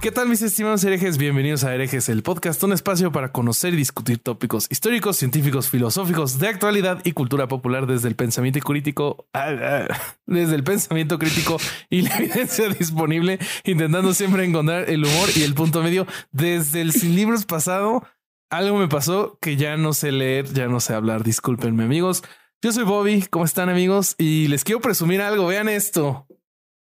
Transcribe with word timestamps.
¿Qué 0.00 0.10
tal 0.10 0.30
mis 0.30 0.40
estimados 0.40 0.82
herejes? 0.82 1.18
Bienvenidos 1.18 1.62
a 1.62 1.74
Herejes, 1.74 2.08
el 2.08 2.22
podcast, 2.22 2.62
un 2.64 2.72
espacio 2.72 3.12
para 3.12 3.32
conocer 3.32 3.74
y 3.74 3.76
discutir 3.76 4.18
tópicos 4.18 4.66
históricos, 4.70 5.18
científicos, 5.18 5.68
filosóficos, 5.68 6.38
de 6.38 6.48
actualidad 6.48 7.02
y 7.04 7.12
cultura 7.12 7.48
popular 7.48 7.86
desde 7.86 8.08
el 8.08 8.16
pensamiento 8.16 8.60
crítico, 8.60 9.28
ah, 9.34 9.50
ah, 9.60 9.88
desde 10.24 10.54
el 10.54 10.64
pensamiento 10.64 11.18
crítico 11.18 11.58
y 11.90 12.00
la 12.00 12.16
evidencia 12.18 12.70
disponible, 12.70 13.38
intentando 13.64 14.14
siempre 14.14 14.46
encontrar 14.46 14.88
el 14.88 15.04
humor 15.04 15.28
y 15.36 15.42
el 15.42 15.52
punto 15.52 15.82
medio. 15.82 16.06
Desde 16.32 16.80
el 16.80 16.92
sin 16.92 17.14
libros 17.14 17.44
pasado, 17.44 18.02
algo 18.48 18.78
me 18.78 18.88
pasó 18.88 19.38
que 19.42 19.56
ya 19.56 19.76
no 19.76 19.92
sé 19.92 20.12
leer, 20.12 20.46
ya 20.46 20.66
no 20.66 20.80
sé 20.80 20.94
hablar. 20.94 21.24
Discúlpenme 21.24 21.84
amigos. 21.84 22.22
Yo 22.62 22.72
soy 22.72 22.84
Bobby, 22.84 23.26
¿cómo 23.28 23.44
están 23.44 23.68
amigos? 23.68 24.14
Y 24.16 24.48
les 24.48 24.64
quiero 24.64 24.80
presumir 24.80 25.20
algo, 25.20 25.46
vean 25.46 25.68
esto. 25.68 26.26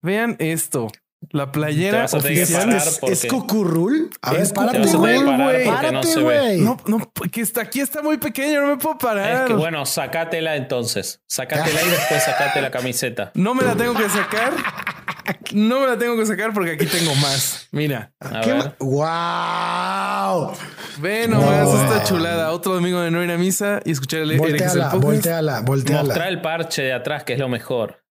Vean 0.02 0.38
esto. 0.40 0.88
La 1.32 1.52
playera 1.52 2.06
oficial 2.06 2.72
es, 2.72 3.00
es 3.04 3.26
Cucurrul. 3.26 4.10
A 4.22 4.32
ver, 4.34 4.54
párate, 4.54 4.94
güey. 4.94 5.24
Párate, 5.66 6.22
güey. 6.22 6.62
No, 6.62 6.78
no, 6.88 7.12
que 7.32 7.42
está 7.42 7.62
aquí 7.62 7.82
está 7.82 8.02
muy 8.02 8.18
pequeño, 8.18 8.62
no 8.62 8.68
me 8.68 8.78
puedo 8.78 8.98
parar. 8.98 9.42
Es 9.44 9.48
que 9.48 9.54
bueno, 9.54 9.86
sacátela 9.86 10.56
entonces. 10.56 11.22
Sacátela 11.28 11.82
y 11.82 11.90
después 11.90 12.24
sacate 12.24 12.62
la 12.62 12.72
camiseta. 12.72 13.32
No 13.36 13.54
me 13.54 13.64
la 13.64 13.76
tengo 13.76 13.94
que 13.94 14.10
sacar. 14.10 14.54
No 15.54 15.82
me 15.82 15.88
la 15.88 15.98
tengo 15.98 16.16
que 16.16 16.26
sacar 16.26 16.54
porque 16.54 16.72
aquí 16.72 16.86
tengo 16.86 17.14
más. 17.16 17.68
Mira. 17.72 18.14
¡Wow! 18.80 20.54
Ven 21.00 21.32
nomás 21.32 21.68
esta 21.68 22.04
chulada. 22.04 22.52
Otro 22.52 22.74
domingo 22.74 23.02
de 23.02 23.12
no 23.12 23.24
ir 23.24 23.30
a 23.30 23.38
misa 23.38 23.82
y 23.86 23.92
escuchar 23.92 24.22
el 24.22 24.38
Volteala, 24.38 24.96
volteala, 24.96 25.62
volteala. 25.62 26.04
Mostrar 26.04 26.28
el 26.30 26.42
parche 26.42 26.82
de 26.82 26.94
atrás, 26.94 27.24
que 27.24 27.34
es 27.34 27.40
lo 27.40 27.50
mejor. 27.50 28.04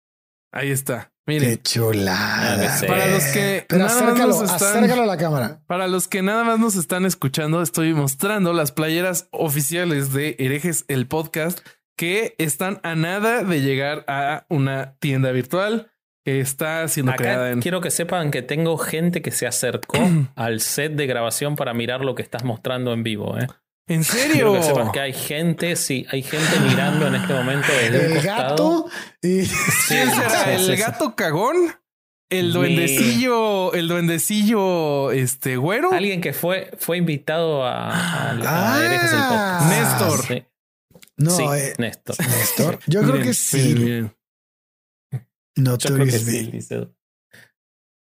Ahí 0.52 0.70
está. 0.70 1.12
Miren. 1.28 1.50
Qué 1.50 1.62
chulada. 1.62 2.80
Para 2.86 3.06
los 3.06 3.24
que 3.24 3.66
Pero 3.68 3.84
acércalo, 3.84 4.40
acércalo 4.40 5.02
a 5.02 5.06
la 5.06 5.18
cámara. 5.18 5.60
Para 5.66 5.86
los 5.86 6.08
que 6.08 6.22
nada 6.22 6.42
más 6.42 6.58
nos 6.58 6.74
están 6.74 7.04
escuchando, 7.04 7.60
estoy 7.60 7.92
mostrando 7.92 8.54
las 8.54 8.72
playeras 8.72 9.28
oficiales 9.30 10.14
de 10.14 10.36
Herejes, 10.38 10.86
el 10.88 11.06
podcast, 11.06 11.60
que 11.98 12.34
están 12.38 12.80
a 12.82 12.94
nada 12.94 13.44
de 13.44 13.60
llegar 13.60 14.06
a 14.08 14.46
una 14.48 14.96
tienda 15.00 15.30
virtual 15.30 15.92
que 16.24 16.40
está 16.40 16.88
siendo 16.88 17.12
creada 17.12 17.50
en... 17.50 17.60
Quiero 17.60 17.82
que 17.82 17.90
sepan 17.90 18.30
que 18.30 18.40
tengo 18.40 18.78
gente 18.78 19.20
que 19.20 19.30
se 19.30 19.46
acercó 19.46 19.98
al 20.34 20.60
set 20.60 20.92
de 20.94 21.06
grabación 21.06 21.56
para 21.56 21.74
mirar 21.74 22.06
lo 22.06 22.14
que 22.14 22.22
estás 22.22 22.42
mostrando 22.42 22.94
en 22.94 23.02
vivo. 23.02 23.38
¿eh? 23.38 23.48
¿En 23.88 24.04
serio? 24.04 24.52
que 24.52 24.62
sepan 24.62 24.92
que 24.92 25.00
hay 25.00 25.12
gente, 25.12 25.76
sí, 25.76 26.06
hay 26.10 26.22
gente 26.22 26.60
mirando 26.60 27.06
en 27.06 27.14
este 27.14 27.32
momento 27.32 27.68
desde 27.72 28.06
el 28.06 28.18
un 28.18 28.22
gato 28.22 28.90
y... 29.22 29.46
¿Quién 29.88 30.10
será? 30.10 30.54
¿El 30.54 30.76
gato 30.76 31.16
cagón? 31.16 31.56
El 32.30 32.52
duendecillo, 32.52 33.72
el 33.72 33.88
duendecillo, 33.88 35.12
este 35.12 35.56
güero. 35.56 35.92
Alguien 35.92 36.20
que 36.20 36.34
fue, 36.34 36.70
fue 36.78 36.98
invitado 36.98 37.64
a, 37.64 37.88
a, 37.88 38.38
ah, 38.44 38.84
Herejes 38.84 39.12
el 39.12 39.18
podcast. 39.18 39.70
Néstor. 39.70 40.26
Sí. 40.26 40.44
No, 41.16 41.30
sí, 41.30 41.42
eh, 41.42 41.74
Néstor. 41.78 42.16
Néstor. 42.20 42.78
Yo 42.86 43.02
creo 43.02 43.22
que 43.22 43.32
sí. 43.32 44.10
No 45.56 45.78
Yo 45.78 45.94
creo 45.94 46.04
que 46.04 46.18
te. 46.18 46.88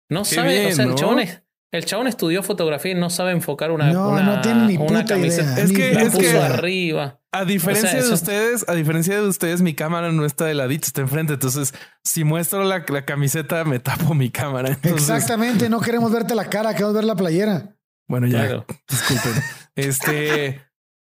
No 0.09 0.25
sabe, 0.25 0.59
bien, 0.59 0.71
o 0.71 0.75
sea, 0.75 0.85
el 0.85 0.89
¿no? 0.89 0.95
chabón 0.95 1.19
es- 1.19 1.43
el 1.71 1.85
chabón 1.85 2.07
estudió 2.07 2.41
fotografía 2.43 2.91
y 2.91 2.95
no 2.95 3.09
sabe 3.09 3.31
enfocar 3.31 3.71
una, 3.71 3.91
No, 3.91 4.09
una, 4.09 4.23
no 4.23 4.41
tiene 4.41 4.65
ni 4.67 4.75
una 4.77 4.85
puta 4.87 5.05
camiseta. 5.05 5.53
idea. 5.53 5.63
Es 5.63 5.71
que- 5.71 5.93
La 5.93 6.01
es 6.01 6.09
puso 6.09 6.21
que- 6.31 6.37
arriba. 6.39 7.19
A 7.31 7.45
diferencia 7.45 7.89
O 7.89 7.91
sea, 7.91 7.99
de 7.99 8.05
eso- 8.07 8.15
ustedes, 8.15 8.65
a 8.67 8.73
diferencia 8.73 9.15
de 9.21 9.27
ustedes, 9.27 9.61
mi 9.61 9.75
cámara 9.75 10.11
no 10.11 10.25
está 10.25 10.45
de 10.45 10.55
ladito, 10.55 10.87
está 10.87 11.01
enfrente. 11.01 11.33
Entonces, 11.33 11.75
si 12.03 12.23
muestro 12.23 12.63
la, 12.63 12.83
la 12.87 13.05
camiseta, 13.05 13.63
me 13.65 13.79
tapo 13.79 14.15
mi 14.15 14.31
cámara. 14.31 14.69
Entonces, 14.69 15.09
Exactamente, 15.09 15.69
no 15.69 15.79
queremos 15.79 16.11
verte 16.11 16.33
la 16.33 16.49
cara, 16.49 16.73
queremos 16.73 16.95
ver 16.95 17.03
la 17.03 17.15
playera. 17.15 17.75
Bueno, 18.07 18.25
ya, 18.25 18.39
Claro. 18.47 18.65
disculpen. 18.89 19.33
Este, 19.75 20.61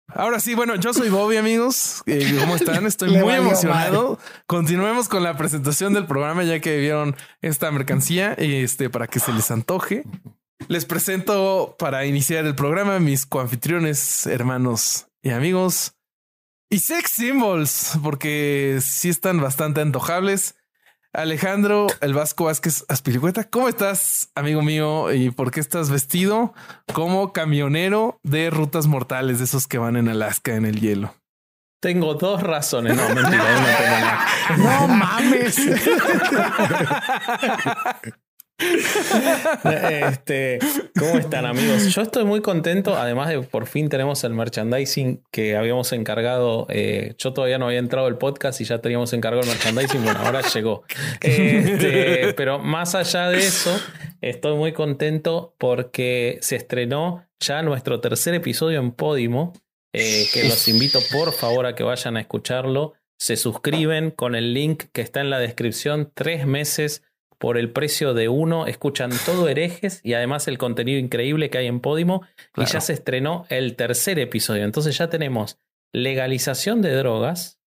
ahora 0.09 0.41
sí, 0.41 0.55
bueno, 0.57 0.75
yo 0.75 0.93
soy 0.93 1.09
Bobby, 1.11 1.37
amigos. 1.37 2.03
Eh, 2.07 2.37
¿Cómo 2.41 2.57
están? 2.57 2.87
Estoy 2.87 3.11
muy 3.17 3.35
emocionado. 3.35 4.19
Continuemos 4.47 5.09
con 5.09 5.23
la 5.23 5.37
presentación 5.37 5.95
del 5.95 6.07
programa, 6.07 6.43
ya 6.43 6.59
que 6.59 6.77
vieron 6.79 7.15
esta 7.41 7.71
mercancía, 7.71 8.33
este, 8.35 8.91
para 8.91 9.07
que 9.07 9.21
se 9.21 9.33
les 9.33 9.49
antoje. 9.53 10.03
Les 10.69 10.85
presento 10.85 11.77
para 11.79 12.07
iniciar 12.07 12.45
el 12.45 12.55
programa 12.55 12.99
mis 12.99 13.27
coanfitriones, 13.27 14.27
hermanos 14.27 15.07
y 15.23 15.31
amigos. 15.31 15.95
Y 16.69 16.81
sex 16.81 17.13
symbols, 17.13 17.99
porque 18.03 18.79
sí 18.81 19.09
están 19.09 19.41
bastante 19.41 19.81
antojables. 19.81 20.57
Alejandro 21.13 21.87
El 22.01 22.15
Vasco 22.15 22.45
Vázquez 22.45 22.85
Aspilicueta, 22.89 23.45
¿cómo 23.45 23.69
estás, 23.69 24.31
amigo 24.35 24.63
mío? 24.63 25.13
¿Y 25.13 25.31
por 25.31 25.51
qué 25.51 25.61
estás 25.61 25.89
vestido 25.89 26.53
como 26.93 27.33
camionero 27.33 28.19
de 28.23 28.51
rutas 28.51 28.87
mortales, 28.87 29.39
de 29.39 29.45
esos 29.45 29.67
que 29.67 29.79
van 29.79 29.97
en 29.97 30.09
Alaska 30.09 30.57
en 30.57 30.67
el 30.67 30.81
hielo? 30.81 31.15
Tengo 31.81 32.15
dos 32.15 32.43
razones. 32.43 32.97
No, 32.97 33.09
mentira, 33.15 33.29
no 33.29 33.77
tengo 33.77 34.01
nada. 34.01 34.27
No 34.57 34.89
mames. 34.89 35.57
Este, 39.65 40.59
¿Cómo 40.99 41.19
están 41.19 41.45
amigos? 41.45 41.95
Yo 41.95 42.03
estoy 42.03 42.25
muy 42.25 42.41
contento, 42.41 42.97
además 42.97 43.29
de 43.29 43.43
por 43.43 43.67
fin 43.67 43.89
tenemos 43.89 44.25
el 44.25 44.33
merchandising 44.33 45.23
que 45.31 45.57
habíamos 45.57 45.93
encargado. 45.93 46.67
eh, 46.71 47.15
yo 47.19 47.33
todavía 47.33 47.59
no 47.59 47.67
había 47.67 47.79
entrado 47.79 48.07
al 48.07 48.19
podcast 48.19 48.61
y 48.61 48.65
ya 48.65 48.81
teníamos 48.81 49.13
encargado 49.13 49.43
el 49.43 49.49
merchandising, 49.49 50.03
bueno, 50.05 50.21
ahora 50.21 50.43
llegó. 50.43 50.85
Este, 51.21 52.33
pero 52.35 52.59
más 52.59 52.95
allá 52.95 53.29
de 53.29 53.39
eso, 53.39 53.79
estoy 54.21 54.57
muy 54.57 54.73
contento 54.73 55.55
porque 55.59 56.39
se 56.41 56.57
estrenó 56.57 57.27
ya 57.41 57.63
nuestro 57.63 58.01
tercer 58.01 58.35
episodio 58.35 58.81
en 58.81 58.93
Podimo, 58.93 59.53
eh, 59.93 60.27
que 60.33 60.45
los 60.45 60.67
invito 60.69 61.01
por 61.13 61.33
favor 61.33 61.67
a 61.67 61.75
que 61.75 61.83
vayan 61.83 62.17
a 62.17 62.21
escucharlo. 62.21 62.95
Se 63.19 63.37
suscriben 63.37 64.11
con 64.11 64.35
el 64.35 64.53
link 64.53 64.85
que 64.93 65.01
está 65.01 65.21
en 65.21 65.31
la 65.31 65.39
descripción, 65.39 66.13
tres 66.15 66.47
meses 66.47 67.03
por 67.39 67.59
el 67.59 67.71
precio 67.71 68.15
de 68.15 68.29
uno, 68.29 68.67
escuchan 68.67 69.11
todo 69.25 69.49
herejes 69.49 70.01
y 70.03 70.15
además 70.15 70.49
el 70.49 70.59
contenido 70.59 70.99
increíble 70.99 71.51
que 71.51 71.59
hay 71.59 71.67
en 71.67 71.81
Podimo. 71.81 72.23
Y 72.57 72.65
ya 72.65 72.81
se 72.81 72.93
estrenó 72.93 73.47
el 73.49 73.77
tercer 73.77 74.19
episodio. 74.19 74.65
Entonces 74.65 74.97
ya 74.97 75.09
tenemos 75.09 75.59
legalización 75.93 76.83
de 76.83 76.95
drogas, 76.95 77.61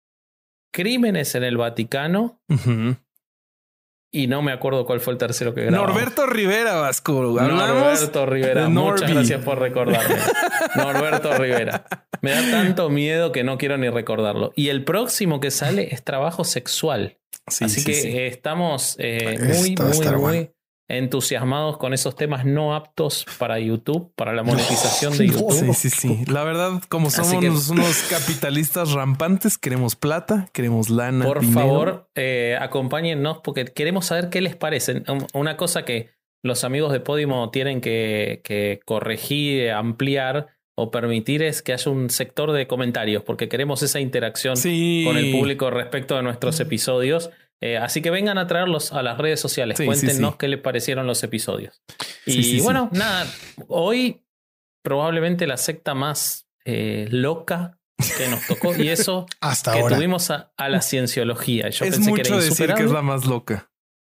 crímenes 0.72 1.36
en 1.36 1.44
el 1.44 1.58
Vaticano. 1.58 2.42
Y 4.12 4.28
no 4.28 4.42
me 4.42 4.52
acuerdo 4.52 4.86
cuál 4.86 5.00
fue 5.00 5.14
el 5.14 5.20
tercero 5.20 5.54
que 5.54 5.66
grabamos. 5.66 5.94
Norberto 5.94 6.26
Rivera 6.26 6.76
Vasco. 6.76 7.40
Hablamos 7.40 7.70
Norberto 7.70 8.26
Rivera, 8.26 8.70
muchas 8.70 9.12
gracias 9.12 9.44
por 9.44 9.60
recordarme. 9.60 10.16
Norberto 10.76 11.38
Rivera. 11.38 11.86
Me 12.22 12.32
da 12.32 12.42
tanto 12.50 12.90
miedo 12.90 13.32
que 13.32 13.44
no 13.44 13.58
quiero 13.58 13.78
ni 13.78 13.90
recordarlo. 13.90 14.54
Y 14.56 14.70
el 14.70 14.84
próximo 14.84 15.40
que 15.40 15.52
sale 15.52 15.94
es 15.94 16.04
trabajo 16.04 16.44
sexual. 16.44 17.18
Sí, 17.48 17.66
Así 17.66 17.82
sí, 17.82 17.86
que 17.86 17.94
sí. 17.94 18.18
estamos 18.18 18.96
eh, 19.00 19.38
muy, 19.40 19.76
muy, 19.76 19.98
muy 19.98 20.16
bueno. 20.16 20.50
Entusiasmados 20.90 21.78
con 21.78 21.94
esos 21.94 22.16
temas 22.16 22.46
no 22.46 22.74
aptos 22.74 23.26
para 23.38 23.60
YouTube, 23.60 24.14
para 24.16 24.34
la 24.34 24.44
monetización 24.44 25.18
de. 25.18 25.28
YouTube. 25.28 25.74
Sí, 25.74 25.74
sí, 25.74 25.90
sí. 25.90 26.24
La 26.32 26.44
verdad, 26.44 26.82
como 26.90 27.10
somos 27.10 27.40
que- 27.42 27.50
unos, 27.50 28.04
capitalistas 28.10 28.92
rampantes, 28.94 29.58
queremos 29.58 29.96
plata, 29.96 30.50
queremos 30.54 30.90
lana. 30.90 31.26
Por 31.26 31.42
dinero. 31.42 31.60
favor, 31.60 32.10
eh, 32.16 32.58
acompáñennos 32.60 33.40
porque 33.44 33.66
queremos 33.66 34.06
saber 34.06 34.30
qué 34.30 34.42
les 34.42 34.56
parece. 34.56 35.04
Una 35.34 35.58
cosa 35.58 35.84
que 35.84 36.10
los 36.44 36.64
amigos 36.64 36.92
de 36.94 37.00
Podimo 37.00 37.50
tienen 37.52 37.82
que, 37.82 38.42
que 38.44 38.80
corregir, 38.86 39.72
ampliar 39.72 40.48
o 40.80 40.92
permitir 40.92 41.42
es 41.42 41.62
que 41.64 41.74
haya 41.74 41.92
un 41.92 42.10
sector 42.12 42.52
de 42.52 42.68
comentarios, 42.68 43.24
porque 43.24 43.50
queremos 43.50 43.82
esa 43.82 44.00
interacción 44.00 44.56
Sí. 44.56 45.04
con 45.06 45.18
el 45.18 45.32
público 45.32 45.70
respecto 45.72 46.16
de 46.16 46.24
nuestros 46.24 46.60
episodios. 46.60 47.32
Eh, 47.62 47.78
así 47.78 48.02
que 48.02 48.12
vengan 48.12 48.38
a 48.38 48.46
traerlos 48.48 48.94
a 48.94 49.02
las 49.02 49.18
redes 49.18 49.40
sociales. 49.40 49.78
Sí, 49.78 49.86
Cuéntenos 49.86 50.32
sí. 50.34 50.38
qué 50.38 50.48
les 50.48 50.60
parecieron 50.62 51.08
los 51.08 51.24
episodios. 51.24 51.82
Y 52.26 52.62
bueno, 52.62 52.90
nada, 52.92 53.26
hoy 53.68 54.24
probablemente 54.84 55.48
la 55.48 55.58
secta 55.58 55.94
más 55.96 56.48
eh, 56.66 57.08
loca 57.12 57.80
que 58.18 58.28
nos 58.28 58.46
tocó 58.46 58.76
y 58.76 58.90
eso 58.90 59.26
Hasta 59.42 59.74
que 59.74 59.80
ahora. 59.80 59.96
tuvimos 59.96 60.30
a, 60.30 60.54
a 60.56 60.70
la 60.70 60.82
cienciología. 60.82 61.70
Yo 61.70 61.86
es 61.86 61.92
pensé 61.96 62.06
que 62.06 62.18
mucho 62.20 62.36
era 62.36 62.44
decir 62.44 62.74
que 62.76 62.84
es 62.84 62.92
la 62.92 63.02
más 63.02 63.26
loca. 63.26 63.72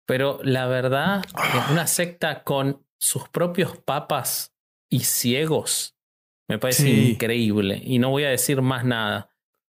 pero 0.06 0.40
la 0.42 0.66
verdad, 0.66 1.24
es 1.26 1.70
una 1.70 1.86
secta 1.86 2.42
con 2.42 2.84
sus 2.98 3.28
propios 3.28 3.76
papas 3.78 4.52
y 4.90 5.00
ciegos 5.00 5.94
me 6.50 6.58
parece 6.58 6.88
increíble. 6.88 7.80
Y 7.84 7.98
no 7.98 8.08
voy 8.10 8.24
a 8.24 8.30
decir 8.30 8.62
más 8.62 8.84
nada. 8.84 9.30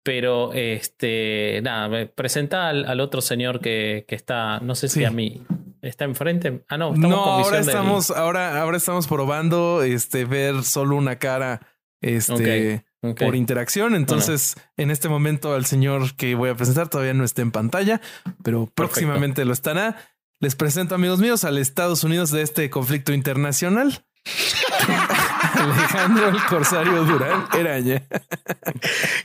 Pero 0.10 0.54
este, 0.54 1.60
nada, 1.62 1.88
me 1.88 2.08
presenta 2.08 2.68
al, 2.70 2.86
al 2.88 3.00
otro 3.00 3.22
señor 3.22 3.60
que, 3.60 4.06
que 4.08 4.16
está, 4.16 4.60
no 4.60 4.74
sé 4.74 4.88
si 4.90 5.02
Sí. 5.02 5.06
a 5.06 5.12
mí 5.12 5.44
está 5.84 6.06
enfrente. 6.06 6.64
Ah, 6.68 6.80
no, 6.80 6.96
estamos 6.96 7.12
No, 7.12 7.24
con 7.24 7.34
ahora 7.44 7.58
del- 7.60 7.68
estamos, 7.68 8.10
ahora, 8.10 8.60
ahora 8.60 8.78
estamos 8.78 9.06
probando 9.06 9.84
este 9.84 10.26
ver 10.26 10.64
solo 10.64 10.96
una 10.96 11.18
cara 11.18 11.62
este 12.02 12.86
Ok. 13.04 13.20
por 13.20 13.36
interacción. 13.36 13.94
Entonces, 13.94 14.56
en 14.78 14.90
este 14.90 15.10
momento, 15.10 15.54
al 15.54 15.68
señor 15.68 16.16
que 16.16 16.34
voy 16.34 16.50
a 16.50 16.56
presentar 16.56 16.90
todavía 16.90 17.14
no 17.14 17.24
está 17.24 17.44
en 17.44 17.52
pantalla, 17.52 18.02
pero 18.44 18.68
próximamente 18.74 19.46
lo 19.46 19.54
estará. 19.54 19.96
Les 20.42 20.56
presento, 20.56 20.96
amigos 20.96 21.20
míos, 21.20 21.44
al 21.44 21.60
Estados 21.60 22.04
Unidos 22.04 22.32
de 22.32 22.42
este 22.42 22.72
conflicto 22.72 23.14
internacional. 23.14 24.04
Alejandro 25.60 26.30
el 26.30 26.44
Corsario 26.46 27.04
Durán 27.04 27.46
Eraña. 27.58 28.02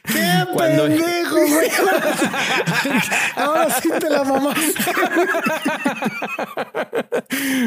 ¡Qué 0.05 0.45
Cuando- 0.53 0.85
pendejo, 0.85 1.35
güey! 1.37 1.69
Ahora 3.37 3.81
sí 3.81 3.89
te 3.99 4.11
la 4.11 4.25
mamás. 4.25 4.57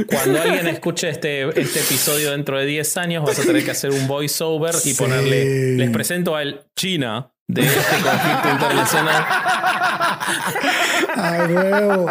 Cuando 0.07 0.41
alguien 0.41 0.67
escuche 0.67 1.09
este, 1.09 1.47
este 1.59 1.79
episodio 1.79 2.31
dentro 2.31 2.57
de 2.59 2.65
10 2.65 2.97
años, 2.97 3.23
vas 3.25 3.39
a 3.39 3.43
tener 3.43 3.63
que 3.63 3.71
hacer 3.71 3.91
un 3.91 4.07
voiceover 4.07 4.75
y 4.75 4.91
Sí. 4.91 4.93
ponerle. 4.95 5.75
Les 5.77 5.89
presento 5.91 6.35
al 6.35 6.65
China 6.75 7.31
de 7.49 7.65
este 7.65 7.79
conflicto 8.03 8.49
internacional. 8.51 9.25
Ay, 11.15 11.53
huevo. 11.53 12.05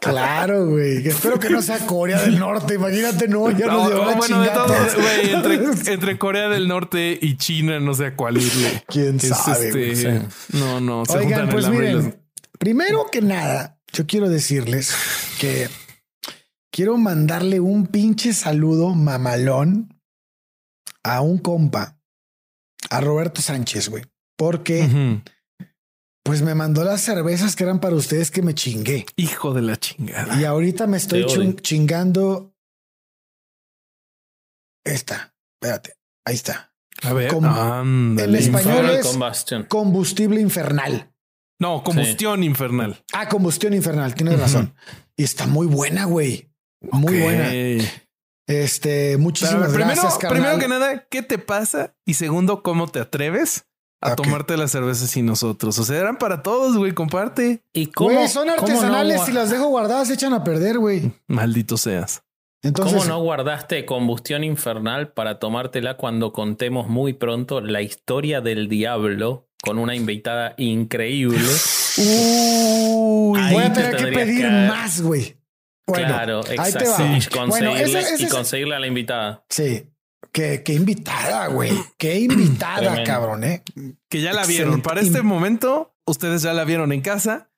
Claro, 0.00 0.66
güey. 0.66 1.06
Espero 1.08 1.38
que 1.38 1.48
no 1.50 1.62
sea 1.62 1.78
Corea 1.86 2.20
del 2.20 2.38
Norte. 2.38 2.74
Imagínate, 2.74 3.28
no, 3.28 3.50
ya 3.50 3.66
No, 3.66 3.72
nos 3.72 3.88
llevó 3.88 4.04
no, 4.04 4.16
bueno, 4.16 4.40
de 4.42 4.48
chingada. 4.48 4.66
todos, 4.66 4.94
güey, 4.94 5.30
entre, 5.32 5.54
entre 5.94 6.18
Corea 6.18 6.48
del 6.48 6.68
Norte 6.68 7.18
y 7.20 7.36
China, 7.36 7.80
no 7.80 7.94
sé 7.94 8.06
a 8.06 8.16
cuál 8.16 8.36
irle. 8.38 8.84
¿Quién 8.86 9.16
Es 9.16 9.28
sabe, 9.28 9.68
este, 9.92 10.22
No, 10.52 10.80
no, 10.80 11.04
se 11.06 11.18
Oigan, 11.18 11.48
pues 11.48 11.64
los- 11.66 11.74
miren, 11.74 12.22
primero 12.58 13.06
que 13.10 13.22
nada, 13.22 13.78
yo 13.92 14.06
quiero 14.06 14.28
decirles 14.28 14.94
que 15.40 15.68
quiero 16.70 16.96
mandarle 16.98 17.60
un 17.60 17.86
pinche 17.86 18.32
saludo 18.34 18.90
mamalón 18.94 19.98
a 21.02 21.20
un 21.22 21.38
compa, 21.38 21.96
a 22.90 23.00
Roberto 23.00 23.40
Sánchez, 23.42 23.88
güey, 23.88 24.04
porque 24.36 25.20
pues 26.24 26.42
me 26.42 26.54
mandó 26.54 26.84
las 26.84 27.00
cervezas 27.00 27.56
que 27.56 27.64
eran 27.64 27.80
para 27.80 27.96
ustedes 27.96 28.30
que 28.30 28.42
me 28.42 28.54
chingué. 28.54 29.06
Hijo 29.16 29.52
de 29.54 29.62
la 29.62 29.76
chingada. 29.76 30.40
Y 30.40 30.44
ahorita 30.44 30.86
me 30.86 30.96
estoy 30.96 31.24
chingando 31.60 32.54
esta. 34.84 35.34
Espérate, 35.60 35.96
ahí 36.24 36.34
está. 36.34 36.74
A 37.02 37.12
ver, 37.12 37.32
en 37.32 38.34
español 38.34 38.90
es- 38.90 39.06
Combustion. 39.06 39.64
Combustible 39.64 40.40
infernal. 40.40 41.08
No, 41.60 41.82
combustión 41.84 42.42
infernal. 42.42 43.04
Ah, 43.12 43.28
combustión 43.28 43.72
infernal, 43.72 44.14
tienes 44.14 44.38
razón. 44.38 44.74
Y 45.16 45.22
está 45.24 45.46
muy 45.46 45.66
buena, 45.66 46.06
güey. 46.06 46.50
Muy 46.80 47.20
buena. 47.20 47.50
Este, 48.48 49.16
muchísimas 49.16 49.70
primero, 49.72 49.92
gracias, 49.92 50.18
carnal. 50.18 50.40
primero 50.40 50.58
que 50.58 50.68
nada, 50.68 51.06
¿qué 51.08 51.22
te 51.22 51.38
pasa? 51.38 51.96
Y 52.04 52.14
segundo, 52.14 52.62
¿cómo 52.64 52.88
te 52.88 52.98
atreves 52.98 53.66
a 54.02 54.16
tomarte 54.16 54.56
las 54.56 54.70
cervezas 54.70 55.10
sin 55.10 55.26
nosotros? 55.26 55.78
O 55.78 55.84
sea, 55.84 55.98
eran 55.98 56.18
para 56.18 56.42
todos, 56.42 56.76
güey, 56.76 56.92
comparte. 56.92 57.62
¿Y 57.72 57.86
cómo, 57.86 58.10
Güey, 58.10 58.28
son 58.28 58.48
cómo 58.48 58.56
no 58.56 58.62
artesanales 58.74 59.20
gua- 59.20 59.28
y 59.28 59.32
las 59.32 59.50
dejo 59.50 59.66
guardadas 59.68 60.08
se 60.08 60.14
echan 60.14 60.32
a 60.34 60.44
perder, 60.44 60.78
güey. 60.78 61.12
Maldito 61.28 61.76
seas. 61.76 62.22
Entonces, 62.64 62.94
¿Cómo 62.98 63.04
no 63.08 63.20
guardaste 63.22 63.84
combustión 63.86 64.44
infernal 64.44 65.12
para 65.12 65.38
tomártela 65.40 65.96
cuando 65.96 66.32
contemos 66.32 66.88
muy 66.88 67.12
pronto 67.12 67.60
la 67.60 67.82
historia 67.82 68.40
del 68.40 68.68
diablo 68.68 69.48
con 69.62 69.78
una 69.78 69.96
invitada 69.96 70.54
increíble? 70.58 71.40
Uy, 71.98 73.38
Ahí 73.40 73.54
voy 73.54 73.64
a 73.64 73.72
te 73.72 73.80
tener 73.82 73.96
que 73.96 74.12
pedir 74.12 74.42
que- 74.42 74.50
más, 74.68 75.00
güey. 75.00 75.36
Bueno, 75.86 76.06
claro, 76.06 76.40
ahí 76.48 76.72
te 76.72 76.88
va. 76.88 76.94
exacto. 77.16 77.36
Y 77.36 77.48
Bueno, 77.48 77.72
y 78.18 78.26
conseguirle 78.28 78.76
a 78.76 78.78
la 78.78 78.86
invitada. 78.86 79.44
Sí. 79.48 79.88
Qué, 80.32 80.62
qué 80.64 80.74
invitada, 80.74 81.48
güey. 81.48 81.72
Qué 81.98 82.18
invitada, 82.20 83.04
cabrón, 83.04 83.44
eh. 83.44 83.62
que 84.08 84.20
ya 84.20 84.32
la 84.32 84.46
vieron. 84.46 84.80
Para 84.80 85.00
este 85.00 85.22
momento, 85.22 85.94
ustedes 86.06 86.42
ya 86.42 86.52
la 86.52 86.64
vieron 86.64 86.92
en 86.92 87.00
casa. 87.02 87.50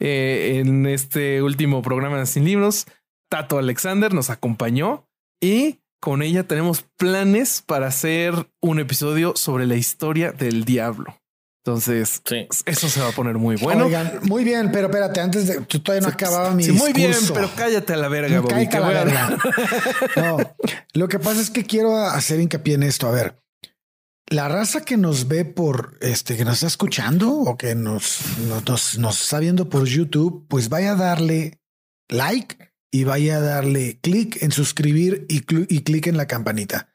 eh, 0.00 0.58
en 0.58 0.86
este 0.86 1.42
último 1.42 1.82
programa 1.82 2.18
de 2.18 2.26
Sin 2.26 2.44
Libros, 2.44 2.86
Tato 3.30 3.58
Alexander 3.58 4.12
nos 4.12 4.30
acompañó 4.30 5.08
y 5.40 5.80
con 6.00 6.22
ella 6.22 6.48
tenemos 6.48 6.82
planes 6.98 7.62
para 7.62 7.86
hacer 7.86 8.34
un 8.60 8.80
episodio 8.80 9.34
sobre 9.36 9.66
la 9.66 9.76
historia 9.76 10.32
del 10.32 10.64
diablo. 10.64 11.21
Entonces, 11.64 12.20
Sí. 12.28 12.48
eso 12.66 12.88
se 12.88 13.00
va 13.00 13.08
a 13.10 13.12
poner 13.12 13.36
muy 13.38 13.54
bueno. 13.56 13.86
Oigan, 13.86 14.18
muy 14.22 14.42
bien, 14.42 14.70
pero 14.72 14.88
espérate, 14.88 15.20
antes 15.20 15.46
de. 15.46 15.60
Tú 15.60 15.78
todavía 15.78 16.08
no 16.08 16.12
acababa 16.12 16.50
mi. 16.52 16.64
Sí, 16.64 16.72
muy 16.72 16.92
bien, 16.92 17.14
pero 17.32 17.48
cállate 17.54 17.92
a 17.92 17.96
la 17.96 18.08
verga, 18.08 18.40
Bobby. 18.40 18.66
cállate 18.68 18.76
a 18.76 18.80
la 18.80 18.88
verga. 19.04 19.38
No, 20.16 20.36
lo 20.94 21.08
que 21.08 21.20
pasa 21.20 21.40
es 21.40 21.50
que 21.50 21.64
quiero 21.64 21.96
hacer 21.96 22.40
hincapié 22.40 22.74
en 22.74 22.82
esto. 22.82 23.06
A 23.06 23.12
ver, 23.12 23.40
la 24.26 24.48
raza 24.48 24.84
que 24.84 24.96
nos 24.96 25.28
ve 25.28 25.44
por 25.44 25.98
este, 26.00 26.36
que 26.36 26.44
nos 26.44 26.54
está 26.54 26.66
escuchando 26.66 27.30
o 27.32 27.56
que 27.56 27.76
nos, 27.76 28.18
nos, 28.66 28.98
nos- 28.98 29.22
está 29.22 29.38
viendo 29.38 29.68
por 29.68 29.84
YouTube, 29.86 30.46
pues 30.48 30.68
vaya 30.68 30.92
a 30.92 30.96
darle 30.96 31.60
like 32.08 32.72
y 32.90 33.04
vaya 33.04 33.36
a 33.36 33.40
darle 33.40 34.00
clic 34.02 34.42
en 34.42 34.50
suscribir 34.50 35.26
y 35.28 35.42
clic 35.82 36.08
en 36.08 36.16
la 36.16 36.26
campanita. 36.26 36.88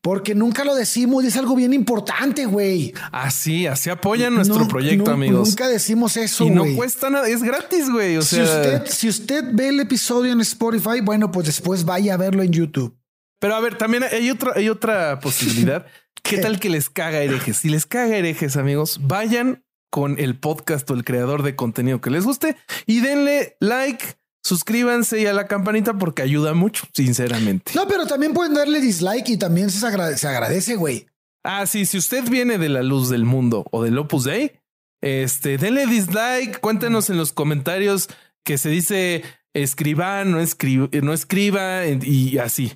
Porque 0.00 0.34
nunca 0.34 0.64
lo 0.64 0.74
decimos 0.74 1.24
y 1.24 1.28
es 1.28 1.36
algo 1.36 1.56
bien 1.56 1.72
importante, 1.72 2.46
güey. 2.46 2.94
Así, 3.12 3.66
así 3.66 3.90
apoyan 3.90 4.34
nuestro 4.34 4.60
No, 4.60 4.68
proyecto, 4.68 5.06
no, 5.06 5.12
amigos. 5.12 5.48
Nunca 5.48 5.68
decimos 5.68 6.16
eso, 6.16 6.44
y 6.44 6.50
no 6.50 6.64
cuesta 6.76 7.10
nada, 7.10 7.28
es 7.28 7.42
gratis, 7.42 7.90
güey. 7.90 8.16
O 8.16 8.22
si, 8.22 8.36
sea, 8.36 8.44
usted, 8.44 8.86
si 8.86 9.08
usted 9.08 9.44
ve 9.52 9.68
el 9.68 9.80
episodio 9.80 10.32
en 10.32 10.40
Spotify, 10.40 11.00
bueno, 11.02 11.30
pues 11.32 11.46
después 11.46 11.84
vaya 11.84 12.14
a 12.14 12.16
verlo 12.16 12.42
en 12.42 12.52
YouTube. 12.52 12.96
Pero 13.40 13.54
a 13.54 13.60
ver, 13.60 13.76
también 13.76 14.04
hay 14.04 14.30
otra, 14.30 14.52
hay 14.54 14.68
otra 14.68 15.18
posibilidad. 15.20 15.86
¿Qué 16.22 16.36
¿Qué? 16.36 16.42
tal 16.42 16.60
que 16.60 16.68
les 16.70 16.90
caga 16.90 17.20
herejes? 17.20 17.58
Si 17.58 17.68
les 17.68 17.86
caga 17.86 18.16
herejes, 18.16 18.56
amigos, 18.56 19.00
vayan 19.02 19.64
con 19.90 20.18
el 20.18 20.38
podcast 20.38 20.88
o 20.90 20.94
el 20.94 21.04
creador 21.04 21.42
de 21.42 21.56
contenido 21.56 22.00
que 22.00 22.10
les 22.10 22.24
guste 22.24 22.56
y 22.86 23.00
denle 23.00 23.56
like, 23.60 24.04
suscríbanse 24.48 25.20
y 25.20 25.26
a 25.26 25.32
la 25.32 25.46
campanita 25.46 25.94
porque 25.94 26.22
ayuda 26.22 26.54
mucho, 26.54 26.86
sinceramente. 26.92 27.72
No, 27.74 27.86
pero 27.86 28.06
también 28.06 28.32
pueden 28.32 28.54
darle 28.54 28.80
dislike 28.80 29.28
y 29.28 29.36
también 29.36 29.70
se 29.70 29.86
agradece, 29.86 30.18
se 30.18 30.28
agradece, 30.28 30.76
güey. 30.76 31.06
Ah, 31.44 31.66
sí, 31.66 31.86
si 31.86 31.98
usted 31.98 32.28
viene 32.28 32.58
de 32.58 32.68
la 32.68 32.82
luz 32.82 33.08
del 33.08 33.24
mundo 33.24 33.64
o 33.70 33.84
del 33.84 33.98
Opus 33.98 34.24
Dei, 34.24 34.52
este, 35.02 35.58
denle 35.58 35.86
dislike, 35.86 36.60
cuéntenos 36.60 37.10
en 37.10 37.16
los 37.16 37.32
comentarios 37.32 38.08
que 38.44 38.58
se 38.58 38.70
dice 38.70 39.22
escriba, 39.54 40.24
no 40.24 40.40
escriba, 40.40 40.88
no 41.02 41.12
escriba 41.12 41.86
y 41.86 42.38
así. 42.38 42.72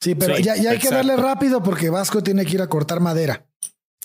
Sí, 0.00 0.14
pero 0.14 0.36
Sí, 0.36 0.44
ya, 0.44 0.56
ya 0.56 0.70
hay 0.70 0.78
que 0.78 0.90
darle 0.90 1.16
rápido 1.16 1.62
porque 1.62 1.90
Vasco 1.90 2.22
tiene 2.22 2.46
que 2.46 2.52
ir 2.54 2.62
a 2.62 2.68
cortar 2.68 3.00
madera. 3.00 3.47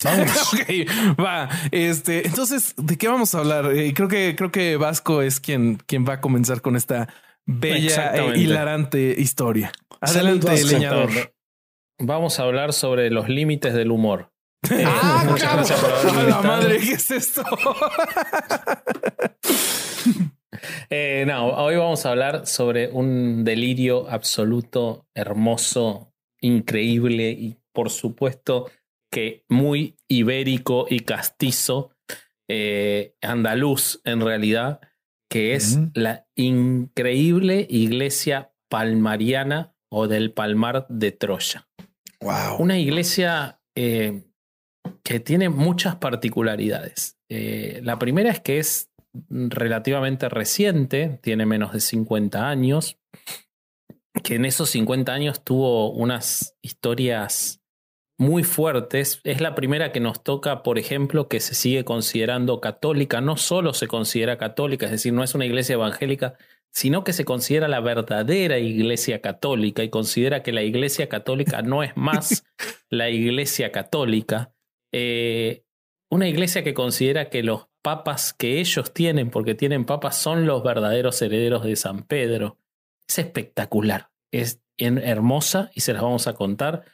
Vamos. 0.04 0.54
ok, 0.54 1.18
va. 1.18 1.48
Este, 1.70 2.26
entonces, 2.26 2.74
¿de 2.76 2.96
qué 2.96 3.08
vamos 3.08 3.34
a 3.34 3.38
hablar? 3.38 3.72
Eh, 3.72 3.92
creo 3.94 4.08
que 4.08 4.34
creo 4.36 4.50
que 4.52 4.76
Vasco 4.76 5.22
es 5.22 5.40
quien, 5.40 5.76
quien 5.86 6.04
va 6.06 6.14
a 6.14 6.20
comenzar 6.20 6.60
con 6.60 6.76
esta 6.76 7.08
bella 7.46 8.14
e 8.14 8.38
hilarante 8.38 9.14
historia. 9.18 9.72
Adelante, 10.00 10.64
leñador. 10.64 11.10
Vamos 11.98 12.38
a 12.40 12.42
hablar 12.44 12.72
sobre 12.72 13.10
los 13.10 13.28
límites 13.28 13.74
del 13.74 13.90
humor. 13.90 14.30
Ah, 14.86 15.24
Muchas 15.28 15.42
cabrón. 15.48 15.66
gracias 15.66 15.80
por 15.80 15.90
haberme 15.92 16.10
A 16.10 16.14
la 16.14 16.20
invitado. 16.22 16.42
madre, 16.44 16.78
¿qué 16.78 16.92
es 16.92 17.10
esto? 17.10 17.44
Eh, 20.88 21.24
no, 21.26 21.48
hoy 21.48 21.76
vamos 21.76 22.06
a 22.06 22.10
hablar 22.10 22.46
sobre 22.46 22.88
un 22.88 23.44
delirio 23.44 24.08
absoluto, 24.08 25.06
hermoso, 25.14 26.12
increíble 26.40 27.30
y 27.30 27.58
por 27.72 27.90
supuesto 27.90 28.70
que 29.14 29.44
muy 29.48 29.96
ibérico 30.08 30.86
y 30.90 31.00
castizo, 31.00 31.92
eh, 32.50 33.14
andaluz 33.22 34.00
en 34.02 34.20
realidad, 34.20 34.80
que 35.30 35.54
es 35.54 35.78
la 35.94 36.26
increíble 36.34 37.64
iglesia 37.70 38.52
palmariana 38.68 39.72
o 39.88 40.08
del 40.08 40.32
Palmar 40.32 40.86
de 40.88 41.12
Troya. 41.12 41.68
Wow. 42.22 42.56
Una 42.58 42.76
iglesia 42.76 43.60
eh, 43.76 44.24
que 45.04 45.20
tiene 45.20 45.48
muchas 45.48 45.94
particularidades. 45.94 47.16
Eh, 47.28 47.80
la 47.84 48.00
primera 48.00 48.30
es 48.30 48.40
que 48.40 48.58
es 48.58 48.90
relativamente 49.28 50.28
reciente, 50.28 51.20
tiene 51.22 51.46
menos 51.46 51.72
de 51.72 51.78
50 51.78 52.48
años, 52.48 52.98
que 54.24 54.34
en 54.34 54.44
esos 54.44 54.70
50 54.70 55.12
años 55.12 55.44
tuvo 55.44 55.92
unas 55.92 56.56
historias 56.62 57.60
muy 58.18 58.44
fuertes. 58.44 59.20
Es 59.24 59.40
la 59.40 59.54
primera 59.54 59.92
que 59.92 60.00
nos 60.00 60.22
toca, 60.22 60.62
por 60.62 60.78
ejemplo, 60.78 61.28
que 61.28 61.40
se 61.40 61.54
sigue 61.54 61.84
considerando 61.84 62.60
católica. 62.60 63.20
No 63.20 63.36
solo 63.36 63.74
se 63.74 63.86
considera 63.86 64.38
católica, 64.38 64.86
es 64.86 64.92
decir, 64.92 65.12
no 65.12 65.24
es 65.24 65.34
una 65.34 65.46
iglesia 65.46 65.74
evangélica, 65.74 66.34
sino 66.72 67.04
que 67.04 67.12
se 67.12 67.24
considera 67.24 67.68
la 67.68 67.80
verdadera 67.80 68.58
iglesia 68.58 69.20
católica 69.20 69.84
y 69.84 69.90
considera 69.90 70.42
que 70.42 70.52
la 70.52 70.62
iglesia 70.62 71.08
católica 71.08 71.62
no 71.62 71.82
es 71.82 71.96
más 71.96 72.44
la 72.90 73.10
iglesia 73.10 73.70
católica. 73.70 74.52
Eh, 74.92 75.64
una 76.10 76.28
iglesia 76.28 76.62
que 76.62 76.74
considera 76.74 77.30
que 77.30 77.42
los 77.42 77.68
papas 77.82 78.32
que 78.32 78.60
ellos 78.60 78.92
tienen, 78.92 79.30
porque 79.30 79.54
tienen 79.54 79.84
papas, 79.84 80.16
son 80.16 80.46
los 80.46 80.62
verdaderos 80.62 81.20
herederos 81.22 81.64
de 81.64 81.76
San 81.76 82.02
Pedro. 82.04 82.58
Es 83.08 83.18
espectacular, 83.18 84.10
es 84.32 84.60
hermosa 84.78 85.70
y 85.74 85.80
se 85.80 85.92
las 85.92 86.02
vamos 86.02 86.26
a 86.26 86.34
contar. 86.34 86.84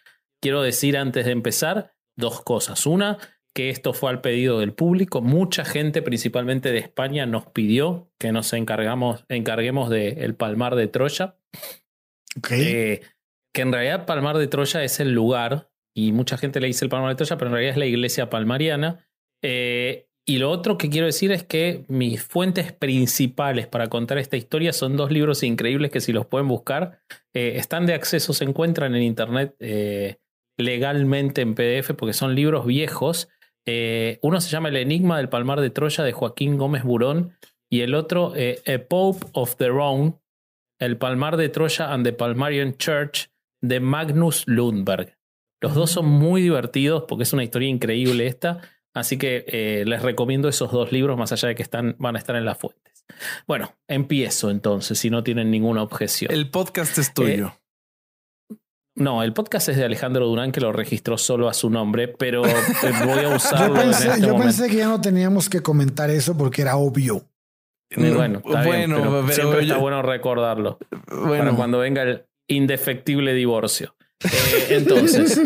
Quiero 0.41 0.63
decir 0.63 0.97
antes 0.97 1.27
de 1.27 1.33
empezar 1.33 1.93
dos 2.17 2.43
cosas. 2.43 2.87
Una, 2.87 3.19
que 3.55 3.71
esto 3.71 3.93
fue 3.93 4.11
al 4.11 4.21
pedido 4.21 4.61
del 4.61 4.73
público. 4.73 5.21
Mucha 5.21 5.65
gente, 5.65 6.03
principalmente 6.03 6.71
de 6.73 6.79
España, 6.79 7.27
nos 7.27 7.47
pidió 7.47 8.11
que 8.19 8.33
nos 8.33 8.53
encargamos, 8.53 9.25
encarguemos 9.29 9.91
del 9.91 10.35
Palmar 10.35 10.77
de 10.77 10.87
Troya. 10.87 11.37
Eh, 12.51 13.01
que 13.53 13.63
en 13.63 13.73
realidad 13.73 14.07
Palmar 14.07 14.39
de 14.39 14.47
Troya 14.47 14.85
es 14.85 15.01
el 15.01 15.13
lugar, 15.13 15.71
y 15.95 16.13
mucha 16.13 16.39
gente 16.39 16.61
le 16.61 16.69
dice 16.69 16.85
el 16.85 16.91
Palmar 16.91 17.11
de 17.11 17.17
Troya, 17.17 17.37
pero 17.37 17.49
en 17.49 17.55
realidad 17.55 17.73
es 17.73 17.79
la 17.79 17.87
iglesia 17.87 18.31
palmariana. 18.31 19.07
Eh, 19.43 20.07
y 20.27 20.39
lo 20.39 20.51
otro 20.51 20.79
que 20.79 20.91
quiero 20.91 21.07
decir 21.07 21.33
es 21.33 21.43
que 21.43 21.85
mis 21.89 22.23
fuentes 22.23 22.73
principales 22.73 23.67
para 23.67 23.89
contar 23.89 24.19
esta 24.19 24.37
historia 24.37 24.73
son 24.73 24.97
dos 24.97 25.11
libros 25.11 25.43
increíbles 25.43 25.91
que 25.91 26.01
si 26.01 26.13
los 26.13 26.27
pueden 26.27 26.47
buscar, 26.47 27.01
eh, 27.35 27.55
están 27.57 27.85
de 27.87 27.95
acceso, 27.95 28.33
se 28.33 28.45
encuentran 28.45 28.95
en 28.95 29.03
internet 29.03 29.57
legalmente 30.63 31.43
en 31.43 31.55
PDF 31.55 31.93
porque 31.97 32.13
son 32.13 32.35
libros 32.35 32.67
viejos. 32.67 33.29
Eh, 33.67 34.19
uno 34.23 34.41
se 34.41 34.51
llama 34.51 34.69
El 34.69 34.77
Enigma 34.77 35.19
del 35.19 35.29
Palmar 35.29 35.61
de 35.61 35.71
Troya 35.71 36.05
de 36.05 36.13
Joaquín 36.13 36.57
Gómez 36.57 36.83
Burón 36.83 37.37
y 37.71 37.81
el 37.83 37.95
otro 37.95 38.33
eh, 38.35 38.63
A 38.67 38.89
Pope 38.89 39.27
of 39.33 39.57
the 39.57 39.69
Rhone, 39.69 40.19
El 40.79 40.97
Palmar 40.97 41.37
de 41.37 41.49
Troya 41.49 41.93
and 41.93 42.05
the 42.05 42.13
Palmarian 42.13 42.77
Church 42.77 43.31
de 43.63 43.81
Magnus 43.81 44.45
Lundberg. 44.47 45.17
Los 45.61 45.75
dos 45.75 45.91
son 45.91 46.07
muy 46.07 46.43
divertidos 46.43 47.05
porque 47.07 47.25
es 47.25 47.33
una 47.33 47.45
historia 47.45 47.69
increíble 47.69 48.27
esta, 48.27 48.61
así 48.95 49.19
que 49.19 49.45
eh, 49.47 49.85
les 49.87 50.03
recomiendo 50.03 50.49
esos 50.49 50.73
dos 50.73 50.91
libros 50.91 51.19
más 51.19 51.33
allá 51.33 51.49
de 51.49 51.55
que 51.55 51.63
están, 51.63 51.97
van 51.99 52.17
a 52.17 52.19
estar 52.19 52.35
en 52.37 52.47
las 52.47 52.59
fuentes. 52.59 53.05
Bueno, 53.47 53.75
empiezo 53.87 54.51
entonces, 54.51 54.99
si 54.99 55.11
no 55.11 55.23
tienen 55.23 55.51
ninguna 55.51 55.83
objeción. 55.83 56.33
El 56.33 56.51
podcast 56.51 56.97
es 56.99 57.13
tuyo. 57.13 57.60
No, 58.97 59.23
el 59.23 59.33
podcast 59.33 59.69
es 59.69 59.77
de 59.77 59.85
Alejandro 59.85 60.27
Durán 60.27 60.53
que 60.53 60.61
lo 60.61 60.73
registró 60.73 61.17
solo 61.17 61.49
a 61.49 61.55
su 61.55 61.71
nombre, 61.71 62.09
pero 62.09 62.45
eh, 62.45 62.55
voy 63.07 63.25
a 63.25 63.29
usarlo. 63.37 63.77
yo 63.77 63.83
pensé, 63.83 64.05
en 64.07 64.11
este 64.13 64.27
yo 64.27 64.37
pensé 64.37 64.69
que 64.69 64.77
ya 64.77 64.89
no 64.89 65.01
teníamos 65.01 65.49
que 65.49 65.63
comentar 65.63 66.11
eso 66.11 66.37
porque 66.37 66.63
era 66.63 66.77
obvio. 66.77 67.25
Bueno, 67.97 68.41
está 68.45 68.65
bueno, 68.65 68.97
bien, 68.97 69.11
pero 69.11 69.29
siempre 69.33 69.63
está 69.63 69.79
bueno 69.79 70.03
recordarlo. 70.03 70.79
Bueno. 71.09 71.45
Para 71.45 71.57
cuando 71.57 71.79
venga 71.79 72.03
el 72.03 72.25
indefectible 72.49 73.35
divorcio. 73.35 73.97
Eh, 74.23 74.67
entonces, 74.71 75.41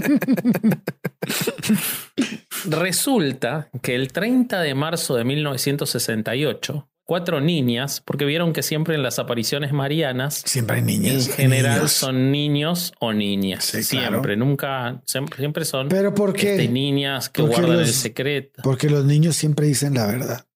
resulta 2.69 3.71
que 3.83 3.95
el 3.95 4.13
30 4.13 4.61
de 4.61 4.75
marzo 4.75 5.15
de 5.15 5.25
1968, 5.25 6.89
cuatro 7.05 7.41
niñas, 7.41 8.03
porque 8.05 8.25
vieron 8.25 8.53
que 8.53 8.63
siempre 8.63 8.95
en 8.95 9.03
las 9.03 9.19
apariciones 9.19 9.73
marianas. 9.73 10.43
Siempre 10.47 10.77
hay 10.77 10.83
niñas. 10.83 11.29
En 11.29 11.35
general 11.35 11.89
son 11.89 12.31
niños 12.33 12.93
o 12.99 13.13
niñas. 13.13 13.65
siempre, 13.65 14.37
nunca, 14.37 15.03
siempre 15.05 15.65
son 15.65 15.89
¿Pero 15.89 16.15
por 16.15 16.33
qué? 16.33 16.53
Este, 16.53 16.69
niñas 16.69 17.29
que 17.29 17.43
guardan 17.43 17.81
el 17.81 17.87
secreto. 17.87 18.63
Porque 18.63 18.91
los 18.91 19.05
niños 19.05 19.37
siempre 19.37 19.67
dicen 19.67 19.95
la 19.95 20.07
verdad. 20.07 20.47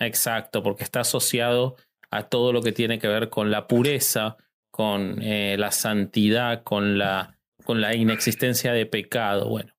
Exacto, 0.00 0.62
porque 0.62 0.82
está 0.82 1.00
asociado 1.00 1.76
a 2.10 2.28
todo 2.28 2.52
lo 2.52 2.62
que 2.62 2.72
tiene 2.72 2.98
que 2.98 3.08
ver 3.08 3.28
con 3.28 3.50
la 3.50 3.68
pureza, 3.68 4.36
con 4.70 5.22
eh, 5.22 5.56
la 5.58 5.70
santidad, 5.70 6.62
con 6.64 6.98
la, 6.98 7.38
con 7.64 7.80
la 7.80 7.94
inexistencia 7.94 8.72
de 8.72 8.86
pecado. 8.86 9.48
Bueno, 9.48 9.71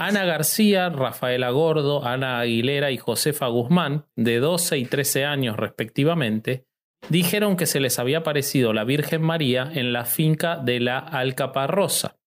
Ana 0.00 0.24
García, 0.24 0.88
Rafaela 0.88 1.50
Gordo, 1.50 2.06
Ana 2.06 2.40
Aguilera 2.40 2.90
y 2.90 2.96
Josefa 2.96 3.48
Guzmán, 3.48 4.06
de 4.16 4.38
12 4.38 4.78
y 4.78 4.86
13 4.86 5.26
años 5.26 5.58
respectivamente, 5.58 6.64
dijeron 7.10 7.54
que 7.54 7.66
se 7.66 7.80
les 7.80 7.98
había 7.98 8.18
aparecido 8.18 8.72
la 8.72 8.84
Virgen 8.84 9.20
María 9.20 9.70
en 9.74 9.92
la 9.92 10.06
finca 10.06 10.56
de 10.56 10.80
la 10.80 10.98
Alcaparrosa, 11.00 12.18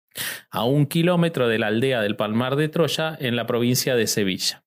a 0.52 0.66
un 0.66 0.86
kilómetro 0.86 1.48
de 1.48 1.58
la 1.58 1.66
aldea 1.66 2.02
del 2.02 2.16
Palmar 2.16 2.58
de 2.58 2.70
Troya 2.70 3.18
en 3.20 3.36
la 3.36 3.48
provincia 3.48 3.96
de 3.96 4.06
Sevilla. 4.06 4.64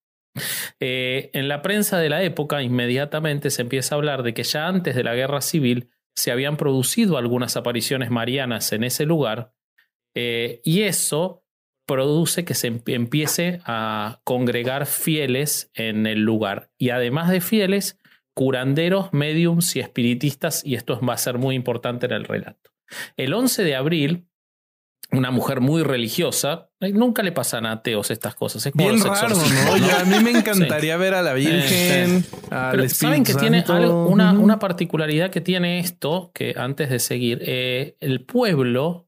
Eh, 0.80 1.30
en 1.32 1.46
la 1.46 1.62
prensa 1.62 2.00
de 2.00 2.08
la 2.08 2.24
época 2.24 2.60
inmediatamente 2.60 3.50
se 3.50 3.62
empieza 3.62 3.94
a 3.94 3.98
hablar 3.98 4.24
de 4.24 4.34
que 4.34 4.42
ya 4.42 4.66
antes 4.66 4.96
de 4.96 5.04
la 5.04 5.14
guerra 5.14 5.42
civil 5.42 5.90
se 6.16 6.32
habían 6.32 6.56
producido 6.56 7.18
algunas 7.18 7.56
apariciones 7.56 8.10
marianas 8.10 8.72
en 8.72 8.82
ese 8.82 9.06
lugar 9.06 9.52
eh, 10.16 10.60
y 10.64 10.82
eso 10.82 11.45
produce 11.86 12.44
que 12.44 12.54
se 12.54 12.66
empiece 12.86 13.60
a 13.64 14.20
congregar 14.24 14.86
fieles 14.86 15.70
en 15.74 16.06
el 16.06 16.20
lugar. 16.20 16.70
Y 16.78 16.90
además 16.90 17.30
de 17.30 17.40
fieles, 17.40 17.98
curanderos, 18.34 19.12
mediums 19.12 19.76
y 19.76 19.80
espiritistas, 19.80 20.62
y 20.64 20.74
esto 20.74 21.00
va 21.00 21.14
a 21.14 21.18
ser 21.18 21.38
muy 21.38 21.54
importante 21.54 22.06
en 22.06 22.12
el 22.12 22.24
relato. 22.24 22.72
El 23.16 23.32
11 23.32 23.62
de 23.62 23.76
abril, 23.76 24.26
una 25.12 25.30
mujer 25.30 25.60
muy 25.60 25.84
religiosa, 25.84 26.70
nunca 26.80 27.22
le 27.22 27.30
pasan 27.30 27.66
a 27.66 27.72
ateos 27.72 28.10
estas 28.10 28.34
cosas. 28.34 28.66
Es 28.66 28.72
como 28.72 28.88
Bien 28.88 29.02
raro, 29.02 29.36
¿no? 29.36 29.96
a 29.96 30.04
mí 30.04 30.22
me 30.22 30.32
encantaría 30.32 30.96
ver 30.96 31.14
a 31.14 31.22
la 31.22 31.34
Virgen, 31.34 32.24
Saben 32.88 33.22
que 33.22 33.34
tiene 33.34 33.64
una, 33.68 34.32
una, 34.32 34.58
particularidad 34.58 35.30
que 35.30 35.40
tiene 35.40 35.78
esto, 35.78 36.32
que 36.34 36.54
antes 36.58 36.90
de 36.90 36.98
seguir, 36.98 37.38
eh, 37.42 37.96
el 38.00 38.24
pueblo 38.24 39.05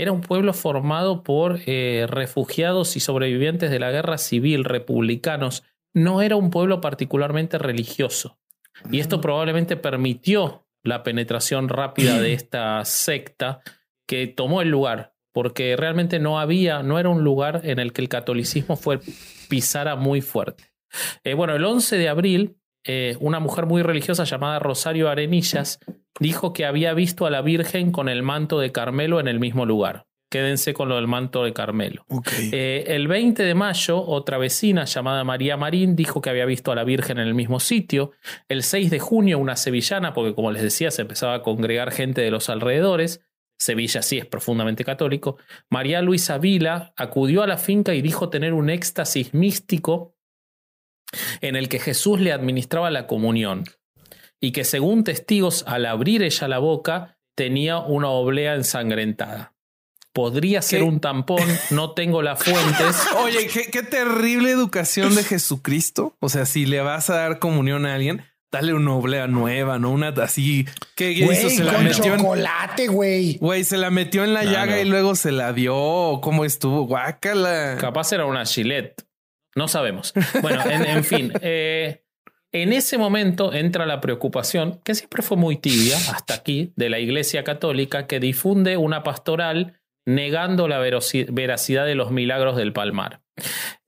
era 0.00 0.12
un 0.12 0.22
pueblo 0.22 0.54
formado 0.54 1.22
por 1.22 1.60
eh, 1.66 2.06
refugiados 2.08 2.96
y 2.96 3.00
sobrevivientes 3.00 3.70
de 3.70 3.78
la 3.78 3.90
guerra 3.90 4.16
civil 4.16 4.64
republicanos. 4.64 5.62
No 5.92 6.22
era 6.22 6.36
un 6.36 6.50
pueblo 6.50 6.80
particularmente 6.80 7.58
religioso. 7.58 8.38
Y 8.90 9.00
esto 9.00 9.20
probablemente 9.20 9.76
permitió 9.76 10.66
la 10.82 11.02
penetración 11.02 11.68
rápida 11.68 12.18
de 12.18 12.32
esta 12.32 12.82
secta 12.86 13.60
que 14.06 14.26
tomó 14.26 14.62
el 14.62 14.70
lugar, 14.70 15.12
porque 15.32 15.76
realmente 15.76 16.18
no 16.18 16.40
había, 16.40 16.82
no 16.82 16.98
era 16.98 17.10
un 17.10 17.22
lugar 17.22 17.60
en 17.64 17.78
el 17.78 17.92
que 17.92 18.00
el 18.00 18.08
catolicismo 18.08 18.76
fue 18.76 19.00
pisara 19.50 19.96
muy 19.96 20.22
fuerte. 20.22 20.64
Eh, 21.24 21.34
bueno, 21.34 21.54
el 21.54 21.64
11 21.64 21.98
de 21.98 22.08
abril, 22.08 22.56
eh, 22.84 23.18
una 23.20 23.38
mujer 23.38 23.66
muy 23.66 23.82
religiosa 23.82 24.24
llamada 24.24 24.60
Rosario 24.60 25.10
Arenillas 25.10 25.78
dijo 26.18 26.52
que 26.52 26.66
había 26.66 26.94
visto 26.94 27.26
a 27.26 27.30
la 27.30 27.42
Virgen 27.42 27.92
con 27.92 28.08
el 28.08 28.22
manto 28.22 28.58
de 28.58 28.72
Carmelo 28.72 29.20
en 29.20 29.28
el 29.28 29.40
mismo 29.40 29.66
lugar. 29.66 30.06
Quédense 30.30 30.74
con 30.74 30.88
lo 30.88 30.94
del 30.94 31.08
manto 31.08 31.42
de 31.42 31.52
Carmelo. 31.52 32.06
Eh, 32.52 32.84
el 32.86 33.08
20 33.08 33.42
de 33.42 33.54
mayo, 33.54 34.00
otra 34.00 34.38
vecina 34.38 34.84
llamada 34.84 35.24
María 35.24 35.56
Marín 35.56 35.96
dijo 35.96 36.20
que 36.20 36.30
había 36.30 36.44
visto 36.44 36.70
a 36.70 36.76
la 36.76 36.84
Virgen 36.84 37.18
en 37.18 37.26
el 37.26 37.34
mismo 37.34 37.58
sitio. 37.58 38.12
El 38.48 38.62
6 38.62 38.90
de 38.90 39.00
junio, 39.00 39.40
una 39.40 39.56
sevillana, 39.56 40.14
porque 40.14 40.36
como 40.36 40.52
les 40.52 40.62
decía, 40.62 40.92
se 40.92 41.02
empezaba 41.02 41.34
a 41.34 41.42
congregar 41.42 41.90
gente 41.90 42.20
de 42.20 42.30
los 42.30 42.48
alrededores. 42.48 43.22
Sevilla 43.58 44.02
sí 44.02 44.18
es 44.18 44.26
profundamente 44.26 44.84
católico. 44.84 45.36
María 45.68 46.00
Luisa 46.00 46.38
Vila 46.38 46.94
acudió 46.96 47.42
a 47.42 47.48
la 47.48 47.58
finca 47.58 47.94
y 47.94 48.00
dijo 48.00 48.30
tener 48.30 48.54
un 48.54 48.70
éxtasis 48.70 49.34
místico 49.34 50.14
en 51.40 51.56
el 51.56 51.68
que 51.68 51.80
Jesús 51.80 52.20
le 52.20 52.32
administraba 52.32 52.88
la 52.92 53.08
comunión 53.08 53.64
y 54.40 54.52
que 54.52 54.64
según 54.64 55.04
testigos 55.04 55.64
al 55.66 55.86
abrir 55.86 56.22
ella 56.22 56.48
la 56.48 56.58
boca 56.58 57.18
tenía 57.36 57.78
una 57.78 58.08
oblea 58.08 58.54
ensangrentada. 58.54 59.54
Podría 60.12 60.60
ser 60.60 60.82
un 60.82 60.98
tampón, 60.98 61.46
no 61.70 61.92
tengo 61.92 62.20
las 62.20 62.42
fuentes. 62.42 63.06
Oye, 63.22 63.46
qué, 63.46 63.82
terrible 63.82 64.50
educación 64.50 65.14
de 65.14 65.22
Jesucristo. 65.22 66.16
O 66.18 66.28
sea, 66.28 66.46
si 66.46 66.66
le 66.66 66.80
vas 66.80 67.10
a 67.10 67.14
dar 67.14 67.38
comunión 67.38 67.86
a 67.86 67.94
alguien, 67.94 68.24
dale 68.50 68.74
una 68.74 68.92
oblea 68.92 69.28
nueva, 69.28 69.78
no 69.78 69.90
una 69.90 70.08
así. 70.08 70.66
¿Qué 70.96 71.12
hizo? 71.12 71.48
Se 71.48 71.62
la 71.62 71.78
metió 71.78 72.16
chocolate, 72.16 72.88
güey. 72.88 73.38
Güey, 73.38 73.62
se 73.62 73.76
la 73.76 73.90
metió 73.90 74.24
en 74.24 74.34
la 74.34 74.42
llaga 74.44 74.80
y 74.80 74.84
luego 74.84 75.14
se 75.14 75.30
la 75.30 75.52
dio. 75.52 76.20
¿Cómo 76.20 76.44
estuvo? 76.44 76.86
Guácala. 76.86 77.76
Capaz 77.80 78.12
era 78.12 78.26
una 78.26 78.44
Gillette. 78.44 79.06
No 79.54 79.68
sabemos. 79.68 80.12
Bueno, 80.42 80.62
en, 80.68 81.04
fin. 81.04 81.32
Eh, 81.40 82.02
En 82.52 82.72
ese 82.72 82.98
momento 82.98 83.52
entra 83.52 83.86
la 83.86 84.00
preocupación, 84.00 84.80
que 84.82 84.94
siempre 84.94 85.22
fue 85.22 85.36
muy 85.36 85.56
tibia 85.56 85.96
hasta 85.96 86.34
aquí, 86.34 86.72
de 86.74 86.90
la 86.90 86.98
Iglesia 86.98 87.44
Católica, 87.44 88.06
que 88.06 88.18
difunde 88.18 88.76
una 88.76 89.04
pastoral 89.04 89.80
negando 90.04 90.66
la 90.66 90.78
veracidad 90.78 91.86
de 91.86 91.94
los 91.94 92.10
milagros 92.10 92.56
del 92.56 92.72
Palmar. 92.72 93.20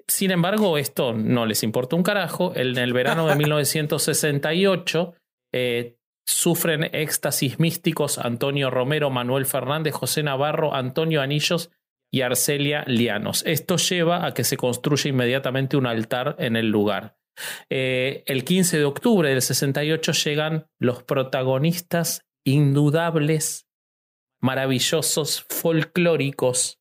Sin 0.06 0.30
embargo, 0.30 0.78
esto 0.78 1.12
no 1.12 1.46
les 1.46 1.62
importa 1.62 1.96
un 1.96 2.02
carajo. 2.02 2.52
En 2.54 2.78
el 2.78 2.92
verano 2.92 3.26
de 3.26 3.34
1968 3.36 5.14
eh, 5.52 5.96
sufren 6.24 6.84
éxtasis 6.84 7.58
místicos 7.58 8.18
Antonio 8.18 8.70
Romero, 8.70 9.10
Manuel 9.10 9.46
Fernández, 9.46 9.94
José 9.94 10.22
Navarro, 10.22 10.74
Antonio 10.74 11.20
Anillos 11.20 11.70
y 12.12 12.20
Arcelia 12.20 12.84
Lianos. 12.86 13.42
Esto 13.46 13.76
lleva 13.76 14.26
a 14.26 14.34
que 14.34 14.44
se 14.44 14.56
construya 14.56 15.08
inmediatamente 15.08 15.76
un 15.76 15.86
altar 15.86 16.36
en 16.38 16.56
el 16.56 16.68
lugar. 16.68 17.16
Eh, 17.70 18.22
el 18.26 18.44
15 18.44 18.78
de 18.78 18.84
octubre 18.84 19.28
del 19.28 19.42
68 19.42 20.12
llegan 20.12 20.66
los 20.78 21.02
protagonistas 21.02 22.26
indudables, 22.44 23.66
maravillosos, 24.40 25.44
folclóricos 25.48 26.80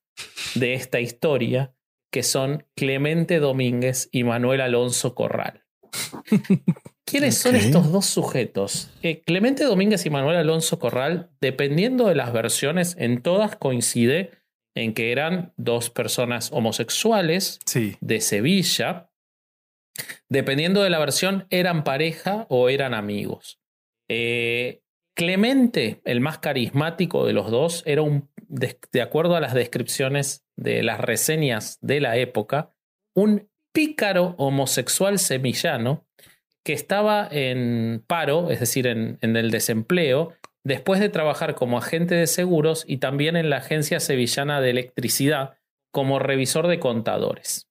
de 0.56 0.74
esta 0.74 1.00
historia, 1.00 1.74
que 2.12 2.24
son 2.24 2.66
Clemente 2.76 3.40
Domínguez 3.40 4.10
y 4.12 4.24
Manuel 4.24 4.62
Alonso 4.62 5.16
Corral. 5.16 5.64
¿Quiénes 7.06 7.38
son 7.38 7.56
estos 7.56 7.92
dos 7.92 8.06
sujetos? 8.06 8.90
Eh, 9.02 9.22
Clemente 9.22 9.66
Domínguez 9.66 10.06
y 10.06 10.10
Manuel 10.10 10.38
Alonso 10.38 10.80
Corral, 10.80 11.30
dependiendo 11.42 12.08
de 12.08 12.16
las 12.16 12.32
versiones, 12.32 12.96
en 12.98 13.22
todas 13.22 13.56
coincide 13.56 14.32
en 14.76 14.94
que 14.94 15.12
eran 15.12 15.54
dos 15.58 15.90
personas 15.90 16.52
homosexuales 16.54 17.60
de 18.00 18.22
Sevilla. 18.22 19.11
Dependiendo 20.30 20.84
de 20.84 20.90
la 20.90 21.00
versión, 21.00 21.48
eran 21.50 21.84
pareja 21.84 22.46
o 22.50 22.70
eran 22.70 22.94
amigos. 22.94 23.60
Eh, 24.10 24.82
Clemente, 25.14 26.02
el 26.06 26.22
más 26.22 26.40
carismático 26.40 27.26
de 27.26 27.34
los 27.34 27.52
dos, 27.52 27.84
era 27.86 28.02
un, 28.02 28.30
de, 28.48 29.02
acuerdo 29.02 29.36
a 29.36 29.42
las 29.42 29.54
descripciones 29.54 30.46
de 30.56 30.84
las 30.84 31.00
reseñas 31.00 31.78
de 31.82 32.00
la 32.00 32.18
época, 32.18 32.74
un 33.14 33.50
pícaro 33.74 34.36
homosexual 34.38 35.20
semillano 35.20 36.08
que 36.64 36.74
estaba 36.74 37.28
en 37.30 38.04
paro, 38.08 38.52
es 38.52 38.60
decir, 38.60 38.88
en, 38.88 39.18
el 39.22 39.52
desempleo, 39.52 40.34
después 40.64 41.00
de 41.00 41.10
trabajar 41.10 41.56
como 41.56 41.78
agente 41.78 42.16
de 42.16 42.28
seguros 42.28 42.86
y 42.88 42.98
también 42.98 43.36
en 43.36 43.50
la 43.50 43.58
Agencia 43.58 44.00
Sevillana 44.00 44.62
de 44.62 44.70
Electricidad 44.70 45.58
como 45.92 46.20
revisor 46.20 46.68
de 46.68 46.80
contadores. 46.80 47.68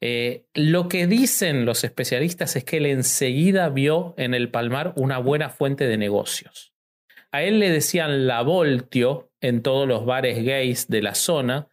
Eh, 0.00 0.46
lo 0.54 0.88
que 0.88 1.06
dicen 1.06 1.66
los 1.66 1.84
especialistas 1.84 2.56
es 2.56 2.64
que 2.64 2.78
él 2.78 2.86
enseguida 2.86 3.68
vio 3.68 4.14
en 4.16 4.34
el 4.34 4.50
Palmar 4.50 4.94
una 4.96 5.18
buena 5.18 5.50
fuente 5.50 5.86
de 5.86 5.98
negocios. 5.98 6.72
A 7.32 7.42
él 7.42 7.60
le 7.60 7.70
decían 7.70 8.26
la 8.26 8.42
Voltio 8.42 9.30
en 9.40 9.62
todos 9.62 9.86
los 9.86 10.04
bares 10.04 10.42
gays 10.44 10.88
de 10.88 11.02
la 11.02 11.14
zona 11.14 11.68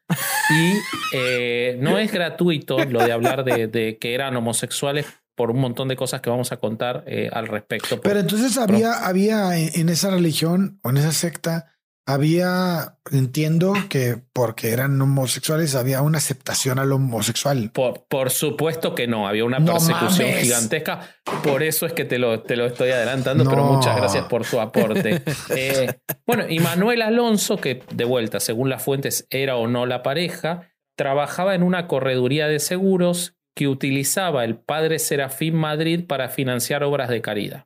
y 0.50 0.74
eh, 1.14 1.78
no 1.80 1.98
es 1.98 2.12
gratuito 2.12 2.84
lo 2.86 3.04
de 3.04 3.12
hablar 3.12 3.44
de, 3.44 3.98
que 4.00 4.14
eran 4.14 4.36
homosexuales 4.36 5.06
por 5.36 5.52
un 5.52 5.60
montón 5.60 5.88
de 5.88 5.96
cosas 5.96 6.22
que 6.22 6.30
vamos 6.30 6.52
a 6.52 6.58
contar 6.58 7.04
eh, 7.08 7.30
al 7.32 7.48
respecto. 7.48 8.02
Pero 8.02 8.20
entonces 8.20 8.58
había, 8.58 9.06
había 9.06 9.58
en 9.58 9.90
esa 9.90 10.12
religión 10.12 10.80
o 10.84 10.90
en 10.90 10.98
esa 10.98 11.12
secta 11.12 11.77
había, 12.08 12.96
entiendo 13.12 13.74
que 13.90 14.16
porque 14.32 14.70
eran 14.70 15.00
homosexuales 15.00 15.76
había 15.76 16.02
una 16.02 16.20
aceptación 16.20 16.80
al 16.80 16.94
homosexual. 16.94 17.70
Por, 17.74 18.06
por 18.08 18.32
supuesto 18.32 18.96
que 18.96 19.08
no, 19.08 19.28
había 19.28 19.44
una 19.44 19.60
persecución 19.60 20.32
gigantesca. 20.32 21.02
Por 21.44 21.64
eso 21.64 21.86
es 21.86 21.92
que 21.92 22.06
te 22.06 22.18
lo, 22.18 22.42
te 22.42 22.56
lo 22.56 22.66
estoy 22.66 22.92
adelantando, 22.92 23.44
pero 23.44 23.66
muchas 23.66 23.98
gracias 23.98 24.26
por 24.26 24.46
tu 24.46 24.60
aporte. 24.60 25.22
Eh, 25.50 26.00
bueno, 26.26 26.46
y 26.48 26.60
Manuel 26.60 27.02
Alonso, 27.02 27.58
que 27.58 27.82
de 27.92 28.06
vuelta, 28.06 28.40
según 28.40 28.70
las 28.70 28.84
fuentes, 28.84 29.28
era 29.30 29.56
o 29.56 29.68
no 29.68 29.86
la 29.86 30.04
pareja, 30.04 30.70
trabajaba 30.96 31.56
en 31.56 31.64
una 31.64 31.88
correduría 31.88 32.48
de 32.48 32.60
seguros 32.60 33.36
que 33.56 33.68
utilizaba 33.68 34.44
el 34.46 34.58
padre 34.58 35.00
Serafín 35.00 35.56
Madrid 35.56 36.06
para 36.06 36.30
financiar 36.30 36.84
obras 36.84 37.10
de 37.10 37.22
caridad. 37.22 37.66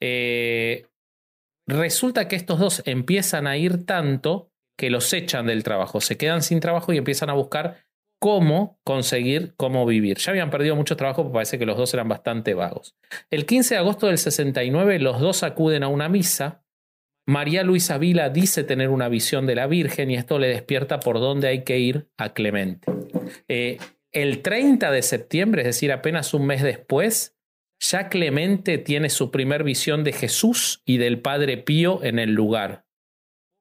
Eh, 0.00 0.86
Resulta 1.66 2.28
que 2.28 2.36
estos 2.36 2.58
dos 2.58 2.82
empiezan 2.86 3.46
a 3.46 3.56
ir 3.56 3.84
tanto 3.84 4.52
que 4.78 4.90
los 4.90 5.12
echan 5.12 5.46
del 5.46 5.64
trabajo, 5.64 6.00
se 6.00 6.16
quedan 6.16 6.42
sin 6.42 6.60
trabajo 6.60 6.92
y 6.92 6.98
empiezan 6.98 7.30
a 7.30 7.34
buscar 7.34 7.86
cómo 8.18 8.78
conseguir 8.84 9.54
cómo 9.56 9.86
vivir. 9.86 10.18
Ya 10.18 10.30
habían 10.30 10.50
perdido 10.50 10.76
mucho 10.76 10.96
trabajo, 10.96 11.22
porque 11.22 11.34
parece 11.34 11.58
que 11.58 11.66
los 11.66 11.76
dos 11.76 11.92
eran 11.94 12.08
bastante 12.08 12.54
vagos. 12.54 12.96
El 13.30 13.46
15 13.46 13.74
de 13.74 13.78
agosto 13.78 14.06
del 14.06 14.18
69 14.18 14.98
los 14.98 15.20
dos 15.20 15.42
acuden 15.42 15.82
a 15.82 15.88
una 15.88 16.08
misa. 16.08 16.64
María 17.26 17.62
Luisa 17.62 17.98
Vila 17.98 18.28
dice 18.30 18.64
tener 18.64 18.88
una 18.88 19.08
visión 19.08 19.46
de 19.46 19.56
la 19.56 19.66
Virgen 19.66 20.10
y 20.10 20.16
esto 20.16 20.38
le 20.38 20.48
despierta 20.48 21.00
por 21.00 21.18
dónde 21.18 21.48
hay 21.48 21.64
que 21.64 21.78
ir 21.78 22.08
a 22.16 22.32
Clemente. 22.32 22.90
Eh, 23.48 23.78
el 24.12 24.42
30 24.42 24.90
de 24.90 25.02
septiembre, 25.02 25.62
es 25.62 25.66
decir, 25.66 25.92
apenas 25.92 26.32
un 26.34 26.46
mes 26.46 26.62
después, 26.62 27.35
ya 27.80 28.08
Clemente 28.08 28.78
tiene 28.78 29.10
su 29.10 29.30
primer 29.30 29.64
visión 29.64 30.04
de 30.04 30.12
Jesús 30.12 30.82
y 30.84 30.98
del 30.98 31.20
Padre 31.20 31.58
Pío 31.58 32.02
en 32.02 32.18
el 32.18 32.32
lugar. 32.32 32.86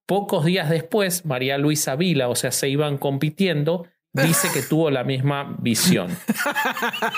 Pocos 0.07 0.45
días 0.45 0.69
después, 0.69 1.25
María 1.25 1.57
Luisa 1.57 1.95
Vila, 1.95 2.29
o 2.29 2.35
sea, 2.35 2.51
se 2.51 2.69
iban 2.69 2.97
compitiendo, 2.97 3.87
dice 4.13 4.49
que 4.53 4.61
tuvo 4.61 4.91
la 4.91 5.03
misma 5.03 5.57
visión. 5.59 6.15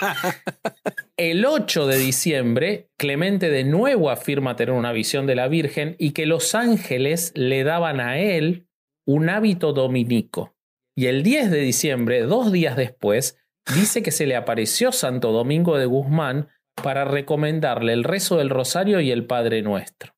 El 1.18 1.46
8 1.46 1.88
de 1.88 1.98
diciembre, 1.98 2.90
Clemente 2.98 3.50
de 3.50 3.64
nuevo 3.64 4.10
afirma 4.10 4.56
tener 4.56 4.74
una 4.74 4.92
visión 4.92 5.28
de 5.28 5.36
la 5.36 5.48
Virgen 5.48 5.96
y 6.00 6.12
que 6.12 6.26
los 6.26 6.56
ángeles 6.56 7.34
le 7.36 7.64
daban 7.64 8.00
a 8.00 8.20
él 8.20 8.68
un 9.06 9.30
hábito 9.30 9.74
dominico. 9.74 10.56
Y 10.96 11.08
el 11.08 11.24
10 11.24 11.52
de 11.52 11.60
diciembre, 11.60 12.22
dos 12.22 12.52
días 12.52 12.76
después, 12.76 13.38
dice 13.74 14.02
que 14.02 14.12
se 14.12 14.26
le 14.26 14.36
apareció 14.36 14.92
Santo 14.92 15.32
Domingo 15.32 15.78
de 15.78 15.86
Guzmán 15.86 16.50
para 16.84 17.06
recomendarle 17.06 17.94
el 17.94 18.04
rezo 18.04 18.38
del 18.38 18.50
rosario 18.50 19.00
y 19.00 19.12
el 19.12 19.26
Padre 19.26 19.62
Nuestro. 19.62 20.14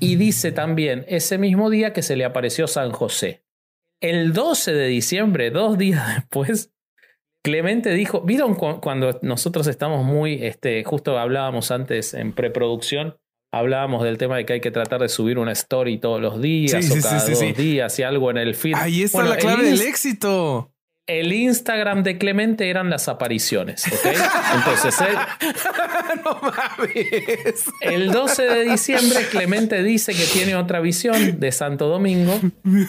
Y 0.00 0.16
dice 0.16 0.52
también 0.52 1.04
ese 1.08 1.38
mismo 1.38 1.70
día 1.70 1.92
que 1.92 2.02
se 2.02 2.16
le 2.16 2.24
apareció 2.24 2.66
San 2.66 2.90
José. 2.90 3.42
El 4.00 4.32
12 4.32 4.72
de 4.72 4.86
diciembre, 4.88 5.50
dos 5.50 5.78
días 5.78 6.14
después, 6.16 6.72
Clemente 7.44 7.90
dijo, 7.90 8.22
¿vieron 8.22 8.56
cuando 8.56 9.20
nosotros 9.22 9.68
estamos 9.68 10.04
muy, 10.04 10.44
este, 10.44 10.82
justo 10.82 11.16
hablábamos 11.16 11.70
antes 11.70 12.12
en 12.12 12.32
preproducción, 12.32 13.18
hablábamos 13.54 14.02
del 14.02 14.18
tema 14.18 14.36
de 14.36 14.44
que 14.44 14.54
hay 14.54 14.60
que 14.60 14.72
tratar 14.72 15.00
de 15.00 15.08
subir 15.08 15.38
una 15.38 15.52
story 15.52 15.98
todos 15.98 16.20
los 16.20 16.42
días 16.42 16.90
o 16.90 17.00
cada 17.00 17.24
dos 17.24 17.56
días 17.56 17.98
y 18.00 18.02
algo 18.02 18.32
en 18.32 18.38
el 18.38 18.56
feed. 18.56 18.74
Ahí 18.74 19.02
está 19.02 19.22
la 19.22 19.36
clave 19.36 19.64
del 19.64 19.80
éxito 19.82 20.72
el 21.06 21.32
Instagram 21.32 22.02
de 22.02 22.18
Clemente 22.18 22.68
eran 22.68 22.90
las 22.90 23.08
apariciones, 23.08 23.86
¿ok? 23.86 24.06
Entonces, 24.56 24.96
el 27.80 28.10
12 28.10 28.42
de 28.42 28.64
diciembre 28.64 29.20
Clemente 29.30 29.82
dice 29.84 30.12
que 30.12 30.24
tiene 30.24 30.56
otra 30.56 30.80
visión 30.80 31.38
de 31.38 31.52
Santo 31.52 31.88
Domingo 31.88 32.40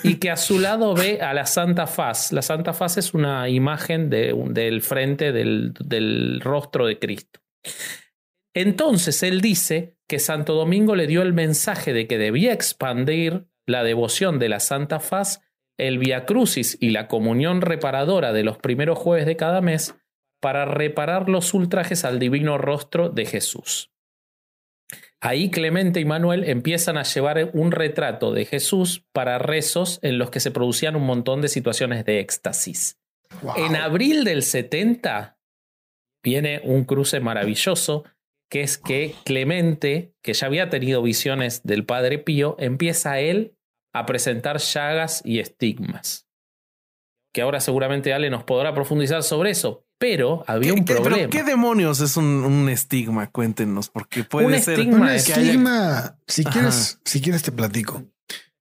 y 0.04 0.16
que 0.16 0.32
a 0.32 0.38
su 0.38 0.60
lado 0.60 0.96
ve 0.96 1.22
a 1.22 1.34
la 1.34 1.46
Santa 1.46 1.86
Faz. 1.86 2.32
La 2.32 2.42
Santa 2.42 2.74
Faz 2.74 2.98
es 2.98 3.14
una 3.14 3.48
imagen 3.50 4.10
del 4.10 4.82
frente 4.82 5.32
del, 5.32 5.74
del 5.80 6.42
rostro 6.42 6.88
de 6.88 6.98
Cristo. 6.98 7.40
Entonces 8.56 9.22
él 9.22 9.42
dice 9.42 9.96
que 10.08 10.18
Santo 10.18 10.56
Domingo 10.56 10.96
le 10.96 11.06
dio 11.06 11.22
el 11.22 11.34
mensaje 11.34 11.94
de 11.94 12.08
que 12.08 12.18
debía 12.18 12.54
expandir 12.54 13.46
la 13.68 13.84
devoción 13.84 14.40
de 14.40 14.50
la 14.50 14.60
Santa 14.60 15.00
Faz 15.00 15.42
el 15.78 16.00
Via 16.00 16.26
Crucis 16.26 16.78
y 16.82 16.90
la 16.90 17.08
comunión 17.08 17.62
reparadora 17.62 18.34
de 18.34 18.44
los 18.44 18.58
primeros 18.58 18.98
jueves 18.98 19.26
de 19.26 19.38
cada 19.38 19.62
mes 19.62 19.96
para 20.40 20.66
reparar 20.66 21.30
los 21.30 21.54
ultrajes 21.54 22.06
al 22.06 22.20
divino 22.20 22.58
rostro 22.58 23.10
de 23.10 23.26
Jesús. 23.26 23.92
Ahí 25.20 25.50
Clemente 25.50 26.00
y 26.00 26.06
Manuel 26.06 26.44
empiezan 26.44 26.98
a 26.98 27.04
llevar 27.04 27.50
un 27.54 27.72
retrato 27.72 28.32
de 28.32 28.46
Jesús 28.46 29.04
para 29.14 29.40
rezos 29.40 30.00
en 30.04 30.20
los 30.20 30.30
que 30.30 30.40
se 30.40 30.52
producían 30.52 30.96
un 30.96 31.06
montón 31.06 31.42
de 31.42 31.48
situaciones 31.48 32.06
de 32.06 32.20
éxtasis. 32.20 33.00
En 33.56 33.76
abril 33.76 34.24
del 34.24 34.44
70 34.44 35.38
viene 36.24 36.62
un 36.64 36.86
cruce 36.86 37.20
maravilloso, 37.20 38.04
que 38.50 38.62
es 38.62 38.78
que 38.78 39.16
Clemente, 39.26 40.14
que 40.22 40.34
ya 40.34 40.48
había 40.48 40.70
tenido 40.70 41.02
visiones 41.02 41.64
del 41.64 41.84
Padre 41.84 42.20
Pío, 42.20 42.56
empieza 42.60 43.20
él 43.20 43.57
a 44.00 44.06
presentar 44.06 44.58
llagas 44.60 45.22
y 45.24 45.40
estigmas. 45.40 46.28
Que 47.34 47.42
ahora 47.42 47.60
seguramente 47.60 48.14
Ale 48.14 48.30
nos 48.30 48.44
podrá 48.44 48.74
profundizar 48.74 49.24
sobre 49.24 49.52
eso, 49.52 49.86
pero 49.98 50.44
había 50.48 50.74
un 50.74 50.86
problema. 50.86 51.30
¿Qué 51.30 51.44
demonios 51.44 52.00
es 52.02 52.18
un, 52.18 52.68
estigma? 52.70 53.32
Cuéntenos, 53.32 53.90
porque 53.90 54.24
puede 54.24 54.48
un 54.48 54.60
ser 54.60 54.80
un 54.80 55.08
estigma. 55.08 56.18
Si 56.28 56.44
quieres, 56.44 57.00
si 57.04 57.22
quieres 57.22 57.44
te 57.44 57.52
platico. 57.52 58.04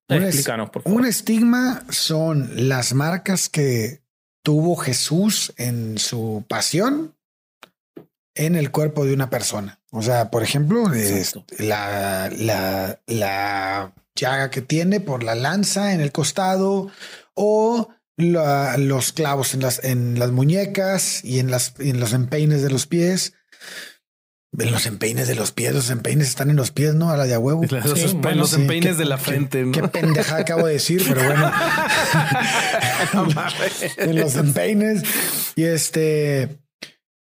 Explícanos, 0.09 0.70
por 0.70 0.83
favor. 0.83 1.01
Un 1.01 1.07
estigma 1.07 1.85
son 1.88 2.68
las 2.68 2.94
marcas 2.94 3.49
que 3.49 4.03
tuvo 4.42 4.77
Jesús 4.77 5.53
en 5.57 5.99
su 5.99 6.44
pasión 6.49 7.15
en 8.37 8.55
el 8.55 8.70
cuerpo 8.70 9.05
de 9.05 9.14
una 9.14 9.31
persona. 9.31 9.81
O 9.90 10.03
sea, 10.03 10.31
por 10.31 10.42
ejemplo, 10.42 10.92
es 10.92 11.35
la, 11.59 12.31
la, 12.37 13.01
la 13.07 13.92
llaga 14.14 14.51
que 14.51 14.62
tiene 14.62 15.01
por 15.01 15.22
la 15.22 15.35
lanza 15.35 15.94
en 15.94 16.01
el 16.01 16.12
costado 16.12 16.90
o 17.35 17.90
los 18.16 19.12
clavos 19.12 19.55
en 19.55 19.61
las, 19.61 19.83
en 19.85 20.18
las 20.18 20.31
muñecas 20.31 21.25
y 21.25 21.38
en, 21.38 21.51
las, 21.51 21.75
en 21.79 22.01
los 22.01 22.12
empeines 22.12 22.62
de 22.62 22.70
los 22.70 22.87
pies. 22.87 23.35
En 24.59 24.70
los 24.70 24.87
empeines 24.87 25.29
de 25.29 25.35
los 25.35 25.53
pies, 25.53 25.75
los 25.75 25.90
empeines 25.90 26.29
están 26.29 26.49
en 26.49 26.57
los 26.57 26.70
pies, 26.70 26.94
¿no? 26.94 27.11
A 27.11 27.16
la 27.18 27.25
de 27.25 27.35
a 27.35 27.38
huevo. 27.38 27.62
los, 28.35 28.55
empeines 28.55 28.96
de 28.96 29.05
la 29.05 29.18
frente. 29.18 29.59
Qué, 29.59 29.66
¿no? 29.66 29.72
qué 29.72 30.01
pendeja 30.01 30.37
acabo 30.37 30.66
de 30.66 30.75
decir, 30.75 31.05
pero 31.07 31.22
bueno. 31.25 31.53
en 33.99 34.16
los 34.16 34.35
empeines. 34.37 35.03
Y 35.57 35.64
este 35.64 36.59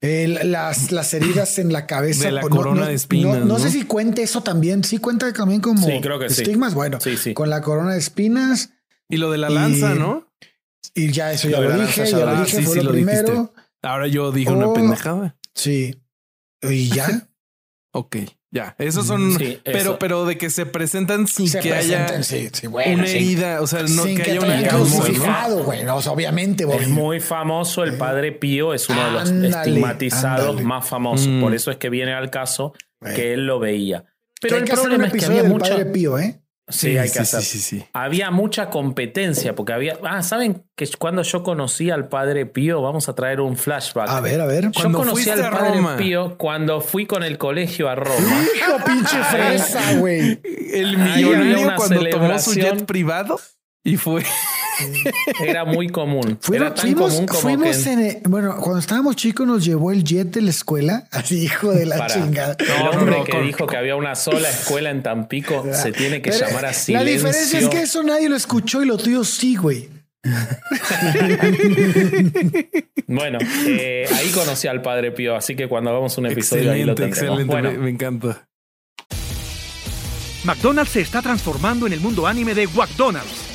las, 0.02 0.92
las 0.92 1.14
heridas 1.14 1.58
en 1.60 1.74
la 1.74 1.88
cabeza. 1.88 2.26
De 2.26 2.32
la 2.32 2.42
corona 2.42 2.88
de 2.88 2.94
espinas. 2.94 3.46
No, 3.46 3.60
sé 3.60 3.72
si 3.72 3.84
cuente 3.84 4.24
eso 4.24 4.42
también. 4.44 4.84
Sí 4.84 4.98
cuenta 4.98 5.32
también 5.34 5.62
como 5.62 5.88
estigmas. 5.88 6.74
Bueno, 6.74 7.00
con 7.34 7.50
la 7.50 7.62
corona 7.62 7.94
de 7.94 8.00
espinas. 8.00 8.72
Y 9.10 9.18
lo 9.18 9.32
de 9.32 9.38
la 9.38 9.50
lanza, 9.50 9.94
¿no? 9.94 10.28
Y 10.94 11.12
ya 11.12 11.32
eso 11.32 11.50
ya 11.50 11.60
lo, 11.60 11.80
dije, 11.80 12.06
ya 12.06 12.26
lo 12.26 12.44
dije, 12.44 12.62
fue 12.62 12.82
lo, 12.82 12.92
primero. 12.92 13.54
Ahora 13.82 14.08
yo 14.08 14.32
dije 14.32 14.52
una 14.52 14.74
pendejada. 14.74 15.38
Sí. 15.54 16.02
Y 16.62 16.90
ya. 16.90 17.28
ok. 17.92 18.18
Ya, 18.56 18.74
esos 18.78 19.06
son, 19.06 19.38
pero, 19.66 20.00
pero 20.00 20.24
de 20.24 20.38
que 20.38 20.50
se 20.50 20.66
presentan 20.66 21.28
sin 21.28 21.52
que 21.60 21.74
haya 21.74 22.24
sí, 22.24 22.50
bueno, 22.68 23.00
una 23.00 23.10
herida, 23.10 23.60
o 23.60 23.68
sea, 23.68 23.84
no 23.84 24.06
que, 24.06 24.22
haya 24.22 24.40
una 24.40 24.66
crucificado, 24.70 25.66
güey, 25.66 25.86
obviamente. 25.86 26.66
Es 26.80 26.88
muy 26.88 27.20
famoso, 27.20 27.84
el 27.84 27.98
Padre 27.98 28.32
Pío 28.32 28.74
es 28.74 28.88
uno 28.88 29.04
de 29.04 29.12
los 29.12 29.30
estigmatizados 29.30 30.64
más 30.64 30.88
famosos, 30.88 31.28
por 31.42 31.52
mm. 31.52 31.56
eso 31.56 31.70
es 31.70 31.76
que 31.76 31.90
viene 31.90 32.14
al 32.14 32.30
caso 32.30 32.72
que 33.14 33.34
él 33.34 33.46
lo 33.46 33.60
veía. 33.60 34.06
Pero 34.40 34.56
el 34.56 34.64
problema 34.64 35.08
es 35.08 35.14
que 35.14 35.26
había 35.26 35.44
mucho 35.44 35.72
Padre 35.72 35.86
Pío, 35.88 36.18
¿eh? 36.18 36.42
Sí, 36.68 36.98
hay 36.98 37.12
que 37.12 37.20
hacer. 37.20 37.44
Sí, 37.44 37.60
sí, 37.60 37.86
había 37.94 38.32
mucha 38.32 38.72
competencia 38.72 39.54
porque 39.54 39.74
había. 39.74 40.00
Ah, 40.04 40.24
¿saben 40.24 40.64
que 40.76 40.90
cuando 40.98 41.22
yo 41.22 41.44
conocí 41.44 41.92
al 41.92 42.08
padre 42.08 42.48
Pío? 42.48 42.82
Vamos 42.82 43.08
a 43.08 43.14
traer 43.14 43.40
un 43.40 43.56
flashback. 43.56 44.10
A 44.10 44.20
ver, 44.20 44.42
a 44.42 44.48
ver. 44.48 44.72
Yo 44.72 44.92
conocí 44.92 45.30
al 45.30 45.50
padre 45.52 45.80
Pío 45.98 46.38
cuando 46.38 46.82
fui 46.82 47.06
con 47.06 47.22
el 47.24 47.38
colegio 47.38 47.88
a 47.88 47.94
Roma. 47.94 48.44
¡Hijo, 48.58 48.84
pinche 48.84 49.24
fresa, 49.26 49.94
güey! 50.00 50.42
El 50.74 50.98
millonario 50.98 51.76
cuando 51.76 52.10
tomó 52.10 52.40
su 52.40 52.54
jet 52.56 52.86
privado 52.86 53.40
y 53.84 53.98
fue. 53.98 54.24
Era 55.42 55.66
muy 55.66 55.90
común. 55.90 56.40
Era 56.54 56.74
tan 56.74 56.94
común 56.94 57.26
como 57.26 57.42
fuimos 57.42 57.78
que... 57.78 58.22
bueno, 58.26 58.58
cuando 58.58 58.80
estábamos 58.80 59.16
chicos 59.16 59.48
nos 59.48 59.64
llevó 59.64 59.92
el 59.92 60.04
jet 60.04 60.28
de 60.30 60.42
la 60.42 60.50
escuela, 60.50 61.08
así 61.12 61.44
hijo 61.44 61.72
de 61.72 61.86
la 61.86 62.08
chingada. 62.08 62.56
No, 62.68 62.92
el 62.92 62.98
hombre 62.98 63.24
que 63.26 63.42
dijo 63.42 63.68
que 63.68 63.78
había 63.78 63.96
una 63.96 64.16
sola 64.16 64.50
escuela 64.50 64.90
en 64.90 65.04
Tampico 65.04 65.66
se 65.74 65.92
tiene 65.92 66.22
que 66.22 66.32
llamar 66.32 66.66
así. 66.66 66.94
La 66.94 67.04
diferencia 67.04 67.60
es 67.60 67.70
que 67.70 67.82
eso 67.82 68.04
nadie 68.04 68.30
lo 68.30 68.36
escuchó 68.36 68.82
y 68.84 68.86
lo 68.86 68.98
tuyo 68.98 69.24
sí, 69.24 69.56
güey. 69.56 69.90
bueno, 73.06 73.38
eh, 73.68 74.10
ahí 74.12 74.30
conocí 74.30 74.68
al 74.68 74.82
Padre 74.82 75.12
Pío, 75.12 75.36
así 75.36 75.56
que 75.56 75.68
cuando 75.68 75.92
hagamos 75.92 76.18
un 76.18 76.26
episodio 76.26 76.72
ahí 76.72 76.84
lo 76.84 76.96
tendremos. 76.96 77.42
Excelente, 77.42 77.52
bueno, 77.52 77.72
me, 77.80 77.92
encanta. 77.92 78.48
McDonald's 80.46 80.94
se 80.94 81.02
está 81.02 81.22
transformando 81.22 81.86
en 81.86 81.94
el 81.94 82.00
mundo 82.00 82.26
anime 82.26 82.56
de 82.56 82.68
McDonald's 82.68 83.55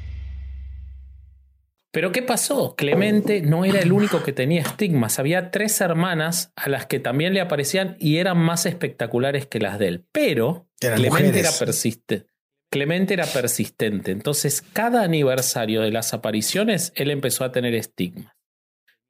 Pero 1.91 2.13
¿qué 2.13 2.21
pasó? 2.21 2.75
Clemente 2.75 3.41
no 3.41 3.65
era 3.65 3.79
el 3.79 3.91
único 3.91 4.23
que 4.23 4.31
tenía 4.31 4.61
estigmas. 4.61 5.19
Había 5.19 5.51
tres 5.51 5.81
hermanas 5.81 6.53
a 6.55 6.69
las 6.69 6.85
que 6.85 6.99
también 6.99 7.33
le 7.33 7.41
aparecían 7.41 7.97
y 7.99 8.17
eran 8.17 8.37
más 8.37 8.65
espectaculares 8.65 9.45
que 9.45 9.59
las 9.59 9.77
de 9.77 9.87
él. 9.87 10.05
Pero 10.13 10.69
Clemente 10.79 11.39
era 11.39 11.51
persistente. 11.51 12.31
Clemente 12.71 13.13
era 13.13 13.25
persistente. 13.25 14.11
Entonces, 14.11 14.61
cada 14.61 15.03
aniversario 15.03 15.81
de 15.81 15.91
las 15.91 16.13
apariciones, 16.13 16.93
él 16.95 17.11
empezó 17.11 17.43
a 17.43 17.51
tener 17.51 17.75
estigmas. 17.75 18.33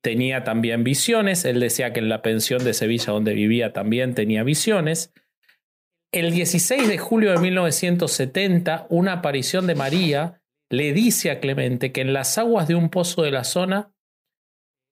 Tenía 0.02 0.44
también 0.44 0.84
visiones. 0.84 1.46
Él 1.46 1.60
decía 1.60 1.94
que 1.94 2.00
en 2.00 2.10
la 2.10 2.24
pensión 2.24 2.64
de 2.64 2.74
Sevilla 2.74 3.14
donde 3.14 3.36
vivía 3.36 3.72
también 3.74 4.16
tenía 4.16 4.42
visiones. 4.42 5.14
El 6.12 6.32
16 6.32 6.88
de 6.88 6.98
julio 6.98 7.32
de 7.32 7.38
1970, 7.38 8.88
una 8.90 9.14
aparición 9.14 9.68
de 9.68 9.76
María 9.76 10.41
le 10.72 10.94
dice 10.94 11.32
a 11.32 11.40
Clemente 11.40 11.92
que 11.92 12.02
en 12.02 12.14
las 12.14 12.38
aguas 12.38 12.68
de 12.68 12.76
un 12.76 12.90
pozo 12.90 13.22
de 13.24 13.32
la 13.32 13.44
zona 13.44 13.94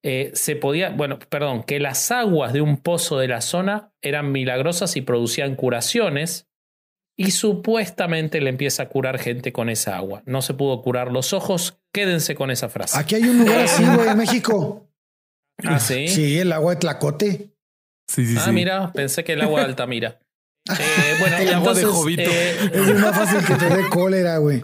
eh, 0.04 0.32
se 0.34 0.56
podía, 0.56 0.92
bueno, 0.92 1.20
perdón, 1.20 1.63
que 1.63 1.80
las 1.80 2.12
aguas 2.12 2.54
de 2.54 2.62
un 2.62 2.78
pozo 2.78 3.18
de 3.18 3.28
la 3.28 3.42
zona 3.42 3.94
eran 4.02 4.32
milagrosas 4.32 4.96
y 4.96 5.02
producían 5.02 5.56
curaciones. 5.56 6.48
Y 7.18 7.32
supuestamente 7.32 8.39
le 8.39 8.50
empieza 8.50 8.84
a 8.84 8.89
curar 8.89 9.20
gente 9.20 9.52
con 9.52 9.70
esa 9.70 9.98
agua. 9.98 10.24
No 10.26 10.42
se 10.42 10.54
pudo 10.54 10.82
curar 10.82 11.12
los 11.12 11.34
ojos. 11.34 11.78
Quédense 11.94 12.34
con 12.34 12.50
esa 12.50 12.70
frase. 12.70 12.98
Aquí 12.98 13.15
hay 13.15 13.24
un 13.24 13.39
lugar 13.39 13.60
así, 13.60 13.84
güey, 13.84 14.08
en 14.08 14.18
México. 14.18 14.88
Ah, 15.65 15.82
sí. 15.82 16.08
Sí, 16.08 16.39
el 16.39 16.54
agua 16.54 16.76
de 16.76 16.80
Tlacote. 16.80 17.50
Sí, 18.08 18.26
sí, 18.26 18.38
ah, 18.39 18.52
mira, 18.54 18.94
pensé 18.94 19.26
que 19.26 19.34
el 19.34 19.42
agua 19.42 19.60
de 19.60 19.65
Altamira. 19.65 20.20
Eh, 20.78 21.16
bueno, 21.20 21.38
el 21.40 21.54
agua 21.54 21.74
de 21.74 21.86
Jovito. 21.86 22.30
Eh, 22.30 22.72
es 22.74 23.00
más 23.00 23.18
fácil 23.18 23.46
que 23.46 23.56
te 23.56 23.70
dé 23.70 23.90
cólera, 23.90 24.38
güey. 24.38 24.62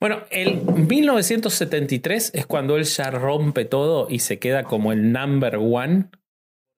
bueno, 0.00 0.22
el 0.30 0.62
1973 0.62 2.32
es 2.34 2.46
cuando 2.46 2.76
él 2.76 2.84
ya 2.84 3.10
rompe 3.10 3.64
todo 3.64 4.06
y 4.10 4.20
se 4.20 4.38
queda 4.38 4.64
como 4.64 4.92
el 4.92 5.12
number 5.12 5.56
one, 5.56 6.10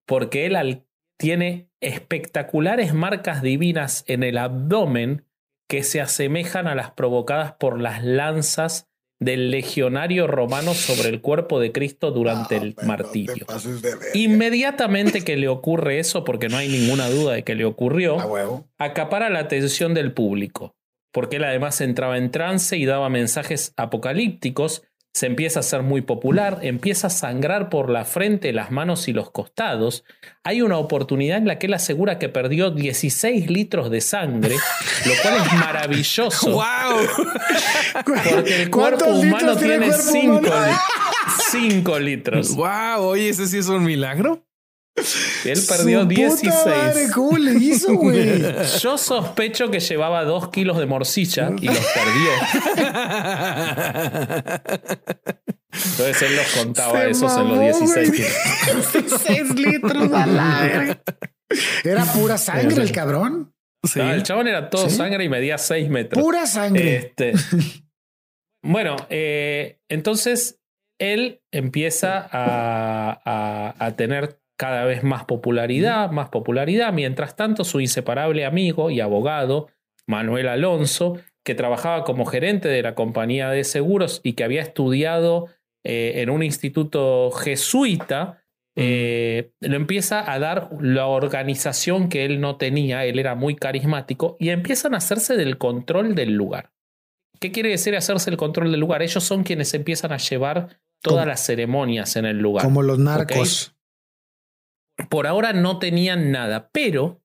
porque 0.07 0.47
él 0.47 0.85
tiene 1.19 1.71
espectaculares 1.81 2.95
marcas 2.95 3.43
divinas 3.43 4.05
en 4.07 4.23
el 4.23 4.39
abdomen 4.39 5.25
que 5.69 5.83
se 5.83 6.01
asemejan 6.01 6.67
a 6.67 6.75
las 6.75 6.93
provocadas 6.93 7.53
por 7.53 7.81
las 7.81 8.03
lanzas 8.03 8.89
del 9.21 9.51
legionario 9.51 10.27
romano 10.27 10.75
sobre 10.75 11.09
el 11.09 11.21
cuerpo 11.21 11.59
de 11.59 11.73
Cristo 11.73 12.11
durante 12.11 12.57
el 12.57 12.77
martirio. 12.85 13.47
Inmediatamente 14.15 15.25
que 15.25 15.37
le 15.37 15.49
ocurre 15.49 15.99
eso, 15.99 16.25
porque 16.25 16.49
no 16.49 16.57
hay 16.57 16.69
ninguna 16.69 17.11
duda 17.11 17.35
de 17.35 17.43
que 17.43 17.55
le 17.55 17.65
ocurrió, 17.65 18.65
acapara 18.79 19.29
la 19.29 19.41
atención 19.41 19.95
del 19.95 20.13
público, 20.13 20.77
porque 21.13 21.37
él 21.37 21.45
además 21.45 21.81
entraba 21.81 22.17
en 22.17 22.31
trance 22.31 22.77
y 22.77 22.85
daba 22.85 23.09
mensajes 23.09 23.73
apocalípticos 23.77 24.83
se 25.19 25.27
empieza 25.27 25.59
a 25.59 25.65
ser 25.65 25.83
muy 25.83 26.01
popular, 26.01 26.61
empieza 26.63 27.09
a 27.09 27.11
sangrar 27.11 27.71
por 27.71 27.91
la 27.91 28.05
frente, 28.05 28.53
las 28.53 28.71
manos 28.71 29.09
y 29.09 29.13
los 29.13 29.33
costados. 29.33 30.05
Hay 30.45 30.63
una 30.63 30.79
oportunidad 30.79 31.39
en 31.39 31.49
la 31.49 31.59
que 31.59 31.67
él 31.67 31.75
asegura 31.75 32.21
que 32.21 32.29
perdió 32.29 32.71
16 32.71 33.51
litros 33.51 33.91
de 33.91 34.01
sangre, 34.01 34.55
lo 34.55 35.13
cual 35.21 35.45
es 35.45 35.53
maravilloso. 35.55 36.53
¡Wow! 36.53 37.09
Porque 38.05 38.63
el 38.63 38.71
cuerpo 38.71 39.07
humano 39.07 39.57
tiene 39.57 39.91
5 41.51 41.99
litros. 41.99 42.55
¡Wow! 42.55 43.01
Oye, 43.01 43.31
ese 43.31 43.49
sí 43.49 43.59
es 43.59 43.67
un 43.67 43.83
milagro. 43.83 44.48
Él 45.45 45.59
perdió 45.69 46.05
16. 46.05 46.55
Madre, 46.67 47.11
¿Cómo 47.15 47.39
le 47.39 47.53
hizo, 47.55 47.95
güey? 47.95 48.43
Yo 48.81 48.99
sospecho 48.99 49.71
que 49.71 49.81
llevaba 49.81 50.25
2 50.25 50.51
kilos 50.51 50.79
de 50.79 50.87
morcilla 50.87 51.51
y 51.61 51.67
los 51.67 51.79
perdió. 51.79 52.31
Entonces 55.71 56.23
él 56.23 56.37
los 56.37 56.47
contaba 56.57 57.05
esos 57.05 57.37
en 57.37 57.49
los 57.49 57.59
16 57.61 58.13
16 58.93 59.55
litros 59.55 60.13
a 60.13 60.27
la 60.27 61.01
Era 61.85 62.05
pura 62.07 62.39
sangre 62.39 62.83
el 62.83 62.93
cabrón. 62.93 63.55
Sí. 63.85 64.01
el 64.01 64.23
chabón 64.25 64.49
era 64.49 64.71
todo 64.71 64.91
sangre 64.91 65.25
y 65.25 65.29
medía 65.29 65.57
6 65.57 65.89
metros. 65.89 66.23
Pura 66.23 66.47
sangre. 66.47 66.97
Este, 66.97 67.33
bueno, 68.63 68.97
eh, 69.09 69.79
entonces 69.89 70.61
él 70.99 71.43
empieza 71.53 72.29
a, 72.31 73.21
a, 73.25 73.75
a 73.87 73.97
tener 73.97 74.41
cada 74.59 74.85
vez 74.85 75.05
más 75.05 75.25
popularidad, 75.25 76.11
más 76.11 76.29
popularidad. 76.29 76.93
Mientras 76.93 77.37
tanto, 77.37 77.65
su 77.65 77.81
inseparable 77.81 78.45
amigo 78.45 78.91
y 78.91 79.01
abogado, 79.01 79.69
Manuel 80.07 80.49
Alonso, 80.49 81.19
que 81.45 81.55
trabajaba 81.55 82.05
como 82.05 82.27
gerente 82.27 82.69
de 82.69 82.83
la 82.83 82.95
compañía 82.95 83.51
de 83.51 83.65
seguros 83.65 84.21
y 84.25 84.33
que 84.33 84.45
había 84.45 84.61
estudiado 84.61 85.47
eh, 85.85 86.15
en 86.17 86.29
un 86.29 86.43
instituto 86.43 87.31
jesuita, 87.31 88.43
eh, 88.77 89.53
lo 89.61 89.77
empieza 89.77 90.31
a 90.31 90.39
dar 90.41 90.71
la 90.81 91.07
organización 91.07 92.09
que 92.09 92.25
él 92.25 92.41
no 92.41 92.57
tenía, 92.57 93.05
él 93.05 93.19
era 93.21 93.37
muy 93.37 93.55
carismático, 93.55 94.37
y 94.41 94.49
empiezan 94.51 94.93
a 94.95 94.99
hacerse 94.99 95.37
del 95.37 95.57
control 95.57 96.17
del 96.17 96.35
lugar. 96.35 96.73
¿Qué 97.41 97.53
quiere 97.53 97.71
decir 97.71 97.95
hacerse 97.95 98.29
el 98.31 98.37
control 98.37 98.73
del 98.73 98.81
lugar? 98.81 99.03
Ellos 99.03 99.23
son 99.23 99.45
quienes 99.45 99.73
empiezan 99.73 100.13
a 100.13 100.17
llevar 100.17 100.81
todas 101.01 101.27
las 101.27 101.47
ceremonias 101.47 102.17
en 102.17 102.25
el 102.25 102.39
lugar. 102.39 102.65
Como 102.65 102.83
los 102.83 102.99
narcos. 102.99 103.78
Por 105.09 105.27
ahora 105.27 105.53
no 105.53 105.79
tenían 105.79 106.31
nada, 106.31 106.71
pero 106.73 107.23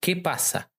¿qué 0.00 0.16
pasa? 0.16 0.72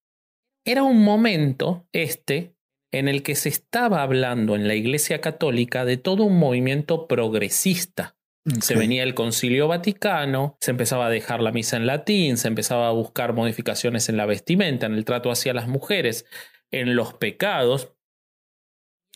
Era 0.66 0.84
un 0.84 1.04
momento 1.04 1.88
este 1.92 2.56
en 2.92 3.08
el 3.08 3.24
que 3.24 3.36
se 3.36 3.50
estaba 3.50 4.02
hablando 4.04 4.56
en 4.56 4.68
la 4.68 4.76
Iglesia 4.76 5.20
Católica 5.20 5.86
de 5.86 5.98
todo 5.98 6.24
un 6.24 6.40
movimiento 6.40 7.08
progresista. 7.08 8.16
Se 8.62 8.76
venía 8.76 9.02
el 9.02 9.16
Concilio 9.16 9.68
Vaticano, 9.68 10.56
se 10.62 10.70
empezaba 10.70 11.08
a 11.08 11.10
dejar 11.10 11.42
la 11.42 11.52
misa 11.52 11.78
en 11.78 11.88
latín, 11.88 12.38
se 12.38 12.48
empezaba 12.48 12.88
a 12.88 12.92
buscar 12.92 13.34
modificaciones 13.34 14.08
en 14.08 14.18
la 14.18 14.28
vestimenta, 14.28 14.86
en 14.86 14.94
el 14.94 15.04
trato 15.04 15.32
hacia 15.32 15.54
las 15.54 15.68
mujeres, 15.68 16.28
en 16.70 16.96
los 16.96 17.16
pecados. 17.16 17.94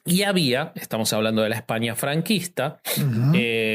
Y 0.03 0.23
había, 0.23 0.73
estamos 0.75 1.13
hablando 1.13 1.43
de 1.43 1.49
la 1.49 1.57
España 1.57 1.95
franquista, 1.95 2.81
eh, 3.35 3.68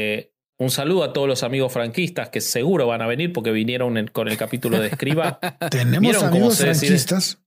un 0.57 0.71
saludo 0.71 1.03
a 1.03 1.13
todos 1.13 1.27
los 1.27 1.43
amigos 1.43 1.73
franquistas 1.73 2.29
que 2.29 2.41
seguro 2.41 2.87
van 2.87 3.01
a 3.01 3.07
venir 3.07 3.33
porque 3.33 3.51
vinieron 3.51 4.07
con 4.07 4.27
el 4.27 4.37
capítulo 4.37 4.79
de 4.79 4.87
Escriba. 4.87 5.39
¿Tenemos 5.71 6.23
amigos 6.23 6.59
franquistas? 6.59 7.39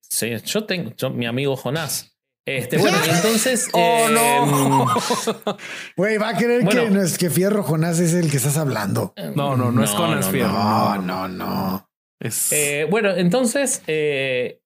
Sí, 0.00 0.30
yo 0.44 0.64
tengo, 0.64 0.92
mi 1.10 1.26
amigo 1.26 1.56
Jonás. 1.56 2.12
Este, 2.44 2.76
bueno, 2.76 2.98
entonces. 3.10 3.68
¡Oh, 3.72 4.08
no! 4.08 4.82
Em, 4.82 5.56
Güey, 5.96 6.18
va 6.18 6.30
a 6.30 6.36
creer 6.36 6.66
que, 6.66 6.90
no 6.90 7.02
es 7.02 7.16
que 7.18 7.30
Fierro 7.30 7.62
Jonás 7.62 7.98
es 8.00 8.14
el 8.14 8.30
que 8.30 8.38
estás 8.38 8.56
hablando. 8.56 9.14
No, 9.34 9.56
no, 9.56 9.70
no, 9.70 9.84
es 9.84 9.90
Jonás 9.90 10.28
Fierro. 10.28 10.52
No, 10.52 10.98
no, 10.98 11.28
no. 11.28 11.88
Eh, 12.50 12.86
bueno, 12.90 13.10
entonces, 13.10 13.82
eh, 13.86 14.60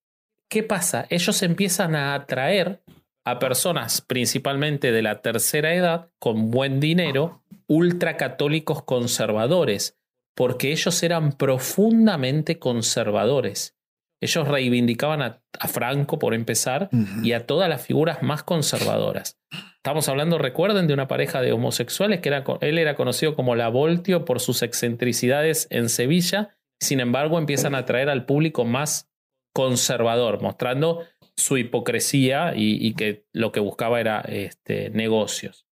¿qué 0.48 0.62
pasa? 0.62 1.06
Ellos 1.10 1.42
empiezan 1.42 1.94
a 1.94 2.14
atraer 2.14 2.82
a 3.24 3.38
personas, 3.38 4.02
principalmente 4.02 4.92
de 4.92 5.02
la 5.02 5.20
tercera 5.20 5.74
edad, 5.74 6.10
con 6.18 6.50
buen 6.50 6.80
dinero, 6.80 7.42
ultracatólicos 7.68 8.82
conservadores, 8.82 9.98
porque 10.34 10.72
ellos 10.72 11.02
eran 11.02 11.32
profundamente 11.32 12.58
conservadores. 12.58 13.76
Ellos 14.20 14.48
reivindicaban 14.48 15.22
a, 15.22 15.42
Franco, 15.68 16.18
por 16.18 16.34
empezar, 16.34 16.88
y 17.22 17.32
a 17.32 17.46
todas 17.46 17.68
las 17.68 17.84
figuras 17.84 18.22
más 18.22 18.42
conservadoras. 18.42 19.38
Estamos 19.76 20.08
hablando, 20.08 20.38
recuerden, 20.38 20.86
de 20.86 20.94
una 20.94 21.06
pareja 21.06 21.42
de 21.42 21.52
homosexuales 21.52 22.20
que 22.20 22.30
era, 22.30 22.44
él 22.60 22.78
era 22.78 22.94
conocido 22.94 23.34
como 23.34 23.54
La 23.54 23.68
Voltio 23.68 24.24
por 24.24 24.40
sus 24.40 24.62
excentricidades 24.62 25.66
en 25.70 25.88
Sevilla. 25.88 26.56
Sin 26.80 27.00
embargo, 27.00 27.38
empiezan 27.38 27.74
a 27.74 27.78
atraer 27.78 28.08
al 28.08 28.24
público 28.24 28.64
más 28.64 29.10
conservador, 29.54 30.42
mostrando 30.42 31.04
su 31.36 31.58
hipocresía 31.58 32.54
y, 32.56 32.94
que 32.94 33.26
lo 33.32 33.52
que 33.52 33.60
buscaba 33.60 34.00
era 34.00 34.20
este, 34.22 34.90
negocios. 34.90 35.66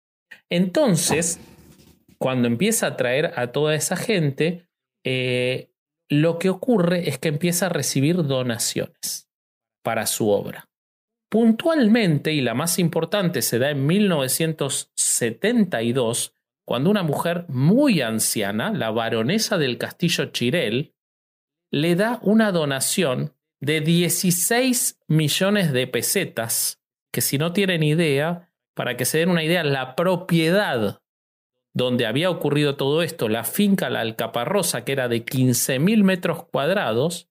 Entonces, 0.51 1.41
cuando 2.25 2.49
empieza 2.49 2.87
a 2.87 2.91
atraer 2.93 3.35
a 3.37 3.49
toda 3.49 3.75
esa 3.75 3.97
gente, 3.97 4.67
eh, 5.05 5.75
lo 6.09 6.39
que 6.39 6.49
ocurre 6.49 7.07
es 7.07 7.19
que 7.19 7.29
empieza 7.29 7.67
a 7.67 7.69
recibir 7.69 8.25
donaciones 8.25 9.29
para 9.83 10.07
su 10.07 10.31
obra. 10.31 10.71
Puntualmente, 11.31 12.33
y 12.33 12.41
la 12.41 12.55
más 12.55 12.79
importante 12.79 13.43
se 13.43 13.59
da 13.59 13.69
en 13.69 13.87
1972, 13.87 16.33
cuando 16.67 16.89
una 16.89 17.03
mujer 17.03 17.45
muy 17.49 18.01
anciana, 18.01 18.73
la 18.73 18.91
baronesa 18.91 19.59
del 19.59 19.77
castillo 19.77 20.25
Chirel, 20.33 20.95
le 21.71 21.95
da 21.95 22.21
una 22.23 22.53
donación 22.53 23.35
de 23.61 23.83
16 23.83 24.99
millones 25.09 25.75
de 25.75 25.87
pesetas, 25.89 26.81
que 27.13 27.21
si 27.21 27.37
no 27.37 27.53
tienen 27.53 27.83
idea, 27.83 28.51
para 28.75 28.97
que 28.97 29.05
se 29.05 29.19
den 29.19 29.29
una 29.29 29.45
idea, 29.45 29.63
la 29.63 29.95
propiedad 29.95 31.03
donde 31.75 32.07
había 32.07 32.31
ocurrido 32.31 32.77
todo 32.77 33.03
esto, 33.03 33.29
la 33.29 33.45
finca 33.45 33.91
La 33.91 34.01
Alcaparrosa, 34.01 34.85
que 34.85 34.93
era 34.93 35.09
de 35.09 35.25
15.000 35.25 36.05
metros 36.05 36.45
cuadrados, 36.45 37.29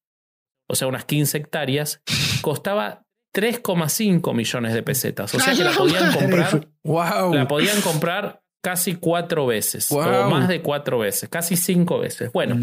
o 0.69 0.75
sea, 0.75 0.88
unas 0.88 1.06
15 1.06 1.38
hectáreas, 1.38 2.01
costaba 2.41 3.06
3,5 3.34 4.34
millones 4.34 4.73
de 4.73 4.84
pesetas. 4.84 5.34
O 5.34 5.39
sea 5.39 5.53
que 5.53 5.63
la 5.63 5.71
podían 5.71 6.13
comprar. 6.13 6.67
Wow. 6.84 7.34
La 7.34 7.47
podían 7.47 7.82
comprar 7.82 8.43
casi 8.63 8.95
cuatro 8.95 9.45
veces. 9.45 9.91
O 9.91 9.99
más 10.29 10.47
de 10.47 10.62
cuatro 10.62 10.99
veces. 10.99 11.29
Casi 11.29 11.56
cinco 11.56 11.99
veces. 11.99 12.32
Bueno, 12.32 12.56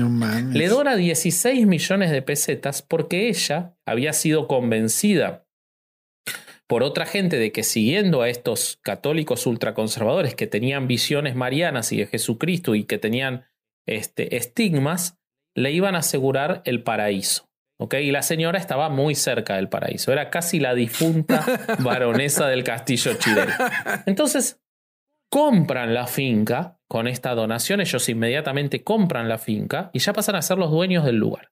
le 0.52 0.68
dona 0.68 0.96
16 0.96 1.66
millones 1.66 2.10
de 2.10 2.22
pesetas 2.22 2.82
porque 2.82 3.28
ella 3.28 3.74
había 3.86 4.12
sido 4.12 4.46
convencida 4.46 5.46
por 6.70 6.84
otra 6.84 7.04
gente 7.04 7.36
de 7.36 7.50
que 7.50 7.64
siguiendo 7.64 8.22
a 8.22 8.28
estos 8.28 8.78
católicos 8.80 9.44
ultraconservadores 9.44 10.36
que 10.36 10.46
tenían 10.46 10.86
visiones 10.86 11.34
marianas 11.34 11.90
y 11.90 11.96
de 11.96 12.06
Jesucristo 12.06 12.76
y 12.76 12.84
que 12.84 12.96
tenían 12.96 13.44
este, 13.88 14.36
estigmas, 14.36 15.18
le 15.56 15.72
iban 15.72 15.96
a 15.96 15.98
asegurar 15.98 16.62
el 16.64 16.84
paraíso. 16.84 17.48
Y 17.90 18.12
la 18.12 18.22
señora 18.22 18.56
estaba 18.56 18.88
muy 18.88 19.16
cerca 19.16 19.56
del 19.56 19.68
paraíso, 19.68 20.12
era 20.12 20.30
casi 20.30 20.60
la 20.60 20.76
difunta 20.76 21.44
baronesa 21.80 22.46
del 22.46 22.62
castillo 22.62 23.14
chileno. 23.14 23.52
Entonces, 24.06 24.60
compran 25.28 25.92
la 25.92 26.06
finca 26.06 26.78
con 26.88 27.08
esta 27.08 27.34
donación, 27.34 27.80
ellos 27.80 28.08
inmediatamente 28.08 28.84
compran 28.84 29.28
la 29.28 29.38
finca 29.38 29.90
y 29.92 29.98
ya 29.98 30.12
pasan 30.12 30.36
a 30.36 30.42
ser 30.42 30.58
los 30.58 30.70
dueños 30.70 31.04
del 31.04 31.16
lugar 31.16 31.50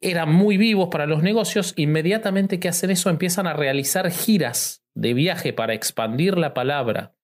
eran 0.00 0.32
muy 0.32 0.56
vivos 0.56 0.88
para 0.90 1.06
los 1.06 1.22
negocios, 1.22 1.74
inmediatamente 1.76 2.60
que 2.60 2.68
hacen 2.68 2.90
eso 2.90 3.10
empiezan 3.10 3.46
a 3.46 3.54
realizar 3.54 4.10
giras 4.10 4.84
de 4.94 5.14
viaje 5.14 5.52
para 5.52 5.74
expandir 5.74 6.38
la 6.38 6.54
palabra 6.54 7.14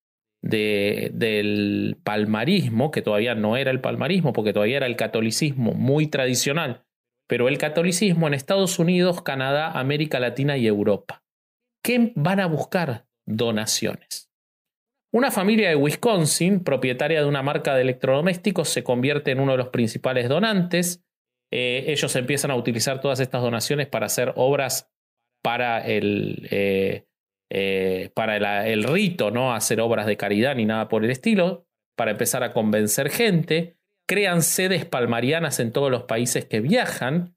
de, 0.42 1.10
del 1.14 1.98
palmarismo, 2.04 2.90
que 2.90 3.02
todavía 3.02 3.34
no 3.34 3.56
era 3.56 3.70
el 3.70 3.80
palmarismo, 3.80 4.32
porque 4.32 4.52
todavía 4.52 4.78
era 4.78 4.86
el 4.86 4.96
catolicismo 4.96 5.72
muy 5.72 6.08
tradicional, 6.08 6.84
pero 7.28 7.48
el 7.48 7.58
catolicismo 7.58 8.26
en 8.26 8.34
Estados 8.34 8.78
Unidos, 8.78 9.22
Canadá, 9.22 9.70
América 9.70 10.20
Latina 10.20 10.56
y 10.58 10.66
Europa. 10.66 11.22
¿Qué 11.82 12.12
van 12.14 12.40
a 12.40 12.46
buscar? 12.46 13.06
Donaciones. 13.24 14.30
Una 15.12 15.30
familia 15.30 15.68
de 15.68 15.76
Wisconsin, 15.76 16.64
propietaria 16.64 17.20
de 17.20 17.26
una 17.26 17.42
marca 17.42 17.74
de 17.74 17.82
electrodomésticos, 17.82 18.68
se 18.68 18.82
convierte 18.82 19.30
en 19.30 19.40
uno 19.40 19.52
de 19.52 19.58
los 19.58 19.68
principales 19.68 20.28
donantes 20.28 21.04
eh, 21.54 21.84
ellos 21.88 22.16
empiezan 22.16 22.50
a 22.50 22.56
utilizar 22.56 23.02
todas 23.02 23.20
estas 23.20 23.42
donaciones 23.42 23.86
para 23.86 24.06
hacer 24.06 24.32
obras 24.36 24.90
para 25.42 25.80
el, 25.80 26.48
eh, 26.50 27.06
eh, 27.50 28.10
para 28.14 28.66
el 28.66 28.84
rito, 28.84 29.30
no 29.30 29.52
hacer 29.54 29.82
obras 29.82 30.06
de 30.06 30.16
caridad 30.16 30.56
ni 30.56 30.64
nada 30.64 30.88
por 30.88 31.04
el 31.04 31.10
estilo, 31.10 31.66
para 31.94 32.12
empezar 32.12 32.42
a 32.42 32.54
convencer 32.54 33.10
gente, 33.10 33.76
crean 34.06 34.42
sedes 34.42 34.86
palmarianas 34.86 35.60
en 35.60 35.72
todos 35.72 35.90
los 35.90 36.04
países 36.04 36.46
que 36.46 36.60
viajan 36.60 37.36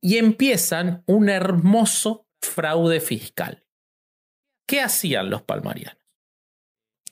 y 0.00 0.16
empiezan 0.16 1.02
un 1.06 1.28
hermoso 1.28 2.26
fraude 2.40 3.00
fiscal. 3.00 3.66
¿Qué 4.66 4.80
hacían 4.80 5.28
los 5.28 5.42
palmarianos? 5.42 5.98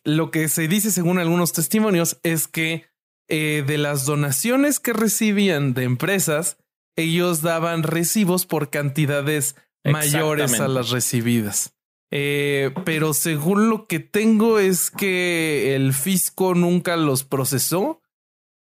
Lo 0.05 0.31
que 0.31 0.49
se 0.49 0.69
dice 0.69 0.91
según 0.91 1.19
algunos 1.19 1.53
testimonios 1.53 2.19
es 2.23 2.49
que 2.49 2.87
eh, 3.29 3.65
de 3.67 3.79
las 3.79 4.05
donaciones 4.05 4.81
que 4.81 4.93
recibían 4.93 5.75
de 5.75 5.85
empresas, 5.85 6.59
ellos 6.97 7.43
daban 7.43 7.83
recibos 7.83 8.47
por 8.47 8.71
cantidades 8.71 9.57
mayores 9.85 10.61
a 10.61 10.69
las 10.69 10.91
recibidas. 10.91 11.75
Eh, 12.11 12.73
pero 12.85 13.15
según 13.15 13.69
lo 13.69 13.87
que 13.87 13.99
tengo 13.99 14.59
es 14.59 14.91
que 14.91 15.75
el 15.75 15.93
fisco 15.93 16.55
nunca 16.55 16.97
los 16.97 17.25
procesó. 17.25 18.01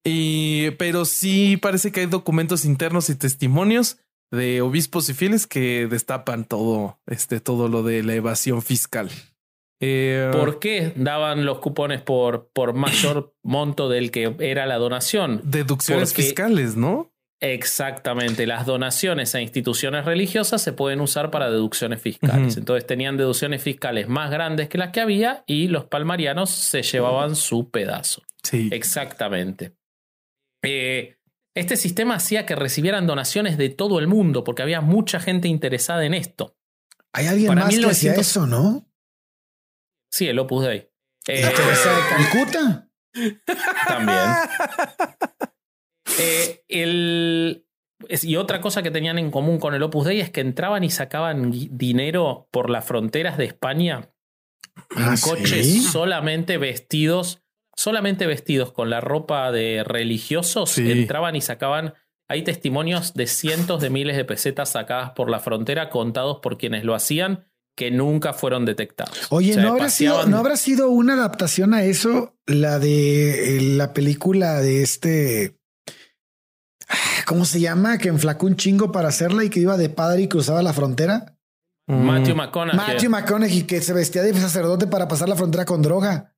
Y, 0.04 0.70
pero 0.72 1.04
sí 1.04 1.56
parece 1.56 1.90
que 1.90 2.00
hay 2.00 2.06
documentos 2.06 2.64
internos 2.64 3.10
y 3.10 3.16
testimonios 3.16 3.98
de 4.30 4.60
obispos 4.60 5.08
y 5.08 5.14
fieles 5.14 5.46
que 5.46 5.86
destapan 5.88 6.44
todo, 6.44 7.00
este, 7.06 7.40
todo 7.40 7.68
lo 7.68 7.82
de 7.82 8.02
la 8.02 8.14
evasión 8.14 8.62
fiscal. 8.62 9.10
Eh, 9.80 10.30
¿Por 10.32 10.58
qué 10.58 10.92
daban 10.96 11.44
los 11.44 11.58
cupones 11.58 12.00
por, 12.00 12.48
por 12.52 12.72
mayor 12.72 13.34
monto 13.42 13.88
del 13.88 14.10
que 14.10 14.34
era 14.40 14.66
la 14.66 14.76
donación? 14.76 15.42
Deducciones 15.44 16.14
fiscales, 16.14 16.76
¿no? 16.76 17.12
Exactamente, 17.40 18.46
las 18.46 18.64
donaciones 18.64 19.34
a 19.34 19.42
instituciones 19.42 20.06
religiosas 20.06 20.62
se 20.62 20.72
pueden 20.72 21.02
usar 21.02 21.30
para 21.30 21.50
deducciones 21.50 22.00
fiscales. 22.00 22.56
Entonces 22.56 22.86
tenían 22.86 23.18
deducciones 23.18 23.62
fiscales 23.62 24.08
más 24.08 24.30
grandes 24.30 24.70
que 24.70 24.78
las 24.78 24.90
que 24.90 25.00
había 25.00 25.44
y 25.46 25.68
los 25.68 25.84
palmarianos 25.84 26.48
se 26.48 26.82
llevaban 26.82 27.36
su 27.36 27.70
pedazo. 27.70 28.22
Sí. 28.42 28.70
Exactamente. 28.72 29.76
Eh, 30.62 31.18
este 31.54 31.76
sistema 31.76 32.14
hacía 32.14 32.46
que 32.46 32.54
recibieran 32.54 33.06
donaciones 33.06 33.58
de 33.58 33.68
todo 33.68 33.98
el 33.98 34.06
mundo 34.06 34.42
porque 34.42 34.62
había 34.62 34.80
mucha 34.80 35.20
gente 35.20 35.46
interesada 35.46 36.06
en 36.06 36.14
esto. 36.14 36.56
Hay 37.12 37.26
alguien 37.26 37.54
más 37.54 37.76
que 37.76 37.86
hacía 37.86 38.14
eso, 38.14 38.46
¿no? 38.46 38.86
Sí, 40.16 40.26
el 40.28 40.38
Opus 40.38 40.64
Dei. 40.64 40.88
Eh, 41.28 41.44
de 41.44 41.52
Calcuta? 42.08 42.88
También. 43.86 44.18
Eh, 46.18 46.64
el, 46.68 47.66
y 48.22 48.36
otra 48.36 48.60
cosa 48.62 48.82
que 48.82 48.90
tenían 48.90 49.18
en 49.18 49.30
común 49.30 49.58
con 49.58 49.74
el 49.74 49.82
Opus 49.82 50.06
Dei 50.06 50.20
es 50.20 50.30
que 50.30 50.40
entraban 50.40 50.82
y 50.84 50.88
sacaban 50.90 51.50
dinero 51.72 52.48
por 52.52 52.70
las 52.70 52.86
fronteras 52.86 53.36
de 53.36 53.44
España 53.44 54.08
en 54.96 55.02
¿Ah, 55.02 55.14
coches 55.20 55.66
sí? 55.66 55.80
solamente 55.82 56.56
vestidos, 56.56 57.42
solamente 57.74 58.26
vestidos 58.26 58.72
con 58.72 58.88
la 58.88 59.02
ropa 59.02 59.52
de 59.52 59.84
religiosos, 59.84 60.70
Sí. 60.70 60.90
entraban 60.90 61.36
y 61.36 61.42
sacaban. 61.42 61.92
Hay 62.28 62.42
testimonios 62.42 63.12
de 63.12 63.26
cientos 63.26 63.82
de 63.82 63.90
miles 63.90 64.16
de 64.16 64.24
pesetas 64.24 64.70
sacadas 64.70 65.10
por 65.10 65.28
la 65.28 65.40
frontera, 65.40 65.90
contados 65.90 66.38
por 66.40 66.56
quienes 66.56 66.84
lo 66.84 66.94
hacían, 66.94 67.46
que 67.76 67.90
nunca 67.90 68.32
fueron 68.32 68.64
detectados. 68.64 69.26
Oye, 69.30 69.52
O 69.52 69.54
sea, 69.54 69.62
¿no, 69.62 69.72
habrá 69.72 69.90
sido, 69.90 70.26
¿no 70.26 70.38
habrá 70.38 70.56
sido 70.56 70.88
una 70.90 71.12
adaptación 71.14 71.74
a 71.74 71.84
eso? 71.84 72.34
La 72.46 72.78
de 72.78 73.58
eh, 73.58 73.60
la 73.60 73.92
película 73.92 74.60
de 74.60 74.82
este. 74.82 75.58
ah, 76.88 76.94
¿Cómo 77.26 77.44
se 77.44 77.60
llama? 77.60 77.98
Que 77.98 78.08
enflacó 78.08 78.46
un 78.46 78.56
chingo 78.56 78.90
para 78.92 79.08
hacerla 79.08 79.44
y 79.44 79.50
que 79.50 79.60
iba 79.60 79.76
de 79.76 79.88
padre 79.90 80.22
y 80.22 80.28
cruzaba 80.28 80.62
la 80.62 80.72
frontera. 80.72 81.36
Matthew 81.88 82.34
Mm. 82.34 82.38
McConaughey. 82.38 82.76
Matthew 82.86 83.10
McConaughey 83.10 83.62
que 83.62 83.80
se 83.80 83.92
vestía 83.92 84.22
de 84.22 84.34
sacerdote 84.34 84.86
para 84.88 85.06
pasar 85.06 85.28
la 85.28 85.36
frontera 85.36 85.64
con 85.64 85.82
droga. 85.82 86.32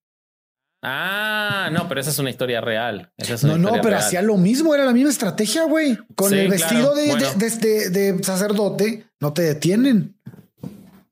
Ah, 0.82 1.70
no, 1.72 1.88
pero 1.88 2.00
esa 2.00 2.10
es 2.10 2.18
una 2.20 2.30
historia 2.30 2.60
real. 2.60 3.12
Esa 3.16 3.34
es 3.34 3.42
una 3.42 3.54
No, 3.56 3.58
no, 3.58 3.72
pero 3.76 3.90
real. 3.90 4.00
hacía 4.02 4.22
lo 4.22 4.36
mismo, 4.36 4.74
era 4.74 4.84
la 4.84 4.92
misma 4.92 5.10
estrategia, 5.10 5.64
güey. 5.64 5.98
Con 6.14 6.30
Sí, 6.30 6.38
el 6.38 6.48
vestido 6.48 6.92
claro, 6.92 6.94
de, 6.94 7.06
bueno. 7.08 7.26
de- 7.34 7.50
de- 7.50 7.90
de- 7.90 8.12
de 8.12 8.22
sacerdote, 8.24 9.06
no 9.20 9.32
te 9.32 9.42
detienen. 9.42 10.17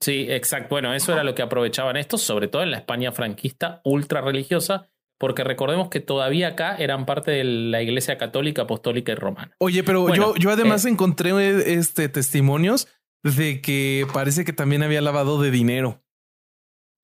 Sí, 0.00 0.26
exacto. 0.28 0.68
Bueno, 0.70 0.92
eso 0.94 1.12
era 1.12 1.24
lo 1.24 1.34
que 1.34 1.42
aprovechaban 1.42 1.96
estos, 1.96 2.22
sobre 2.22 2.48
todo 2.48 2.62
en 2.62 2.70
la 2.70 2.78
España 2.78 3.12
franquista 3.12 3.80
ultra 3.84 4.20
religiosa, 4.20 4.88
porque 5.18 5.42
recordemos 5.44 5.88
que 5.88 6.00
todavía 6.00 6.48
acá 6.48 6.76
eran 6.76 7.06
parte 7.06 7.30
de 7.30 7.44
la 7.44 7.82
Iglesia 7.82 8.18
Católica, 8.18 8.62
Apostólica 8.62 9.12
y 9.12 9.14
Romana. 9.14 9.52
Oye, 9.58 9.82
pero 9.82 10.02
Bueno, 10.02 10.34
yo, 10.34 10.36
yo 10.36 10.50
además 10.50 10.84
eh, 10.84 10.90
encontré 10.90 11.72
este 11.74 12.08
testimonios 12.08 12.88
de 13.22 13.60
que 13.60 14.06
parece 14.12 14.44
que 14.44 14.52
también 14.52 14.82
había 14.82 15.00
lavado 15.00 15.40
de 15.40 15.50
dinero. 15.50 16.02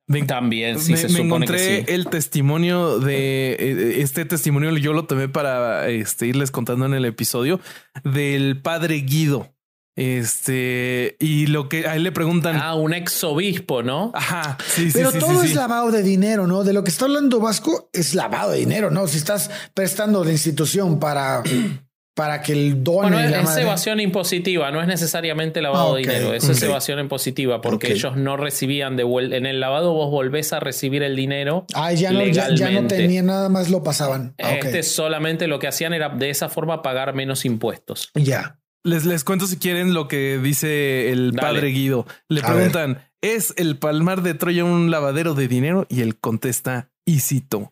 Me, 0.09 0.22
También, 0.24 0.78
sí, 0.78 0.92
me- 0.92 0.98
se 0.98 1.05
me 1.05 1.11
supone 1.11 1.26
encontré 1.26 1.57
que 1.57 1.85
sí. 1.87 1.94
el 1.94 2.09
testimonio 2.09 2.98
de 2.98 3.52
eh, 3.52 4.02
este 4.02 4.24
testimonio. 4.24 4.76
Yo 4.76 4.92
lo 4.92 5.05
tomé 5.07 5.28
para 5.28 5.88
este, 5.88 6.26
irles 6.26 6.50
contando 6.50 6.85
en 6.87 6.94
el 6.94 7.05
episodio 7.05 7.61
del 8.05 8.61
padre 8.61 8.96
Guido. 8.96 9.55
Este 9.96 11.16
y 11.20 11.46
lo 11.46 11.68
que 11.68 11.87
a 11.87 11.96
él 11.96 12.02
le 12.05 12.12
preguntan. 12.12 12.57
Ah, 12.61 12.74
un 12.74 12.94
ex 12.94 13.22
obispo, 13.24 13.83
¿no? 13.83 14.11
Ajá, 14.14 14.57
sí, 14.66 14.88
Pero 14.92 15.11
sí, 15.11 15.18
todo 15.18 15.40
sí, 15.40 15.46
es 15.46 15.50
sí. 15.50 15.55
lavado 15.57 15.90
de 15.90 16.02
dinero, 16.02 16.46
¿no? 16.46 16.64
De 16.64 16.72
lo 16.72 16.83
que 16.85 16.90
está 16.90 17.05
hablando 17.07 17.40
Vasco 17.40 17.88
es 17.92 18.14
lavado 18.14 18.52
de 18.52 18.59
dinero, 18.59 18.90
¿no? 18.90 19.07
Si 19.07 19.18
estás 19.18 19.50
prestando 19.74 20.24
la 20.24 20.33
institución 20.33 20.98
para, 20.98 21.42
para 22.14 22.40
que 22.42 22.52
el 22.52 22.83
don 22.85 23.02
Bueno, 23.02 23.20
es 23.20 23.42
madre- 23.44 23.62
evasión 23.62 24.00
impositiva, 24.00 24.70
no 24.70 24.81
es 24.81 24.87
necesariamente 24.88 25.61
lavado 25.62 25.92
Ah, 25.92 25.96
de 25.96 26.02
dinero, 26.02 26.35
eso 26.35 26.52
es 26.52 26.59
ok. 26.62 26.68
evasión 26.68 26.98
impositiva, 26.98 27.61
porque 27.61 27.92
ellos 27.92 28.16
no 28.16 28.37
recibían 28.37 28.96
de 28.96 29.05
vuelta. 29.05 29.37
En 29.37 29.46
el 29.46 29.61
lavado 29.61 29.92
vos 29.92 30.11
volvés 30.11 30.52
a 30.52 30.61
recibir 30.61 31.02
el 31.02 31.16
dinero. 31.16 31.66
Ay, 31.74 31.96
ya 31.96 32.12
no, 32.12 32.24
ya, 32.26 32.48
ya 32.55 32.70
no 32.70 32.87
tenía 32.87 33.22
nada 33.22 33.48
más 33.48 33.68
lo 33.70 33.83
pasaban. 33.83 34.35
Ah. 34.42 34.52
Este 34.55 34.83
solamente 34.83 35.46
lo 35.48 35.59
que 35.59 35.68
hacían 35.68 35.92
era 35.92 36.09
de 36.09 36.31
esa 36.31 36.48
forma 36.48 36.83
pagar 36.83 37.14
menos 37.14 37.44
impuestos. 37.44 38.11
Ya. 38.14 38.59
Les, 38.85 39.05
les 39.05 39.25
cuento 39.25 39.47
si 39.47 39.59
quieren 39.59 39.95
lo 39.95 40.09
que 40.09 40.38
dice 40.38 41.11
el 41.11 41.33
Dale. 41.33 41.40
padre 41.40 41.68
Guido. 41.68 42.07
Le 42.29 42.40
A 42.40 42.47
preguntan, 42.47 43.05
¿es 43.21 43.55
el 43.57 43.79
palmar 43.79 44.23
de 44.23 44.35
Troya 44.35 44.64
un 44.64 44.90
lavadero 44.90 45.35
de 45.35 45.49
dinero? 45.49 45.87
Y 45.88 46.01
él 46.01 46.18
contesta, 46.18 46.90
y 47.05 47.21
cito, 47.21 47.71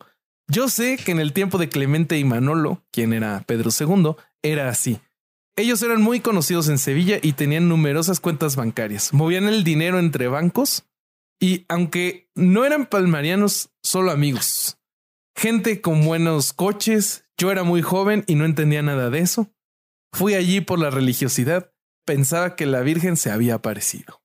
yo 0.48 0.68
sé 0.68 0.96
que 0.96 1.12
en 1.12 1.20
el 1.20 1.32
tiempo 1.32 1.58
de 1.58 1.68
Clemente 1.68 2.18
y 2.18 2.24
Manolo, 2.24 2.84
quien 2.90 3.12
era 3.12 3.44
Pedro 3.46 3.70
II, 3.78 4.16
era 4.42 4.68
así. 4.68 4.98
Ellos 5.56 5.82
eran 5.82 6.02
muy 6.02 6.20
conocidos 6.20 6.68
en 6.68 6.78
Sevilla 6.78 7.18
y 7.22 7.34
tenían 7.34 7.68
numerosas 7.68 8.18
cuentas 8.18 8.56
bancarias. 8.56 9.12
Movían 9.12 9.46
el 9.46 9.62
dinero 9.62 9.98
entre 9.98 10.26
bancos 10.26 10.86
y 11.40 11.66
aunque 11.68 12.28
no 12.34 12.64
eran 12.64 12.86
palmarianos, 12.86 13.70
solo 13.82 14.10
amigos. 14.10 14.78
Gente 15.36 15.80
con 15.80 16.04
buenos 16.04 16.52
coches. 16.52 17.24
Yo 17.36 17.50
era 17.50 17.62
muy 17.62 17.80
joven 17.80 18.24
y 18.26 18.34
no 18.34 18.44
entendía 18.44 18.82
nada 18.82 19.08
de 19.08 19.20
eso. 19.20 19.52
Fui 20.12 20.34
allí 20.34 20.60
por 20.60 20.78
la 20.78 20.90
religiosidad. 20.90 21.72
Pensaba 22.04 22.56
que 22.56 22.66
la 22.66 22.80
Virgen 22.80 23.16
se 23.16 23.30
había 23.30 23.54
aparecido. 23.54 24.20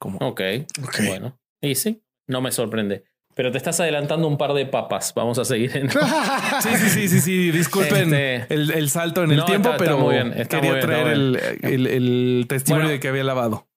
Como 0.00 0.18
Ok, 0.18 0.40
Ok. 0.82 0.96
bueno. 1.06 1.38
Y 1.60 1.74
sí, 1.74 2.02
no 2.26 2.40
me 2.40 2.52
sorprende. 2.52 3.04
Pero 3.34 3.52
te 3.52 3.58
estás 3.58 3.78
adelantando 3.78 4.26
un 4.26 4.36
par 4.36 4.52
de 4.52 4.66
papas. 4.66 5.12
Vamos 5.14 5.38
a 5.38 5.44
seguir 5.44 5.76
en. 5.76 5.88
Sí, 6.62 6.70
sí, 6.76 6.88
sí, 6.90 7.08
sí, 7.08 7.20
sí. 7.20 7.50
Disculpen 7.52 8.12
Este- 8.14 8.52
el, 8.54 8.70
el 8.72 8.90
salto 8.90 9.22
en 9.22 9.30
el 9.32 9.36
No, 9.38 9.44
tiempo, 9.44 9.70
está- 9.70 9.84
está 9.84 9.92
pero 9.96 10.04
muy 10.04 10.14
bien, 10.14 10.32
está 10.32 10.56
quería 10.56 10.70
muy 10.70 10.78
bien, 10.78 10.86
traer 10.88 11.06
el, 11.08 11.36
el- 11.62 11.86
el 11.86 12.46
testimonio 12.48 12.84
Bueno. 12.86 12.92
de 12.94 13.00
que 13.00 13.08
había 13.08 13.24
lavado. 13.24 13.68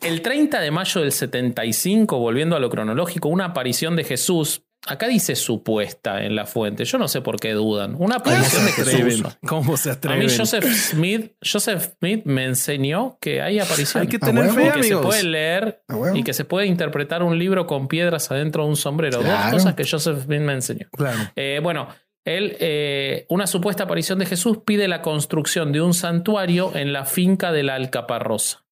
El 0.00 0.22
30 0.22 0.60
de 0.60 0.70
mayo 0.70 1.00
del 1.02 1.12
75, 1.12 2.18
volviendo 2.18 2.56
a 2.56 2.60
lo 2.60 2.68
cronológico, 2.70 3.28
una 3.28 3.46
aparición 3.46 3.96
de 3.96 4.04
Jesús. 4.04 4.62
Acá 4.86 5.08
dice 5.08 5.34
supuesta 5.34 6.22
en 6.24 6.36
la 6.36 6.44
fuente. 6.44 6.84
Yo 6.84 6.98
no 6.98 7.08
sé 7.08 7.22
por 7.22 7.40
qué 7.40 7.52
dudan. 7.52 7.94
Una 7.98 8.18
¿Cómo 8.18 8.36
aparición 8.36 8.64
de 8.66 8.70
se? 8.72 8.84
Jesús. 9.02 9.38
¿Cómo 9.46 9.76
se 9.76 9.90
A 9.90 9.92
atreven? 9.94 10.26
mí 10.26 10.26
Joseph 10.36 10.64
Smith, 10.64 11.32
Joseph 11.42 11.94
Smith 11.98 12.22
me 12.26 12.44
enseñó 12.44 13.16
que 13.20 13.40
hay 13.40 13.60
apariciones. 13.60 14.06
Hay 14.06 14.08
que 14.08 14.24
A 14.24 14.26
tener 14.26 14.50
fe, 14.50 14.66
y 14.68 14.70
que 14.72 14.82
se 14.82 14.96
puede 14.98 15.22
leer 15.24 15.82
A 15.88 16.16
y 16.18 16.22
que 16.22 16.34
se 16.34 16.44
puede 16.44 16.66
interpretar 16.66 17.22
un 17.22 17.38
libro 17.38 17.66
con 17.66 17.88
piedras 17.88 18.30
adentro 18.30 18.64
de 18.64 18.68
un 18.70 18.76
sombrero. 18.76 19.20
Claro. 19.20 19.42
Dos 19.44 19.52
cosas 19.62 19.74
que 19.74 19.84
Joseph 19.88 20.24
Smith 20.24 20.40
me 20.40 20.52
enseñó. 20.52 20.86
Claro. 20.92 21.18
Eh, 21.34 21.60
bueno, 21.62 21.88
él, 22.24 22.56
eh, 22.60 23.26
una 23.28 23.46
supuesta 23.46 23.84
aparición 23.84 24.18
de 24.18 24.26
Jesús 24.26 24.58
pide 24.66 24.88
la 24.88 25.02
construcción 25.02 25.72
de 25.72 25.80
un 25.80 25.94
santuario 25.94 26.72
en 26.74 26.92
la 26.92 27.04
finca 27.04 27.52
de 27.52 27.62
la 27.62 27.74
Alcaparrosa. 27.74 28.63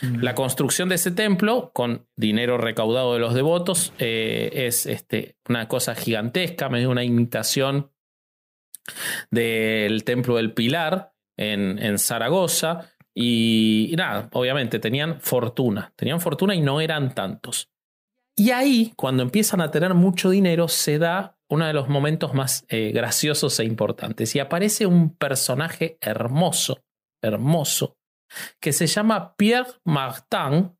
La 0.00 0.34
construcción 0.34 0.88
de 0.88 0.96
ese 0.96 1.10
templo, 1.10 1.70
con 1.72 2.06
dinero 2.16 2.58
recaudado 2.58 3.14
de 3.14 3.20
los 3.20 3.34
devotos, 3.34 3.92
eh, 3.98 4.50
es 4.52 4.86
este, 4.86 5.36
una 5.48 5.68
cosa 5.68 5.94
gigantesca, 5.94 6.68
medio 6.68 6.90
una 6.90 7.04
imitación 7.04 7.90
del 9.30 10.04
templo 10.04 10.36
del 10.36 10.52
Pilar 10.52 11.12
en, 11.36 11.98
Zaragoza. 11.98 12.92
Y, 13.14 13.88
y 13.90 13.96
nada, 13.96 14.28
obviamente 14.32 14.78
tenían 14.78 15.20
fortuna, 15.20 15.92
tenían 15.96 16.20
fortuna 16.20 16.54
y 16.54 16.60
no 16.60 16.80
eran 16.80 17.14
tantos. 17.14 17.70
Y 18.34 18.50
ahí, 18.50 18.92
cuando 18.96 19.22
empiezan 19.22 19.62
a 19.62 19.70
tener 19.70 19.94
mucho 19.94 20.28
dinero, 20.28 20.68
se 20.68 20.98
da 20.98 21.36
uno 21.48 21.66
de 21.66 21.72
los 21.72 21.88
momentos 21.88 22.34
más 22.34 22.66
eh, 22.68 22.92
graciosos 22.92 23.58
e 23.60 23.64
importantes. 23.64 24.34
Y 24.34 24.40
aparece 24.40 24.86
un 24.86 25.16
personaje 25.16 25.96
hermoso, 26.00 26.82
hermoso, 27.22 27.96
que 28.60 28.72
se 28.72 28.86
llama 28.86 29.34
Pierre 29.36 29.70
Martin 29.84 30.76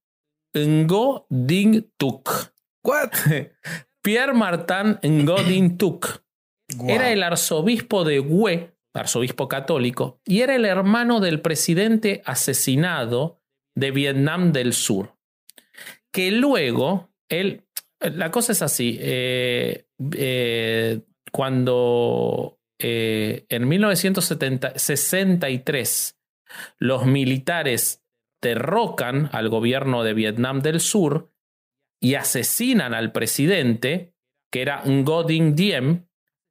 Ngo 0.54 1.26
Dinh 1.28 1.90
Tuc. 1.96 2.52
What? 2.84 3.10
Pierre 4.02 4.34
Martin 4.34 4.98
Ngo 5.02 5.42
Dinh 5.42 5.76
Tuc 5.76 6.22
Guau. 6.76 6.90
era 6.90 7.10
el 7.10 7.22
arzobispo 7.22 8.04
de 8.04 8.20
Hue, 8.20 8.76
arzobispo 8.94 9.48
católico, 9.48 10.20
y 10.24 10.40
era 10.40 10.54
el 10.54 10.64
hermano 10.64 11.20
del 11.20 11.40
presidente 11.40 12.22
asesinado 12.24 13.42
de 13.74 13.90
Vietnam 13.90 14.52
del 14.52 14.72
Sur. 14.72 15.16
Que 16.12 16.30
luego, 16.30 17.10
él, 17.28 17.64
la 18.00 18.30
cosa 18.30 18.52
es 18.52 18.62
así, 18.62 18.96
eh, 19.00 19.86
eh, 20.16 21.00
cuando 21.30 22.58
eh, 22.78 23.44
en 23.48 23.68
1963 23.68 26.15
los 26.78 27.06
militares 27.06 28.02
derrocan 28.42 29.28
al 29.32 29.48
gobierno 29.48 30.02
de 30.02 30.14
Vietnam 30.14 30.60
del 30.60 30.80
Sur 30.80 31.32
y 32.00 32.14
asesinan 32.14 32.94
al 32.94 33.12
presidente, 33.12 34.14
que 34.52 34.62
era 34.62 34.82
Ngo 34.84 35.24
Dinh 35.24 35.54
Diem, 35.56 36.06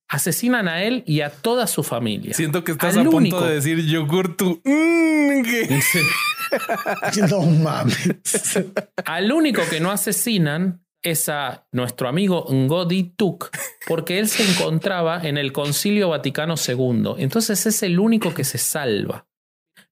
asesinan 0.10 0.68
a 0.68 0.84
él 0.84 1.04
y 1.06 1.22
a 1.22 1.30
toda 1.30 1.68
su 1.68 1.84
familia. 1.84 2.34
Siento 2.34 2.64
que 2.64 2.74
estás 2.74 2.98
Al 2.98 3.08
a 3.08 3.10
punto 3.10 3.42
de 3.46 3.56
decir 3.56 3.80
yogur 3.86 4.36
tu. 4.36 4.62
Mm, 4.64 5.44
que- 5.44 5.80
No 7.30 7.42
mames. 7.42 8.60
Al 9.06 9.32
único 9.32 9.62
que 9.70 9.80
no 9.80 9.92
asesinan 9.92 10.86
es 11.02 11.30
a 11.30 11.68
nuestro 11.72 12.08
amigo 12.08 12.46
Ngodi 12.50 13.04
Tuk, 13.16 13.50
porque 13.88 14.20
él 14.20 14.28
se 14.28 14.44
encontraba 14.50 15.22
en 15.28 15.38
el 15.38 15.52
Concilio 15.52 16.10
Vaticano 16.10 16.56
II. 16.56 17.16
Entonces 17.20 17.66
es 17.66 17.84
el 17.84 18.00
único 18.00 18.34
que 18.34 18.44
se 18.44 18.58
salva. 18.58 19.28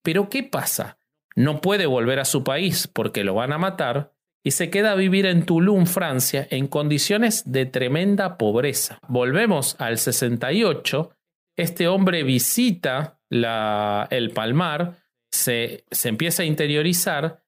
Pero 0.03 0.29
¿qué 0.29 0.43
pasa? 0.43 0.97
No 1.35 1.61
puede 1.61 1.87
volver 1.87 2.19
a 2.19 2.25
su 2.25 2.43
país 2.43 2.87
porque 2.87 3.23
lo 3.23 3.33
van 3.33 3.53
a 3.53 3.57
matar 3.57 4.13
y 4.43 4.51
se 4.51 4.69
queda 4.69 4.91
a 4.91 4.95
vivir 4.95 5.25
en 5.25 5.45
Toulon, 5.45 5.87
Francia, 5.87 6.45
en 6.51 6.67
condiciones 6.67 7.51
de 7.51 7.65
tremenda 7.65 8.37
pobreza. 8.37 8.99
Volvemos 9.07 9.75
al 9.79 9.97
68. 9.97 11.11
Este 11.57 11.87
hombre 11.87 12.23
visita 12.23 13.19
la- 13.29 14.07
el 14.11 14.29
Palmar, 14.31 14.97
se, 15.31 15.85
se 15.89 16.09
empieza 16.09 16.43
a 16.43 16.45
interiorizar 16.45 17.41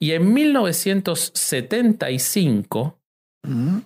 y 0.00 0.12
en 0.12 0.32
1975 0.34 2.98
Mm. 3.44 3.78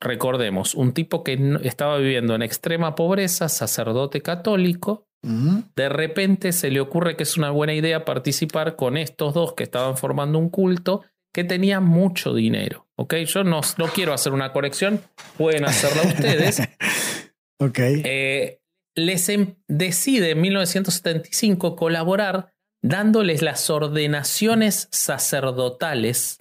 recordemos, 0.00 0.74
un 0.74 0.92
tipo 0.92 1.22
que 1.22 1.58
estaba 1.62 1.98
viviendo 1.98 2.34
en 2.34 2.42
extrema 2.42 2.94
pobreza, 2.94 3.48
sacerdote 3.48 4.22
católico, 4.22 5.07
de 5.22 5.88
repente 5.88 6.52
se 6.52 6.70
le 6.70 6.80
ocurre 6.80 7.16
que 7.16 7.24
es 7.24 7.36
una 7.36 7.50
buena 7.50 7.74
idea 7.74 8.04
participar 8.04 8.76
con 8.76 8.96
estos 8.96 9.34
dos 9.34 9.54
que 9.54 9.64
estaban 9.64 9.96
formando 9.96 10.38
un 10.38 10.48
culto 10.48 11.02
que 11.32 11.44
tenían 11.44 11.84
mucho 11.84 12.34
dinero. 12.34 12.86
¿Ok? 12.96 13.14
Yo 13.26 13.44
no, 13.44 13.60
no 13.76 13.86
quiero 13.88 14.12
hacer 14.12 14.32
una 14.32 14.52
corrección, 14.52 15.02
pueden 15.36 15.64
hacerla 15.64 16.02
ustedes. 16.02 16.62
ok. 17.58 17.78
Eh, 17.78 18.60
les 18.94 19.28
em, 19.28 19.54
decide 19.68 20.30
en 20.30 20.40
1975 20.40 21.76
colaborar 21.76 22.52
dándoles 22.82 23.42
las 23.42 23.70
ordenaciones 23.70 24.88
sacerdotales 24.90 26.36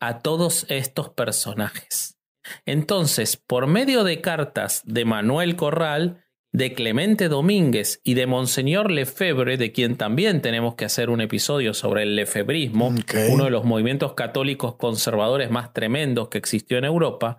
a 0.00 0.18
todos 0.20 0.66
estos 0.68 1.10
personajes. 1.10 2.18
Entonces, 2.66 3.36
por 3.36 3.66
medio 3.66 4.04
de 4.04 4.20
cartas 4.20 4.82
de 4.84 5.04
Manuel 5.04 5.56
Corral, 5.56 6.23
de 6.54 6.72
Clemente 6.72 7.28
Domínguez 7.28 8.00
y 8.04 8.14
de 8.14 8.28
Monseñor 8.28 8.92
Lefebvre, 8.92 9.56
de 9.56 9.72
quien 9.72 9.96
también 9.96 10.40
tenemos 10.40 10.76
que 10.76 10.84
hacer 10.84 11.10
un 11.10 11.20
episodio 11.20 11.74
sobre 11.74 12.04
el 12.04 12.14
lefebrismo, 12.14 12.94
uno 13.28 13.44
de 13.44 13.50
los 13.50 13.64
movimientos 13.64 14.14
católicos 14.14 14.76
conservadores 14.76 15.50
más 15.50 15.72
tremendos 15.72 16.28
que 16.28 16.38
existió 16.38 16.78
en 16.78 16.84
Europa, 16.84 17.38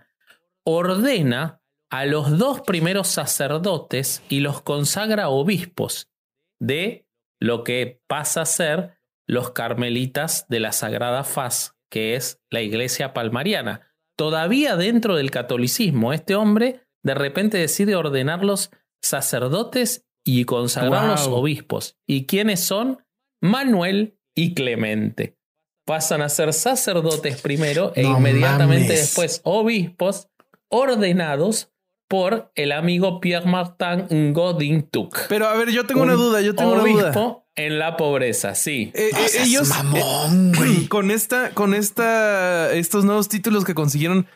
ordena 0.66 1.62
a 1.90 2.06
los 2.06 2.38
dos 2.38 2.60
primeros 2.60 3.08
sacerdotes 3.08 4.22
y 4.28 4.42
los 4.42 4.62
consagra 4.62 5.30
obispos 5.30 6.12
de 6.60 7.08
lo 7.40 7.64
que 7.64 8.02
pasa 8.08 8.42
a 8.42 8.46
ser 8.46 8.98
los 9.28 9.52
carmelitas 9.52 10.46
de 10.50 10.60
la 10.60 10.74
Sagrada 10.74 11.24
Faz, 11.24 11.78
que 11.90 12.16
es 12.16 12.42
la 12.50 12.62
iglesia 12.62 13.14
palmariana. 13.14 13.96
Todavía 14.18 14.76
dentro 14.76 15.16
del 15.16 15.32
catolicismo, 15.32 16.12
este 16.12 16.36
hombre 16.36 16.82
de 17.02 17.14
repente 17.14 17.58
decide 17.58 17.96
ordenarlos 17.96 18.72
sacerdotes 19.06 20.06
y 20.26 20.46
consagrarlos 20.46 21.28
obispos. 21.28 21.98
¿Y 22.08 22.26
quiénes 22.26 22.62
son? 22.62 23.06
Manuel 23.42 24.20
y 24.36 24.54
Clemente. 24.54 25.38
Pasan 25.86 26.22
a 26.22 26.30
ser 26.30 26.52
sacerdotes 26.54 27.42
primero 27.42 27.94
e 27.96 28.04
inmediatamente 28.04 28.94
después 28.94 29.42
obispos 29.44 30.30
ordenados 30.70 31.72
por 32.08 32.52
el 32.56 32.72
amigo 32.72 33.20
Pierre-Martin 33.20 34.34
Godin-Tuc. 34.34 35.28
Pero 35.30 35.48
a 35.48 35.56
ver, 35.56 35.70
yo 35.70 35.86
tengo 35.86 36.02
una 36.02 36.14
duda, 36.14 36.42
yo 36.42 36.56
tengo 36.56 36.72
obispo 36.74 37.00
una 37.00 37.12
duda. 37.12 37.44
en 37.56 37.78
la 37.78 37.98
pobreza, 37.98 38.56
sí. 38.56 38.92
Eh, 38.96 39.12
eh, 39.16 39.28
ellos 39.42 39.70
eh, 39.70 40.86
con 40.90 41.12
esta, 41.12 41.52
con 41.52 41.76
esta, 41.76 42.74
estos 42.74 43.06
nuevos 43.06 43.30
títulos 43.30 43.64
que 43.64 43.76
consiguieron, 43.76 44.28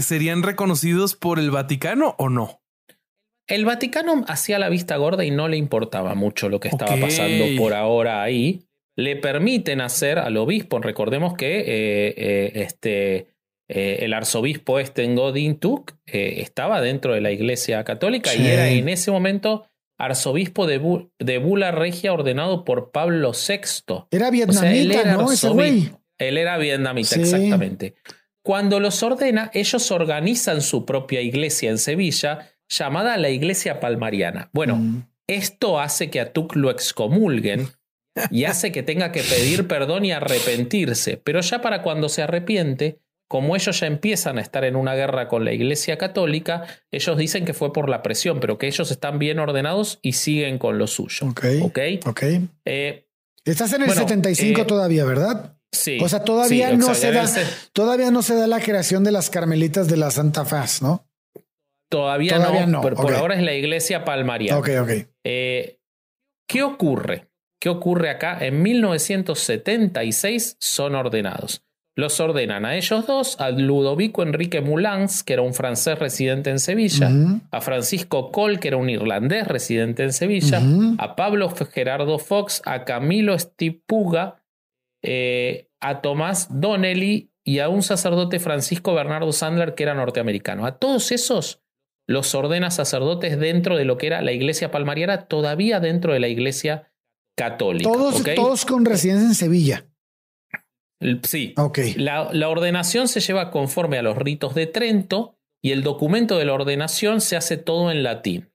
¿serían 0.00 0.42
reconocidos 0.42 1.16
por 1.16 1.38
el 1.38 1.50
Vaticano 1.50 2.14
o 2.18 2.30
no? 2.30 2.61
El 3.46 3.64
Vaticano 3.64 4.24
hacía 4.28 4.58
la 4.58 4.68
vista 4.68 4.96
gorda 4.96 5.24
y 5.24 5.30
no 5.30 5.48
le 5.48 5.56
importaba 5.56 6.14
mucho 6.14 6.48
lo 6.48 6.60
que 6.60 6.68
estaba 6.68 6.96
pasando 6.96 7.44
por 7.56 7.74
ahora 7.74 8.22
ahí. 8.22 8.62
Le 8.96 9.16
permiten 9.16 9.80
hacer 9.80 10.18
al 10.18 10.36
obispo, 10.36 10.78
recordemos 10.78 11.34
que 11.34 11.60
eh, 11.60 12.14
eh, 12.16 12.52
este, 12.56 13.34
eh, 13.68 13.98
el 14.00 14.12
arzobispo 14.12 14.78
este 14.78 15.04
en 15.04 15.16
Godin 15.16 15.58
estaba 16.06 16.80
dentro 16.80 17.14
de 17.14 17.22
la 17.22 17.32
iglesia 17.32 17.82
católica 17.84 18.34
y 18.34 18.46
era 18.46 18.68
en 18.68 18.88
ese 18.88 19.10
momento 19.10 19.66
arzobispo 19.98 20.66
de, 20.66 21.08
de, 21.18 21.38
Bula 21.38 21.70
Regia 21.70 22.12
ordenado 22.12 22.64
por 22.64 22.90
Pablo 22.90 23.32
VI. 23.32 24.06
Era 24.10 24.30
vietnamita, 24.30 24.74
él 24.74 24.92
era 24.92 25.16
¿no? 25.16 25.28
Él 26.18 26.38
era 26.38 26.58
vietnamita, 26.58 27.16
exactamente. 27.16 27.94
Cuando 28.42 28.80
los 28.80 29.02
ordena, 29.02 29.50
ellos 29.54 29.90
organizan 29.90 30.60
su 30.60 30.84
propia 30.84 31.20
iglesia 31.20 31.70
en 31.70 31.78
Sevilla 31.78 32.51
llamada 32.72 33.16
la 33.16 33.30
Iglesia 33.30 33.80
Palmariana. 33.80 34.50
Bueno, 34.52 34.76
mm. 34.76 35.06
esto 35.26 35.80
hace 35.80 36.10
que 36.10 36.20
a 36.20 36.32
Tuc 36.32 36.56
lo 36.56 36.70
excomulguen 36.70 37.68
y 38.30 38.44
hace 38.44 38.72
que 38.72 38.82
tenga 38.82 39.12
que 39.12 39.22
pedir 39.22 39.66
perdón 39.68 40.04
y 40.04 40.12
arrepentirse, 40.12 41.16
pero 41.16 41.40
ya 41.40 41.60
para 41.60 41.82
cuando 41.82 42.08
se 42.08 42.22
arrepiente, 42.22 43.00
como 43.28 43.56
ellos 43.56 43.80
ya 43.80 43.86
empiezan 43.86 44.38
a 44.38 44.42
estar 44.42 44.64
en 44.64 44.76
una 44.76 44.94
guerra 44.94 45.28
con 45.28 45.44
la 45.44 45.52
Iglesia 45.52 45.96
Católica, 45.96 46.66
ellos 46.90 47.16
dicen 47.16 47.44
que 47.44 47.54
fue 47.54 47.72
por 47.72 47.88
la 47.88 48.02
presión, 48.02 48.40
pero 48.40 48.58
que 48.58 48.66
ellos 48.66 48.90
están 48.90 49.18
bien 49.18 49.38
ordenados 49.38 49.98
y 50.02 50.12
siguen 50.12 50.58
con 50.58 50.78
lo 50.78 50.86
suyo. 50.86 51.28
Ok. 51.28 51.46
Ok. 51.62 51.78
okay. 52.06 52.48
Eh, 52.66 53.06
Estás 53.44 53.72
en 53.72 53.82
el 53.82 53.90
75 53.90 54.60
eh, 54.60 54.64
todavía, 54.64 55.04
¿verdad? 55.04 55.56
Sí. 55.72 55.98
O 56.02 56.08
sea, 56.08 56.22
todavía 56.22 56.76
no 56.76 56.94
se 56.94 57.10
da, 57.10 57.26
todavía 57.72 58.10
no 58.10 58.22
se 58.22 58.34
da 58.34 58.46
la 58.46 58.60
creación 58.60 59.02
de 59.02 59.12
las 59.12 59.30
Carmelitas 59.30 59.88
de 59.88 59.96
la 59.96 60.10
Santa 60.10 60.44
Faz, 60.44 60.82
¿no? 60.82 61.08
Todavía, 61.92 62.38
no, 62.66 62.80
pero 62.80 62.96
por 62.96 63.14
ahora 63.14 63.34
es 63.34 63.42
la 63.42 63.52
iglesia 63.52 64.02
palmaria. 64.02 64.56
Ok, 64.56 64.70
ok. 64.80 64.90
Eh, 65.24 65.78
¿Qué 66.48 66.62
ocurre? 66.62 67.28
¿Qué 67.60 67.68
ocurre 67.68 68.08
acá? 68.08 68.38
En 68.40 68.62
1976 68.62 70.56
son 70.58 70.94
ordenados. 70.94 71.62
Los 71.94 72.18
ordenan 72.18 72.64
a 72.64 72.76
ellos 72.76 73.06
dos, 73.06 73.38
a 73.38 73.50
Ludovico 73.50 74.22
Enrique 74.22 74.62
Moulins, 74.62 75.22
que 75.22 75.34
era 75.34 75.42
un 75.42 75.52
francés 75.52 75.98
residente 75.98 76.48
en 76.48 76.58
Sevilla, 76.58 77.10
a 77.50 77.60
Francisco 77.60 78.32
Cole, 78.32 78.58
que 78.58 78.68
era 78.68 78.78
un 78.78 78.88
irlandés 78.88 79.46
residente 79.46 80.02
en 80.02 80.14
Sevilla, 80.14 80.62
a 80.96 81.14
Pablo 81.14 81.50
Gerardo 81.50 82.18
Fox, 82.18 82.62
a 82.64 82.86
Camilo 82.86 83.38
Stipuga, 83.38 84.42
eh, 85.02 85.68
a 85.80 86.00
Tomás 86.00 86.48
Donnelly 86.58 87.30
y 87.44 87.58
a 87.58 87.68
un 87.68 87.82
sacerdote 87.82 88.40
Francisco 88.40 88.94
Bernardo 88.94 89.30
Sandler, 89.32 89.74
que 89.74 89.82
era 89.82 89.92
norteamericano. 89.92 90.64
A 90.64 90.78
todos 90.78 91.12
esos 91.12 91.61
los 92.12 92.34
ordena 92.34 92.70
sacerdotes 92.70 93.38
dentro 93.38 93.76
de 93.76 93.84
lo 93.84 93.98
que 93.98 94.06
era 94.06 94.22
la 94.22 94.32
iglesia 94.32 94.70
palmariana, 94.70 95.26
todavía 95.26 95.80
dentro 95.80 96.12
de 96.12 96.20
la 96.20 96.28
iglesia 96.28 96.92
católica. 97.36 97.90
Todos, 97.90 98.22
todos 98.34 98.64
con 98.64 98.84
residencia 98.84 99.26
en 99.26 99.34
Sevilla. 99.34 99.86
Sí. 101.24 101.54
Okay. 101.56 101.94
La, 101.94 102.28
la, 102.32 102.48
ordenación 102.48 103.08
se 103.08 103.20
lleva 103.20 103.50
conforme 103.50 103.98
a 103.98 104.02
los 104.02 104.16
ritos 104.16 104.54
de 104.54 104.66
Trento 104.66 105.36
y 105.60 105.72
el 105.72 105.82
documento 105.82 106.38
de 106.38 106.44
la 106.44 106.52
ordenación 106.52 107.20
se 107.20 107.36
hace 107.36 107.56
todo 107.56 107.90
en 107.90 108.04
latín. 108.04 108.52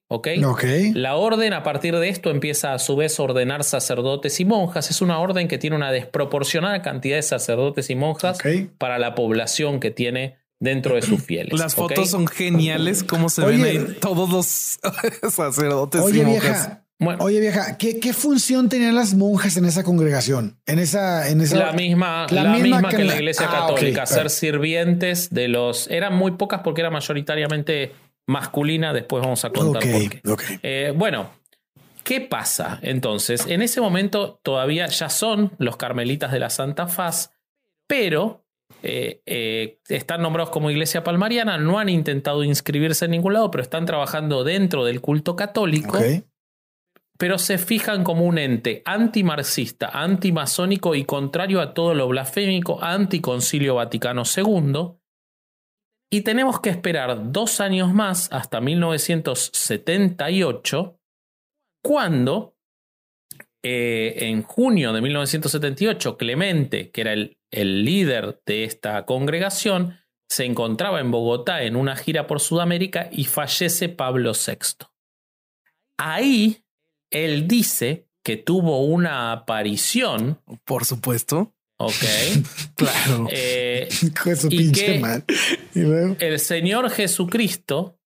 La 0.94 1.18
orden 1.18 1.52
a 1.52 1.64
partir 1.64 1.96
de 1.98 2.08
esto 2.08 2.30
empieza 2.30 2.74
a 2.74 2.80
su 2.80 2.96
vez 2.96 3.20
a 3.20 3.24
ordenar 3.24 3.66
sacerdotes 3.66 4.40
y 4.40 4.46
monjas. 4.46 4.90
Es 4.90 5.02
una 5.02 5.20
orden 5.20 5.50
que 5.50 5.58
tiene 5.58 5.76
una 5.76 5.92
desproporcionada 5.92 6.82
cantidad 6.82 7.18
de 7.18 7.24
sacerdotes 7.24 7.90
y 7.90 7.96
monjas 7.96 8.38
para 8.78 9.00
la 9.00 9.16
población 9.16 9.82
que 9.82 9.92
tiene 9.92 10.38
dentro 10.60 10.96
de 10.96 11.02
sus 11.02 11.22
fieles. 11.26 11.60
Las 11.60 11.76
fotos 11.76 12.10
son 12.10 12.28
geniales, 12.28 13.04
como 13.04 13.30
se 13.30 13.46
ven 13.46 13.64
ahí 13.64 13.98
todos 14.00 14.30
los 14.30 14.80
sacerdotes. 15.34 16.02
Oye, 16.02 16.24
vieja. 16.24 16.84
Oye, 17.20 17.40
vieja, 17.40 17.78
¿qué, 17.78 18.12
función 18.12 18.70
tenían 18.70 18.96
las 18.96 19.14
monjas 19.14 19.56
en 19.58 19.66
esa 19.66 19.84
congregación? 19.84 20.60
En 20.66 20.80
esa, 20.80 21.30
en 21.30 21.42
esa. 21.42 21.58
La 21.58 21.72
misma, 21.72 22.26
la, 22.32 22.58
misma, 22.58 22.90
que, 22.90 22.96
en 22.96 23.08
la 23.08 23.16
iglesia 23.16 23.46
ah, 23.48 23.68
católica, 23.68 24.08
ser 24.08 24.32
sirvientes 24.32 25.30
de 25.30 25.48
los. 25.48 25.88
Eran 25.92 26.16
muy 26.16 26.32
pocas 26.32 26.62
porque 26.64 26.82
era 26.82 26.90
mayoritariamente 26.90 27.94
masculina. 28.26 28.94
Después 28.94 29.22
vamos 29.22 29.46
a 29.46 29.52
contar 29.52 29.84
por 29.84 30.10
qué. 30.10 30.60
Eh, 30.64 30.92
bueno, 30.96 31.30
¿qué 32.04 32.20
pasa? 32.20 32.80
Entonces, 32.82 33.46
en 33.48 33.62
ese 33.62 33.80
momento 33.80 34.40
todavía 34.42 34.88
ya 34.88 35.10
son 35.10 35.52
los 35.60 35.78
carmelitas 35.78 36.32
de 36.32 36.40
la 36.40 36.50
Santa 36.50 36.88
Faz, 36.88 37.30
pero 37.86 38.47
eh, 38.90 39.22
eh, 39.26 39.82
están 39.90 40.22
nombrados 40.22 40.50
como 40.50 40.72
iglesia 40.72 41.04
palmariana, 41.04 41.58
no 41.58 41.78
han 41.78 41.90
intentado 41.90 42.46
inscribirse 42.46 43.04
en 43.04 43.12
ningún 43.12 43.34
lado, 43.34 43.52
pero 43.52 43.62
están 43.62 43.86
trabajando 43.86 44.46
dentro 44.46 44.86
del 44.86 45.02
culto 45.02 45.36
católico. 45.36 46.00
Pero 47.18 47.38
se 47.38 47.58
fijan 47.58 48.06
como 48.06 48.24
un 48.24 48.38
ente 48.38 48.84
antimarxista, 48.86 49.90
antimasónico 49.90 50.96
y 50.96 51.04
contrario 51.04 51.60
a 51.60 51.74
todo 51.74 51.94
lo 51.96 52.08
blasfémico, 52.08 52.82
anticoncilio 52.82 53.76
Vaticano 53.76 54.24
II. 54.24 54.94
Y 56.10 56.22
tenemos 56.22 56.62
que 56.62 56.70
esperar 56.70 57.34
dos 57.34 57.60
años 57.60 57.94
más, 57.94 58.32
hasta 58.32 58.62
1978, 58.62 60.98
cuando 61.84 62.57
eh, 63.68 64.30
en 64.30 64.44
junio 64.44 64.94
de 64.94 65.02
1978 65.02 66.18
Clemente, 66.18 66.90
que 66.92 67.02
era 67.02 67.14
el 67.14 67.38
el 67.52 67.84
líder 67.84 68.42
de 68.46 68.64
esta 68.64 69.06
congregación, 69.06 70.00
se 70.30 70.46
encontraba 70.46 71.00
en 71.00 71.12
Bogotá 71.12 71.64
en 71.64 71.76
una 71.76 71.96
gira 71.96 72.28
por 72.28 72.40
Sudamérica 72.40 73.10
y 73.12 73.26
fallece 73.26 73.90
Pablo 73.90 74.34
VI. 74.34 74.86
Ahí 75.98 76.64
él 77.10 77.48
dice 77.48 78.08
que 78.24 78.36
tuvo 78.36 78.84
una 78.84 79.32
aparición. 79.32 80.42
Por 80.66 80.84
supuesto. 80.84 81.54
Ok. 81.78 81.94
claro. 82.76 83.28
Eh, 83.32 83.88
y 84.50 84.72
que 84.72 85.02
el 86.20 86.40
Señor 86.40 86.90
Jesucristo 86.90 87.98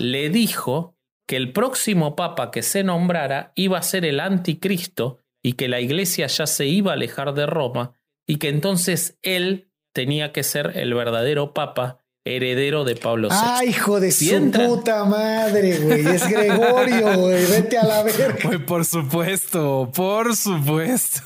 le 0.00 0.28
dijo 0.28 0.91
que 1.32 1.36
el 1.38 1.50
próximo 1.54 2.14
papa 2.14 2.50
que 2.50 2.60
se 2.62 2.84
nombrara 2.84 3.52
iba 3.54 3.78
a 3.78 3.82
ser 3.82 4.04
el 4.04 4.20
anticristo 4.20 5.16
y 5.42 5.54
que 5.54 5.66
la 5.66 5.80
iglesia 5.80 6.26
ya 6.26 6.46
se 6.46 6.66
iba 6.66 6.90
a 6.90 6.94
alejar 6.94 7.32
de 7.32 7.46
Roma 7.46 7.94
y 8.28 8.36
que 8.36 8.50
entonces 8.50 9.16
él 9.22 9.70
tenía 9.94 10.30
que 10.32 10.42
ser 10.42 10.72
el 10.74 10.92
verdadero 10.92 11.54
papa 11.54 12.00
heredero 12.26 12.84
de 12.84 12.96
Pablo 12.96 13.28
VI. 13.30 13.34
Ah, 13.40 13.64
hijo 13.64 13.98
de 13.98 14.12
Si 14.12 14.28
su 14.28 14.34
entra- 14.36 14.66
puta 14.68 15.06
madre, 15.06 15.78
güey. 15.78 16.06
Es 16.06 16.28
Gregorio, 16.28 17.18
güey. 17.18 17.46
Vete 17.46 17.78
a 17.78 17.84
la 17.86 18.02
verga. 18.02 18.36
Güey, 18.44 18.58
por 18.58 18.84
supuesto, 18.84 19.90
por 19.94 20.36
supuesto. 20.36 21.20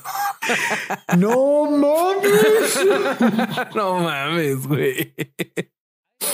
No 1.17 1.65
mames. 1.69 2.79
No 3.75 3.99
mames, 3.99 4.65
güey. 4.65 5.13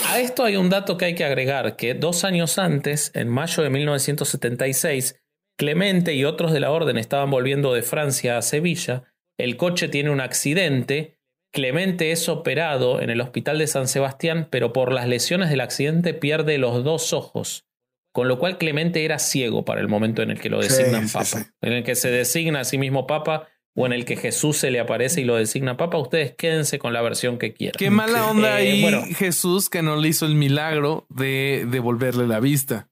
A 0.08 0.20
esto 0.20 0.44
hay 0.44 0.56
un 0.56 0.70
dato 0.70 0.96
que 0.96 1.06
hay 1.06 1.14
que 1.14 1.24
agregar, 1.24 1.76
que 1.76 1.94
dos 1.94 2.24
años 2.24 2.58
antes, 2.58 3.10
en 3.14 3.28
mayo 3.28 3.62
de 3.62 3.70
1976, 3.70 5.20
Clemente 5.56 6.14
y 6.14 6.24
otros 6.24 6.52
de 6.52 6.60
la 6.60 6.72
orden 6.72 6.98
estaban 6.98 7.30
volviendo 7.30 7.72
de 7.72 7.82
Francia 7.82 8.36
a 8.38 8.42
Sevilla, 8.42 9.04
el 9.38 9.56
coche 9.56 9.88
tiene 9.88 10.10
un 10.10 10.20
accidente, 10.20 11.18
Clemente 11.52 12.10
es 12.10 12.28
operado 12.28 13.00
en 13.00 13.10
el 13.10 13.20
hospital 13.20 13.58
de 13.58 13.68
San 13.68 13.86
Sebastián, 13.86 14.48
pero 14.50 14.72
por 14.72 14.92
las 14.92 15.06
lesiones 15.06 15.50
del 15.50 15.60
accidente 15.60 16.12
pierde 16.12 16.58
los 16.58 16.82
dos 16.82 17.12
ojos, 17.12 17.66
con 18.12 18.26
lo 18.26 18.40
cual 18.40 18.58
Clemente 18.58 19.04
era 19.04 19.20
ciego 19.20 19.64
para 19.64 19.80
el 19.80 19.88
momento 19.88 20.22
en 20.22 20.30
el 20.30 20.40
que 20.40 20.50
lo 20.50 20.60
designan 20.60 21.06
sí, 21.06 21.12
papa, 21.12 21.24
sí. 21.24 21.38
en 21.60 21.72
el 21.72 21.84
que 21.84 21.94
se 21.94 22.10
designa 22.10 22.60
a 22.60 22.64
sí 22.64 22.78
mismo 22.78 23.06
papa 23.06 23.48
o 23.76 23.86
en 23.86 23.92
el 23.92 24.04
que 24.04 24.16
Jesús 24.16 24.56
se 24.58 24.70
le 24.70 24.78
aparece 24.80 25.20
y 25.20 25.24
lo 25.24 25.36
designa 25.36 25.76
papa, 25.76 25.98
ustedes 25.98 26.34
quédense 26.36 26.78
con 26.78 26.92
la 26.92 27.02
versión 27.02 27.38
que 27.38 27.52
quieran. 27.52 27.76
Qué 27.78 27.90
mala 27.90 28.30
onda 28.30 28.60
Eh, 28.60 28.70
ahí, 28.72 28.82
bueno. 28.82 29.02
Jesús, 29.16 29.68
que 29.68 29.82
no 29.82 29.96
le 29.96 30.08
hizo 30.08 30.26
el 30.26 30.34
milagro 30.36 31.06
de 31.10 31.66
devolverle 31.68 32.26
la 32.26 32.40
vista. 32.40 32.88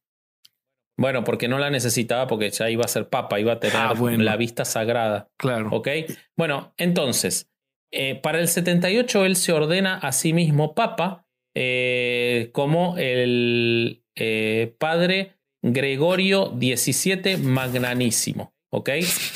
Bueno, 0.98 1.24
porque 1.24 1.48
no 1.48 1.58
la 1.58 1.70
necesitaba 1.70 2.26
porque 2.26 2.50
ya 2.50 2.68
iba 2.68 2.84
a 2.84 2.88
ser 2.88 3.08
papa, 3.08 3.40
iba 3.40 3.54
a 3.54 3.60
tener 3.60 3.76
Ah, 3.76 3.94
bueno. 3.96 4.22
la 4.24 4.36
vista 4.36 4.64
sagrada. 4.64 5.30
Claro. 5.38 5.70
¿Ok? 5.72 5.88
Bueno, 6.36 6.74
entonces, 6.76 7.48
eh, 7.92 8.14
para 8.16 8.40
el 8.40 8.48
78 8.48 9.24
él 9.24 9.36
se 9.36 9.52
ordena 9.52 9.96
a 9.98 10.12
sí 10.12 10.32
mismo 10.32 10.74
papa 10.74 11.26
eh, 11.54 12.50
como 12.52 12.96
el 12.98 14.02
eh, 14.16 14.74
padre 14.78 15.34
Gregorio 15.62 16.46
XVII 16.58 17.36
Magnanísimo. 17.38 18.51
¿Ok? 18.74 18.88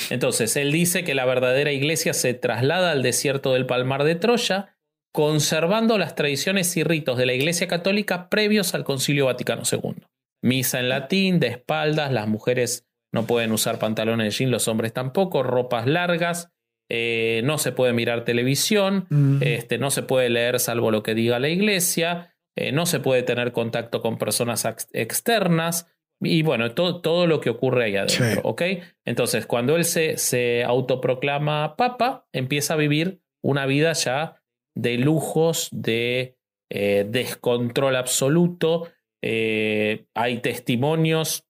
Entonces, 0.09 0.55
él 0.57 0.71
dice 0.71 1.03
que 1.03 1.13
la 1.13 1.25
verdadera 1.25 1.71
iglesia 1.71 2.13
se 2.13 2.33
traslada 2.33 2.91
al 2.91 3.03
desierto 3.03 3.53
del 3.53 3.65
Palmar 3.67 4.03
de 4.03 4.15
Troya, 4.15 4.75
conservando 5.13 5.97
las 5.97 6.15
tradiciones 6.15 6.75
y 6.77 6.83
ritos 6.83 7.17
de 7.17 7.25
la 7.25 7.33
iglesia 7.33 7.67
católica 7.67 8.29
previos 8.29 8.73
al 8.73 8.83
Concilio 8.83 9.25
Vaticano 9.25 9.63
II. 9.71 9.95
Misa 10.43 10.79
en 10.79 10.89
latín, 10.89 11.39
de 11.39 11.47
espaldas, 11.47 12.11
las 12.11 12.27
mujeres 12.27 12.85
no 13.13 13.25
pueden 13.25 13.51
usar 13.51 13.79
pantalones 13.79 14.25
de 14.25 14.31
jean, 14.31 14.51
los 14.51 14.67
hombres 14.67 14.93
tampoco, 14.93 15.41
ropas 15.43 15.87
largas, 15.87 16.49
eh, 16.89 17.41
no 17.43 17.57
se 17.57 17.71
puede 17.71 17.93
mirar 17.93 18.23
televisión, 18.25 19.07
Mm. 19.09 19.39
este, 19.41 19.77
no 19.77 19.91
se 19.91 20.03
puede 20.03 20.29
leer 20.29 20.59
salvo 20.59 20.91
lo 20.91 21.03
que 21.03 21.15
diga 21.15 21.39
la 21.39 21.49
iglesia, 21.49 22.35
eh, 22.55 22.71
no 22.71 22.85
se 22.85 22.99
puede 22.99 23.23
tener 23.23 23.51
contacto 23.51 24.01
con 24.01 24.17
personas 24.17 24.65
ex- 24.65 24.87
externas 24.93 25.87
y 26.19 26.41
bueno, 26.41 26.73
todo, 26.73 27.01
todo 27.01 27.27
lo 27.27 27.39
que 27.39 27.49
ocurre 27.49 27.85
ahí 27.85 27.95
adentro, 27.95 28.25
Sí. 28.25 28.39
¿ok? 28.43 28.61
Entonces, 29.05 29.45
cuando 29.45 29.75
él 29.75 29.85
se, 29.85 30.17
se 30.17 30.63
autoproclama 30.63 31.75
papa, 31.75 32.27
empieza 32.33 32.73
a 32.73 32.77
vivir 32.77 33.21
una 33.43 33.65
vida 33.65 33.93
ya 33.93 34.41
de 34.75 34.97
lujos, 34.97 35.69
de 35.71 36.37
eh, 36.71 37.05
descontrol 37.09 37.95
absoluto. 37.95 38.89
Eh, 39.23 40.05
hay 40.13 40.39
testimonios 40.39 41.45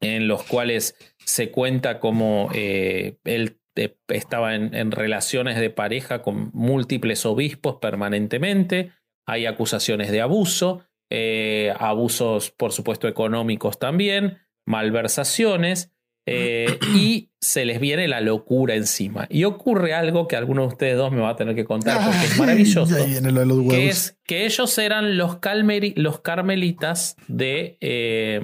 en 0.00 0.28
los 0.28 0.42
cuales 0.42 0.96
se 1.18 1.50
cuenta 1.50 1.98
cómo 1.98 2.50
eh, 2.54 3.16
él 3.24 3.58
estaba 4.08 4.54
en, 4.54 4.74
en 4.74 4.90
relaciones 4.90 5.58
de 5.58 5.70
pareja 5.70 6.22
con 6.22 6.50
múltiples 6.52 7.26
obispos 7.26 7.76
permanentemente. 7.76 8.92
Hay 9.26 9.46
acusaciones 9.46 10.10
de 10.10 10.20
abuso, 10.20 10.84
eh, 11.10 11.72
abusos, 11.78 12.50
por 12.50 12.72
supuesto, 12.72 13.06
económicos 13.08 13.78
también, 13.78 14.38
malversaciones. 14.66 15.92
eh, 16.28 16.78
y 16.96 17.30
se 17.40 17.64
les 17.64 17.78
viene 17.78 18.08
la 18.08 18.20
locura 18.20 18.74
encima. 18.74 19.26
Y 19.30 19.44
ocurre 19.44 19.94
algo 19.94 20.26
que 20.26 20.34
alguno 20.34 20.62
de 20.62 20.68
ustedes 20.68 20.96
dos 20.96 21.12
me 21.12 21.20
va 21.20 21.30
a 21.30 21.36
tener 21.36 21.54
que 21.54 21.64
contar 21.64 22.04
porque 22.04 22.24
es 22.26 22.36
maravilloso 22.38 22.96
lo 22.98 23.04
que 23.70 23.88
es 23.88 24.18
que 24.24 24.44
ellos 24.44 24.76
eran 24.78 25.16
los, 25.16 25.36
calmeri- 25.40 25.94
los 25.96 26.20
carmelitas 26.22 27.14
de, 27.28 27.78
eh, 27.80 28.40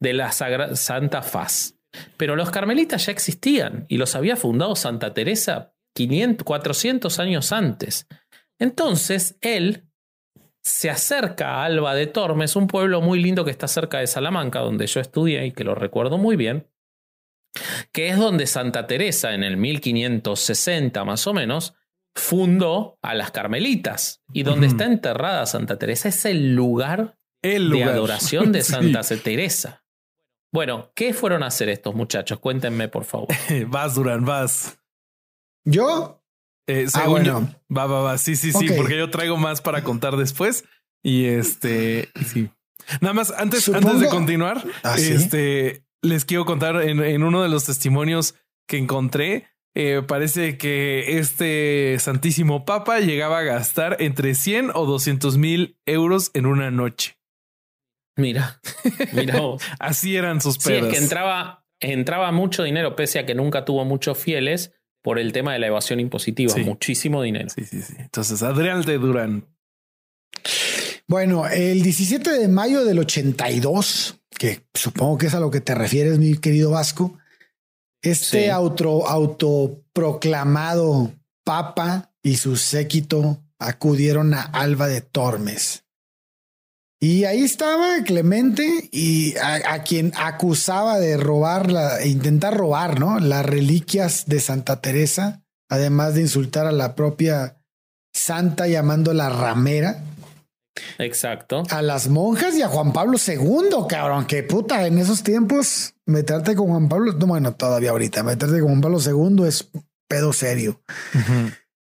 de 0.00 0.12
la 0.12 0.32
Sagra- 0.32 0.74
Santa 0.74 1.22
Faz. 1.22 1.76
Pero 2.16 2.34
los 2.34 2.50
carmelitas 2.50 3.06
ya 3.06 3.12
existían 3.12 3.84
y 3.88 3.98
los 3.98 4.16
había 4.16 4.34
fundado 4.36 4.74
Santa 4.74 5.14
Teresa 5.14 5.74
500, 5.94 6.44
400 6.44 7.18
años 7.20 7.52
antes. 7.52 8.08
Entonces 8.58 9.36
él 9.40 9.84
se 10.62 10.90
acerca 10.90 11.56
a 11.56 11.64
Alba 11.64 11.94
de 11.94 12.06
Tormes, 12.06 12.56
un 12.56 12.66
pueblo 12.68 13.00
muy 13.00 13.20
lindo 13.20 13.44
que 13.44 13.50
está 13.50 13.66
cerca 13.68 13.98
de 13.98 14.06
Salamanca, 14.06 14.60
donde 14.60 14.86
yo 14.86 15.00
estudié 15.00 15.46
y 15.46 15.52
que 15.52 15.64
lo 15.64 15.74
recuerdo 15.74 16.18
muy 16.18 16.36
bien, 16.36 16.68
que 17.92 18.08
es 18.08 18.16
donde 18.16 18.46
Santa 18.46 18.86
Teresa 18.86 19.34
en 19.34 19.42
el 19.42 19.56
1560 19.56 21.04
más 21.04 21.26
o 21.26 21.34
menos 21.34 21.74
fundó 22.14 22.98
a 23.02 23.14
las 23.14 23.30
Carmelitas 23.30 24.22
y 24.32 24.42
donde 24.42 24.66
está 24.66 24.84
enterrada 24.84 25.46
Santa 25.46 25.78
Teresa 25.78 26.08
es 26.10 26.24
el 26.24 26.54
lugar 26.54 27.18
El 27.42 27.70
de 27.70 27.84
adoración 27.84 28.52
de 28.52 28.62
Sí. 28.62 28.72
Santa 28.72 29.02
Teresa. 29.22 29.84
Bueno, 30.52 30.92
¿qué 30.94 31.14
fueron 31.14 31.42
a 31.42 31.46
hacer 31.46 31.70
estos 31.70 31.94
muchachos? 31.94 32.38
Cuéntenme, 32.38 32.88
por 32.88 33.04
favor. 33.04 33.28
Vas, 33.66 33.94
Durán, 33.94 34.24
vas. 34.24 34.78
Yo, 35.64 36.21
Eh, 36.66 36.86
Ah, 36.94 37.06
yo- 37.22 37.48
va, 37.76 37.86
va, 37.86 38.00
va. 38.02 38.18
Sí, 38.18 38.36
sí, 38.36 38.52
sí, 38.52 38.68
porque 38.76 38.96
yo 38.96 39.10
traigo 39.10 39.36
más 39.36 39.60
para 39.60 39.82
contar 39.82 40.16
después. 40.16 40.64
Y 41.02 41.24
este, 41.26 42.08
sí. 42.24 42.50
Nada 43.00 43.14
más, 43.14 43.32
antes, 43.32 43.64
Supongo- 43.64 43.88
antes 43.88 44.00
de 44.02 44.08
continuar, 44.08 44.64
¿Ah, 44.82 44.96
sí? 44.98 45.12
este, 45.12 45.84
les 46.02 46.24
quiero 46.24 46.44
contar 46.44 46.82
en, 46.82 47.02
en 47.02 47.22
uno 47.24 47.42
de 47.42 47.48
los 47.48 47.64
testimonios 47.64 48.34
que 48.68 48.78
encontré. 48.78 49.48
eh, 49.74 50.02
parece 50.06 50.58
que 50.58 51.18
este 51.18 51.96
Santísimo 51.98 52.64
Papa 52.66 53.00
llegaba 53.00 53.38
a 53.38 53.42
gastar 53.42 53.96
entre 54.00 54.34
100 54.34 54.70
o 54.74 54.84
200 54.84 55.38
mil 55.38 55.78
euros 55.86 56.30
en 56.34 56.44
una 56.46 56.70
noche. 56.70 57.16
Mira, 58.16 58.60
mira. 59.14 59.40
Así 59.78 60.14
eran 60.16 60.40
sus 60.42 60.56
Sí, 60.56 60.74
es 60.74 60.84
que 60.86 60.98
entraba, 60.98 61.64
entraba 61.80 62.30
mucho 62.32 62.62
dinero, 62.62 62.94
pese 62.96 63.18
a 63.18 63.24
que 63.26 63.34
nunca 63.34 63.64
tuvo 63.64 63.84
muchos 63.86 64.18
fieles, 64.18 64.74
por 65.02 65.18
el 65.18 65.32
tema 65.32 65.52
de 65.52 65.58
la 65.58 65.66
evasión 65.66 66.00
impositiva. 66.00 66.54
Sí. 66.54 66.60
Muchísimo 66.62 67.22
dinero. 67.22 67.48
Sí, 67.54 67.64
sí, 67.64 67.82
sí. 67.82 67.94
Entonces, 67.98 68.42
Adrián 68.42 68.82
de 68.82 68.98
Durán. 68.98 69.44
bueno, 71.06 71.46
el 71.46 71.82
17 71.82 72.30
de 72.30 72.48
mayo 72.48 72.84
del 72.84 72.98
82, 73.00 74.20
que 74.38 74.62
supongo 74.72 75.18
que 75.18 75.26
es 75.26 75.34
a 75.34 75.40
lo 75.40 75.50
que 75.50 75.60
te 75.60 75.74
refieres, 75.74 76.18
mi 76.18 76.36
querido 76.36 76.70
Vasco, 76.70 77.18
este 78.00 78.44
Sí. 78.44 78.48
auto, 78.48 79.06
autoproclamado 79.08 81.12
papa 81.44 82.12
y 82.22 82.36
su 82.36 82.56
séquito 82.56 83.42
acudieron 83.58 84.32
a 84.34 84.42
Alba 84.42 84.86
de 84.88 85.00
Tormes. 85.02 85.81
Y 87.02 87.24
ahí 87.24 87.42
estaba 87.42 88.04
Clemente 88.04 88.88
y 88.92 89.36
a, 89.38 89.72
a 89.72 89.82
quien 89.82 90.12
acusaba 90.14 91.00
de 91.00 91.16
robar, 91.16 91.72
la, 91.72 92.00
e 92.00 92.06
intentar 92.06 92.56
robar, 92.56 93.00
¿no? 93.00 93.18
Las 93.18 93.44
reliquias 93.44 94.26
de 94.26 94.38
Santa 94.38 94.80
Teresa, 94.80 95.42
además 95.68 96.14
de 96.14 96.20
insultar 96.20 96.64
a 96.68 96.70
la 96.70 96.94
propia 96.94 97.60
santa 98.14 98.68
llamándola 98.68 99.30
ramera 99.30 100.04
Exacto. 100.98 101.64
a 101.70 101.82
las 101.82 102.06
monjas 102.06 102.54
y 102.54 102.62
a 102.62 102.68
Juan 102.68 102.92
Pablo 102.92 103.18
II, 103.18 103.86
cabrón. 103.88 104.26
Que 104.26 104.44
puta, 104.44 104.86
en 104.86 104.98
esos 104.98 105.24
tiempos, 105.24 105.94
meterte 106.06 106.54
con 106.54 106.68
Juan 106.68 106.88
Pablo, 106.88 107.14
no, 107.14 107.26
bueno, 107.26 107.52
todavía 107.52 107.90
ahorita, 107.90 108.22
meterte 108.22 108.60
con 108.60 108.68
Juan 108.68 108.80
Pablo 108.80 108.98
II 109.04 109.48
es 109.48 109.68
pedo 110.08 110.32
serio. 110.32 110.80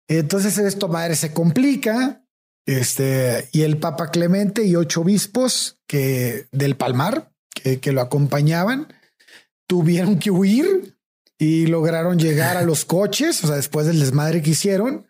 Entonces 0.09 0.59
esto 0.59 0.89
madre 0.89 1.17
se 1.17 1.33
complica. 1.33 2.23
Este, 2.67 3.49
y 3.53 3.63
el 3.63 3.79
Papa 3.79 4.11
Clemente 4.11 4.65
y 4.65 4.75
ocho 4.77 5.03
obispos 5.03 5.79
que 5.87 6.47
del 6.51 6.77
Palmar 6.77 7.31
que, 7.55 7.79
que 7.81 7.93
lo 7.93 8.01
acompañaban 8.01 8.93
tuvieron 9.69 10.19
que 10.19 10.31
huir 10.31 10.97
y 11.39 11.67
lograron 11.67 12.19
llegar 12.19 12.57
a 12.57 12.63
los 12.63 12.85
coches, 12.85 13.45
o 13.45 13.47
sea, 13.47 13.57
después 13.57 13.87
del 13.87 14.01
desmadre 14.01 14.43
que 14.43 14.51
hicieron. 14.51 15.07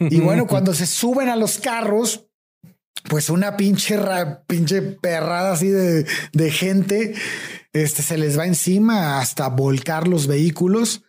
Y 0.00 0.20
bueno, 0.20 0.46
cuando 0.48 0.74
se 0.74 0.86
suben 0.86 1.28
a 1.28 1.36
los 1.36 1.58
carros, 1.58 2.26
pues 3.08 3.30
una 3.30 3.56
pinche, 3.56 3.96
ra- 3.96 4.42
pinche 4.46 4.80
perrada 4.82 5.52
así 5.52 5.68
de, 5.68 6.06
de 6.32 6.50
gente, 6.50 7.14
este 7.72 8.02
se 8.02 8.18
les 8.18 8.38
va 8.38 8.46
encima 8.46 9.20
hasta 9.20 9.48
volcar 9.48 10.08
los 10.08 10.26
vehículos 10.26 11.02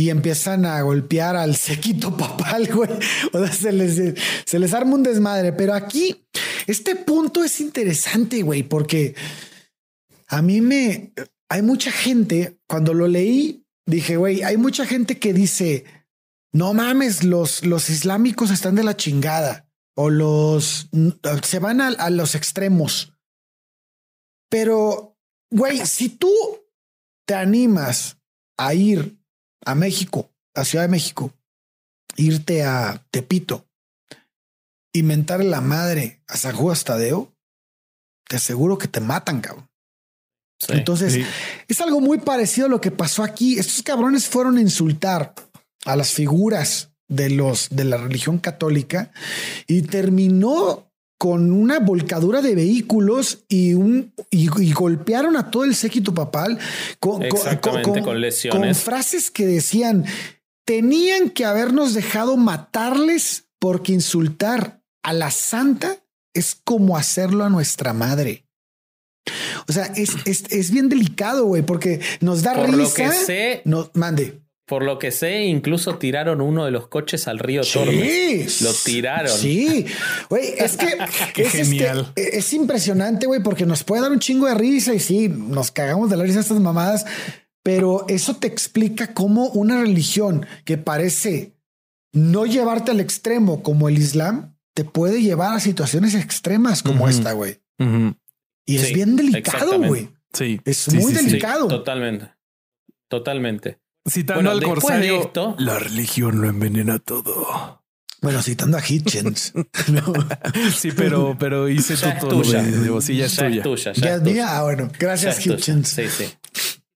y 0.00 0.08
empiezan 0.08 0.64
a 0.64 0.80
golpear 0.80 1.36
al 1.36 1.56
séquito 1.56 2.16
papal, 2.16 2.66
güey. 2.72 2.90
O 3.34 3.38
sea, 3.38 3.52
se 3.52 3.70
les, 3.70 4.18
se 4.46 4.58
les 4.58 4.72
arma 4.72 4.94
un 4.94 5.02
desmadre. 5.02 5.52
Pero 5.52 5.74
aquí, 5.74 6.24
este 6.66 6.96
punto 6.96 7.44
es 7.44 7.60
interesante, 7.60 8.42
güey, 8.42 8.62
porque 8.62 9.14
a 10.28 10.40
mí 10.40 10.62
me... 10.62 11.12
Hay 11.50 11.62
mucha 11.62 11.90
gente, 11.90 12.60
cuando 12.66 12.94
lo 12.94 13.08
leí, 13.08 13.66
dije, 13.84 14.16
güey, 14.16 14.42
hay 14.42 14.56
mucha 14.56 14.86
gente 14.86 15.18
que 15.18 15.34
dice, 15.34 15.84
no 16.52 16.72
mames, 16.72 17.24
los, 17.24 17.66
los 17.66 17.90
islámicos 17.90 18.50
están 18.50 18.76
de 18.76 18.84
la 18.84 18.96
chingada. 18.96 19.68
o 19.96 20.08
los 20.08 20.88
se 21.42 21.58
van 21.58 21.80
a, 21.80 22.08
los 22.08 22.34
extremos. 22.36 23.12
Pero, 24.48 25.18
güey, 25.50 25.84
si 25.84 26.08
tú 26.08 26.32
te 27.26 27.34
animas 27.34 28.16
a 28.56 28.72
ir 28.74 29.19
a 29.64 29.74
México, 29.74 30.30
a 30.54 30.64
Ciudad 30.64 30.84
de 30.84 30.90
México, 30.90 31.32
irte 32.16 32.64
a 32.64 33.04
Tepito, 33.10 33.66
inventar 34.92 35.44
la 35.44 35.60
madre 35.60 36.22
a 36.26 36.36
San 36.36 36.56
Juan 36.56 36.76
Tadeo, 36.84 37.32
te 38.28 38.36
aseguro 38.36 38.78
que 38.78 38.88
te 38.88 39.00
matan, 39.00 39.40
cabrón. 39.40 39.68
Entonces, 40.68 41.26
es 41.68 41.80
algo 41.80 42.00
muy 42.00 42.18
parecido 42.18 42.66
a 42.66 42.70
lo 42.70 42.80
que 42.80 42.90
pasó 42.90 43.22
aquí. 43.22 43.58
Estos 43.58 43.82
cabrones 43.82 44.28
fueron 44.28 44.58
a 44.58 44.60
insultar 44.60 45.34
a 45.86 45.96
las 45.96 46.12
figuras 46.12 46.90
de 47.08 47.30
los 47.30 47.70
de 47.70 47.84
la 47.84 47.96
religión 47.96 48.38
católica 48.38 49.10
y 49.66 49.82
terminó 49.82 50.89
con 51.20 51.52
una 51.52 51.80
volcadura 51.80 52.40
de 52.40 52.54
vehículos 52.54 53.44
y 53.46 53.74
un 53.74 54.14
y, 54.30 54.72
golpearon 54.72 55.36
a 55.36 55.50
todo 55.50 55.64
el 55.64 55.74
séquito 55.74 56.14
papal 56.14 56.58
con, 56.98 57.22
con, 57.60 58.20
lesiones. 58.22 58.58
Con 58.58 58.74
frases 58.74 59.30
que 59.30 59.46
decían 59.46 60.06
tenían 60.64 61.28
que 61.28 61.44
habernos 61.44 61.92
dejado 61.92 62.38
matarles 62.38 63.44
porque 63.58 63.92
insultar 63.92 64.80
a 65.02 65.12
la 65.12 65.30
santa 65.30 65.98
es 66.32 66.56
como 66.64 66.96
hacerlo 66.96 67.44
a 67.44 67.50
nuestra 67.50 67.92
madre. 67.92 68.46
O 69.68 69.72
sea, 69.72 69.92
es, 69.96 70.14
es, 70.24 70.70
bien 70.70 70.88
delicado, 70.88 71.44
güey, 71.44 71.60
porque 71.60 72.00
nos 72.20 72.42
da 72.42 72.54
Por 72.54 72.70
risa. 72.70 72.78
Lo 72.78 73.10
que 73.10 73.10
sé, 73.10 73.62
no, 73.66 73.90
mande. 73.92 74.39
Por 74.70 74.84
lo 74.84 75.00
que 75.00 75.10
sé, 75.10 75.46
incluso 75.46 75.96
tiraron 75.96 76.40
uno 76.40 76.64
de 76.64 76.70
los 76.70 76.86
coches 76.86 77.26
al 77.26 77.40
río 77.40 77.62
Tormes. 77.62 78.62
Lo 78.62 78.72
tiraron. 78.72 79.36
Sí, 79.36 79.84
güey, 80.28 80.54
es 80.56 80.76
que 80.76 80.86
es, 81.42 81.54
este, 81.54 81.64
genial. 81.64 82.12
es 82.14 82.52
impresionante, 82.52 83.26
güey, 83.26 83.42
porque 83.42 83.66
nos 83.66 83.82
puede 83.82 84.02
dar 84.02 84.12
un 84.12 84.20
chingo 84.20 84.46
de 84.46 84.54
risa 84.54 84.94
y 84.94 85.00
sí, 85.00 85.28
nos 85.28 85.72
cagamos 85.72 86.08
de 86.08 86.16
la 86.16 86.22
risa 86.22 86.38
estas 86.38 86.60
mamadas, 86.60 87.04
pero 87.64 88.04
eso 88.06 88.36
te 88.36 88.46
explica 88.46 89.12
cómo 89.12 89.48
una 89.48 89.80
religión 89.80 90.46
que 90.64 90.78
parece 90.78 91.56
no 92.12 92.46
llevarte 92.46 92.92
al 92.92 93.00
extremo 93.00 93.64
como 93.64 93.88
el 93.88 93.98
Islam 93.98 94.56
te 94.74 94.84
puede 94.84 95.20
llevar 95.20 95.56
a 95.56 95.58
situaciones 95.58 96.14
extremas 96.14 96.84
como 96.84 97.08
esta, 97.08 97.32
güey. 97.32 97.60
Y 98.66 98.76
es 98.76 98.92
bien 98.94 99.16
delicado, 99.16 99.80
güey. 99.82 100.10
Sí. 100.32 100.60
Es 100.64 100.94
muy 100.94 101.12
delicado. 101.12 101.66
totalmente. 101.66 102.30
Totalmente. 103.08 103.79
Citando 104.08 104.50
al 104.50 104.62
corsario, 104.62 105.20
esto, 105.20 105.54
la 105.58 105.78
religión 105.78 106.40
lo 106.40 106.48
envenena 106.48 106.98
todo. 106.98 107.80
Bueno, 108.22 108.42
citando 108.42 108.76
a 108.76 108.82
Hitchens. 108.86 109.52
Sí, 110.74 110.90
pero, 110.92 111.36
pero 111.38 111.68
hice 111.68 111.94
todo. 112.18 112.42
Tuya. 112.42 112.64
sí, 113.00 113.16
ya 113.16 113.26
es 113.26 113.36
ya 113.36 113.46
tuya. 113.46 113.58
Es 113.58 113.62
tuya 113.62 113.92
ya, 113.92 114.14
es 114.16 114.22
mía. 114.22 114.46
Ah, 114.48 114.62
bueno, 114.62 114.90
gracias, 114.98 115.44
Hitchens. 115.44 115.88
Sí, 115.88 116.08
sí. 116.08 116.26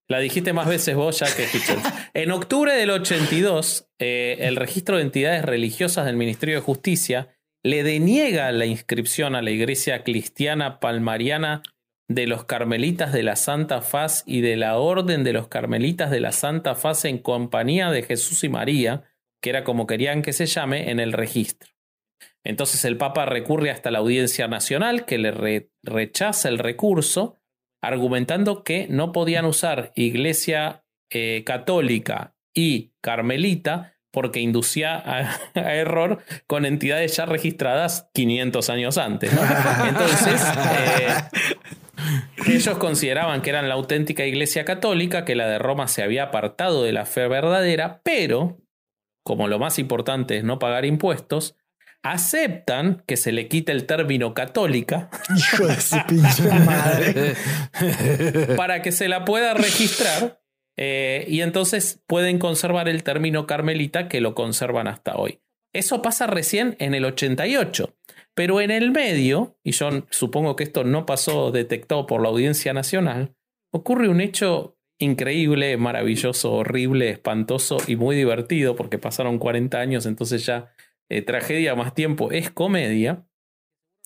La 0.09 0.19
dijiste 0.19 0.53
más 0.53 0.67
veces 0.67 0.95
vos 0.97 1.19
ya 1.19 1.35
que 1.35 1.45
Hitchens. 1.45 1.83
En 2.13 2.31
octubre 2.31 2.75
del 2.75 2.91
82, 2.91 3.89
eh, 3.99 4.37
el 4.41 4.57
registro 4.57 4.97
de 4.97 5.03
entidades 5.03 5.45
religiosas 5.45 6.05
del 6.05 6.17
Ministerio 6.17 6.57
de 6.57 6.61
Justicia 6.61 7.35
le 7.63 7.83
deniega 7.83 8.53
la 8.53 8.67
inscripción 8.67 9.35
a 9.35 9.43
la 9.43 9.51
iglesia 9.51 10.05
cristiana 10.05 10.79
palmariana 10.79 11.63
de 12.09 12.27
los 12.27 12.45
Carmelitas 12.45 13.13
de 13.13 13.23
la 13.23 13.37
Santa 13.37 13.81
Faz 13.81 14.23
y 14.27 14.41
de 14.41 14.57
la 14.57 14.77
Orden 14.77 15.25
de 15.25 15.33
los 15.33 15.49
Carmelitas 15.49 16.11
de 16.11 16.21
la 16.21 16.33
Santa 16.33 16.75
Faz 16.75 17.05
en 17.05 17.19
compañía 17.19 17.91
de 17.91 18.03
Jesús 18.03 18.45
y 18.45 18.49
María, 18.49 19.05
que 19.41 19.51
era 19.51 19.65
como 19.65 19.87
querían 19.87 20.23
que 20.23 20.33
se 20.33 20.47
llame, 20.47 20.91
en 20.91 21.01
el 21.01 21.13
registro. 21.13 21.71
Entonces 22.45 22.85
el 22.85 22.99
Papa 22.99 23.25
recurre 23.25 23.71
hasta 23.71 23.91
la 23.91 24.01
Audiencia 24.01 24.49
Nacional, 24.49 25.07
que 25.07 25.19
le 25.19 25.69
rechaza 25.83 26.49
el 26.49 26.59
recurso, 26.59 27.41
argumentando 27.81 28.65
que 28.65 28.87
no 28.89 29.13
podían 29.13 29.47
usar 29.47 29.93
Iglesia 29.95 30.85
eh, 31.11 31.43
Católica 31.47 32.37
y 32.55 32.93
Carmelita 33.01 33.95
porque 34.11 34.41
inducía 34.41 34.97
a, 34.97 35.39
error 35.55 36.23
con 36.47 36.67
entidades 36.67 37.17
ya 37.17 37.27
registradas 37.27 38.09
500 38.15 38.71
años 38.71 38.99
antes. 38.99 39.31
Entonces, 39.89 40.43
eh, 41.01 41.77
ellos 42.47 42.79
consideraban 42.79 43.43
que 43.43 43.51
eran 43.51 43.69
la 43.69 43.75
auténtica 43.75 44.25
Iglesia 44.25 44.65
Católica, 44.65 45.25
que 45.25 45.35
la 45.35 45.49
de 45.49 45.59
Roma 45.59 45.89
se 45.89 46.03
había 46.03 46.25
apartado 46.25 46.83
de 46.83 46.93
la 46.93 47.07
fe 47.07 47.29
verdadera, 47.29 48.01
pero, 48.03 48.59
como 49.23 49.49
lo 49.49 49.59
más 49.59 49.79
importante 49.79 50.37
es 50.37 50.45
no 50.45 50.59
pagar 50.59 50.85
impuestos, 50.85 51.57
aceptan 52.03 53.03
que 53.07 53.17
se 53.17 53.33
le 53.33 53.49
quite 53.49 53.73
el 53.73 53.87
término 53.87 54.35
católica. 54.35 55.09
Hijo 55.37 55.67
de 55.67 55.81
su 55.81 55.97
pinche 56.07 56.49
madre. 56.49 57.35
para 58.57 58.83
que 58.83 58.93
se 58.93 59.09
la 59.09 59.25
pueda 59.25 59.55
registrar 59.55 60.41
eh, 60.77 61.25
y 61.29 61.41
entonces 61.41 62.03
pueden 62.07 62.39
conservar 62.39 62.89
el 62.89 63.03
término 63.03 63.47
carmelita 63.47 64.09
que 64.09 64.21
lo 64.21 64.35
conservan 64.35 64.87
hasta 64.87 65.17
hoy. 65.17 65.41
Eso 65.73 66.03
pasa 66.03 66.27
recién 66.27 66.77
en 66.79 66.95
el 66.95 67.05
88, 67.05 67.97
pero 68.35 68.61
en 68.61 68.71
el 68.71 68.91
medio, 68.91 69.57
y 69.63 69.73
yo 69.73 70.07
supongo 70.11 70.57
que 70.57 70.65
esto 70.65 70.85
no 70.85 71.07
pasó 71.07 71.53
detectado 71.53 72.07
por 72.07 72.21
la 72.21 72.29
Audiencia 72.29 72.73
Nacional, 72.73 73.35
ocurre 73.71 74.09
un 74.09 74.21
hecho 74.21 74.77
increíble, 74.99 75.77
maravilloso, 75.77 76.53
horrible, 76.53 77.11
espantoso 77.11 77.79
y 77.87 77.97
muy 77.97 78.17
divertido, 78.17 78.77
porque 78.77 78.99
pasaron 78.99 79.39
40 79.39 79.79
años, 79.79 80.07
entonces 80.07 80.47
ya 80.47 80.73
eh, 81.09 81.23
tragedia 81.23 81.75
más 81.75 81.95
tiempo 81.95 82.31
es 82.33 82.51
comedia, 82.51 83.27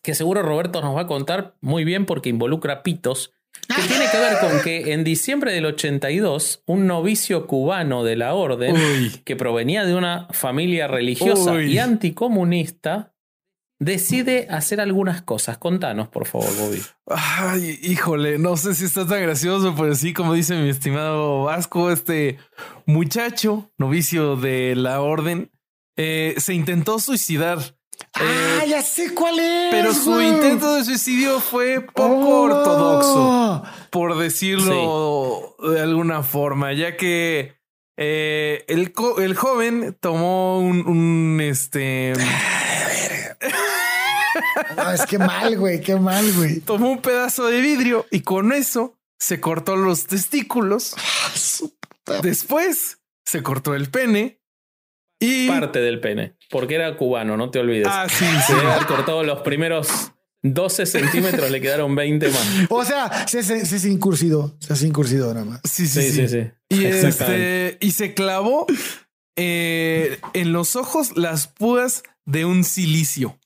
que 0.03 0.14
seguro 0.14 0.43
Roberto 0.43 0.81
nos 0.81 0.97
va 0.97 1.03
a 1.03 1.07
contar 1.07 1.57
muy 1.61 1.85
bien 1.85 2.07
porque 2.07 2.29
involucra 2.29 2.83
pitos 2.83 3.33
que 3.66 3.83
tiene 3.89 4.07
que 4.11 4.18
ver 4.18 4.39
con 4.41 4.62
que 4.62 4.93
en 4.93 5.05
diciembre 5.05 5.53
del 5.53 5.66
82, 5.66 6.62
un 6.66 6.87
novicio 6.87 7.47
cubano 7.47 8.05
de 8.05 8.16
la 8.16 8.35
orden, 8.35 8.76
que 9.24 9.37
provenía 9.37 9.85
de 9.85 9.95
una 9.95 10.29
familia 10.31 10.87
religiosa 10.87 11.61
y 11.62 11.79
anticomunista, 11.79 13.14
decide 13.79 14.47
hacer 14.51 14.81
algunas 14.81 15.22
cosas. 15.22 15.59
Contanos, 15.59 16.09
por 16.09 16.26
favor, 16.26 16.49
Bobby. 16.57 16.83
Ay, 17.07 17.79
híjole, 17.83 18.39
no 18.39 18.57
sé 18.57 18.74
si 18.74 18.85
está 18.85 19.07
tan 19.07 19.22
gracioso, 19.22 19.74
pero 19.76 19.95
sí, 19.95 20.12
como 20.12 20.35
dice 20.35 20.55
mi 20.57 20.68
estimado 20.68 21.45
Vasco, 21.45 21.91
este 21.91 22.39
muchacho, 22.87 23.70
novicio 23.79 24.37
de 24.37 24.74
la 24.76 25.01
orden, 25.01 25.51
eh, 25.97 26.35
se 26.39 26.55
intentó 26.55 27.01
suicidar 27.01 27.59
ah, 28.14 28.61
eh, 28.64 28.68
ya 28.68 28.83
sé 28.83 29.14
cuál 29.14 29.39
es. 29.39 29.68
Pero 29.70 29.95
su 29.95 30.20
intento 30.20 30.74
de 30.74 30.85
suicidio 30.85 31.41
fue 31.41 31.81
poco 31.81 32.29
oh. 32.29 32.43
ortodoxo, 32.43 33.62
por 33.91 34.16
decirlo 34.18 35.57
de 35.72 35.81
alguna 35.81 36.22
forma, 36.22 36.72
ya 36.72 36.97
que 36.97 37.59
eh, 37.97 38.64
el, 38.68 38.93
el, 39.18 39.35
joven 39.35 39.97
tomó 40.01 40.61
un, 40.61 41.41
este. 41.43 42.12
No, 44.76 44.91
es 44.93 45.07
que 45.07 45.18
mal, 45.18 45.57
güey, 45.57 45.80
qué 45.80 45.97
mal, 45.97 46.32
güey. 46.34 46.61
Tomó 46.61 46.91
un 46.91 47.01
pedazo 47.01 47.47
de 47.47 47.61
vidrio 47.61 48.07
y 48.11 48.20
con 48.20 48.53
eso 48.53 48.99
se 49.18 49.41
cortó 49.41 49.76
los 49.76 50.07
testículos. 50.07 50.95
Ah, 52.11 52.20
Después 52.22 53.01
se 53.26 53.43
cortó 53.43 53.74
el 53.74 53.91
pene 53.91 54.41
y 55.20 55.47
parte 55.47 55.80
del 55.80 56.01
pene, 56.01 56.39
porque 56.49 56.76
era 56.76 56.97
cubano, 56.97 57.36
no 57.36 57.51
te 57.51 57.59
olvides. 57.59 57.86
Ah, 57.86 58.07
sí, 58.09 58.24
Se 58.47 58.55
había 58.55 58.86
cortado 58.86 59.22
los 59.24 59.43
primeros 59.43 60.12
12 60.43 60.86
centímetros, 60.86 61.51
le 61.51 61.61
quedaron 61.61 61.95
20 61.95 62.28
más. 62.28 62.49
O 62.70 62.84
sea, 62.84 63.26
se, 63.26 63.43
se, 63.43 63.66
se 63.66 63.89
incursidó, 63.91 64.57
se 64.61 64.86
incursidó 64.86 65.34
nada 65.34 65.45
más. 65.45 65.61
Sí, 65.64 65.86
sí, 65.86 66.11
sí. 66.11 66.28
sí, 66.28 66.51
Y, 66.70 66.86
este, 66.86 67.76
y 67.80 67.91
se 67.91 68.14
clavó 68.14 68.66
eh, 69.36 70.18
en 70.32 70.53
los 70.53 70.76
ojos 70.76 71.16
las 71.16 71.49
púas 71.49 72.05
de 72.29 72.45
un 72.45 72.62
silicio. 72.62 73.39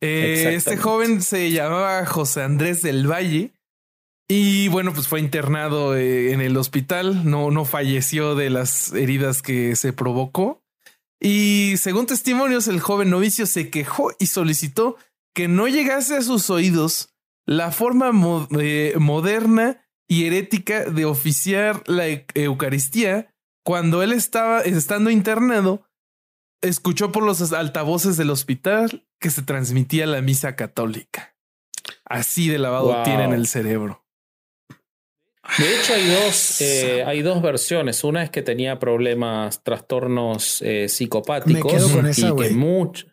Eh, 0.00 0.54
este 0.56 0.76
joven 0.76 1.22
se 1.22 1.52
llamaba 1.52 2.04
José 2.04 2.42
Andrés 2.42 2.82
del 2.82 3.10
Valle. 3.10 3.52
Y 4.28 4.68
bueno, 4.68 4.92
pues 4.92 5.06
fue 5.06 5.20
internado 5.20 5.94
eh, 5.94 6.32
en 6.32 6.40
el 6.40 6.56
hospital, 6.56 7.28
no, 7.28 7.50
no 7.50 7.64
falleció 7.64 8.34
de 8.34 8.50
las 8.50 8.92
heridas 8.92 9.42
que 9.42 9.76
se 9.76 9.92
provocó. 9.92 10.62
Y 11.20 11.74
según 11.76 12.06
testimonios, 12.06 12.66
el 12.66 12.80
joven 12.80 13.10
novicio 13.10 13.46
se 13.46 13.70
quejó 13.70 14.12
y 14.18 14.26
solicitó 14.26 14.96
que 15.34 15.46
no 15.46 15.68
llegase 15.68 16.16
a 16.16 16.22
sus 16.22 16.50
oídos 16.50 17.10
la 17.46 17.70
forma 17.70 18.10
eh, 18.58 18.94
moderna 18.98 19.86
y 20.08 20.24
herética 20.24 20.84
de 20.84 21.04
oficiar 21.04 21.84
la 21.86 22.06
Eucaristía 22.34 23.32
cuando 23.64 24.02
él 24.02 24.12
estaba 24.12 24.62
estando 24.62 25.10
internado, 25.10 25.86
escuchó 26.62 27.12
por 27.12 27.22
los 27.24 27.52
altavoces 27.52 28.16
del 28.16 28.30
hospital 28.30 29.04
que 29.20 29.30
se 29.30 29.42
transmitía 29.42 30.06
la 30.06 30.22
misa 30.22 30.56
católica. 30.56 31.36
Así 32.04 32.48
de 32.48 32.58
lavado 32.58 33.02
tiene 33.04 33.24
en 33.24 33.32
el 33.32 33.46
cerebro. 33.46 34.04
De 35.58 35.76
hecho, 35.80 35.94
hay 35.94 36.06
dos, 36.08 36.60
eh, 36.60 37.04
hay 37.04 37.22
dos 37.22 37.42
versiones. 37.42 38.04
Una 38.04 38.22
es 38.22 38.30
que 38.30 38.42
tenía 38.42 38.78
problemas, 38.78 39.62
trastornos 39.64 40.62
eh, 40.62 40.88
psicopáticos. 40.88 41.64
Me 41.72 41.78
quedo 41.78 41.90
con 41.92 42.06
esa, 42.06 42.28
y, 42.28 42.36
que 42.36 42.50
much- 42.54 43.06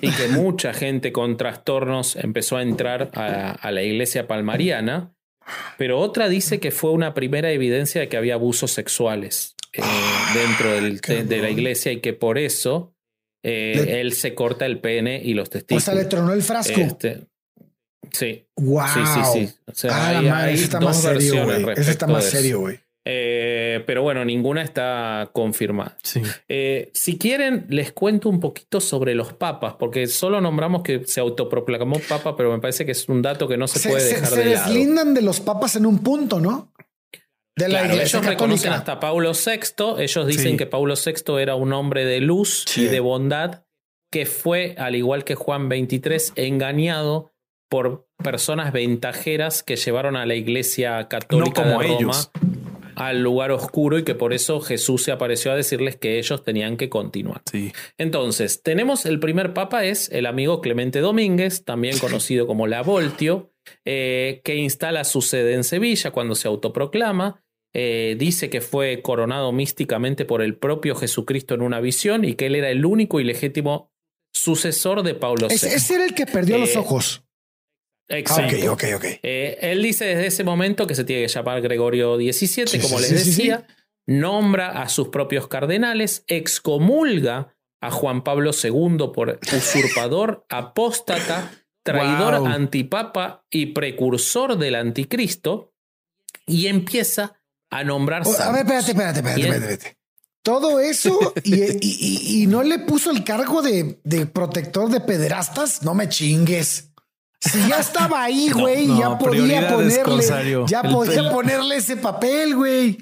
y 0.00 0.10
que 0.10 0.28
mucha 0.28 0.72
gente 0.72 1.12
con 1.12 1.36
trastornos 1.36 2.16
empezó 2.16 2.56
a 2.56 2.62
entrar 2.62 3.10
a, 3.14 3.50
a 3.52 3.70
la 3.72 3.82
iglesia 3.82 4.26
palmariana. 4.26 5.12
Pero 5.76 5.98
otra 5.98 6.28
dice 6.28 6.60
que 6.60 6.70
fue 6.70 6.90
una 6.92 7.14
primera 7.14 7.50
evidencia 7.50 8.00
de 8.00 8.08
que 8.08 8.16
había 8.16 8.34
abusos 8.34 8.70
sexuales 8.70 9.56
eh, 9.72 9.82
dentro 10.34 10.70
del- 10.72 11.00
de, 11.00 11.24
de 11.24 11.38
la 11.38 11.50
iglesia 11.50 11.90
y 11.92 12.00
que 12.00 12.12
por 12.12 12.38
eso 12.38 12.91
eh, 13.42 13.82
Le- 13.84 14.00
él 14.00 14.12
se 14.12 14.34
corta 14.34 14.66
el 14.66 14.78
pene 14.80 15.20
y 15.22 15.34
los 15.34 15.48
O 15.48 15.50
testículos. 15.50 15.84
sea, 15.84 15.94
le 15.94 16.04
tronó 16.04 16.32
el 16.32 16.42
frasco. 16.42 16.80
Este, 16.80 17.26
sí. 18.12 18.46
wow. 18.56 18.86
Sí, 18.94 19.00
sí, 19.14 19.20
sí. 19.48 19.54
O 19.66 19.74
sea, 19.74 19.90
ah, 20.08 20.12
la 20.12 20.22
madre, 20.22 20.48
hay 20.50 20.54
ese 20.54 20.64
está 20.64 20.78
dos 20.78 20.88
más 20.88 20.96
serio, 21.02 21.16
versiones 21.18 21.62
güey. 21.62 21.76
Ese 21.78 21.90
está 21.90 22.06
más 22.06 22.24
eso. 22.26 22.36
serio, 22.36 22.60
güey. 22.60 22.78
Eh, 23.04 23.82
pero 23.84 24.02
bueno, 24.04 24.24
ninguna 24.24 24.62
está 24.62 25.28
confirmada. 25.32 25.98
Sí. 26.04 26.22
Eh, 26.48 26.90
si 26.94 27.18
quieren, 27.18 27.66
les 27.68 27.90
cuento 27.92 28.28
un 28.28 28.38
poquito 28.38 28.80
sobre 28.80 29.16
los 29.16 29.32
papas, 29.32 29.74
porque 29.76 30.06
solo 30.06 30.40
nombramos 30.40 30.84
que 30.84 31.02
se 31.04 31.18
autoproclamó 31.18 31.98
papa, 32.08 32.36
pero 32.36 32.52
me 32.52 32.60
parece 32.60 32.86
que 32.86 32.92
es 32.92 33.08
un 33.08 33.20
dato 33.20 33.48
que 33.48 33.56
no 33.56 33.66
se, 33.66 33.80
Se, 33.80 33.88
puede 33.88 34.02
se- 34.02 34.14
dejar 34.14 34.28
se 34.28 34.44
de 34.44 34.54
lado. 34.54 34.66
deslindan 34.68 35.14
de 35.14 35.22
los 35.22 35.40
papas 35.40 35.74
en 35.74 35.86
un 35.86 35.98
punto, 35.98 36.38
¿no? 36.40 36.72
De 37.56 37.68
la 37.68 37.80
Claro, 37.80 37.94
iglesia 37.94 38.18
ellos 38.18 38.30
reconocen 38.30 38.72
hasta 38.72 38.98
Paulo 38.98 39.32
VI. 39.32 40.02
Ellos 40.02 40.26
dicen 40.26 40.52
Sí. 40.52 40.56
que 40.56 40.66
Paulo 40.66 40.94
VI 40.94 41.38
era 41.40 41.54
un 41.54 41.72
hombre 41.72 42.04
de 42.04 42.20
luz 42.20 42.64
Sí. 42.66 42.82
y 42.82 42.86
de 42.86 43.00
bondad 43.00 43.64
que 44.10 44.26
fue, 44.26 44.74
al 44.78 44.94
igual 44.94 45.24
que 45.24 45.34
Juan 45.34 45.68
XXIII, 45.68 46.32
engañado 46.36 47.32
por 47.70 48.06
personas 48.22 48.72
ventajeras 48.72 49.62
que 49.62 49.76
llevaron 49.76 50.16
a 50.16 50.26
la 50.26 50.34
iglesia 50.34 51.08
católica 51.08 51.62
No 51.64 51.70
como 51.70 51.80
de 51.82 51.88
Roma 51.88 51.98
ellos. 52.00 52.30
al 52.96 53.22
lugar 53.22 53.50
oscuro 53.52 53.98
y 53.98 54.04
que 54.04 54.14
por 54.14 54.34
eso 54.34 54.60
Jesús 54.60 55.02
se 55.04 55.12
apareció 55.12 55.50
a 55.52 55.56
decirles 55.56 55.96
que 55.96 56.18
ellos 56.18 56.44
tenían 56.44 56.76
que 56.76 56.88
continuar. 56.90 57.40
Sí. 57.50 57.72
Entonces, 57.96 58.62
tenemos 58.62 59.06
el 59.06 59.18
primer 59.18 59.54
papa, 59.54 59.84
es 59.84 60.10
el 60.12 60.26
amigo 60.26 60.60
Clemente 60.60 61.00
Domínguez, 61.00 61.64
también 61.64 61.98
conocido 61.98 62.46
como 62.46 62.66
la 62.66 62.82
Voltio, 62.82 63.50
eh, 63.86 64.42
que 64.44 64.56
instala 64.56 65.04
su 65.04 65.22
sede 65.22 65.54
en 65.54 65.64
Sevilla 65.64 66.10
cuando 66.10 66.34
se 66.34 66.48
autoproclama. 66.48 67.41
Eh, 67.74 68.16
dice 68.18 68.50
que 68.50 68.60
fue 68.60 69.00
coronado 69.02 69.50
místicamente 69.52 70.24
por 70.26 70.42
el 70.42 70.56
propio 70.56 70.94
Jesucristo 70.94 71.54
en 71.54 71.62
una 71.62 71.80
visión 71.80 72.24
y 72.24 72.34
que 72.34 72.46
él 72.46 72.54
era 72.56 72.70
el 72.70 72.84
único 72.84 73.18
y 73.18 73.24
legítimo 73.24 73.90
sucesor 74.34 75.02
de 75.02 75.14
Pablo 75.14 75.48
VI. 75.48 75.54
Ese, 75.54 75.74
ese 75.74 75.94
era 75.94 76.04
el 76.04 76.14
que 76.14 76.26
perdió 76.26 76.56
Eh, 76.56 76.60
los 76.60 76.76
ojos. 76.76 77.24
Ah, 78.10 78.18
Exacto. 78.18 78.56
ok, 78.72 78.72
ok, 78.72 78.84
ok. 78.96 79.04
Eh, 79.22 79.58
él 79.62 79.82
dice 79.82 80.04
desde 80.04 80.26
ese 80.26 80.44
momento 80.44 80.86
que 80.86 80.94
se 80.94 81.04
tiene 81.04 81.22
que 81.22 81.28
llamar 81.28 81.62
Gregorio 81.62 82.16
XVII, 82.16 82.66
Sí, 82.66 82.78
como 82.80 82.98
sí, 82.98 83.10
les 83.14 83.22
sí, 83.22 83.30
decía, 83.30 83.66
nombra 84.06 84.82
a 84.82 84.88
sus 84.90 85.08
propios 85.08 85.48
cardenales, 85.48 86.24
excomulga 86.26 87.54
a 87.80 87.90
Juan 87.90 88.22
Pablo 88.22 88.50
II 88.52 88.98
por 89.14 89.40
usurpador, 89.56 90.44
apóstata, 90.50 91.50
traidor, 91.84 92.38
Wow. 92.38 92.46
antipapa 92.48 93.44
y 93.50 93.66
precursor 93.66 94.58
del 94.58 94.74
anticristo, 94.74 95.72
y 96.46 96.66
empieza 96.66 97.40
a 97.72 97.82
nombrar 97.84 98.22
O- 98.26 98.30
a 98.30 98.52
ver, 98.52 98.60
espérate, 98.60 98.90
espérate, 98.92 99.18
espérate, 99.20 99.40
espérate, 99.40 99.72
espérate. 99.74 99.96
Todo 100.44 100.80
eso 100.80 101.32
y, 101.44 101.54
y- 101.62 101.78
y- 101.80 102.42
y 102.42 102.46
no 102.46 102.62
le 102.62 102.78
puso 102.80 103.10
el 103.10 103.22
cargo 103.24 103.62
de, 103.62 104.00
de 104.04 104.26
protector 104.26 104.90
de 104.90 105.00
pederastas. 105.00 105.82
No 105.82 105.94
me 105.94 106.08
chingues. 106.08 106.88
Si 107.40 107.58
ya 107.68 107.78
estaba 107.80 108.22
ahí, 108.22 108.50
güey, 108.54 108.86
no, 108.86 108.98
ya 109.00 109.18
podía 109.18 109.68
ponerle, 109.68 110.24
ya 110.68 110.82
podía 110.84 111.20
el- 111.20 111.30
ponerle 111.30 111.76
ese 111.76 111.96
papel, 111.96 112.54
güey. 112.54 112.98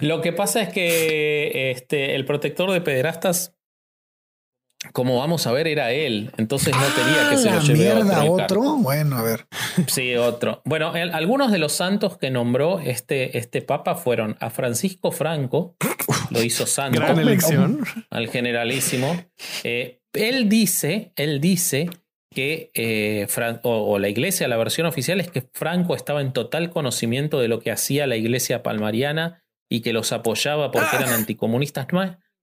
Lo 0.00 0.20
que 0.22 0.32
pasa 0.32 0.60
es 0.62 0.68
que 0.72 1.72
este, 1.72 2.14
el 2.14 2.24
protector 2.24 2.70
de 2.72 2.80
pederastas, 2.80 3.55
como 4.92 5.18
vamos 5.18 5.46
a 5.46 5.52
ver, 5.52 5.66
era 5.66 5.92
él. 5.92 6.30
Entonces 6.36 6.74
no 6.74 6.82
quería 6.94 7.30
que 7.30 7.36
se 7.36 7.50
lo 7.50 7.56
Ah, 7.58 7.62
lleve 7.62 7.78
mierda, 7.78 8.24
otro. 8.24 8.62
Bueno, 8.76 9.16
a 9.16 9.22
ver. 9.22 9.46
Sí, 9.86 10.14
otro. 10.14 10.62
Bueno, 10.64 10.94
el- 10.96 11.12
algunos 11.14 11.52
de 11.52 11.58
los 11.58 11.72
santos 11.72 12.18
que 12.18 12.30
nombró 12.30 12.80
este, 12.80 13.38
este 13.38 13.62
papa 13.62 13.94
fueron 13.94 14.36
a 14.40 14.50
Francisco 14.50 15.12
Franco, 15.12 15.76
lo 16.30 16.42
hizo 16.42 16.66
santo, 16.66 17.00
Gran 17.00 17.18
elección. 17.18 17.80
al 18.10 18.28
generalísimo. 18.28 19.16
Eh, 19.64 20.00
él 20.12 20.48
dice, 20.48 21.12
él 21.16 21.40
dice 21.40 21.90
que, 22.34 22.70
eh, 22.74 23.26
Fran- 23.28 23.60
o, 23.62 23.92
o 23.92 23.98
la 23.98 24.08
iglesia, 24.08 24.48
la 24.48 24.56
versión 24.56 24.86
oficial 24.86 25.20
es 25.20 25.30
que 25.30 25.48
Franco 25.52 25.94
estaba 25.94 26.20
en 26.20 26.32
total 26.32 26.70
conocimiento 26.70 27.40
de 27.40 27.48
lo 27.48 27.60
que 27.60 27.70
hacía 27.70 28.06
la 28.06 28.16
iglesia 28.16 28.62
palmariana 28.62 29.42
y 29.70 29.80
que 29.80 29.92
los 29.92 30.12
apoyaba 30.12 30.70
porque 30.70 30.96
eran 30.96 31.10
anticomunistas. 31.10 31.86
No 31.92 32.02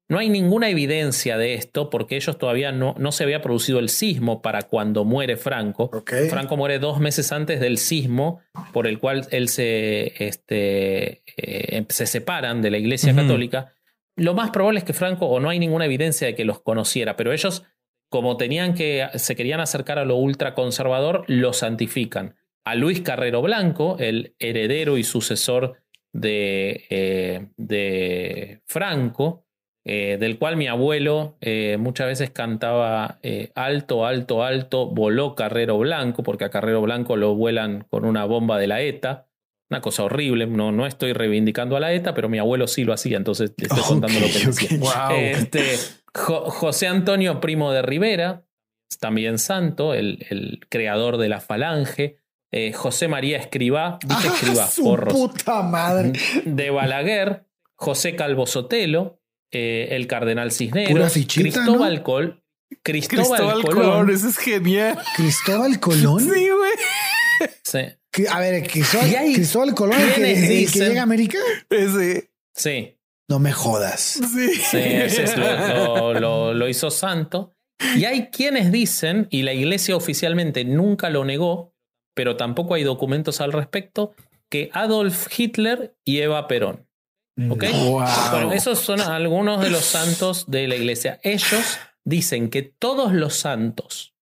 no 0.09 0.19
hay 0.19 0.29
ninguna 0.29 0.69
evidencia 0.69 1.37
de 1.37 1.53
esto 1.53 1.89
porque 1.89 2.15
ellos 2.15 2.37
todavía 2.37 2.71
no, 2.71 2.93
no 2.97 3.11
se 3.11 3.23
había 3.23 3.41
producido 3.41 3.79
el 3.79 3.89
sismo 3.89 4.41
para 4.41 4.63
cuando 4.63 5.05
muere 5.05 5.37
Franco. 5.37 5.89
Franco 6.29 6.57
muere 6.57 6.79
dos 6.79 6.99
meses 6.99 7.31
antes 7.31 7.59
del 7.59 7.77
sismo 7.77 8.41
por 8.73 8.85
el 8.85 8.99
cual 8.99 9.25
él 9.31 9.47
se, 9.47 10.13
este, 10.23 11.23
eh, 11.37 11.85
se 11.89 12.05
separan 12.05 12.61
de 12.61 12.71
la 12.71 12.77
iglesia 12.77 13.15
católica. 13.15 13.73
Lo 14.15 14.33
más 14.33 14.51
probable 14.51 14.79
es 14.79 14.85
que 14.85 14.93
Franco, 14.93 15.25
o 15.27 15.39
no 15.39 15.49
hay 15.49 15.57
ninguna 15.57 15.85
evidencia 15.85 16.27
de 16.27 16.35
que 16.35 16.45
los 16.45 16.61
conociera, 16.61 17.15
pero 17.15 17.31
ellos, 17.31 17.63
como 18.09 18.37
tenían 18.37 18.75
que, 18.75 19.07
se 19.15 19.35
querían 19.35 19.61
acercar 19.61 19.97
a 19.99 20.05
lo 20.05 20.17
ultraconservador, 20.17 21.23
lo 21.27 21.53
santifican. 21.53 22.35
A 22.65 22.75
Luis 22.75 23.01
Carrero 23.01 23.41
Blanco, 23.41 23.97
el 23.99 24.35
heredero 24.37 24.97
y 24.97 25.03
sucesor 25.03 25.81
de, 26.11 26.85
eh, 26.89 27.47
de 27.57 28.61
Franco, 28.67 29.42
eh, 29.85 30.17
del 30.19 30.37
cual 30.39 30.55
mi 30.57 30.67
abuelo 30.67 31.35
eh, 31.41 31.77
muchas 31.79 32.07
veces 32.07 32.29
cantaba 32.29 33.19
eh, 33.23 33.51
alto, 33.55 34.05
alto, 34.05 34.43
alto, 34.43 34.87
voló 34.87 35.35
Carrero 35.35 35.77
Blanco, 35.77 36.23
porque 36.23 36.45
a 36.45 36.49
Carrero 36.49 36.81
Blanco 36.81 37.17
lo 37.17 37.35
vuelan 37.35 37.85
con 37.89 38.05
una 38.05 38.25
bomba 38.25 38.57
de 38.57 38.67
la 38.67 38.81
ETA. 38.81 39.27
Una 39.69 39.81
cosa 39.81 40.03
horrible, 40.03 40.45
no, 40.45 40.71
no 40.71 40.85
estoy 40.85 41.13
reivindicando 41.13 41.75
a 41.75 41.79
la 41.79 41.93
ETA, 41.93 42.13
pero 42.13 42.29
mi 42.29 42.37
abuelo 42.37 42.67
sí 42.67 42.83
lo 42.83 42.93
hacía, 42.93 43.17
entonces 43.17 43.55
te 43.55 43.65
estoy 43.65 43.81
contando 43.83 44.19
lo 44.19 44.27
que 44.27 44.37
ok. 44.37 44.45
decía. 44.45 44.77
Wow. 45.09 45.17
Este, 45.17 45.63
Jo- 46.13 46.49
José 46.49 46.87
Antonio 46.87 47.39
Primo 47.39 47.71
de 47.71 47.81
Rivera, 47.81 48.43
también 48.99 49.39
santo, 49.39 49.93
el, 49.95 50.25
el 50.29 50.59
creador 50.69 51.17
de 51.17 51.29
la 51.29 51.39
falange. 51.41 52.17
José 52.75 53.07
María 53.07 53.37
Escribá, 53.39 53.97
dije 54.05 54.27
Ah, 54.29 54.31
Escribá, 54.35 54.67
su 54.67 54.83
porros 54.83 55.11
puta 55.11 55.63
madre. 55.63 56.11
de 56.45 56.69
Balaguer, 56.69 57.45
José 57.73 58.15
Calvo 58.15 58.45
Sotelo, 58.45 59.19
eh, 59.53 59.89
el 59.91 60.07
Cardenal 60.07 60.51
Cisneros, 60.51 61.13
fichita, 61.13 61.41
Cristóbal, 61.63 61.95
¿no? 61.97 62.03
Col- 62.03 62.43
Cristóbal, 62.81 63.27
Cristóbal 63.39 63.61
Colón. 63.63 63.75
Colón, 63.91 64.09
eso 64.09 64.27
es 64.29 64.37
genial. 64.37 64.97
Cristóbal 65.15 65.79
Colón. 65.79 66.19
Sí, 66.33 66.49
güey. 66.49 67.51
Sí, 67.63 67.79
Que- 68.11 68.27
A 68.29 68.39
ver, 68.39 68.67
Cristóbal, 68.67 69.09
Cristóbal 69.33 69.75
Colón, 69.75 69.99
el 70.01 70.13
que, 70.13 70.31
el 70.63 70.71
que 70.71 70.79
llega 70.79 70.99
a 71.01 71.03
América. 71.03 71.37
Ese. 71.69 72.29
sí, 72.55 72.97
No 73.29 73.39
me 73.39 73.51
jodas. 73.51 74.01
Sí. 74.33 74.49
sí, 74.55 74.77
ese 74.77 75.23
es 75.23 75.37
lo, 75.37 76.13
lo- 76.13 76.19
lo- 76.19 76.53
lo 76.53 76.67
hizo 76.69 76.89
santo. 76.91 77.53
Y 77.95 78.05
hay 78.05 78.27
quienes 78.27 78.71
dicen, 78.71 79.27
y 79.29 79.41
la 79.43 79.53
iglesia 79.53 79.95
oficialmente 79.95 80.63
nunca 80.63 81.09
lo 81.09 81.25
negó, 81.25 81.73
pero 82.15 82.37
tampoco 82.37 82.75
hay 82.75 82.83
documentos 82.83 83.41
al 83.41 83.51
respecto, 83.51 84.13
que 84.49 84.69
Adolf 84.73 85.27
Hitler 85.37 85.95
y 86.05 86.19
Eva 86.19 86.47
Perón. 86.47 86.82
¿Ok? 87.49 87.63
Wow. 87.71 88.03
Bueno, 88.31 88.53
esos 88.53 88.79
son 88.79 89.01
algunos 89.01 89.61
de 89.61 89.69
los 89.69 89.83
santos 89.83 90.45
de 90.49 90.67
la 90.67 90.75
iglesia. 90.75 91.19
Ellos 91.23 91.79
dicen 92.05 92.49
que 92.49 92.61
todos 92.61 93.13
los 93.13 93.35
santos 93.35 94.13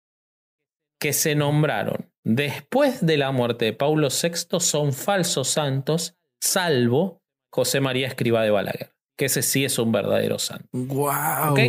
que 1.00 1.14
se 1.14 1.36
nombraron 1.36 2.12
después 2.24 3.06
de 3.06 3.18
la 3.18 3.32
muerte 3.32 3.66
de 3.66 3.74
Paulo 3.74 4.10
VI 4.10 4.60
son 4.60 4.94
falsos 4.94 5.50
santos, 5.50 6.16
salvo 6.40 7.22
José 7.52 7.82
María 7.82 8.08
Escriba 8.08 8.44
de 8.44 8.52
Balaguer, 8.52 8.94
que 9.18 9.26
ese 9.26 9.42
sí 9.42 9.66
es 9.66 9.78
un 9.80 9.92
verdadero 9.92 10.40
santo. 10.40 10.68
Wow. 10.72 11.52
¿ok? 11.52 11.60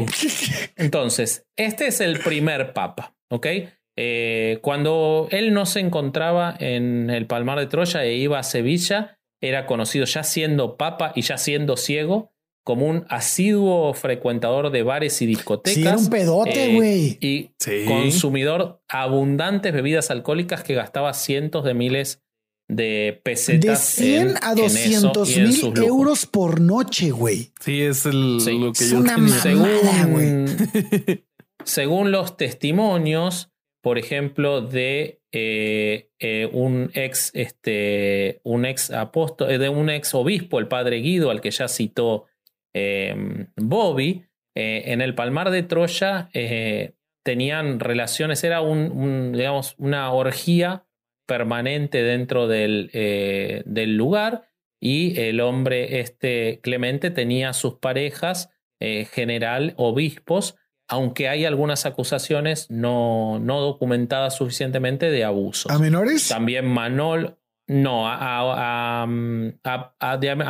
Entonces, 0.76 1.47
este 1.57 1.86
es 1.86 2.01
el 2.01 2.20
primer 2.20 2.72
papa, 2.72 3.16
¿ok? 3.30 3.47
Eh, 3.97 4.59
cuando 4.62 5.28
él 5.30 5.53
no 5.53 5.66
se 5.66 5.80
encontraba 5.80 6.55
en 6.59 7.11
el 7.11 7.26
Palmar 7.26 7.59
de 7.59 7.66
Troya 7.66 8.05
e 8.05 8.14
iba 8.14 8.38
a 8.38 8.43
Sevilla, 8.43 9.18
era 9.43 9.66
conocido 9.66 10.07
ya 10.07 10.22
siendo 10.24 10.76
papa 10.78 11.12
y 11.14 11.20
ya 11.22 11.36
siendo 11.36 11.76
ciego 11.76 12.32
como 12.64 12.86
un 12.86 13.05
asiduo 13.09 13.93
frecuentador 13.93 14.70
de 14.70 14.84
bares 14.84 15.20
y 15.20 15.26
discotecas. 15.26 15.74
Sí, 15.74 15.82
era 15.86 15.97
un 15.99 16.09
pedote, 16.09 16.64
eh, 16.70 16.74
güey. 16.76 17.18
y 17.20 17.51
Sí. 17.59 17.84
consumidor 17.86 18.80
abundantes 18.88 19.72
bebidas 19.74 20.11
alcohólicas 20.12 20.62
que 20.62 20.74
gastaba 20.74 21.12
cientos 21.12 21.64
de 21.64 21.74
miles 21.74 22.22
de 22.68 22.84
de 22.84 23.20
pesetas. 23.24 23.84
100 23.84 24.28
en- 24.30 24.36
a 24.45 24.53
en 24.53 24.59
eso 24.61 24.62
200 24.62 25.30
y 25.30 25.34
en 25.40 25.49
mil 25.49 25.78
euros 25.78 26.24
por 26.26 26.61
noche, 26.61 27.11
güey. 27.11 27.51
Sí, 27.61 27.82
es 27.82 28.07
el, 28.07 28.38
Sí. 28.40 28.57
lo 28.59 28.72
que 28.72 28.84
Es 28.84 28.90
yo 28.93 28.99
una 29.01 29.18
mamada, 29.18 30.07
güey. 30.07 30.47
Según, 30.47 30.47
según 31.64 32.11
los 32.12 32.36
testimonios, 32.36 33.51
por 33.83 33.99
ejemplo, 33.99 34.62
de 34.62 35.20
eh, 35.33 36.11
eh, 36.18 36.49
un 36.53 36.91
ex, 36.95 37.30
este, 37.35 38.41
un 38.45 38.64
ex 38.64 38.91
apóstol, 38.91 39.59
de 39.59 39.68
un 39.68 39.91
ex 39.91 40.14
obispo, 40.14 40.59
el 40.59 40.68
padre 40.68 40.97
Guido, 40.99 41.30
al 41.30 41.41
que 41.41 41.51
ya 41.51 41.68
citó 41.68 42.26
Bobby, 43.57 44.24
en 44.55 45.03
el 45.03 45.14
Palmar 45.14 45.51
de 45.51 45.62
Troya 45.62 46.30
tenían 47.22 47.80
relaciones, 47.80 48.43
era 48.45 48.62
un, 48.62 49.33
digamos, 49.33 49.74
una 49.76 50.11
orgía 50.11 50.87
permanente 51.26 52.03
dentro 52.03 52.49
del, 52.49 52.91
del 53.66 53.97
lugar 53.97 54.49
y 54.83 55.20
el 55.20 55.41
hombre 55.41 56.01
este 56.01 56.61
Clemente 56.61 57.11
tenía 57.11 57.53
sus 57.53 57.74
parejas 57.74 58.51
eh, 58.80 59.05
general 59.05 59.74
obispos, 59.76 60.57
aunque 60.93 61.30
hay 61.30 61.47
algunas 61.47 61.86
acusaciones 61.86 62.66
no, 62.68 63.38
no 63.38 63.62
documentadas 63.62 64.36
suficientemente 64.36 65.11
de 65.11 65.24
abusos. 65.24 65.72
¿A 65.72 65.78
menores? 65.78 66.28
También 66.28 66.66
Manol, 66.66 67.38
no, 67.66 68.07
a, 68.07 69.05
a, 69.05 69.07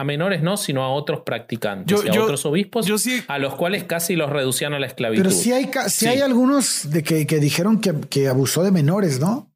menores 0.04 0.42
no, 0.42 0.56
sino 0.56 0.82
a 0.82 0.88
otros 0.88 1.20
practicantes, 1.20 1.96
a 2.04 2.20
otros 2.20 2.44
obispos, 2.44 2.88
a 3.28 3.38
los 3.38 3.54
cuales 3.54 3.84
casi 3.84 4.16
los 4.16 4.30
reducían 4.30 4.74
a 4.74 4.80
la 4.80 4.86
esclavitud. 4.88 5.22
Pero 5.22 5.32
sí 5.32 5.52
hay, 5.52 5.70
hay 6.08 6.20
algunos 6.20 6.90
de 6.90 7.04
que, 7.04 7.24
que 7.24 7.38
dijeron 7.38 7.80
que, 7.80 7.94
que, 8.10 8.26
abusó 8.26 8.64
de 8.64 8.72
menores, 8.72 9.20
¿no? 9.20 9.54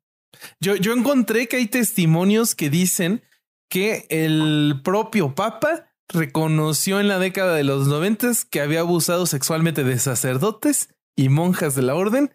Yo, 0.60 0.76
yo 0.76 0.92
encontré 0.92 1.48
que 1.48 1.56
hay 1.56 1.66
testimonios 1.66 2.54
que 2.54 2.70
dicen 2.70 3.22
que 3.68 4.06
el 4.08 4.82
propio 4.84 5.34
Papa 5.34 5.85
reconoció 6.08 7.00
en 7.00 7.08
la 7.08 7.18
década 7.18 7.54
de 7.54 7.64
los 7.64 7.86
noventas 7.86 8.44
que 8.44 8.60
había 8.60 8.80
abusado 8.80 9.26
sexualmente 9.26 9.84
de 9.84 9.98
sacerdotes 9.98 10.90
y 11.16 11.28
monjas 11.28 11.74
de 11.74 11.82
la 11.82 11.94
orden. 11.94 12.34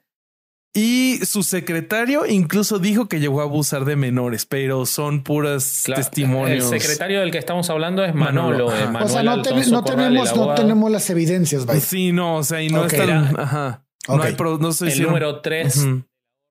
Y 0.73 1.17
su 1.25 1.43
secretario 1.43 2.25
incluso 2.25 2.79
dijo 2.79 3.09
que 3.09 3.19
llegó 3.19 3.41
a 3.41 3.43
abusar 3.43 3.83
de 3.83 3.97
menores, 3.97 4.45
pero 4.45 4.85
son 4.85 5.21
puras 5.21 5.83
testimonios. 5.85 6.71
El 6.71 6.79
secretario 6.79 7.19
del 7.19 7.31
que 7.31 7.39
estamos 7.39 7.69
hablando 7.69 8.05
es 8.05 8.15
Manolo. 8.15 8.67
O 8.67 9.07
sea, 9.09 9.23
no, 9.23 9.41
tenemos, 9.41 10.35
no 10.35 10.53
tenemos 10.53 10.89
las 10.89 11.09
evidencias. 11.09 11.65
Sí, 11.81 12.13
no, 12.13 12.37
o 12.37 12.43
sea, 12.43 12.61
y 12.61 12.69
no 12.69 12.85
están. 12.85 13.37
Ajá. 13.37 13.85
No 14.07 14.23
hay 14.23 14.35
no 14.59 14.71
sé 14.71 14.87
el 14.93 15.03
número 15.03 15.41
3 15.41 15.87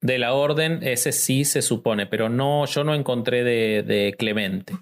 de 0.03 0.19
la 0.19 0.33
orden, 0.33 0.81
ese 0.83 1.13
sí 1.13 1.45
se 1.45 1.63
supone, 1.63 2.07
pero 2.07 2.29
no, 2.29 2.65
yo 2.67 2.85
no 2.85 2.95
encontré 2.95 3.45
de, 3.45 4.15
Clemente. 4.19 4.75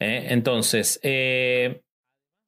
¿Eh? 0.00 0.26
Entonces, 0.30 1.00
eh, 1.02 1.82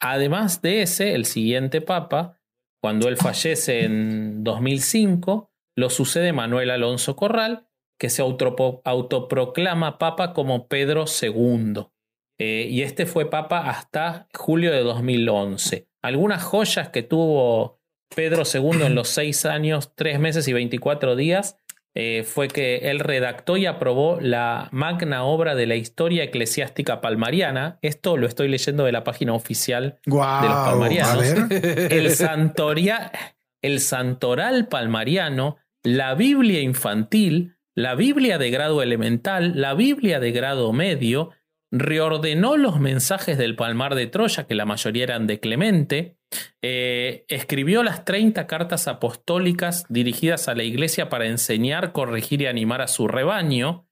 además 0.00 0.62
de 0.62 0.82
ese, 0.82 1.14
el 1.14 1.24
siguiente 1.24 1.80
papa, 1.80 2.40
cuando 2.82 3.08
él 3.08 3.16
fallece 3.16 3.84
en 3.84 4.42
2005, 4.42 5.50
lo 5.76 5.90
sucede 5.90 6.32
Manuel 6.32 6.70
Alonso 6.70 7.16
Corral, 7.16 7.66
que 7.98 8.08
se 8.08 8.22
autoproclama 8.22 9.98
papa 9.98 10.32
como 10.32 10.68
Pedro 10.68 11.04
II. 11.04 11.86
Eh, 12.38 12.66
y 12.70 12.82
este 12.82 13.04
fue 13.04 13.28
papa 13.28 13.68
hasta 13.68 14.26
julio 14.32 14.72
de 14.72 14.82
2011. 14.82 15.88
Algunas 16.00 16.42
joyas 16.42 16.88
que 16.88 17.02
tuvo 17.02 17.78
Pedro 18.14 18.44
II 18.50 18.82
en 18.86 18.94
los 18.94 19.08
seis 19.08 19.44
años, 19.44 19.94
tres 19.94 20.18
meses 20.18 20.48
y 20.48 20.54
24 20.54 21.16
días 21.16 21.58
eh, 21.94 22.22
fue 22.24 22.46
que 22.46 22.90
él 22.90 23.00
redactó 23.00 23.56
y 23.56 23.66
aprobó 23.66 24.18
la 24.20 24.68
magna 24.70 25.24
obra 25.24 25.56
de 25.56 25.66
la 25.66 25.74
historia 25.74 26.22
eclesiástica 26.22 27.00
palmariana. 27.00 27.78
Esto 27.82 28.16
lo 28.16 28.28
estoy 28.28 28.48
leyendo 28.48 28.84
de 28.84 28.92
la 28.92 29.02
página 29.02 29.32
oficial 29.32 29.98
de 30.04 30.12
los 30.12 30.20
palmarianos. 30.20 31.24
El, 31.90 32.10
Santoria, 32.10 33.10
el 33.60 33.80
Santoral 33.80 34.68
palmariano, 34.68 35.56
la 35.82 36.14
Biblia 36.14 36.60
infantil, 36.60 37.56
la 37.74 37.96
Biblia 37.96 38.38
de 38.38 38.50
grado 38.50 38.82
elemental, 38.82 39.60
la 39.60 39.74
Biblia 39.74 40.20
de 40.20 40.30
grado 40.30 40.72
medio, 40.72 41.30
reordenó 41.72 42.56
los 42.56 42.78
mensajes 42.78 43.36
del 43.36 43.56
Palmar 43.56 43.94
de 43.94 44.06
Troya, 44.06 44.44
que 44.44 44.54
la 44.54 44.64
mayoría 44.64 45.04
eran 45.04 45.26
de 45.26 45.40
Clemente, 45.40 46.19
eh, 46.62 47.24
escribió 47.28 47.82
las 47.82 48.04
30 48.04 48.46
cartas 48.46 48.86
apostólicas 48.86 49.84
dirigidas 49.88 50.48
a 50.48 50.54
la 50.54 50.62
iglesia 50.62 51.08
para 51.08 51.26
enseñar, 51.26 51.92
corregir 51.92 52.42
y 52.42 52.46
animar 52.46 52.82
a 52.82 52.88
su 52.88 53.08
rebaño, 53.08 53.88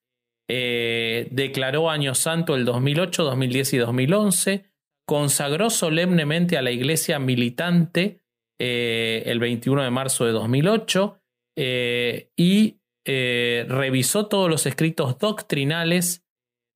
eh, 0.48 1.28
declaró 1.30 1.90
Año 1.90 2.14
Santo 2.14 2.54
el 2.54 2.64
2008, 2.64 3.24
2010 3.24 3.72
y 3.74 3.78
2011, 3.78 4.64
consagró 5.06 5.70
solemnemente 5.70 6.56
a 6.56 6.62
la 6.62 6.70
iglesia 6.70 7.18
militante 7.18 8.20
eh, 8.60 9.22
el 9.26 9.38
21 9.38 9.82
de 9.82 9.90
marzo 9.90 10.26
de 10.26 10.32
2008 10.32 11.20
y 11.56 12.76
revisó 13.04 14.26
todos 14.26 14.48
los 14.48 14.66
escritos 14.66 15.18
doctrinales 15.18 16.27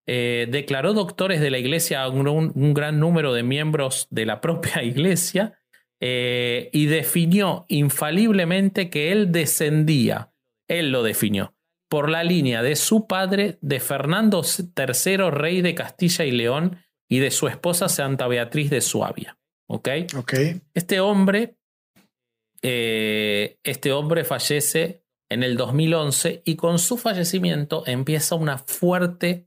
eh, 0.07 0.49
declaró 0.51 0.95
doctores 0.95 1.41
de 1.41 1.51
la 1.51 1.59
iglesia 1.59 2.03
a 2.03 2.09
un, 2.09 2.75
gran 2.75 2.99
número 2.99 3.33
de 3.33 3.43
miembros 3.43 4.09
de 4.11 4.27
la 4.27 4.41
propia 4.41 4.83
iglesia 4.83 5.59
eh, 6.01 6.71
y 6.73 6.87
definió 6.87 7.65
infaliblemente 7.69 8.91
que 8.91 9.13
él 9.13 9.31
descendía, 9.31 10.33
él 10.69 10.91
lo 10.91 11.03
definió, 11.03 11.55
por 11.89 12.09
la 12.09 12.25
línea 12.25 12.63
de 12.63 12.75
su 12.75 13.07
padre, 13.07 13.59
de 13.61 13.79
Fernando 13.79 14.43
III, 14.43 15.31
rey 15.31 15.63
de 15.63 15.75
Castilla 15.75 16.25
y 16.25 16.33
León, 16.33 16.79
y 17.09 17.19
de 17.19 17.31
su 17.31 17.47
esposa 17.47 17.89
Santa 17.89 18.27
Beatriz 18.27 18.71
de 18.71 18.81
Suabia. 18.81 19.39
¿Ok? 19.69 19.89
Este 20.75 21.01
hombre, 21.01 21.57
eh, 22.63 23.59
este 23.63 23.93
hombre 23.93 24.25
fallece 24.25 25.05
en 25.31 25.43
el 25.43 25.57
2011 25.57 26.43
y 26.45 26.57
con 26.57 26.79
su 26.79 26.97
fallecimiento 26.97 27.85
empieza 27.87 28.35
una 28.35 28.59
fuerte 28.59 29.47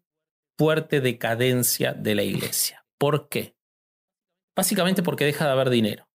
fuerte 0.58 1.02
decadencia 1.02 1.94
de 1.94 2.16
la 2.16 2.24
iglesia. 2.24 2.86
¿Por 2.98 3.30
qué? 3.30 3.56
Básicamente 4.56 5.04
porque 5.04 5.26
deja 5.26 5.46
de 5.46 5.52
haber 5.52 5.70
dinero. 5.70 6.08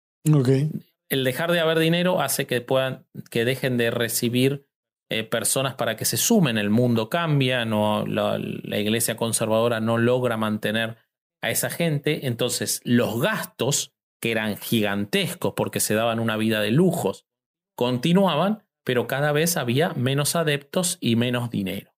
El 1.08 1.24
dejar 1.24 1.52
de 1.52 1.60
haber 1.60 1.78
dinero 1.78 2.20
hace 2.20 2.46
que 2.46 2.60
puedan, 2.60 3.06
que 3.30 3.44
dejen 3.44 3.76
de 3.76 3.90
recibir 3.90 4.66
eh, 5.10 5.24
personas 5.24 5.74
para 5.74 5.96
que 5.96 6.04
se 6.04 6.16
sumen. 6.16 6.56
El 6.56 6.70
mundo 6.70 7.10
cambia, 7.10 7.64
no, 7.64 8.06
la, 8.06 8.38
la 8.38 8.78
iglesia 8.78 9.16
conservadora 9.16 9.80
no 9.80 9.98
logra 9.98 10.36
mantener 10.36 10.96
a 11.42 11.50
esa 11.50 11.68
gente. 11.68 12.26
Entonces, 12.26 12.80
los 12.84 13.20
gastos, 13.20 13.92
que 14.20 14.30
eran 14.30 14.56
gigantescos 14.56 15.54
porque 15.56 15.80
se 15.80 15.94
daban 15.94 16.20
una 16.20 16.36
vida 16.36 16.60
de 16.60 16.70
lujos, 16.70 17.26
continuaban, 17.74 18.62
pero 18.84 19.06
cada 19.06 19.32
vez 19.32 19.56
había 19.56 19.94
menos 19.94 20.36
adeptos 20.36 20.98
y 21.00 21.16
menos 21.16 21.50
dinero. 21.50 21.89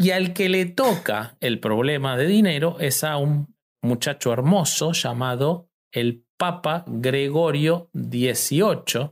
Y 0.00 0.12
al 0.12 0.32
que 0.32 0.48
le 0.48 0.64
toca 0.64 1.36
el 1.40 1.60
problema 1.60 2.16
de 2.16 2.26
dinero 2.26 2.78
es 2.80 3.04
a 3.04 3.18
un 3.18 3.54
muchacho 3.82 4.32
hermoso 4.32 4.92
llamado 4.92 5.68
el 5.92 6.24
Papa 6.38 6.84
Gregorio 6.86 7.90
XVIII, 7.92 9.10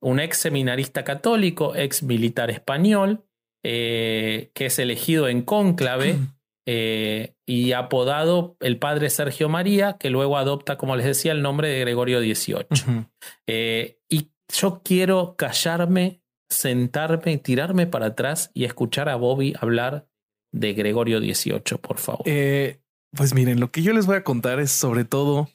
un 0.00 0.20
ex 0.20 0.38
seminarista 0.38 1.02
católico, 1.02 1.74
ex 1.74 2.04
militar 2.04 2.50
español, 2.50 3.24
eh, 3.64 4.52
que 4.54 4.66
es 4.66 4.78
elegido 4.78 5.26
en 5.26 5.42
cónclave 5.42 6.18
eh, 6.66 7.34
y 7.44 7.72
apodado 7.72 8.56
el 8.60 8.78
padre 8.78 9.10
Sergio 9.10 9.48
María, 9.48 9.96
que 9.98 10.10
luego 10.10 10.38
adopta, 10.38 10.78
como 10.78 10.94
les 10.94 11.06
decía, 11.06 11.32
el 11.32 11.42
nombre 11.42 11.68
de 11.68 11.80
Gregorio 11.80 12.20
XVIII. 12.20 13.06
Eh, 13.48 13.98
y 14.08 14.30
yo 14.52 14.82
quiero 14.84 15.34
callarme, 15.36 16.22
sentarme, 16.48 17.38
tirarme 17.38 17.88
para 17.88 18.06
atrás 18.06 18.52
y 18.54 18.64
escuchar 18.64 19.08
a 19.08 19.16
Bobby 19.16 19.54
hablar 19.58 20.06
de 20.52 20.74
Gregorio 20.74 21.18
XVIII, 21.18 21.78
por 21.80 21.98
favor? 21.98 22.22
Eh, 22.26 22.80
pues 23.16 23.34
miren, 23.34 23.60
lo 23.60 23.70
que 23.70 23.82
yo 23.82 23.92
les 23.92 24.06
voy 24.06 24.16
a 24.16 24.24
contar 24.24 24.60
es 24.60 24.70
sobre 24.70 25.04
todo. 25.04 25.48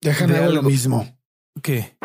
Déjame 0.00 0.40
ver 0.40 0.52
lo 0.52 0.62
mismo. 0.62 1.06
¿Qué? 1.62 1.96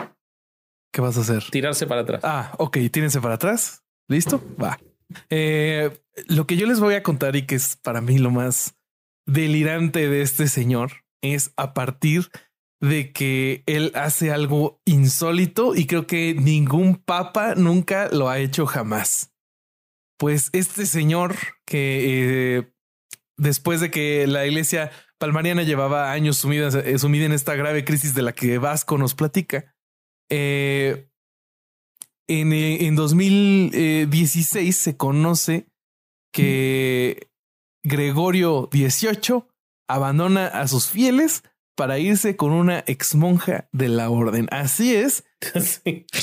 ¿Qué 0.91 1.01
vas 1.01 1.17
a 1.17 1.21
hacer? 1.21 1.43
Tirarse 1.51 1.87
para 1.87 2.01
atrás. 2.01 2.21
Ah, 2.23 2.53
ok, 2.57 2.77
tírense 2.91 3.21
para 3.21 3.35
atrás. 3.35 3.83
¿Listo? 4.07 4.43
Va. 4.61 4.79
Eh, 5.29 5.91
lo 6.27 6.45
que 6.47 6.57
yo 6.57 6.67
les 6.67 6.79
voy 6.79 6.95
a 6.95 7.03
contar 7.03 7.35
y 7.35 7.45
que 7.45 7.55
es 7.55 7.75
para 7.75 8.01
mí 8.01 8.17
lo 8.17 8.31
más 8.31 8.75
delirante 9.25 10.07
de 10.09 10.21
este 10.21 10.47
señor 10.47 11.03
es 11.21 11.51
a 11.57 11.73
partir 11.73 12.29
de 12.81 13.11
que 13.11 13.63
él 13.65 13.91
hace 13.95 14.31
algo 14.31 14.81
insólito 14.85 15.75
y 15.75 15.85
creo 15.85 16.07
que 16.07 16.33
ningún 16.33 16.95
papa 16.95 17.55
nunca 17.55 18.09
lo 18.11 18.29
ha 18.29 18.39
hecho 18.39 18.65
jamás 18.65 19.31
pues 20.19 20.49
este 20.51 20.85
señor 20.85 21.35
que 21.65 22.57
eh, 22.57 22.73
después 23.37 23.79
de 23.79 23.89
que 23.89 24.27
la 24.27 24.45
iglesia 24.45 24.91
palmariana 25.17 25.63
llevaba 25.63 26.11
años 26.11 26.37
sumida, 26.37 26.67
eh, 26.67 26.99
sumida 26.99 27.25
en 27.25 27.31
esta 27.31 27.55
grave 27.55 27.85
crisis 27.85 28.13
de 28.13 28.21
la 28.21 28.33
que 28.33 28.57
Vasco 28.57 28.97
nos 28.97 29.15
platica, 29.15 29.73
eh, 30.29 31.09
en, 32.27 32.51
en 32.51 32.95
2016 32.95 34.75
se 34.75 34.97
conoce 34.97 35.67
que 36.33 37.29
Gregorio 37.81 38.69
XVIII 38.73 39.45
abandona 39.87 40.47
a 40.47 40.67
sus 40.67 40.87
fieles 40.87 41.43
para 41.79 41.97
irse 41.97 42.35
con 42.35 42.51
una 42.51 42.83
ex 42.87 43.15
monja 43.15 43.69
de 43.71 43.87
la 43.87 44.09
orden. 44.09 44.49
Así 44.51 44.93
es. 44.93 45.23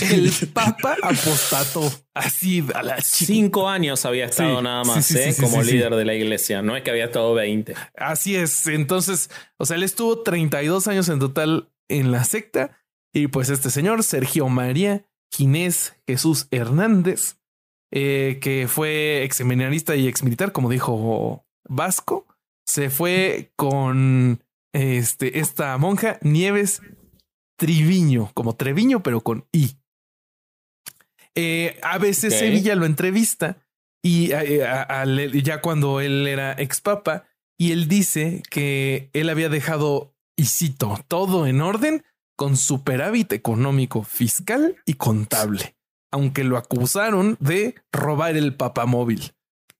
El 0.02 0.30
Papa 0.52 0.98
apostató 1.02 1.90
así 2.12 2.62
a 2.74 2.82
las 2.82 3.06
cinco 3.06 3.66
años 3.66 4.04
había 4.04 4.26
estado 4.26 4.60
nada 4.60 4.84
más 4.84 5.10
¿eh? 5.12 5.34
como 5.40 5.62
líder 5.62 5.94
de 5.94 6.04
la 6.04 6.12
iglesia. 6.12 6.60
No 6.60 6.76
es 6.76 6.82
que 6.82 6.90
había 6.90 7.06
estado 7.06 7.32
20. 7.32 7.74
Así 7.96 8.36
es. 8.36 8.66
Entonces, 8.66 9.30
o 9.56 9.64
sea, 9.64 9.78
él 9.78 9.82
estuvo 9.82 10.22
32 10.22 10.88
años 10.88 11.08
en 11.08 11.20
total 11.20 11.72
en 11.88 12.12
la 12.12 12.24
secta. 12.24 12.78
Y 13.14 13.28
pues 13.28 13.48
este 13.48 13.70
señor, 13.70 14.02
Sergio 14.04 14.50
María 14.50 15.06
Ginés 15.32 15.94
Jesús 16.06 16.48
Hernández, 16.50 17.38
eh, 17.90 18.40
que 18.42 18.68
fue 18.68 19.22
ex 19.24 19.36
seminarista 19.36 19.96
y 19.96 20.06
ex 20.06 20.22
militar, 20.22 20.52
como 20.52 20.68
dijo 20.68 21.46
Vasco, 21.66 22.26
se 22.66 22.90
fue 22.90 23.52
con 23.56 24.42
este, 24.72 25.38
esta 25.38 25.76
monja 25.78 26.18
Nieves 26.22 26.82
Triviño, 27.58 28.30
como 28.34 28.56
Treviño, 28.56 29.02
pero 29.02 29.20
con 29.22 29.46
I. 29.52 29.78
Eh, 31.34 31.78
a 31.82 31.98
veces 31.98 32.38
Sevilla 32.38 32.74
lo 32.74 32.86
entrevista 32.86 33.58
y 34.02 34.30
eh, 34.32 34.62
ya 35.42 35.60
cuando 35.60 36.00
él 36.00 36.26
era 36.26 36.54
ex 36.58 36.80
papa 36.80 37.26
y 37.58 37.72
él 37.72 37.88
dice 37.88 38.42
que 38.50 39.10
él 39.12 39.28
había 39.28 39.48
dejado, 39.48 40.14
y 40.36 40.44
cito, 40.46 40.98
todo 41.08 41.46
en 41.46 41.60
orden 41.60 42.04
con 42.36 42.56
superávit 42.56 43.32
económico, 43.32 44.02
fiscal 44.02 44.76
y 44.84 44.94
contable, 44.94 45.76
aunque 46.12 46.44
lo 46.44 46.58
acusaron 46.58 47.36
de 47.40 47.74
robar 47.92 48.36
el 48.36 48.54
papamóvil. 48.54 49.35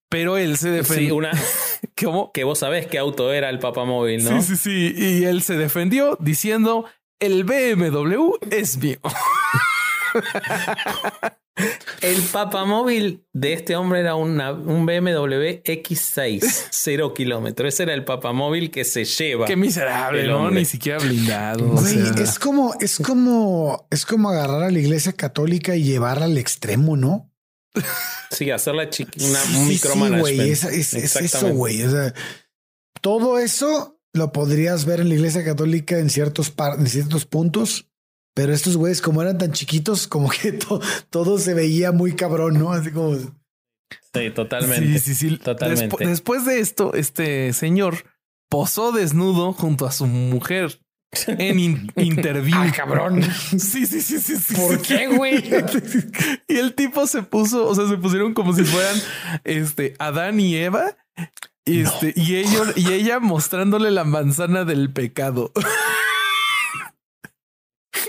Pero 0.08 0.36
él 0.36 0.56
se 0.56 0.70
defendió. 0.70 1.16
una, 1.16 1.32
¿Cómo? 2.00 2.32
Que 2.32 2.44
vos 2.44 2.60
sabés 2.60 2.86
qué 2.86 2.98
auto 2.98 3.32
era 3.32 3.50
el 3.50 3.58
papamóvil, 3.58 4.24
¿no? 4.24 4.40
Sí, 4.42 4.56
sí, 4.56 4.58
sí. 4.62 4.94
Y 4.96 5.24
él 5.24 5.42
se 5.42 5.56
defendió 5.56 6.16
diciendo: 6.20 6.86
el 7.18 7.44
BMW 7.44 8.34
es 8.50 8.78
mío. 8.78 8.98
El 12.02 12.20
papamóvil 12.22 13.24
de 13.32 13.54
este 13.54 13.76
hombre 13.76 14.00
era 14.00 14.14
una, 14.14 14.52
un 14.52 14.84
BMW 14.84 15.62
X6, 15.64 16.42
cero 16.70 17.14
kilómetros. 17.14 17.72
Ese 17.72 17.84
era 17.84 17.94
el 17.94 18.04
papamóvil 18.04 18.70
que 18.70 18.84
se 18.84 19.04
lleva. 19.04 19.46
Qué 19.46 19.56
miserable, 19.56 20.26
¿no? 20.26 20.50
Ni 20.50 20.66
siquiera 20.66 20.98
blindado. 20.98 21.74
es 22.20 22.38
como, 22.38 22.74
es 22.78 22.98
como, 22.98 23.86
es 23.90 24.04
como 24.04 24.28
agarrar 24.28 24.64
a 24.64 24.70
la 24.70 24.78
iglesia 24.78 25.14
católica 25.14 25.76
y 25.76 25.84
llevarla 25.84 26.26
al 26.26 26.36
extremo, 26.36 26.96
¿no? 26.96 27.32
Sí, 28.30 28.50
hacerla 28.50 28.88
una, 29.20 29.58
un 29.58 29.68
micromanagement. 29.68 30.56
Sí, 30.56 30.80
es, 30.80 30.94
eso, 31.16 31.48
güey. 31.50 31.84
todo 33.00 33.38
eso 33.38 34.00
lo 34.12 34.32
podrías 34.32 34.84
ver 34.84 35.00
en 35.00 35.08
la 35.08 35.14
iglesia 35.14 35.44
católica 35.44 35.98
en 35.98 36.10
ciertos, 36.10 36.52
en 36.78 36.86
ciertos 36.86 37.24
puntos, 37.26 37.88
pero 38.34 38.52
estos 38.52 38.76
güeyes, 38.76 39.00
como 39.00 39.22
eran 39.22 39.38
tan 39.38 39.52
chiquitos, 39.52 40.06
como 40.08 40.28
que 40.30 40.58
todo 41.10 41.38
se 41.38 41.54
veía 41.54 41.92
muy 41.92 42.14
cabrón, 42.14 42.58
¿no? 42.58 42.72
Así 42.72 42.90
como. 42.90 43.16
Sí, 43.16 44.30
totalmente. 44.34 44.98
Sí, 44.98 45.14
sí, 45.14 45.14
sí. 45.14 45.36
Totalmente. 45.36 46.06
después 46.06 46.44
de 46.44 46.60
esto, 46.60 46.94
este 46.94 47.52
señor 47.52 48.04
posó 48.48 48.92
desnudo 48.92 49.52
junto 49.52 49.86
a 49.86 49.92
su 49.92 50.06
mujer 50.06 50.80
en 51.26 51.90
interview. 51.96 52.56
Ah, 52.56 52.72
cabrón. 52.74 53.22
Sí, 53.58 53.86
sí, 53.86 54.00
sí, 54.00 54.18
sí. 54.18 54.54
¿Por 54.54 54.80
qué, 54.82 55.06
güey? 55.08 55.42
y 56.48 56.56
el 56.56 56.74
tipo 56.74 57.06
se 57.06 57.22
puso, 57.22 57.66
o 57.66 57.74
sea, 57.74 57.88
se 57.88 57.96
pusieron 57.96 58.34
como 58.34 58.52
si 58.52 58.64
fueran 58.64 58.96
este 59.44 59.94
Adán 59.98 60.40
y 60.40 60.56
Eva. 60.56 60.96
Este, 61.64 62.12
y 62.14 62.36
ellos, 62.36 62.74
y 62.76 62.92
ella 62.92 63.18
mostrándole 63.18 63.90
la 63.90 64.04
manzana 64.04 64.64
del 64.64 64.92
pecado. 64.92 65.52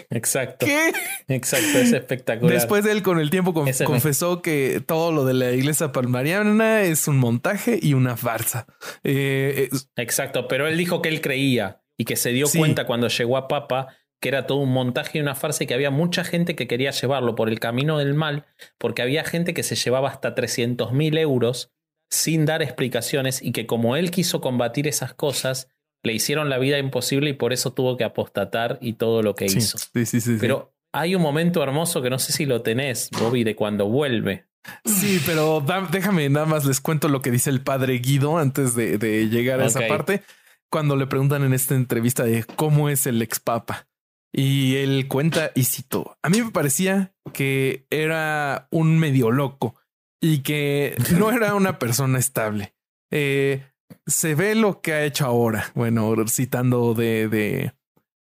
Exacto. 0.09 0.65
¿Qué? 0.65 0.93
Exacto, 1.27 1.79
es 1.79 1.91
espectacular. 1.91 2.53
Después 2.53 2.83
de 2.83 2.91
él 2.91 3.03
con 3.03 3.19
el 3.19 3.29
tiempo 3.29 3.53
confesó 3.53 4.41
que 4.41 4.81
todo 4.85 5.11
lo 5.11 5.25
de 5.25 5.33
la 5.33 5.51
iglesia 5.51 5.91
palmariana 5.91 6.83
es 6.83 7.07
un 7.07 7.17
montaje 7.17 7.79
y 7.81 7.93
una 7.93 8.15
farsa. 8.15 8.67
Eh, 9.03 9.69
Exacto, 9.95 10.47
pero 10.47 10.67
él 10.67 10.77
dijo 10.77 11.01
que 11.01 11.09
él 11.09 11.21
creía 11.21 11.81
y 11.97 12.05
que 12.05 12.15
se 12.15 12.29
dio 12.31 12.47
cuenta 12.55 12.85
cuando 12.85 13.07
llegó 13.07 13.37
a 13.37 13.47
Papa 13.47 13.87
que 14.19 14.29
era 14.29 14.47
todo 14.47 14.59
un 14.59 14.71
montaje 14.71 15.17
y 15.17 15.21
una 15.21 15.35
farsa 15.35 15.63
y 15.63 15.67
que 15.67 15.73
había 15.73 15.91
mucha 15.91 16.23
gente 16.23 16.55
que 16.55 16.67
quería 16.67 16.91
llevarlo 16.91 17.35
por 17.35 17.49
el 17.49 17.59
camino 17.59 17.99
del 17.99 18.13
mal, 18.13 18.45
porque 18.77 19.01
había 19.01 19.23
gente 19.23 19.53
que 19.53 19.63
se 19.63 19.75
llevaba 19.75 20.09
hasta 20.09 20.33
300 20.33 20.91
mil 20.91 21.17
euros 21.17 21.71
sin 22.09 22.45
dar 22.45 22.61
explicaciones 22.61 23.41
y 23.41 23.51
que 23.51 23.67
como 23.67 23.95
él 23.95 24.11
quiso 24.11 24.41
combatir 24.41 24.87
esas 24.87 25.13
cosas, 25.13 25.69
le 26.03 26.13
hicieron 26.13 26.49
la 26.49 26.57
vida 26.57 26.79
imposible 26.79 27.29
y 27.29 27.33
por 27.33 27.53
eso 27.53 27.73
tuvo 27.73 27.97
que 27.97 28.05
apostatar 28.05 28.79
y 28.81 28.93
todo 28.93 29.21
lo 29.21 29.35
que 29.35 29.45
hizo. 29.45 29.77
Sí, 29.77 30.05
sí, 30.05 30.21
sí, 30.21 30.37
pero 30.39 30.73
hay 30.93 31.15
un 31.15 31.21
momento 31.21 31.61
hermoso 31.61 32.01
que 32.01 32.09
no 32.09 32.17
sé 32.17 32.31
si 32.31 32.45
lo 32.45 32.61
tenés, 32.61 33.09
Bobby, 33.19 33.43
de 33.43 33.55
cuando 33.55 33.87
vuelve. 33.87 34.45
Sí, 34.83 35.21
pero 35.25 35.63
déjame 35.91 36.27
nada 36.29 36.45
más 36.45 36.65
les 36.65 36.81
cuento 36.81 37.07
lo 37.07 37.21
que 37.21 37.31
dice 37.31 37.49
el 37.49 37.61
padre 37.61 37.99
Guido 37.99 38.37
antes 38.37 38.75
de, 38.75 38.97
llegar 39.29 39.61
a 39.61 39.67
esa 39.67 39.87
parte. 39.87 40.23
Cuando 40.69 40.95
le 40.95 41.07
preguntan 41.07 41.43
en 41.43 41.53
esta 41.53 41.75
entrevista 41.75 42.23
de 42.23 42.43
cómo 42.43 42.89
es 42.89 43.07
el 43.07 43.21
ex 43.21 43.39
papa. 43.39 43.87
Y 44.33 44.75
él 44.75 45.07
cuenta 45.07 45.51
y 45.55 45.63
citó. 45.63 46.17
A 46.21 46.29
mí 46.29 46.41
me 46.41 46.51
parecía 46.51 47.15
que 47.33 47.87
era 47.89 48.67
un 48.71 48.99
medio 48.99 49.31
loco 49.31 49.75
y 50.21 50.39
que 50.39 50.95
no 51.17 51.31
era 51.31 51.55
una 51.55 51.79
persona 51.79 52.19
estable. 52.19 52.75
Eh, 53.11 53.65
se 54.05 54.35
ve 54.35 54.55
lo 54.55 54.81
que 54.81 54.93
ha 54.93 55.05
hecho 55.05 55.25
ahora. 55.25 55.71
Bueno, 55.73 56.13
citando 56.27 56.93
de, 56.93 57.29
de 57.29 57.73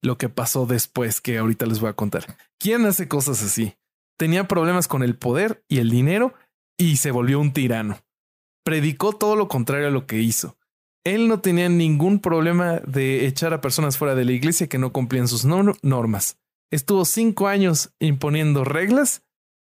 lo 0.03 0.19
que 0.19 0.29
pasó 0.29 0.67
después, 0.67 1.21
que 1.21 1.39
ahorita 1.39 1.67
les 1.67 1.81
voy 1.81 1.91
a 1.91 1.95
contar. 1.95 2.37
¿Quién 2.59 2.85
hace 2.87 3.09
cosas 3.09 3.43
así? 3.43 3.77
Tenía 4.19 4.49
problemas 4.49 4.89
con 4.89 5.03
el 5.03 5.17
poder 5.17 5.65
y 5.69 5.79
el 5.79 5.91
dinero 5.91 6.35
y 6.77 6.97
se 6.97 7.11
volvió 7.11 7.41
un 7.41 7.53
tirano. 7.53 8.05
Predicó 8.65 9.13
todo 9.13 9.37
lo 9.37 9.49
contrario 9.49 9.89
a 9.89 9.93
lo 9.93 10.07
que 10.07 10.19
hizo. 10.19 10.57
Él 11.05 11.29
no 11.29 11.41
tenía 11.41 11.69
ningún 11.69 12.21
problema 12.21 12.81
de 12.87 13.27
echar 13.27 13.53
a 13.55 13.61
personas 13.61 13.97
fuera 13.97 14.15
de 14.15 14.25
la 14.25 14.33
iglesia 14.33 14.69
que 14.69 14.79
no 14.79 14.93
cumplían 14.93 15.29
sus 15.29 15.45
normas. 15.45 16.39
Estuvo 16.71 17.05
cinco 17.05 17.49
años 17.49 17.93
imponiendo 17.99 18.65
reglas. 18.65 19.23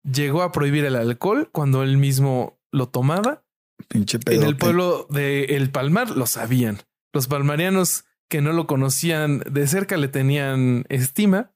Llegó 0.05 0.43
a 0.43 0.53
prohibir 0.53 0.85
el 0.85 0.95
alcohol 0.95 1.51
cuando 1.53 1.83
él 1.83 1.97
mismo 1.97 2.61
lo 2.73 2.89
tomaba 2.89 3.47
en 3.91 4.43
el 4.43 4.57
pueblo 4.57 5.07
de 5.11 5.45
El 5.57 5.71
Palmar 5.71 6.11
lo 6.11 6.27
sabían. 6.27 6.79
Los 7.13 7.29
palmarianos 7.29 8.05
que 8.29 8.41
no 8.41 8.53
lo 8.53 8.67
conocían 8.67 9.41
de 9.41 9.67
cerca 9.67 9.97
le 9.97 10.09
tenían 10.09 10.85
estima, 10.89 11.53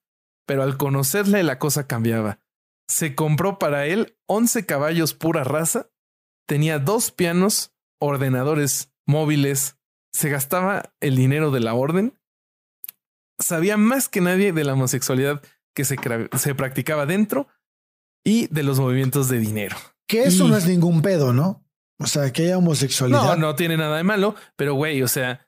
pero 0.47 0.63
al 0.63 0.77
conocerle 0.77 1.43
la 1.43 1.59
cosa 1.59 1.87
cambiaba. 1.87 2.41
Se 2.89 3.15
compró 3.15 3.59
para 3.59 3.87
él 3.87 4.17
11 4.27 4.67
caballos 4.67 5.15
pura 5.15 5.45
raza, 5.45 5.91
tenía 6.47 6.79
dos 6.79 7.11
pianos, 7.11 7.73
ordenadores 8.01 8.93
móviles, 9.11 9.77
se 10.13 10.31
gastaba 10.31 10.95
el 11.01 11.17
dinero 11.17 11.51
de 11.51 11.61
la 11.61 11.75
orden, 11.75 12.19
sabía 13.39 13.77
más 13.77 14.09
que 14.09 14.21
nadie 14.21 14.53
de 14.53 14.65
la 14.65 14.73
homosexualidad 14.73 15.43
que 15.75 15.85
se, 15.85 15.97
se 16.39 16.55
practicaba 16.55 17.07
dentro 17.07 17.49
y 18.25 18.47
de 18.49 18.63
los 18.63 18.81
movimientos 18.81 19.29
de 19.29 19.39
dinero. 19.39 19.77
Que 20.07 20.25
eso 20.25 20.49
no 20.49 20.57
es 20.57 20.67
ningún 20.67 21.03
pedo, 21.03 21.33
¿no? 21.33 21.65
O 21.99 22.07
sea, 22.07 22.33
que 22.33 22.45
haya 22.45 22.59
homosexualidad. 22.59 23.23
No, 23.23 23.37
no 23.37 23.55
tiene 23.55 23.77
nada 23.77 23.99
de 23.99 24.03
malo, 24.03 24.35
pero 24.57 24.75
güey, 24.75 25.03
o 25.03 25.09
sea, 25.09 25.47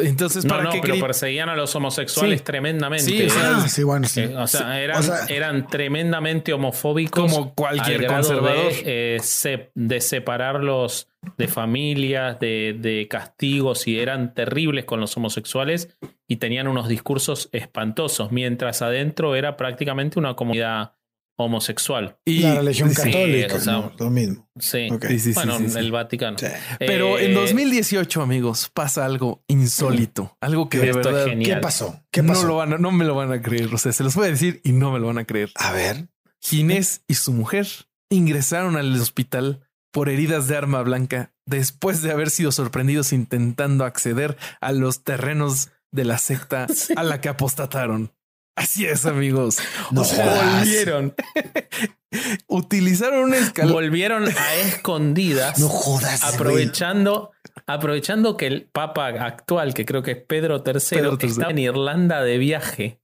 entonces, 0.00 0.46
¿para 0.46 0.64
no, 0.64 0.74
no, 0.74 0.80
pero 0.80 0.98
perseguían 0.98 1.50
a 1.50 1.56
los 1.56 1.74
homosexuales 1.76 2.42
tremendamente. 2.42 3.04
Sí, 3.04 3.28
sí, 3.68 3.82
bueno, 3.82 4.08
sí. 4.08 4.24
o 4.24 4.46
sea, 4.46 4.80
eran, 4.80 5.66
tremendamente 5.66 6.52
homofóbicos. 6.52 7.30
Como 7.30 7.54
cualquier 7.54 8.06
conservador. 8.06 8.72
De, 8.72 9.16
eh, 9.16 9.70
de, 9.74 10.00
separarlos 10.00 11.08
de 11.36 11.48
familias, 11.48 12.40
de, 12.40 12.76
de 12.78 13.06
castigos, 13.08 13.86
y 13.86 14.00
eran 14.00 14.34
terribles 14.34 14.86
con 14.86 15.00
los 15.00 15.16
homosexuales 15.16 15.96
y 16.26 16.36
tenían 16.36 16.66
unos 16.66 16.88
discursos 16.88 17.50
espantosos, 17.52 18.32
mientras 18.32 18.80
adentro 18.80 19.34
era 19.34 19.56
prácticamente 19.56 20.18
una 20.18 20.34
comunidad 20.34 20.93
homosexual. 21.36 22.18
Y 22.24 22.40
la 22.40 22.56
religión 22.56 22.92
católica, 22.92 23.58
lo 23.98 24.10
mismo. 24.10 24.48
Sí, 24.58 24.88
bueno, 25.34 25.58
el 25.58 25.92
Vaticano. 25.92 26.36
Pero 26.78 27.18
en 27.18 27.34
2018, 27.34 28.20
eh, 28.20 28.22
amigos, 28.22 28.70
pasa 28.72 29.04
algo 29.04 29.44
insólito, 29.48 30.36
algo 30.40 30.68
que 30.68 30.78
de 30.78 30.92
verdad. 30.92 31.26
¿Qué 31.42 31.56
pasó? 31.56 32.00
¿Qué 32.10 32.22
pasó? 32.22 32.42
No, 32.42 32.48
lo 32.48 32.56
van 32.56 32.74
a, 32.74 32.78
no 32.78 32.92
me 32.92 33.04
lo 33.04 33.14
van 33.14 33.32
a 33.32 33.42
creer. 33.42 33.72
O 33.74 33.78
sea, 33.78 33.92
se 33.92 34.04
los 34.04 34.14
voy 34.14 34.28
a 34.28 34.30
decir 34.30 34.60
y 34.64 34.72
no 34.72 34.92
me 34.92 34.98
lo 34.98 35.08
van 35.08 35.18
a 35.18 35.24
creer. 35.24 35.50
A 35.56 35.72
ver. 35.72 36.08
Ginés 36.40 37.02
y 37.08 37.14
su 37.14 37.32
mujer 37.32 37.66
ingresaron 38.10 38.76
al 38.76 38.94
hospital 39.00 39.68
por 39.92 40.08
heridas 40.08 40.48
de 40.48 40.56
arma 40.56 40.82
blanca 40.82 41.32
después 41.46 42.02
de 42.02 42.10
haber 42.10 42.30
sido 42.30 42.52
sorprendidos 42.52 43.12
intentando 43.12 43.84
acceder 43.84 44.36
a 44.60 44.72
los 44.72 45.04
terrenos 45.04 45.70
de 45.92 46.04
la 46.04 46.18
secta 46.18 46.66
a 46.96 47.02
la 47.02 47.20
que 47.20 47.28
apostataron. 47.28 48.12
Así 48.56 48.86
es, 48.86 49.04
amigos. 49.06 49.58
No 49.90 50.02
volvieron. 50.04 51.14
Utilizaron 52.46 53.24
un 53.24 53.34
escalón. 53.34 53.72
Volvieron 53.72 54.24
a 54.28 54.54
escondidas. 54.56 55.58
No 55.58 55.68
jodas. 55.68 56.22
Aprovechando 56.22 57.32
aprovechando 57.66 58.36
que 58.36 58.46
el 58.46 58.64
Papa 58.64 59.06
actual, 59.08 59.74
que 59.74 59.84
creo 59.84 60.02
que 60.02 60.10
es 60.12 60.18
Pedro 60.18 60.62
III, 60.64 60.72
Pedro 60.90 61.18
III. 61.20 61.28
está 61.30 61.50
en 61.50 61.58
Irlanda 61.58 62.22
de 62.22 62.38
viaje. 62.38 63.00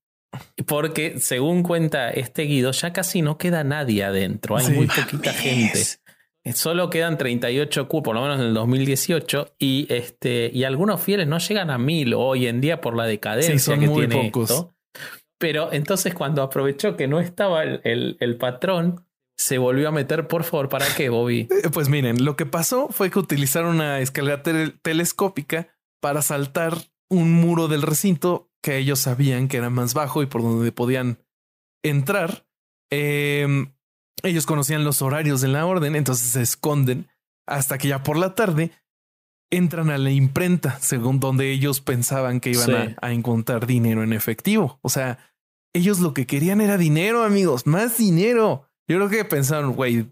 Porque 0.67 1.19
según 1.19 1.63
cuenta 1.63 2.11
este 2.11 2.43
Guido, 2.43 2.71
ya 2.73 2.93
casi 2.93 3.21
no 3.23 3.37
queda 3.39 3.65
nadie 3.65 4.05
adentro, 4.05 4.57
hay 4.57 4.67
Sí. 4.67 4.73
muy 4.73 4.87
poquita 4.87 5.33
gente. 5.33 5.83
Solo 6.55 6.89
quedan 6.89 7.19
38 7.19 7.89
cupos, 7.89 8.05
por 8.05 8.15
lo 8.15 8.23
menos 8.23 8.39
en 8.39 8.47
el 8.47 8.55
2018, 8.55 9.55
y, 9.59 9.87
este, 9.93 10.51
y 10.55 10.65
algunos 10.65 11.01
fieles 11.01 11.27
no 11.27 11.39
llegan 11.39 11.71
a 11.71 11.79
mil 11.79 12.15
hoy 12.15 12.47
en 12.47 12.61
día 12.61 12.81
por 12.81 12.97
la 12.97 13.05
decadencia 13.07 13.53
Sí, 13.55 13.59
son 13.59 13.81
que 13.81 13.89
muy 13.89 14.07
tiene 14.07 14.25
pocos. 14.31 14.51
esto. 14.51 14.75
Pero 15.41 15.73
entonces 15.73 16.15
cuando 16.15 16.43
aprovechó 16.43 16.97
que 16.97 17.09
no 17.09 17.19
estaba 17.19 17.65
el, 17.65 17.81
el- 17.85 18.17
el 18.21 18.37
patrón, 18.37 19.07
se 19.37 19.57
volvió 19.57 19.89
a 19.89 19.91
meter, 19.91 20.29
por 20.29 20.45
favor, 20.45 20.69
¿para 20.69 20.87
qué, 20.95 21.09
Bobby? 21.09 21.49
Eh, 21.65 21.71
Pues 21.73 21.89
miren, 21.89 22.25
lo 22.25 22.37
que 22.37 22.45
pasó 22.47 22.89
fue 22.91 23.11
que 23.11 23.19
utilizaron 23.19 23.77
una 23.77 24.01
escalera 24.01 24.43
tel- 24.43 24.79
telescópica 24.83 25.69
para 26.01 26.21
saltar 26.23 26.75
un 27.09 27.33
muro 27.33 27.67
del 27.67 27.83
recinto 27.83 28.51
que 28.63 28.77
ellos 28.77 28.99
sabían 29.01 29.49
que 29.49 29.57
era 29.57 29.71
más 29.71 29.95
bajo 29.95 30.23
y 30.23 30.27
por 30.27 30.43
donde 30.43 30.71
podían 30.73 31.19
entrar. 31.83 32.47
Em, 32.91 33.73
ellos 34.23 34.45
conocían 34.45 34.85
los 34.85 35.01
horarios 35.01 35.41
de 35.41 35.49
la 35.49 35.65
orden, 35.65 35.97
entonces 35.97 36.29
se 36.33 36.43
esconden 36.43 37.09
hasta 37.49 37.79
que 37.79 37.89
ya 37.89 38.03
por 38.03 38.19
la 38.19 38.35
tarde 38.35 38.73
entran 39.51 39.91
a 39.91 39.99
la 39.99 40.11
imprenta, 40.11 40.79
según 40.81 41.19
donde 41.19 41.51
ellos 41.51 41.81
pensaban 41.81 42.41
que 42.41 42.51
iban 42.51 42.67
Sí. 42.67 42.73
a, 42.73 42.97
a 43.07 43.13
encontrar 43.13 43.67
dinero 43.67 44.03
en 44.05 44.13
efectivo. 44.13 44.79
O 44.83 44.89
sea, 44.91 45.19
ellos 45.73 46.01
lo 46.01 46.15
que 46.15 46.27
querían 46.27 46.61
era 46.61 46.77
dinero, 46.77 47.23
amigos, 47.25 47.67
más 47.67 47.99
dinero. 47.99 48.69
Yo 48.89 48.97
creo 48.97 49.09
que 49.09 49.25
pensaron, 49.25 49.73
güey, 49.75 50.07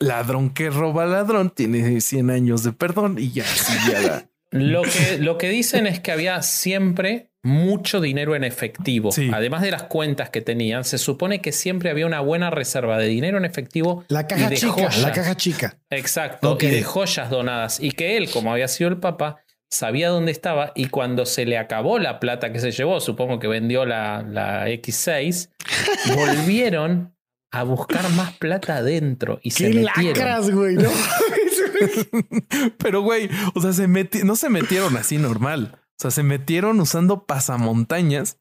ladrón 0.00 0.50
que 0.50 0.70
roba 0.70 1.06
ladrón 1.06 1.50
tiene 1.50 2.00
100 2.00 2.30
años 2.30 2.62
de 2.62 2.72
perdón 2.72 3.16
y 3.18 3.30
ya, 3.32 3.44
sí, 3.44 3.72
ya 3.90 4.00
la- 4.00 4.28
Lo 4.52 4.82
que, 4.82 5.18
lo 5.18 5.38
que 5.38 5.48
dicen 5.50 5.88
es 5.88 5.98
que 5.98 6.12
había 6.12 6.40
siempre 6.40 7.30
mucho 7.42 8.00
dinero 8.00 8.36
en 8.36 8.44
efectivo. 8.44 9.10
Sí. 9.10 9.28
Además 9.34 9.60
de 9.60 9.72
las 9.72 9.82
cuentas 9.84 10.30
que 10.30 10.40
tenían, 10.40 10.84
se 10.84 10.98
supone 10.98 11.40
que 11.40 11.50
siempre 11.50 11.90
había 11.90 12.06
una 12.06 12.20
buena 12.20 12.48
reserva 12.50 12.96
de 12.96 13.06
dinero 13.08 13.38
en 13.38 13.44
efectivo. 13.44 14.04
La 14.08 14.20
y 14.22 14.24
caja 14.26 14.48
de 14.48 14.56
chica, 14.56 14.72
joyas. 14.72 14.98
la 15.02 15.12
caja 15.12 15.36
chica. 15.36 15.78
Exacto, 15.90 16.56
y 16.60 16.66
de 16.66 16.82
joyas 16.84 17.28
donadas. 17.28 17.80
Y 17.80 17.90
que 17.90 18.16
él, 18.16 18.30
como 18.30 18.52
había 18.52 18.68
sido 18.68 18.88
el 18.88 18.98
papa, 18.98 19.38
sabía 19.70 20.08
dónde 20.10 20.32
estaba 20.32 20.72
y 20.74 20.86
cuando 20.86 21.26
se 21.26 21.44
le 21.46 21.58
acabó 21.58 21.98
la 21.98 22.20
plata 22.20 22.52
que 22.52 22.60
se 22.60 22.70
llevó, 22.72 23.00
supongo 23.00 23.38
que 23.38 23.48
vendió 23.48 23.84
la, 23.86 24.22
la 24.22 24.68
X6, 24.68 25.50
volvieron 26.14 27.14
a 27.52 27.62
buscar 27.62 28.08
más 28.10 28.32
plata 28.34 28.76
adentro 28.76 29.38
y 29.42 29.50
se 29.52 29.70
¡Qué 29.70 29.78
metieron. 29.80 30.04
lacras, 30.06 30.50
güey! 30.50 30.74
¿no? 30.76 30.90
Pero, 32.78 33.02
güey, 33.02 33.28
o 33.54 33.60
sea, 33.60 33.72
se 33.72 33.88
meti- 33.88 34.22
no 34.24 34.36
se 34.36 34.48
metieron 34.48 34.96
así 34.96 35.18
normal. 35.18 35.78
O 35.98 36.02
sea, 36.02 36.10
se 36.10 36.22
metieron 36.22 36.80
usando 36.80 37.24
pasamontañas. 37.26 38.38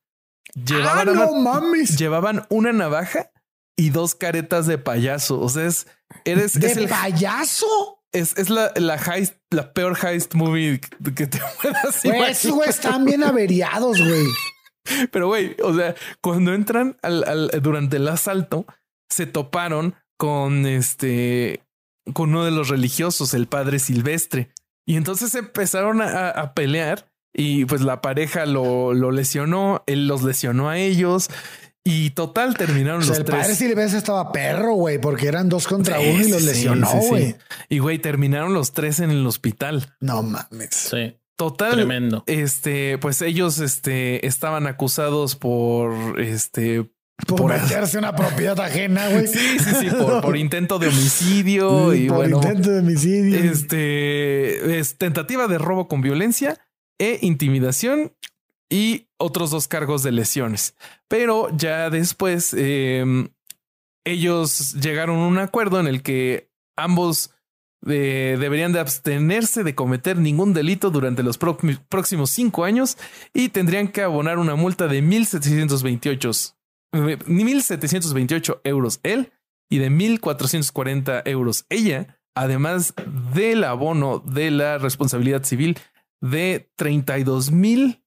¡Ah, 0.55 0.61
Llevaban, 0.65 1.05
no 1.15 1.29
una, 1.31 1.51
mames! 1.51 1.97
llevaban 1.97 2.45
una 2.49 2.71
navaja 2.73 3.31
y 3.77 3.89
dos 3.89 4.15
caretas 4.15 4.67
de 4.67 4.77
payaso. 4.77 5.39
O 5.39 5.49
sea, 5.49 5.65
es, 5.65 5.87
eres, 6.25 6.59
¿De 6.59 6.67
es, 6.67 6.77
el- 6.77 6.87
payaso? 6.87 8.01
es, 8.11 8.37
es 8.37 8.49
la, 8.49 8.71
la 8.75 8.95
heist, 8.95 9.35
la 9.55 9.73
peor 9.73 9.97
heist 10.03 10.33
movie 10.35 10.79
que 11.15 11.27
te 11.27 11.39
puedas 11.61 12.03
imaginar. 12.05 12.29
esos 12.29 12.51
güey 12.51 12.69
están 12.69 13.05
bien 13.05 13.23
averiados, 13.23 13.99
güey. 13.99 14.25
Pero, 15.11 15.27
güey, 15.27 15.55
o 15.63 15.73
sea, 15.73 15.95
cuando 16.21 16.53
entran 16.53 16.97
al, 17.01 17.23
al- 17.23 17.51
durante 17.63 17.97
el 17.97 18.07
asalto, 18.07 18.65
se 19.09 19.25
toparon 19.25 19.95
con 20.17 20.65
este, 20.67 21.63
con 22.13 22.29
uno 22.29 22.45
de 22.45 22.51
los 22.51 22.69
religiosos, 22.69 23.33
el 23.33 23.47
padre 23.47 23.79
Silvestre. 23.79 24.51
Y 24.87 24.95
entonces 24.97 25.33
empezaron 25.33 26.01
a, 26.01 26.29
a 26.29 26.53
pelear 26.53 27.07
y 27.33 27.65
pues 27.65 27.81
la 27.81 27.99
pareja 28.01 28.45
lo, 28.45 28.93
lo 28.93 29.09
lesionó, 29.11 29.83
él 29.87 30.07
los 30.07 30.21
lesionó 30.23 30.69
a 30.69 30.77
ellos 30.77 31.29
y 31.87 32.09
total 32.09 32.57
terminaron 32.57 33.01
O 33.01 33.03
sea, 33.03 33.09
los 33.11 33.19
el 33.19 33.25
tres. 33.25 33.39
padre 33.41 33.55
Silvestre 33.55 33.99
estaba 33.99 34.31
perro, 34.31 34.73
güey, 34.73 34.99
porque 34.99 35.27
eran 35.27 35.47
dos 35.49 35.67
contra 35.67 35.99
Sí, 35.99 36.07
uno 36.13 36.25
y 36.25 36.29
los 36.31 36.41
sí, 36.41 36.47
lesionó, 36.47 36.87
sí, 36.91 36.97
sí. 37.01 37.07
güey. 37.09 37.35
Y 37.69 37.77
güey, 37.79 37.99
terminaron 37.99 38.53
los 38.55 38.73
tres 38.73 38.99
en 38.99 39.11
el 39.11 39.25
hospital. 39.27 39.95
No 39.99 40.23
mames. 40.23 40.69
Sí, 40.71 41.15
Total. 41.37 41.73
tremendo. 41.73 42.23
Este, 42.27 42.97
pues 42.97 43.21
ellos 43.21 43.59
este, 43.59 44.25
estaban 44.25 44.65
acusados 44.67 45.35
por 45.35 46.19
este 46.19 46.89
Por, 47.27 47.37
Por- 47.37 47.53
meterse 47.53 47.97
una 47.99 48.15
propiedad 48.15 48.59
ajena, 48.59 49.07
güey. 49.09 49.27
Sí, 49.27 49.59
sí, 49.59 49.69
sí, 49.81 49.87
por, 49.89 50.21
por 50.23 50.35
intento 50.37 50.79
de 50.79 50.87
homicidio 50.87 51.93
y 51.93 52.07
por 52.07 52.17
bueno, 52.17 52.37
intento 52.37 52.71
de 52.71 52.79
homicidio. 52.79 53.39
este 53.51 54.79
es 54.79 54.97
tentativa 54.97 55.47
de 55.47 55.57
robo 55.59 55.87
con 55.87 56.01
violencia 56.01 56.57
e 56.99 57.19
intimidación 57.21 58.13
y 58.69 59.07
otros 59.17 59.51
dos 59.51 59.67
cargos 59.67 60.03
de 60.03 60.11
lesiones. 60.11 60.75
Pero 61.07 61.49
ya 61.55 61.89
después 61.89 62.53
eh, 62.57 63.29
ellos 64.05 64.73
llegaron 64.73 65.19
a 65.19 65.27
un 65.27 65.37
acuerdo 65.37 65.79
en 65.79 65.87
el 65.87 66.01
que 66.01 66.49
ambos 66.75 67.31
eh, 67.87 68.37
deberían 68.39 68.73
de 68.73 68.79
abstenerse 68.79 69.63
de 69.63 69.75
cometer 69.75 70.17
ningún 70.17 70.53
delito 70.53 70.89
durante 70.89 71.21
los 71.21 71.37
próximos 71.37 72.31
cinco 72.31 72.63
años 72.63 72.97
y 73.33 73.49
tendrían 73.49 73.89
que 73.89 74.01
abonar 74.01 74.39
una 74.39 74.55
multa 74.55 74.87
de 74.87 75.03
1.728 75.03 76.55
eh, 76.93 77.19
1.728 77.19 78.61
euros 78.63 78.99
él 79.03 79.31
y 79.69 79.77
de 79.77 79.91
1.440 79.91 81.23
euros 81.25 81.65
ella, 81.69 82.19
además 82.35 82.93
del 83.33 83.63
abono 83.63 84.19
de 84.19 84.51
la 84.51 84.77
responsabilidad 84.77 85.43
civil 85.43 85.77
de 86.21 86.71
32 86.75 87.51
mil 87.51 88.04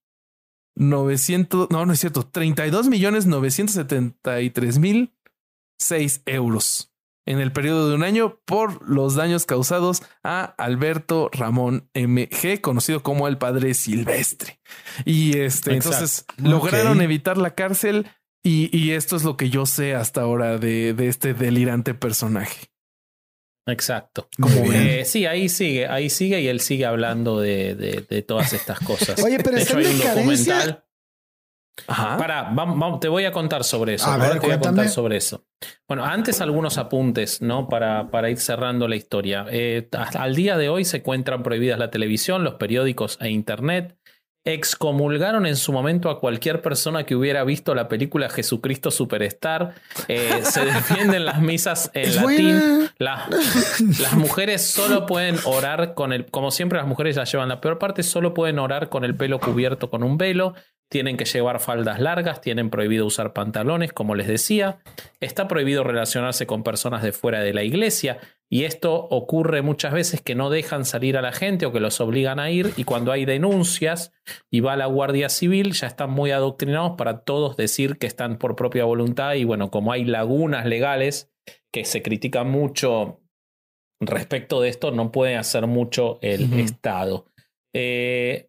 900, 0.79 1.71
no, 1.71 1.85
no 1.85 1.93
es 1.93 2.01
cierto, 2.01 2.25
32 2.25 2.89
millones 2.89 3.27
973 3.27 4.79
mil 4.79 5.13
6 5.79 6.23
euros 6.27 6.93
en 7.27 7.41
el 7.41 7.53
periodo 7.53 7.91
de 7.91 7.95
un 7.95 8.05
año 8.05 8.41
por 8.47 8.89
los 8.89 9.15
daños 9.15 9.45
causados 9.45 10.03
a 10.25 10.45
Alberto 10.57 11.29
Ramón 11.31 11.91
MG, 11.95 12.63
conocido 12.63 13.03
como 13.03 13.29
el 13.29 13.37
padre 13.37 13.75
Silvestre. 13.75 14.61
Y 15.05 15.37
este, 15.39 15.75
Exacto. 15.75 15.75
entonces 15.75 16.25
lograron 16.39 17.03
evitar 17.03 17.37
la 17.37 17.55
cárcel 17.55 18.07
y, 18.43 18.75
y 18.75 18.93
esto 18.93 19.17
es 19.17 19.25
lo 19.25 19.37
que 19.37 19.51
yo 19.51 19.67
sé 19.67 19.95
hasta 19.95 20.23
ahora 20.23 20.57
de, 20.57 20.95
de 20.95 21.09
este 21.09 21.35
delirante 21.35 21.93
personaje. 21.93 22.71
Exacto. 23.69 24.29
Bien. 24.39 24.73
Eh, 25.01 25.05
sí, 25.05 25.27
ahí 25.27 25.49
sigue, 25.49 25.87
ahí 25.87 26.11
sigue 26.11 26.41
y 26.41 26.49
él 26.49 26.61
sigue 26.61 26.87
hablando 26.87 27.39
de, 27.41 27.75
de- 27.75 28.05
de 28.09 28.23
todas 28.23 28.53
estas 28.53 28.81
cosas. 28.81 29.23
Oye, 29.25 29.39
pero 29.39 29.57
de 29.57 29.63
hecho, 29.63 29.77
hay 29.77 29.87
un 29.87 29.99
documental. 30.01 30.85
Ajá. 31.87 32.17
Para, 32.17 32.99
te 32.99 33.07
voy 33.09 33.25
a 33.25 33.31
contar 33.31 33.63
sobre 33.63 33.95
eso. 33.95 34.07
A 34.09 34.15
Ahora 34.15 34.31
ver, 34.31 34.41
te 34.41 34.47
voy 34.49 34.57
a 34.57 34.59
contar 34.61 34.89
sobre 34.89 35.17
eso. 35.17 35.47
Bueno, 35.87 36.05
antes 36.05 36.41
algunos 36.41 36.77
apuntes, 36.77 37.41
¿no? 37.41 37.69
Para, 37.69 38.11
para 38.11 38.31
ir 38.31 38.39
cerrando 38.39 38.89
la 38.89 38.97
historia. 38.97 39.47
Eh, 39.51 39.89
hasta 39.93 40.23
al 40.25 40.35
día 40.35 40.57
de 40.59 40.69
hoy 40.69 40.85
se 40.85 40.97
encuentran 40.99 41.45
prohibidas 41.45 41.79
la 41.79 41.91
televisión, 41.91 42.43
los 42.43 42.55
periódicos 42.55 43.17
e 43.21 43.31
internet. 43.31 43.97
Excomulgaron 44.49 45.47
en 45.47 45.57
su 45.57 45.73
momento 45.73 46.11
a 46.11 46.21
cualquier 46.21 46.63
persona 46.63 47.05
que 47.05 47.15
hubiera 47.15 47.45
visto 47.45 47.75
la 47.75 47.89
película 47.89 48.29
Jesucristo 48.29 48.91
Superstar. 48.91 49.75
Eh, 50.09 50.41
se 50.43 50.65
defienden 50.65 51.25
las 51.25 51.41
misas 51.41 51.91
en 51.95 52.03
Es 52.09 52.17
latín. 52.17 52.89
La- 52.99 53.29
las 54.01 54.15
mujeres 54.15 54.63
solo 54.67 55.07
pueden 55.07 55.37
orar 55.45 55.95
con 55.95 56.13
el, 56.13 56.27
como 56.27 56.51
siempre 56.51 56.79
las 56.79 56.87
mujeres 56.87 57.17
ya 57.17 57.25
llevan 57.25 57.49
la 57.49 57.61
peor 57.61 57.79
parte, 57.79 58.03
solo 58.03 58.35
pueden 58.35 58.59
orar 58.59 58.89
con 58.89 59.05
el 59.05 59.15
pelo 59.15 59.39
cubierto 59.39 59.91
con 59.91 60.03
un 60.03 60.19
velo, 60.19 60.55
tienen 60.89 61.17
que 61.17 61.27
llevar 61.27 61.61
faldas 61.61 62.01
largas, 62.01 62.41
tienen 62.41 62.71
prohibido 62.71 63.05
usar 63.05 63.33
pantalones, 63.35 63.93
como 63.93 64.15
les 64.15 64.27
decía, 64.27 64.79
está 65.21 65.47
prohibido 65.47 65.85
relacionarse 65.85 66.47
con 66.47 66.63
personas 66.63 67.03
de 67.03 67.13
fuera 67.13 67.41
de 67.41 67.53
la 67.53 67.63
iglesia 67.63 68.19
y 68.51 68.65
esto 68.65 68.95
ocurre 68.95 69.63
muchas 69.63 69.93
veces 69.93 70.23
que 70.23 70.35
no 70.35 70.49
dejan 70.49 70.85
salir 70.85 71.17
a 71.17 71.23
la 71.23 71.33
gente 71.33 71.67
o 71.67 71.73
que 71.73 71.81
los 71.81 72.01
obligan 72.01 72.41
a 72.41 72.51
ir 72.51 72.73
y 72.77 72.85
cuando 72.85 73.13
hay 73.13 73.25
denuncias 73.25 74.13
y 74.51 74.61
va 74.61 74.77
la 74.77 74.87
Guardia 74.87 75.29
Civil 75.29 75.73
ya 75.73 75.87
están 75.87 76.11
muy 76.11 76.31
adoctrinados 76.31 76.93
para 76.97 77.21
todos 77.21 77.57
decir 77.57 77.99
que 77.99 78.07
están 78.07 78.39
por 78.39 78.57
propia 78.57 78.85
voluntad 78.85 79.35
y 79.35 79.45
bueno, 79.45 79.71
como 79.71 79.93
hay 79.93 80.05
lagunas 80.05 80.65
legales 80.65 81.31
que 81.73 81.85
se 81.85 82.03
critican 82.03 82.51
mucho 82.51 83.21
respecto 84.01 84.61
de 84.61 84.69
esto, 84.69 84.91
no 84.91 85.11
puede 85.13 85.37
hacer 85.37 85.67
mucho 85.67 86.19
el. 86.23 86.53
Estado. 86.59 87.27
Eh, 87.75 88.49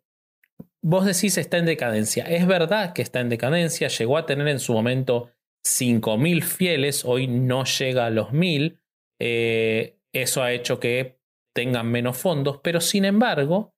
vos 0.82 1.06
decís 1.06 1.38
está 1.38 1.58
en 1.58 1.66
decadencia. 1.66 2.26
Es 2.26 2.48
verdad 2.48 2.94
que 2.94 3.02
está 3.02 3.20
en 3.20 3.30
decadencia, 3.30 3.88
llegó 3.88 4.18
a 4.18 4.26
tener 4.26 4.48
en 4.48 4.60
su 4.60 4.74
momento 4.74 5.32
5.000 5.66 6.44
fieles, 6.44 7.04
hoy 7.06 7.28
no 7.28 7.66
llega 7.66 8.06
a 8.06 8.10
los 8.10 8.30
1.000. 8.30 8.80
Eh, 9.20 9.98
eso 10.14 10.42
ha 10.42 10.52
hecho 10.52 10.80
que 10.80 11.20
tengan 11.54 11.92
menos 11.92 12.18
fondos, 12.18 12.60
pero 12.64 12.82
sin 12.82 13.06
embargo, 13.06 13.74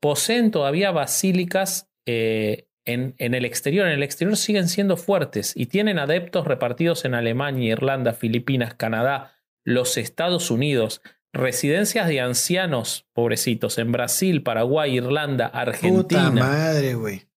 poseen 0.00 0.50
todavía 0.50 0.90
basílicas 0.90 1.90
eh, 2.06 2.68
en, 2.84 3.14
en 3.18 3.34
el 3.34 3.44
exterior. 3.44 3.86
En 3.86 3.92
el 3.92 4.02
exterior 4.02 4.36
siguen 4.36 4.68
siendo 4.68 4.96
fuertes 4.96 5.52
y 5.56 5.66
tienen 5.66 5.98
adeptos 5.98 6.46
repartidos 6.46 7.04
en 7.04 7.14
Alemania, 7.14 7.72
Irlanda, 7.72 8.12
Filipinas, 8.12 8.74
Canadá, 8.74 9.34
los 9.64 9.98
Estados 9.98 10.50
Unidos, 10.50 11.02
residencias 11.32 12.08
de 12.08 12.20
ancianos, 12.20 13.06
pobrecitos, 13.12 13.78
en 13.78 13.92
Brasil, 13.92 14.42
Paraguay, 14.42 14.96
Irlanda, 14.96 15.48
Puta 15.48 15.60
Argentina, 15.60 16.30
madre, 16.30 16.94
güey. 16.94 17.28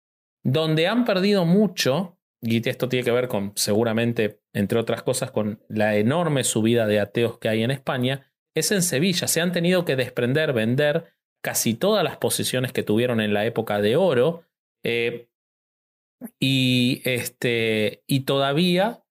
donde 0.45 0.87
han 0.87 1.05
perdido 1.05 1.45
mucho, 1.45 2.19
y 2.43 2.67
esto 2.69 2.89
tiene 2.89 3.05
que 3.05 3.11
ver 3.11 3.29
con, 3.29 3.53
seguramente, 3.57 4.41
entre 4.53 4.79
otras 4.79 5.03
cosas, 5.03 5.31
con 5.31 5.63
la 5.69 5.97
enorme 5.97 6.45
subida 6.45 6.87
de 6.87 7.01
ateos 7.01 7.39
que 7.39 7.49
hay 7.49 7.63
en 7.63 7.71
España, 7.71 8.33
es 8.55 8.73
en 8.73 8.83
Sevilla. 8.83 9.29
Se 9.29 9.41
han 9.41 9.53
tenido 9.53 9.85
que 9.85 9.97
desprender, 9.97 10.53
vender 10.53 11.13
casi 11.43 11.75
todas 11.75 12.03
las 12.03 12.17
posiciones 12.17 12.73
que 12.73 12.83
tuvieron 12.83 13.21
en 13.21 13.35
la 13.35 13.45
época 13.45 13.81
de 13.81 13.97
oro. 13.97 14.45
eh, 14.85 15.27
y, 16.39 17.01
este, 17.05 18.03
y 18.07 18.21
todavía 18.21 19.05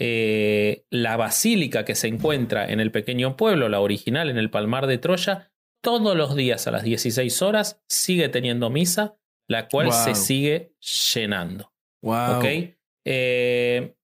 eh, 0.00 0.84
la 0.90 1.16
basílica 1.16 1.84
que 1.84 1.94
se 1.94 2.08
encuentra 2.08 2.70
en 2.70 2.80
el 2.80 2.90
pequeño 2.90 3.36
pueblo, 3.36 3.68
la 3.68 3.80
original 3.80 4.30
en 4.30 4.36
el 4.36 4.50
Palmar 4.50 4.86
de 4.86 4.98
Troya, 4.98 5.52
todos 5.82 6.16
los 6.16 6.34
días 6.34 6.66
a 6.66 6.72
las 6.72 6.82
16 6.82 7.42
horas 7.42 7.82
sigue 7.88 8.28
teniendo 8.28 8.68
misa, 8.68 9.16
la 9.48 9.68
cual 9.68 9.92
se 9.92 10.14
sigue 10.14 10.74
llenando. 10.80 11.72
Wow. 12.02 12.38
¿ok? 12.38 12.75
Eh, 13.06 13.94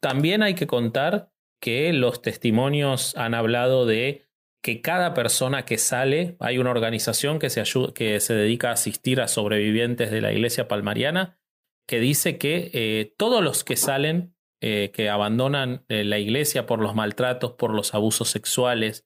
también 0.00 0.42
hay 0.42 0.54
que 0.54 0.66
contar 0.66 1.30
que 1.60 1.92
los 1.92 2.22
testimonios 2.22 3.14
han 3.16 3.34
hablado 3.34 3.86
de 3.86 4.26
que 4.64 4.80
cada 4.80 5.12
persona 5.12 5.64
que 5.64 5.76
sale, 5.76 6.36
hay 6.40 6.58
una 6.58 6.70
organización 6.70 7.38
que 7.38 7.50
se, 7.50 7.62
que 7.94 8.20
se 8.20 8.34
dedica 8.34 8.70
a 8.70 8.72
asistir 8.72 9.20
a 9.20 9.28
sobrevivientes 9.28 10.10
de 10.10 10.22
la 10.22 10.32
iglesia 10.32 10.66
palmariana, 10.66 11.38
que 11.86 12.00
dice 12.00 12.38
que 12.38 12.70
eh, 12.72 13.14
todos 13.18 13.44
los 13.44 13.64
que 13.64 13.76
salen, 13.76 14.34
eh, 14.62 14.92
que 14.94 15.10
abandonan 15.10 15.84
la 15.88 16.18
iglesia 16.18 16.64
por 16.64 16.80
los 16.80 16.94
maltratos, 16.94 17.52
por 17.52 17.74
los 17.74 17.94
abusos 17.94 18.28
sexuales, 18.30 19.04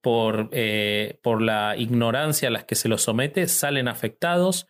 por, 0.00 0.50
por 1.20 1.42
la 1.42 1.74
ignorancia 1.76 2.48
a 2.48 2.52
las 2.52 2.64
que 2.64 2.76
se 2.76 2.88
los 2.88 3.02
somete, 3.02 3.48
salen 3.48 3.88
afectados. 3.88 4.68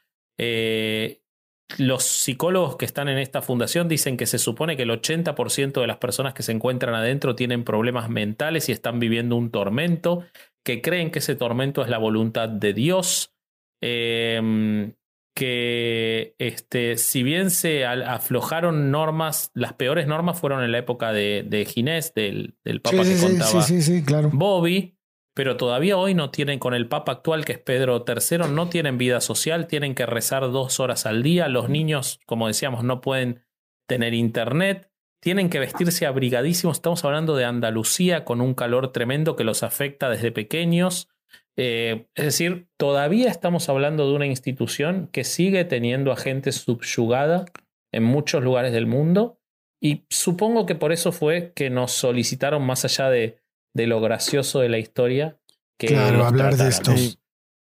Los 1.78 2.04
psicólogos 2.04 2.76
que 2.76 2.84
están 2.84 3.08
en 3.08 3.18
esta 3.18 3.42
fundación 3.42 3.88
dicen 3.88 4.16
que 4.16 4.26
se 4.26 4.38
supone 4.38 4.76
que 4.76 4.82
el 4.82 4.90
80% 4.90 5.80
de 5.80 5.86
las 5.86 5.98
personas 5.98 6.34
que 6.34 6.42
se 6.42 6.52
encuentran 6.52 6.94
adentro 6.94 7.34
tienen 7.34 7.64
problemas 7.64 8.08
mentales 8.08 8.68
y 8.68 8.72
están 8.72 9.00
viviendo 9.00 9.36
un 9.36 9.50
tormento, 9.50 10.24
que 10.64 10.82
creen 10.82 11.10
que 11.10 11.20
ese 11.20 11.36
tormento 11.36 11.82
es 11.82 11.88
la 11.88 11.98
voluntad 11.98 12.48
de 12.48 12.72
Dios, 12.72 13.32
eh, 13.80 14.92
que 15.34 16.34
este, 16.38 16.98
si 16.98 17.22
bien 17.22 17.50
se 17.50 17.86
aflojaron 17.86 18.90
normas, 18.90 19.50
las 19.54 19.72
peores 19.72 20.06
normas 20.06 20.38
fueron 20.38 20.62
en 20.62 20.72
la 20.72 20.78
época 20.78 21.12
de, 21.12 21.44
de 21.46 21.64
Ginés, 21.64 22.12
del, 22.14 22.54
del 22.64 22.80
Papa 22.80 23.04
Sí, 23.04 23.10
que 23.10 23.16
sí, 23.16 23.26
contaba 23.26 23.62
sí, 23.62 24.04
claro. 24.04 24.30
Bobby, 24.32 24.96
pero 25.34 25.56
todavía 25.56 25.96
hoy 25.96 26.14
no 26.14 26.30
tienen, 26.30 26.58
con 26.58 26.74
el 26.74 26.88
Papa 26.88 27.12
actual 27.12 27.44
que 27.44 27.52
es 27.52 27.58
Pedro 27.58 28.04
III, 28.06 28.50
no 28.50 28.68
tienen 28.68 28.98
vida 28.98 29.20
social, 29.20 29.66
tienen 29.66 29.94
que 29.94 30.06
rezar 30.06 30.50
dos 30.50 30.80
horas 30.80 31.06
al 31.06 31.22
día, 31.22 31.48
los 31.48 31.68
niños, 31.68 32.20
como 32.26 32.48
decíamos, 32.48 32.84
no 32.84 33.00
pueden 33.00 33.42
tener 33.86 34.14
internet, 34.14 34.90
tienen 35.20 35.50
que 35.50 35.60
vestirse 35.60 36.04
abrigadísimos, 36.04 36.78
estamos 36.78 37.04
hablando 37.04 37.36
de 37.36 37.44
Andalucía 37.44 38.24
con 38.24 38.40
un 38.40 38.54
calor 38.54 38.92
tremendo 38.92 39.36
que 39.36 39.44
los 39.44 39.62
afecta 39.62 40.10
desde 40.10 40.32
pequeños. 40.32 41.08
Eh, 41.56 42.06
es 42.14 42.24
decir, 42.24 42.66
todavía 42.76 43.30
estamos 43.30 43.68
hablando 43.68 44.08
de 44.08 44.14
una 44.16 44.26
institución 44.26 45.08
que 45.12 45.22
sigue 45.22 45.64
teniendo 45.64 46.10
a 46.10 46.16
gente 46.16 46.50
subyugada 46.50 47.44
en 47.92 48.02
muchos 48.02 48.42
lugares 48.42 48.72
del 48.72 48.86
mundo. 48.86 49.38
Y 49.80 50.06
supongo 50.10 50.66
que 50.66 50.74
por 50.74 50.92
eso 50.92 51.12
fue 51.12 51.52
que 51.54 51.70
nos 51.70 51.92
solicitaron 51.92 52.64
más 52.64 52.84
allá 52.84 53.08
de, 53.08 53.41
de 53.74 53.86
lo 53.86 54.00
gracioso 54.00 54.60
de 54.60 54.68
la 54.68 54.78
historia 54.78 55.36
que 55.78 55.88
Claro, 55.88 56.18
los 56.18 56.26
hablar 56.28 56.56
de 56.56 56.68
estos. 56.68 57.18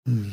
Mm. 0.07 0.29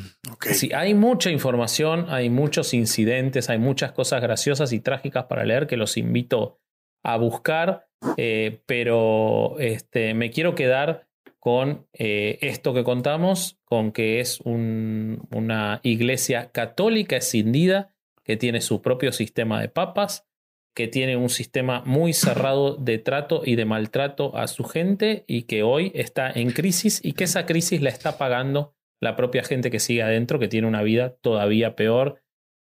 Sí, 0.52 0.70
hay 0.74 0.92
mucha 0.94 1.30
información, 1.30 2.06
hay 2.10 2.28
muchos 2.28 2.74
incidentes, 2.74 3.48
hay 3.48 3.58
muchas 3.58 3.92
cosas 3.92 4.20
graciosas 4.20 4.72
y 4.72 4.80
trágicas 4.80 5.24
para 5.24 5.44
leer 5.44 5.66
que 5.66 5.78
los 5.78 5.96
invito 5.96 6.58
a 7.02 7.16
buscar, 7.16 7.88
eh, 8.18 8.60
pero 8.66 9.58
este, 9.58 10.12
me 10.14 10.30
quiero 10.30 10.54
quedar 10.54 11.08
con 11.38 11.86
eh, 11.94 12.38
esto 12.42 12.74
que 12.74 12.84
contamos, 12.84 13.58
con 13.64 13.90
que 13.92 14.20
es 14.20 14.40
un- 14.42 15.26
una 15.34 15.80
iglesia 15.82 16.50
católica 16.52 17.16
escindida 17.16 17.94
que 18.22 18.36
tiene 18.36 18.60
su 18.60 18.82
propio 18.82 19.10
sistema 19.10 19.60
de 19.60 19.68
papas, 19.68 20.26
que 20.74 20.88
tiene 20.88 21.16
un 21.16 21.28
sistema 21.28 21.82
muy 21.84 22.12
cerrado 22.12 22.76
de 22.76 22.98
trato 22.98 23.42
y 23.44 23.56
de 23.56 23.64
maltrato 23.64 24.36
a 24.36 24.46
su 24.48 24.64
gente 24.64 25.24
y 25.26 25.42
que 25.42 25.62
hoy 25.62 25.92
está 25.94 26.30
en 26.30 26.50
crisis 26.52 27.00
y 27.02 27.12
que 27.12 27.24
esa 27.24 27.44
crisis 27.46 27.82
la 27.82 27.90
está 27.90 28.16
pagando 28.18 28.74
la 29.00 29.16
propia 29.16 29.42
gente 29.44 29.70
que 29.70 29.80
sigue 29.80 30.02
adentro, 30.02 30.38
que 30.38 30.48
tiene 30.48 30.68
una 30.68 30.82
vida 30.82 31.14
todavía 31.20 31.74
peor, 31.76 32.22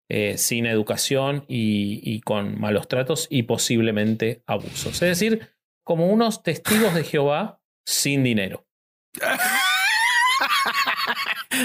eh, 0.10 0.38
sin 0.38 0.66
educación 0.66 1.44
y, 1.48 2.02
y 2.04 2.22
con 2.22 2.60
malos 2.60 2.88
tratos 2.88 3.28
y 3.30 3.44
posiblemente 3.44 4.44
abusos. 4.46 4.94
Es 5.02 5.20
decir, 5.20 5.50
como 5.84 6.08
unos 6.08 6.44
testigos 6.44 6.94
de 6.94 7.04
Jehová 7.04 7.62
sin 7.86 8.24
dinero. 8.24 8.66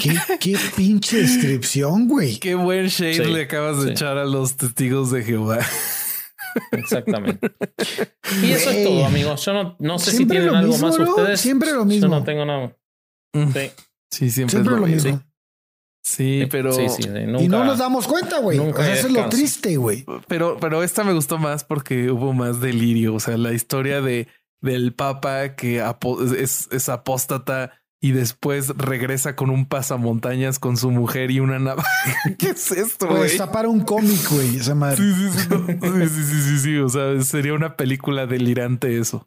¿Qué, 0.02 0.18
qué 0.40 0.58
pinche 0.76 1.18
descripción, 1.18 2.08
güey. 2.08 2.38
Qué 2.38 2.54
buen 2.54 2.88
shade 2.88 3.14
Sí, 3.14 3.24
le 3.24 3.42
acabas 3.42 3.78
de 3.78 3.84
sí. 3.88 3.90
echar 3.92 4.18
a 4.18 4.24
los 4.24 4.56
testigos 4.56 5.10
de 5.10 5.22
Jehová. 5.22 5.60
Exactamente. 6.72 7.52
y 8.42 8.50
eso 8.52 8.70
es 8.70 8.84
todo, 8.84 9.04
amigos. 9.06 9.44
Yo 9.44 9.52
no, 9.52 9.76
no 9.78 9.98
sé 9.98 10.12
si 10.12 10.26
tienen 10.26 10.54
algo 10.54 10.72
mismo, 10.72 10.88
más 10.88 10.98
¿no? 10.98 11.10
ustedes. 11.10 11.40
Siempre 11.40 11.70
lo 11.72 11.78
Yo 11.80 11.84
mismo. 11.84 12.08
no 12.08 12.24
tengo 12.24 12.44
nada. 12.44 12.76
Mm. 13.34 13.50
Sí, 13.52 13.70
Sí, 14.10 14.30
siempre, 14.30 14.50
Siempre 14.52 14.74
es 14.74 14.80
lo 14.80 14.86
mismo. 14.86 15.22
Sí, 16.06 16.46
pero, 16.50 16.72
sí, 16.72 16.88
sí, 16.90 17.02
sí, 17.04 17.08
nunca- 17.08 17.42
y 17.42 17.48
no 17.48 17.64
nos 17.64 17.78
damos 17.78 18.06
cuenta, 18.06 18.38
güey. 18.40 18.58
O 18.58 18.74
sea, 18.76 18.92
eso 18.92 19.06
es 19.06 19.12
lo 19.12 19.28
triste, 19.30 19.76
güey. 19.78 20.04
pero, 20.28 20.58
pero 20.60 20.82
esta 20.82 21.02
me 21.02 21.14
gustó 21.14 21.38
más 21.38 21.64
porque 21.64 22.10
hubo 22.10 22.32
más 22.34 22.60
delirio. 22.60 23.14
O 23.14 23.20
sea, 23.20 23.36
la 23.38 23.52
historia 23.52 24.00
de 24.02 24.28
del 24.60 24.94
Papa 24.94 25.54
que 25.56 25.82
apo- 25.82 26.22
es, 26.36 26.68
es 26.72 26.88
apóstata 26.88 27.82
y 28.04 28.12
después 28.12 28.68
regresa 28.76 29.34
con 29.34 29.48
un 29.48 29.64
pasamontañas 29.66 30.58
con 30.58 30.76
su 30.76 30.90
mujer 30.90 31.30
y 31.30 31.40
una 31.40 31.58
navaja. 31.58 31.88
¿Qué 32.38 32.48
es 32.50 32.70
esto, 32.70 33.06
güey? 33.06 33.18
Pues 33.20 33.32
está 33.32 33.50
para 33.50 33.68
un 33.68 33.80
cómic, 33.80 34.20
güey, 34.30 34.56
esa 34.56 34.74
madre. 34.74 34.98
Sí, 34.98 35.14
sí, 35.14 35.28
sí, 35.38 35.48
no. 35.48 35.66
sí, 35.66 36.08
sí, 36.08 36.22
sí, 36.24 36.40
sí, 36.42 36.58
sí. 36.58 36.76
O 36.78 36.88
sea, 36.90 37.20
sería 37.22 37.54
una 37.54 37.76
película 37.76 38.26
delirante 38.26 38.98
eso. 38.98 39.26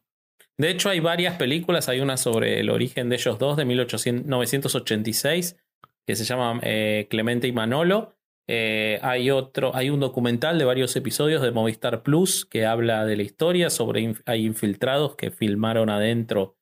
De 0.59 0.69
hecho, 0.69 0.89
hay 0.89 0.99
varias 0.99 1.37
películas. 1.37 1.89
Hay 1.89 2.01
una 2.01 2.17
sobre 2.17 2.59
el 2.59 2.69
origen 2.69 3.09
de 3.09 3.15
ellos 3.15 3.39
dos 3.39 3.57
de 3.57 3.65
1986 3.65 5.57
que 6.05 6.15
se 6.15 6.23
llama 6.23 6.59
eh, 6.63 7.07
Clemente 7.09 7.47
y 7.47 7.51
Manolo. 7.51 8.13
Eh, 8.49 8.99
hay 9.01 9.29
otro, 9.29 9.75
hay 9.75 9.89
un 9.89 9.99
documental 9.99 10.57
de 10.57 10.65
varios 10.65 10.95
episodios 10.95 11.41
de 11.41 11.51
Movistar 11.51 12.01
Plus 12.03 12.45
que 12.45 12.65
habla 12.65 13.05
de 13.05 13.17
la 13.17 13.23
historia 13.23 13.69
sobre 13.69 14.01
inf- 14.01 14.21
hay 14.25 14.45
infiltrados 14.45 15.15
que 15.15 15.31
filmaron 15.31 15.89
adentro 15.89 16.56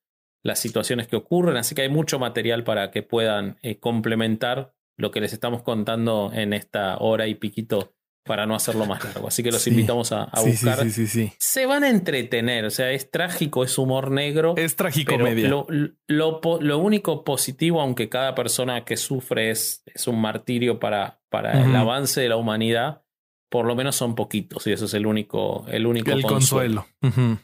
las 0.46 0.58
situaciones 0.58 1.06
que 1.08 1.16
ocurren, 1.16 1.56
así 1.56 1.74
que 1.74 1.82
hay 1.82 1.88
mucho 1.88 2.18
material 2.18 2.64
para 2.64 2.90
que 2.90 3.02
puedan 3.02 3.58
eh, 3.62 3.78
complementar 3.78 4.72
lo 4.96 5.10
que 5.10 5.20
les 5.20 5.32
estamos 5.32 5.62
contando 5.62 6.30
en 6.32 6.52
esta 6.52 6.96
hora 6.98 7.26
y 7.26 7.34
piquito 7.34 7.92
para 8.24 8.44
no 8.46 8.56
hacerlo 8.56 8.86
más 8.86 9.04
largo. 9.04 9.28
Así 9.28 9.42
que 9.44 9.52
los 9.52 9.62
Sí. 9.62 9.70
invitamos 9.70 10.10
a, 10.10 10.24
a 10.24 10.40
sí, 10.40 10.50
buscar. 10.50 10.80
sí, 10.82 10.90
sí, 10.90 11.06
sí. 11.06 11.32
Se 11.38 11.64
van 11.66 11.84
a 11.84 11.90
entretener, 11.90 12.64
o 12.64 12.70
sea, 12.70 12.90
es 12.90 13.10
trágico, 13.10 13.62
es 13.62 13.78
humor 13.78 14.10
negro. 14.10 14.54
Es 14.56 14.74
tragicomedia. 14.74 15.48
lo, 15.48 15.66
lo, 16.08 16.40
lo 16.60 16.78
único 16.78 17.22
positivo, 17.22 17.80
aunque 17.80 18.08
cada 18.08 18.34
persona 18.34 18.84
que 18.84 18.96
sufre 18.96 19.50
es, 19.50 19.82
es 19.86 20.08
un 20.08 20.20
martirio 20.20 20.80
para, 20.80 21.20
para 21.28 21.62
el 21.62 21.76
avance 21.76 22.20
de 22.20 22.28
la 22.28 22.36
humanidad, 22.36 23.02
por 23.48 23.64
lo 23.64 23.76
menos 23.76 23.94
son 23.94 24.16
poquitos 24.16 24.66
y 24.66 24.72
eso 24.72 24.86
es 24.86 24.94
el 24.94 25.06
único, 25.06 25.64
el 25.68 25.86
único 25.86 26.10
el 26.10 26.22
consuelo. 26.22 26.86
Ujú. 27.02 27.38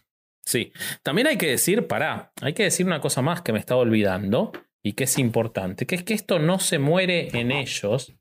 Sí. 0.45 0.73
También 1.03 1.29
hay 1.29 1.39
que 1.39 1.49
decir, 1.49 1.87
pará, 1.87 2.33
hay 2.41 2.53
que 2.53 2.65
decir 2.65 2.87
una 2.87 3.01
cosa 3.01 3.23
más 3.23 3.43
que 3.43 3.53
me 3.53 3.59
estaba 3.59 3.81
olvidando 3.81 4.53
y 4.83 4.95
que 4.95 5.05
es 5.05 5.19
importante, 5.19 5.87
que 5.87 5.95
es 5.95 6.03
que 6.03 6.15
esto 6.15 6.39
no 6.39 6.59
se 6.59 6.79
muere 6.79 7.29
en 7.39 7.53
ellos, 7.53 8.13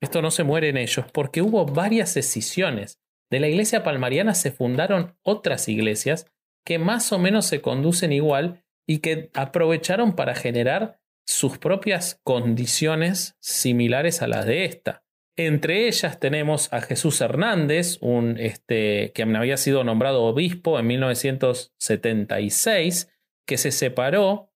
esto 0.00 0.22
no 0.22 0.30
se 0.30 0.44
muere 0.44 0.70
en 0.70 0.78
ellos 0.78 1.06
porque 1.12 1.42
hubo 1.42 1.66
varias 1.66 2.16
escisiones. 2.16 3.00
De 3.30 3.40
la 3.40 3.48
iglesia 3.48 3.82
palmariana 3.82 4.34
se 4.34 4.52
fundaron 4.52 5.16
otras 5.22 5.68
iglesias 5.68 6.26
que 6.64 6.78
más 6.78 7.12
o 7.12 7.18
menos 7.18 7.46
se 7.46 7.60
conducen 7.60 8.12
igual 8.12 8.64
y 8.86 8.98
que 8.98 9.30
aprovecharon 9.34 10.14
para 10.14 10.34
generar 10.34 11.00
sus 11.26 11.58
propias 11.58 12.20
condiciones 12.22 13.36
similares 13.40 14.22
a 14.22 14.28
las 14.28 14.46
de 14.46 14.64
esta. 14.64 15.05
Entre 15.38 15.86
ellas 15.86 16.18
tenemos 16.18 16.72
a 16.72 16.80
Jesús 16.80 17.20
Hernández, 17.20 17.98
un, 18.00 18.38
este, 18.38 19.12
que 19.14 19.22
había 19.24 19.58
sido 19.58 19.84
nombrado 19.84 20.22
obispo 20.24 20.78
en 20.78 20.86
1976, 20.86 23.10
que 23.46 23.58
se 23.58 23.70
separó, 23.70 24.50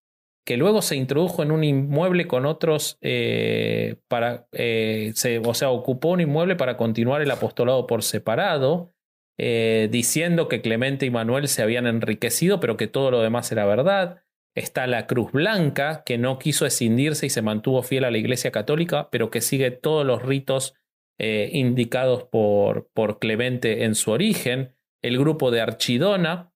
que 0.47 0.57
luego 0.57 0.81
se 0.81 0.97
introdujo 0.97 1.43
en 1.43 1.51
un 1.53 1.65
inmueble 1.65 2.27
con 2.27 2.47
otros, 2.47 2.97
eh, 3.03 3.97
para, 4.09 4.49
eh, 4.53 5.13
se- 5.15 5.39
o 5.39 5.53
sea, 5.53 5.69
ocupó 5.71 6.13
un 6.13 6.23
inmueble 6.23 6.57
para 6.57 6.79
continuar 6.79 7.21
el 7.21 7.31
apostolado 7.31 7.87
por 7.87 8.03
separado, 8.03 8.95
eh, 9.39 9.89
diciendo 9.91 10.49
que 10.49 10.63
Clemente 10.63 11.05
y 11.07 11.11
Manuel 11.11 11.47
se 11.49 11.63
habían 11.63 11.87
enriquecido, 11.87 12.59
pero 12.59 12.77
que 12.79 12.87
todo 12.89 13.11
lo 13.11 13.21
demás 13.21 13.53
era 13.53 13.67
verdad. 13.67 14.23
Está 14.55 14.87
la 14.87 15.07
Cruz 15.07 15.33
Blanca, 15.33 16.03
que 16.05 16.19
no 16.19 16.39
quiso 16.39 16.67
escindirse 16.67 17.27
y 17.27 17.31
se 17.31 17.43
mantuvo 17.43 17.83
fiel 17.83 18.05
a 18.05 18.11
la 18.11 18.19
Iglesia 18.19 18.51
Católica, 18.51 19.09
pero 19.11 19.31
que 19.31 19.41
sigue 19.41 19.71
todos 19.71 20.05
los 20.05 20.23
ritos 20.23 20.75
eh, 21.19 21.51
indicados 21.53 22.25
por, 22.25 22.89
por 22.93 23.19
Clemente 23.19 23.85
en 23.85 23.95
su 23.95 24.11
origen. 24.11 24.75
El 25.03 25.19
grupo 25.19 25.51
de 25.51 25.61
Archidona, 25.61 26.53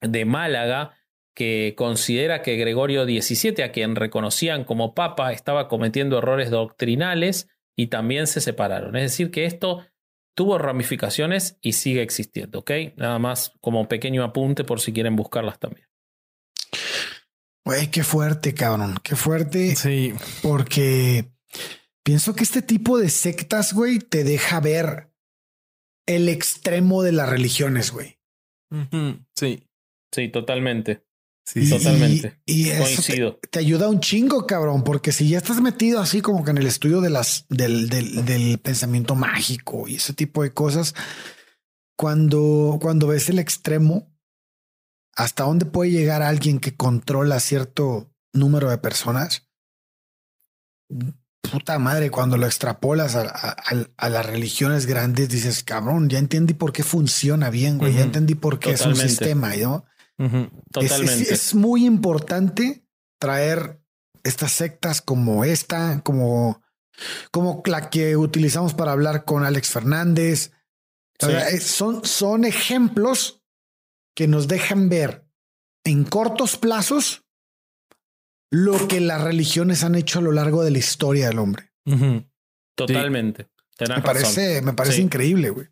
de 0.00 0.24
Málaga, 0.24 0.96
que 1.34 1.74
considera 1.76 2.42
que 2.42 2.56
Gregorio 2.56 3.04
XVII, 3.04 3.62
a 3.62 3.72
quien 3.72 3.96
reconocían 3.96 4.64
como 4.64 4.94
papa, 4.94 5.32
estaba 5.32 5.68
cometiendo 5.68 6.18
errores 6.18 6.50
doctrinales 6.50 7.48
y 7.76 7.88
también 7.88 8.26
se 8.26 8.40
separaron. 8.40 8.96
Es 8.96 9.12
decir, 9.12 9.30
que 9.30 9.44
esto 9.44 9.84
tuvo 10.36 10.58
ramificaciones 10.58 11.58
y 11.60 11.72
sigue 11.72 12.02
existiendo, 12.02 12.60
¿ok? 12.60 12.70
Nada 12.96 13.18
más 13.18 13.52
como 13.60 13.88
pequeño 13.88 14.22
apunte 14.22 14.64
por 14.64 14.80
si 14.80 14.92
quieren 14.92 15.16
buscarlas 15.16 15.58
también. 15.58 15.88
Güey, 17.64 17.90
qué 17.90 18.04
fuerte, 18.04 18.52
cabrón, 18.52 18.98
qué 19.02 19.16
fuerte. 19.16 19.74
Sí. 19.74 20.12
Porque 20.42 21.32
pienso 22.02 22.34
que 22.34 22.44
este 22.44 22.62
tipo 22.62 22.98
de 22.98 23.08
sectas, 23.08 23.72
güey, 23.72 23.98
te 23.98 24.22
deja 24.22 24.60
ver 24.60 25.10
el 26.06 26.28
extremo 26.28 27.02
de 27.02 27.12
las 27.12 27.28
religiones, 27.28 27.90
güey. 27.90 28.18
Sí. 29.34 29.66
Sí, 30.12 30.28
totalmente. 30.28 31.04
Sí, 31.46 31.68
totalmente. 31.68 32.40
Y, 32.46 32.70
eso 32.70 32.82
Coincido. 32.82 33.36
Te, 33.36 33.48
te, 33.48 33.58
ayuda 33.58 33.88
un 33.88 34.00
chingo, 34.00 34.46
cabrón, 34.46 34.82
porque 34.82 35.12
si 35.12 35.28
ya 35.28 35.38
estás 35.38 35.60
metido 35.60 36.00
así 36.00 36.20
como 36.20 36.44
que 36.44 36.50
en 36.50 36.58
el 36.58 36.66
estudio 36.66 37.00
de 37.00 37.10
las, 37.10 37.46
del, 37.48 37.88
del, 37.88 38.24
del 38.24 38.58
pensamiento 38.58 39.14
mágico 39.14 39.86
y 39.86 39.96
ese 39.96 40.14
tipo 40.14 40.42
de 40.42 40.52
cosas, 40.52 40.94
cuando, 41.96 42.78
cuando 42.80 43.08
ves 43.08 43.28
el 43.28 43.38
extremo, 43.38 44.13
hasta 45.16 45.44
dónde 45.44 45.66
puede 45.66 45.90
llegar 45.90 46.22
alguien 46.22 46.58
que 46.58 46.76
controla 46.76 47.40
cierto 47.40 48.10
número 48.32 48.70
de 48.70 48.78
personas, 48.78 49.48
puta 51.40 51.78
madre, 51.78 52.10
cuando 52.10 52.36
lo 52.36 52.46
extrapolas 52.46 53.14
a, 53.16 53.28
a, 53.28 53.56
a, 53.96 54.08
las 54.08 54.26
religiones 54.26 54.86
grandes, 54.86 55.28
dices, 55.28 55.62
cabrón, 55.62 56.08
ya 56.08 56.18
entendí 56.18 56.54
por 56.54 56.72
qué 56.72 56.82
funciona 56.82 57.50
bien, 57.50 57.78
güey, 57.78 57.92
uh 57.92 57.94
-huh. 57.94 57.98
ya 57.98 58.04
entendí 58.04 58.34
por 58.34 58.58
qué 58.58 58.72
Totalmente. 58.72 59.04
es 59.04 59.04
un 59.04 59.08
sistema, 59.08 59.56
¿no? 59.56 59.84
Uh 60.18 60.24
-huh. 60.24 60.50
Totalmente. 60.72 61.14
Es, 61.14 61.20
es, 61.20 61.30
es, 61.30 61.54
muy 61.54 61.86
importante 61.86 62.86
traer 63.18 63.80
estas 64.22 64.52
sectas 64.52 65.00
como 65.00 65.44
esta, 65.44 66.00
como, 66.02 66.62
como 67.30 67.62
la 67.66 67.90
que 67.90 68.16
utilizamos 68.16 68.74
para 68.74 68.92
hablar 68.92 69.24
con 69.24 69.44
Alex 69.44 69.68
Fernández. 69.68 70.52
Sí. 71.20 71.58
Son, 71.60 72.04
son 72.04 72.44
ejemplos 72.44 73.43
que 74.14 74.28
nos 74.28 74.48
dejan 74.48 74.88
ver 74.88 75.24
en 75.84 76.04
cortos 76.04 76.56
plazos 76.56 77.24
lo 78.50 78.88
que 78.88 79.00
las 79.00 79.20
religiones 79.22 79.82
han 79.82 79.94
hecho 79.94 80.20
a 80.20 80.22
lo 80.22 80.32
largo 80.32 80.62
de 80.62 80.70
la 80.70 80.78
historia 80.78 81.28
del 81.28 81.38
hombre. 81.38 81.72
Uh 81.86 81.94
-huh. 81.94 82.30
Totalmente. 82.76 83.48
Sí. 83.78 83.84
Me, 83.88 84.02
parece, 84.02 84.62
me 84.62 84.72
parece, 84.72 84.96
sí. 84.96 85.02
increíble, 85.02 85.50
güey. 85.50 85.66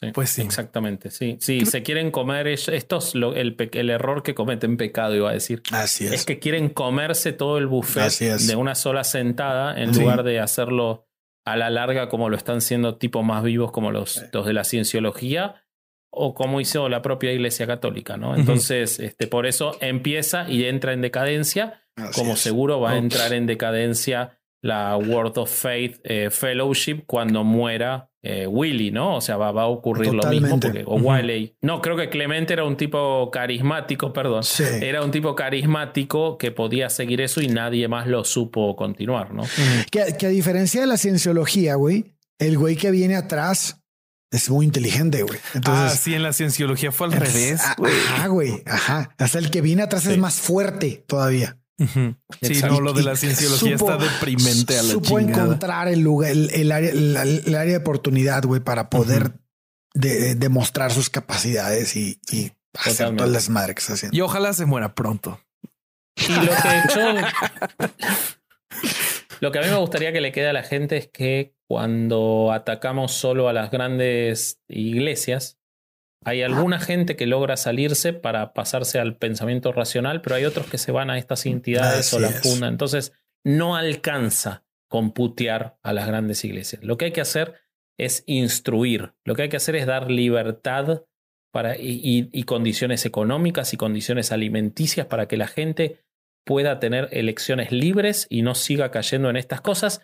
Sí, 0.00 0.12
pues 0.14 0.30
sí. 0.30 0.42
Exactamente, 0.42 1.10
sí. 1.10 1.36
Sí, 1.40 1.66
se 1.66 1.82
quieren 1.82 2.12
comer, 2.12 2.46
esto 2.46 2.98
es 2.98 3.16
lo, 3.16 3.34
el, 3.34 3.56
el, 3.72 3.90
error 3.90 4.22
que 4.22 4.36
cometen 4.36 4.76
pecado, 4.76 5.16
iba 5.16 5.30
a 5.30 5.32
decir. 5.32 5.60
Así 5.72 6.06
es. 6.06 6.12
Es 6.12 6.24
que 6.24 6.38
quieren 6.38 6.68
comerse 6.68 7.32
todo 7.32 7.58
el 7.58 7.66
buffet 7.66 8.12
de 8.12 8.54
una 8.54 8.76
sola 8.76 9.02
sentada 9.02 9.76
en 9.76 9.92
sí. 9.92 10.00
lugar 10.00 10.22
de 10.22 10.38
hacerlo 10.38 11.08
a 11.44 11.56
la 11.56 11.70
larga 11.70 12.08
como 12.08 12.28
lo 12.28 12.36
están 12.36 12.60
siendo 12.60 12.96
tipos 12.96 13.24
más 13.24 13.42
vivos 13.42 13.72
como 13.72 13.90
los, 13.90 14.22
los 14.32 14.46
de 14.46 14.52
la 14.52 14.62
cienciología 14.62 15.64
o 16.10 16.34
como 16.34 16.60
hizo 16.60 16.88
la 16.88 17.02
propia 17.02 17.32
Iglesia 17.32 17.66
Católica, 17.66 18.16
¿no? 18.16 18.34
Entonces, 18.36 18.98
uh 18.98 19.02
-huh. 19.02 19.06
este, 19.06 19.26
por 19.26 19.46
eso 19.46 19.76
empieza 19.80 20.48
y 20.48 20.64
entra 20.64 20.92
en 20.92 21.00
decadencia, 21.02 21.82
Así 21.96 22.12
como 22.18 22.32
es. 22.34 22.40
seguro 22.40 22.80
va 22.80 22.92
a 22.92 22.96
entrar 22.98 23.32
en 23.32 23.46
decadencia 23.46 24.38
la 24.60 24.96
World 24.96 25.38
of 25.38 25.50
Faith 25.52 26.00
eh, 26.02 26.30
Fellowship 26.30 27.02
cuando 27.06 27.44
muera 27.44 28.10
eh, 28.22 28.46
Willy, 28.48 28.90
¿no? 28.90 29.16
O 29.16 29.20
sea, 29.20 29.36
va, 29.36 29.52
va 29.52 29.62
a 29.62 29.66
ocurrir 29.68 30.10
Totalmente. 30.10 30.34
lo 30.40 30.40
mismo. 30.56 30.60
Porque, 30.60 30.82
o 30.84 30.94
uh 30.96 30.98
-huh. 30.98 31.18
Wiley. 31.18 31.56
No, 31.62 31.80
creo 31.80 31.96
que 31.96 32.08
Clemente 32.10 32.52
era 32.54 32.64
un 32.64 32.76
tipo 32.76 33.30
carismático, 33.30 34.12
perdón. 34.12 34.42
Sí. 34.42 34.64
Era 34.82 35.04
un 35.04 35.12
tipo 35.12 35.36
carismático 35.36 36.36
que 36.38 36.50
podía 36.50 36.90
seguir 36.90 37.20
eso 37.20 37.40
y 37.40 37.46
nadie 37.48 37.86
más 37.86 38.08
lo 38.08 38.24
supo 38.24 38.74
continuar, 38.74 39.32
¿no? 39.32 39.42
Uh 39.42 39.46
-huh. 39.46 39.86
que, 39.90 40.16
que 40.18 40.26
a 40.26 40.30
diferencia 40.30 40.80
de 40.80 40.88
la 40.88 40.96
cienciología, 40.96 41.76
güey, 41.76 42.16
el 42.40 42.58
güey 42.58 42.74
que 42.76 42.90
viene 42.90 43.14
atrás 43.14 43.80
es 44.30 44.50
muy 44.50 44.66
inteligente, 44.66 45.22
güey. 45.22 45.38
Entonces, 45.54 45.92
ah, 45.92 45.96
sí, 45.96 46.14
en 46.14 46.22
la 46.22 46.32
cienciología 46.32 46.92
fue 46.92 47.06
al 47.06 47.14
es, 47.14 47.20
revés. 47.20 47.60
Güey. 47.76 47.94
Ajá, 47.94 48.26
güey. 48.28 48.62
Ajá. 48.66 49.14
Hasta 49.18 49.38
el 49.38 49.50
que 49.50 49.60
viene 49.60 49.82
atrás 49.82 50.02
sí. 50.02 50.12
es 50.12 50.18
más 50.18 50.36
fuerte 50.36 51.04
todavía. 51.06 51.58
Uh 51.78 51.84
-huh. 51.84 52.16
Sí, 52.42 52.60
no, 52.62 52.80
lo 52.80 52.92
de 52.92 53.04
la 53.04 53.16
cienciología 53.16 53.78
supo, 53.78 53.92
está 53.92 54.04
deprimente 54.04 54.78
a 54.78 54.82
la 54.82 54.92
Supo 54.92 55.20
chingada. 55.20 55.44
encontrar 55.44 55.88
el 55.88 56.00
lugar, 56.00 56.32
el, 56.32 56.50
el 56.50 56.72
área, 56.72 56.90
el, 56.90 57.16
el, 57.16 57.54
área 57.54 57.72
de 57.72 57.76
oportunidad, 57.76 58.44
güey, 58.44 58.60
para 58.60 58.90
poder 58.90 59.22
uh 59.22 59.26
-huh. 59.26 59.32
de, 59.94 60.34
demostrar 60.34 60.92
sus 60.92 61.08
capacidades 61.08 61.94
y, 61.96 62.20
y 62.32 62.52
hacer 62.74 63.14
todo 63.14 63.26
el 63.26 63.32
desmadre 63.32 63.74
que 63.74 63.80
está 63.80 63.94
haciendo. 63.94 64.16
Y 64.16 64.20
ojalá 64.20 64.52
se 64.52 64.66
muera 64.66 64.94
pronto. 64.94 65.40
Y 66.16 66.32
lo 66.32 66.50
que 66.50 66.78
hecho, 66.84 67.00
lo 69.40 69.52
que 69.52 69.58
a 69.58 69.62
mí 69.62 69.68
me 69.68 69.76
gustaría 69.76 70.12
que 70.12 70.20
le 70.20 70.32
quede 70.32 70.48
a 70.48 70.52
la 70.52 70.64
gente 70.64 70.96
es 70.96 71.06
que 71.06 71.54
cuando 71.68 72.50
atacamos 72.52 73.12
solo 73.12 73.48
a 73.48 73.52
las 73.52 73.70
grandes 73.70 74.62
iglesias, 74.68 75.58
hay 76.24 76.42
alguna 76.42 76.80
gente 76.80 77.14
que 77.14 77.26
logra 77.26 77.56
salirse 77.56 78.12
para 78.12 78.52
pasarse 78.52 78.98
al 78.98 79.16
pensamiento 79.16 79.70
racional, 79.72 80.20
pero 80.20 80.36
hay 80.36 80.44
otros 80.46 80.66
que 80.66 80.78
se 80.78 80.92
van 80.92 81.10
a 81.10 81.18
estas 81.18 81.46
entidades 81.46 82.12
Así 82.12 82.16
o 82.16 82.20
la 82.20 82.30
fundan. 82.30 82.70
Entonces, 82.70 83.12
no 83.44 83.76
alcanza 83.76 84.64
con 84.88 85.12
putear 85.12 85.78
a 85.82 85.92
las 85.92 86.06
grandes 86.06 86.44
iglesias. 86.44 86.82
Lo 86.82 86.96
que 86.96 87.06
hay 87.06 87.12
que 87.12 87.20
hacer 87.20 87.54
es 87.98 88.24
instruir. 88.26 89.12
Lo 89.24 89.34
que 89.34 89.42
hay 89.42 89.48
que 89.48 89.58
hacer 89.58 89.76
es 89.76 89.86
dar 89.86 90.10
libertad 90.10 91.04
para, 91.52 91.76
y, 91.76 92.00
y, 92.02 92.30
y 92.32 92.42
condiciones 92.44 93.04
económicas 93.04 93.72
y 93.74 93.76
condiciones 93.76 94.32
alimenticias 94.32 95.06
para 95.06 95.28
que 95.28 95.36
la 95.36 95.46
gente 95.46 96.02
pueda 96.44 96.80
tener 96.80 97.08
elecciones 97.12 97.72
libres 97.72 98.26
y 98.30 98.40
no 98.42 98.54
siga 98.54 98.90
cayendo 98.90 99.28
en 99.28 99.36
estas 99.36 99.60
cosas. 99.60 100.00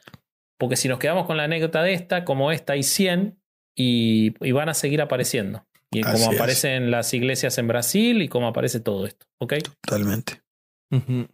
Porque 0.59 0.77
si 0.77 0.89
nos 0.89 0.99
quedamos 0.99 1.27
con 1.27 1.37
la 1.37 1.45
anécdota 1.45 1.83
de 1.83 1.95
esta, 1.95 2.25
como 2.25 2.53
esta 2.53 2.75
hay 2.75 2.83
100 2.83 3.39
y, 3.77 4.35
y 4.41 4.53
van 4.53 4.69
a 4.69 4.75
seguir 4.75 5.03
apareciendo. 5.03 5.67
Y 5.91 6.03
como 6.03 6.15
Así 6.15 6.35
aparecen 6.35 6.85
es. 6.85 6.91
las 6.91 7.15
iglesias 7.15 7.57
en 7.59 7.69
Brasil 7.69 8.23
y 8.23 8.29
como 8.29 8.49
aparece 8.49 8.81
todo 8.81 9.07
esto. 9.07 9.27
¿Ok? 9.39 9.55
Totalmente. 9.81 10.43
Uh 10.91 10.97
-huh. 10.97 11.29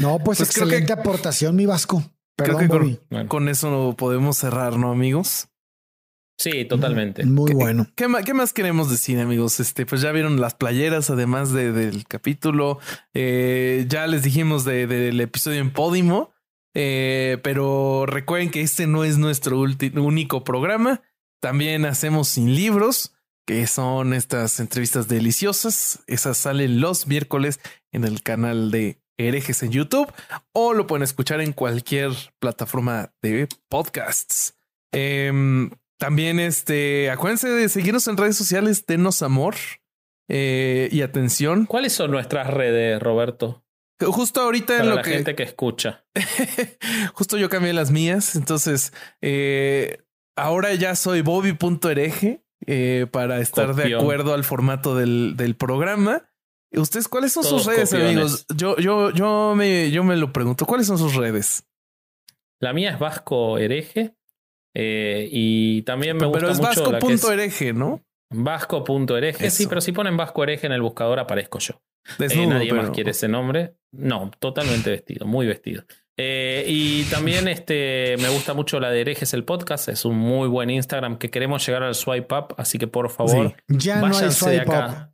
No, 0.00 0.18
pues, 0.18 0.38
pues 0.38 0.40
excelente 0.42 0.86
que, 0.86 0.92
aportación, 0.92 1.56
mi 1.56 1.66
Vasco. 1.66 2.02
Perdón, 2.36 2.56
creo 2.56 2.58
que 2.58 2.68
con, 2.68 3.00
bueno. 3.10 3.28
con, 3.28 3.48
eso 3.48 3.94
podemos 3.96 4.36
cerrar, 4.36 4.76
¿no, 4.76 4.90
amigos? 4.90 5.48
Sí, 6.38 6.64
totalmente. 6.64 7.24
Muy 7.24 7.52
bueno. 7.52 7.86
¿Qué, 7.94 8.06
qué, 8.06 8.24
¿Qué, 8.24 8.34
más 8.34 8.52
queremos 8.52 8.90
decir, 8.90 9.20
amigos? 9.20 9.60
Este, 9.60 9.84
pues 9.84 10.00
ya 10.00 10.10
vieron 10.10 10.40
las 10.40 10.54
playeras, 10.54 11.10
además 11.10 11.52
de, 11.52 11.70
del 11.72 12.06
capítulo. 12.06 12.78
Eh, 13.12 13.84
ya 13.88 14.06
les 14.06 14.22
dijimos 14.22 14.64
del 14.64 14.88
de, 14.88 15.12
de 15.12 15.22
episodio 15.22 15.60
en 15.60 15.70
Podimo. 15.70 16.32
Eh, 16.74 17.38
pero 17.42 18.06
recuerden 18.06 18.50
que 18.50 18.62
este 18.62 18.86
no 18.86 19.04
es 19.04 19.18
nuestro 19.18 19.60
único 19.60 20.44
programa. 20.44 21.02
También 21.40 21.84
hacemos 21.84 22.28
sin 22.28 22.54
libros, 22.54 23.14
que 23.46 23.66
son 23.66 24.14
estas 24.14 24.60
entrevistas 24.60 25.08
deliciosas. 25.08 26.00
Esas 26.06 26.36
salen 26.38 26.80
los 26.80 27.06
miércoles 27.06 27.60
en 27.92 28.04
el 28.04 28.22
canal 28.22 28.70
de 28.70 28.98
herejes 29.18 29.62
en 29.62 29.70
YouTube 29.72 30.10
o 30.52 30.72
lo 30.72 30.86
pueden 30.86 31.02
escuchar 31.02 31.40
en 31.40 31.52
cualquier 31.52 32.12
plataforma 32.38 33.12
de 33.20 33.48
podcasts. 33.68 34.54
Eh, 34.92 35.68
también 36.00 36.40
este, 36.40 37.10
acuérdense 37.10 37.48
de 37.50 37.68
seguirnos 37.68 38.08
en 38.08 38.16
redes 38.16 38.34
sociales, 38.34 38.86
denos 38.86 39.20
amor 39.20 39.54
eh, 40.28 40.88
y 40.90 41.02
atención. 41.02 41.66
¿Cuáles 41.66 41.92
son 41.92 42.10
nuestras 42.10 42.48
redes, 42.48 42.98
Roberto? 43.02 43.62
Justo 44.00 44.40
ahorita 44.40 44.66
Para 44.74 44.82
en 44.84 44.88
lo 44.90 44.96
la 44.96 45.02
que 45.02 45.10
gente 45.10 45.34
que 45.34 45.42
escucha. 45.42 46.04
justo 47.14 47.36
yo 47.36 47.48
cambié 47.48 47.72
las 47.72 47.90
mías. 47.90 48.34
Entonces, 48.36 48.92
eh, 49.20 49.98
ahora 50.36 50.74
ya 50.74 50.94
soy 50.96 51.20
Bobby.hereje 51.22 52.42
eh, 52.66 53.06
para 53.10 53.40
estar 53.40 53.68
Copión. 53.68 53.88
de 53.88 53.96
acuerdo 53.96 54.34
al 54.34 54.44
formato 54.44 54.94
del, 54.96 55.34
del 55.36 55.56
programa. 55.56 56.26
¿Ustedes 56.72 57.08
cuáles 57.08 57.32
son 57.32 57.42
Todos 57.42 57.64
sus 57.64 57.72
redes, 57.72 57.90
copiones. 57.90 58.12
amigos? 58.16 58.46
Yo, 58.56 58.76
yo, 58.76 59.10
yo, 59.10 59.54
me, 59.56 59.90
yo 59.90 60.04
me 60.04 60.16
lo 60.16 60.32
pregunto. 60.32 60.66
¿Cuáles 60.66 60.86
son 60.86 60.98
sus 60.98 61.14
redes? 61.16 61.64
La 62.60 62.72
mía 62.72 62.90
es 62.92 62.98
Vasco 62.98 63.58
Hereje. 63.58 64.14
Eh, 64.74 65.28
y 65.32 65.82
también 65.82 66.16
me 66.16 66.28
pero, 66.30 66.48
gusta 66.48 66.70
pero 66.70 66.90
mucho. 66.92 67.12
es 67.12 67.20
Vasco.hereje, 67.22 67.72
¿no? 67.72 68.04
Vasco.hereje. 68.30 69.50
Sí, 69.50 69.66
pero 69.66 69.80
si 69.80 69.92
ponen 69.92 70.16
Vasco 70.16 70.42
Hereje 70.42 70.66
en 70.66 70.72
el 70.72 70.82
buscador 70.82 71.18
aparezco 71.18 71.58
yo. 71.58 71.82
Desnudo, 72.18 72.44
eh, 72.44 72.54
nadie 72.54 72.70
pero... 72.70 72.82
más 72.82 72.90
quiere 72.92 73.10
ese 73.10 73.28
nombre. 73.28 73.74
No, 73.92 74.30
totalmente 74.38 74.90
vestido, 74.90 75.26
muy 75.26 75.46
vestido. 75.46 75.84
Eh, 76.16 76.64
y 76.68 77.04
también 77.04 77.48
este, 77.48 78.16
me 78.18 78.28
gusta 78.28 78.52
mucho 78.52 78.78
la 78.78 78.90
de 78.90 79.00
Herejes 79.00 79.32
el 79.32 79.44
podcast. 79.44 79.88
Es 79.88 80.04
un 80.04 80.18
muy 80.18 80.48
buen 80.48 80.68
Instagram 80.70 81.16
que 81.18 81.30
queremos 81.30 81.64
llegar 81.66 81.82
al 81.82 81.94
swipe 81.94 82.34
up. 82.34 82.54
Así 82.58 82.78
que 82.78 82.86
por 82.86 83.10
favor, 83.10 83.54
sí. 83.68 83.76
ya 83.78 84.00
no 84.00 84.06
hay 84.16 84.30
swipe 84.30 84.68
up. 84.68 85.10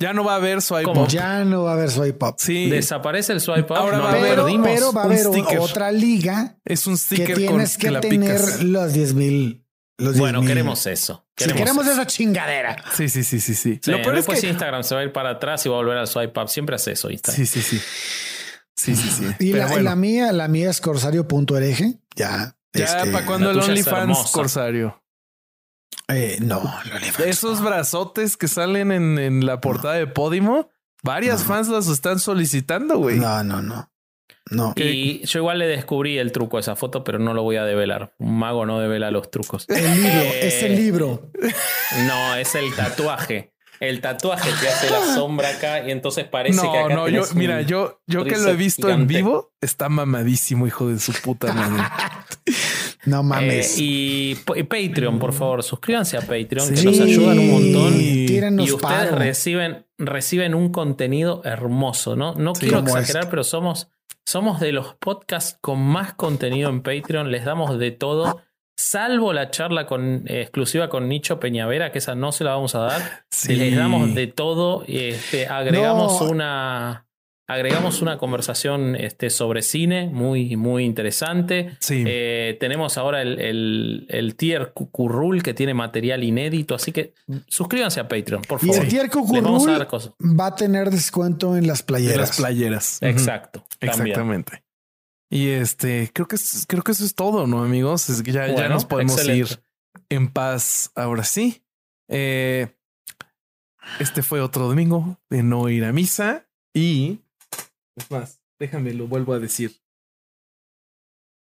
Ya 0.00 0.12
no 0.12 0.24
va 0.24 0.32
a 0.34 0.36
haber 0.36 0.60
swipe 0.60 0.82
¿Cómo? 0.84 1.04
up. 1.04 1.08
Ya 1.08 1.44
no 1.44 1.62
va 1.62 1.70
a 1.70 1.74
haber 1.74 1.88
swipe 1.90 2.24
up. 2.26 2.34
Sí, 2.38 2.68
Desaparece 2.68 3.32
el 3.32 3.40
swipe 3.40 3.72
up. 3.72 3.76
Ahora 3.78 3.96
no 3.96 4.02
va 4.04 4.10
a 4.10 4.12
lo 4.12 4.18
haber- 4.18 4.30
Pero, 4.32 4.42
perdimos. 4.44 4.68
pero 4.68 4.92
va 4.92 5.02
a 5.02 5.04
haber 5.04 5.26
un- 5.28 5.58
otra 5.60 5.92
liga 5.92 6.58
es 6.64 6.86
un 6.86 6.94
que 6.94 6.98
sticker 6.98 7.36
tienes 7.36 7.72
con 7.74 7.80
que, 7.80 7.86
que 7.86 7.90
la 7.92 8.00
tener 8.00 8.36
picas. 8.40 8.62
los 8.62 8.92
10 8.92 9.14
mil. 9.14 9.63
Los 9.98 10.18
Bueno, 10.18 10.40
10,000. 10.40 10.48
queremos 10.48 10.86
eso. 10.86 11.24
Si 11.36 11.52
queremos 11.52 11.86
esa 11.86 12.06
chingadera. 12.06 12.76
Sí, 12.94 13.08
sí, 13.08 13.22
sí, 13.22 13.40
sí, 13.40 13.54
sí. 13.54 13.80
Sí, 13.82 13.90
Lo 13.90 14.02
peor 14.02 14.18
es 14.18 14.26
que... 14.26 14.46
Instagram 14.48 14.82
se 14.82 14.94
va 14.94 15.00
a 15.02 15.04
ir 15.04 15.12
para 15.12 15.30
atrás 15.30 15.64
y 15.66 15.68
va 15.68 15.76
a 15.76 15.78
volver 15.78 15.98
al 15.98 16.08
swipe 16.08 16.40
up. 16.40 16.48
Siempre 16.48 16.74
hace 16.76 16.92
eso 16.92 17.10
Instagram. 17.10 17.46
Sí, 17.46 17.60
sí, 17.60 17.62
sí. 17.62 17.80
Sí, 18.76 18.96
sí, 18.96 19.08
sí. 19.08 19.24
Y 19.38 19.52
la, 19.52 19.66
bueno, 19.68 19.82
la 19.82 19.94
mía, 19.96 20.32
la 20.32 20.48
mía 20.48 20.70
es 20.70 20.80
corsario.ereje. 20.80 22.00
Ya. 22.16 22.56
ya 22.72 22.84
este, 22.84 23.12
para 23.12 23.24
cuando 23.24 23.50
el 23.52 23.60
OnlyFans. 23.60 24.30
Corsario. 24.32 25.00
eh, 26.08 26.38
no, 26.40 26.60
el 26.84 26.92
OnlyFans. 26.92 27.28
Esos 27.28 27.62
brazotes 27.62 28.36
que 28.36 28.48
salen 28.48 28.90
en, 28.90 29.18
en 29.18 29.46
la 29.46 29.60
portada 29.60 29.94
de 29.94 30.08
Podimo, 30.08 30.70
varias 31.04 31.40
No. 31.42 31.46
fans 31.46 31.68
los 31.68 31.86
están 31.88 32.18
solicitando, 32.18 32.98
güey. 32.98 33.18
No, 33.20 33.44
no, 33.44 33.62
no. 33.62 33.90
No. 34.50 34.72
Y 34.76 35.24
yo 35.26 35.38
igual 35.38 35.58
le 35.58 35.66
descubrí 35.66 36.18
el 36.18 36.30
truco 36.32 36.58
a 36.58 36.60
esa 36.60 36.76
foto, 36.76 37.02
pero 37.02 37.18
no 37.18 37.32
lo 37.34 37.42
voy 37.42 37.56
a 37.56 37.64
develar. 37.64 38.14
Un 38.18 38.38
mago 38.38 38.66
no 38.66 38.78
devela 38.78 39.10
los 39.10 39.30
trucos. 39.30 39.64
El 39.68 39.82
libro, 40.02 40.10
Eh, 40.20 40.40
es 40.48 40.62
el 40.62 40.76
libro. 40.76 41.30
No, 42.06 42.34
es 42.36 42.54
el 42.54 42.74
tatuaje. 42.74 43.52
El 43.80 44.00
tatuaje 44.00 44.48
que 44.60 44.68
hace 44.68 44.90
la 44.90 45.00
sombra 45.14 45.48
acá 45.48 45.86
y 45.86 45.90
entonces 45.90 46.24
parece 46.26 46.60
que 46.60 46.66
No, 46.66 46.84
acá 46.84 46.94
no, 46.94 47.08
yo, 47.08 47.22
mira, 47.34 47.62
yo, 47.62 48.00
yo 48.06 48.24
que 48.24 48.36
lo 48.38 48.50
he 48.50 48.54
visto 48.56 48.88
en 48.88 49.06
vivo, 49.06 49.52
está 49.60 49.88
mamadísimo, 49.88 50.66
hijo 50.66 50.88
de 50.88 50.98
su 51.00 51.12
puta 51.12 51.52
madre. 51.52 51.82
No 53.06 53.20
Eh, 53.20 53.22
mames. 53.22 53.78
y, 53.78 54.34
y 54.56 54.62
Patreon, 54.62 55.18
por 55.18 55.34
favor, 55.34 55.62
suscríbanse 55.62 56.16
a 56.16 56.20
Patreon, 56.22 56.74
que 56.74 56.82
nos 56.84 57.00
ayudan 57.00 57.38
un 57.38 57.50
montón. 57.50 58.00
Y 58.00 58.40
ustedes 58.40 58.76
paro. 58.80 59.16
reciben, 59.16 59.84
reciben 59.98 60.54
un 60.54 60.70
contenido 60.72 61.42
hermoso, 61.44 62.16
¿no? 62.16 62.34
No 62.34 62.54
Sí, 62.54 62.62
quiero 62.62 62.78
exagerar, 62.78 63.28
pero 63.28 63.44
somos, 63.44 63.90
somos 64.26 64.60
de 64.60 64.72
los 64.72 64.94
podcasts 64.94 65.58
con 65.60 65.80
más 65.80 66.14
contenido 66.14 66.70
en 66.70 66.82
Patreon. 66.82 67.30
Les 67.30 67.44
damos 67.44 67.78
de 67.78 67.90
todo, 67.90 68.40
salvo 68.76 69.32
la 69.32 69.50
charla 69.50 69.86
con, 69.86 70.24
eh, 70.26 70.40
exclusiva 70.42 70.88
con 70.88 71.08
Nicho 71.08 71.38
Peñavera, 71.40 71.92
que 71.92 71.98
esa 71.98 72.14
no 72.14 72.32
se 72.32 72.44
la 72.44 72.52
vamos 72.52 72.74
a 72.74 72.80
dar. 72.80 73.02
Sí. 73.30 73.54
Les 73.56 73.76
damos 73.76 74.14
de 74.14 74.26
todo. 74.26 74.84
Este, 74.86 75.46
agregamos 75.46 76.20
No. 76.20 76.28
una. 76.30 77.06
Agregamos 77.46 78.00
una 78.00 78.16
conversación 78.16 78.96
este, 78.96 79.28
sobre 79.28 79.60
cine 79.60 80.06
muy, 80.06 80.56
muy 80.56 80.84
interesante. 80.84 81.76
Sí. 81.78 82.02
Eh, 82.06 82.56
tenemos 82.58 82.96
ahora 82.96 83.20
el, 83.20 83.38
el, 83.38 84.06
el 84.08 84.34
tier 84.34 84.72
Cucurrul 84.72 85.42
que 85.42 85.52
tiene 85.52 85.74
material 85.74 86.24
inédito, 86.24 86.74
así 86.74 86.90
que 86.90 87.12
suscríbanse 87.48 88.00
a 88.00 88.08
Patreon, 88.08 88.40
por 88.42 88.64
Y 88.64 88.68
favor. 88.68 88.82
el 88.84 88.88
tier 88.88 89.02
Les 89.04 89.12
vamos 89.12 89.30
a 89.30 89.36
Cucurrul 89.42 89.78
dar 89.78 89.86
cosas. 89.88 90.12
va 90.22 90.46
a 90.46 90.54
tener 90.54 90.90
descuento 90.90 91.54
en 91.56 91.66
las 91.66 91.82
playeras. 91.82 92.16
las 92.16 92.36
playeras. 92.38 92.98
Exacto. 93.02 93.66
Exactamente. 93.80 94.64
Y 95.30 95.48
este, 95.48 96.10
creo 96.14 96.26
que 96.26 96.36
es- 96.36 96.64
creo 96.66 96.82
que 96.82 96.92
eso 96.92 97.04
es 97.04 97.14
todo, 97.14 97.46
¿no, 97.46 97.62
amigos? 97.62 98.08
Es 98.08 98.22
que 98.22 98.32
ya, 98.32 98.46
ya 98.46 98.68
nos 98.70 98.86
podemos 98.86 99.16
excelente. 99.18 99.52
ir 99.52 99.60
en 100.08 100.28
paz 100.28 100.92
ahora 100.94 101.24
sí. 101.24 101.62
Eh, 102.08 102.68
este 104.00 104.22
fue 104.22 104.40
otro 104.40 104.66
domingo 104.68 105.18
de 105.28 105.42
no 105.42 105.68
ir 105.68 105.84
a 105.84 105.92
misa 105.92 106.46
y 106.72 107.20
es 107.96 108.10
más, 108.10 108.40
déjame 108.58 108.92
lo 108.94 109.06
vuelvo 109.06 109.32
a 109.34 109.38
decir. 109.38 109.80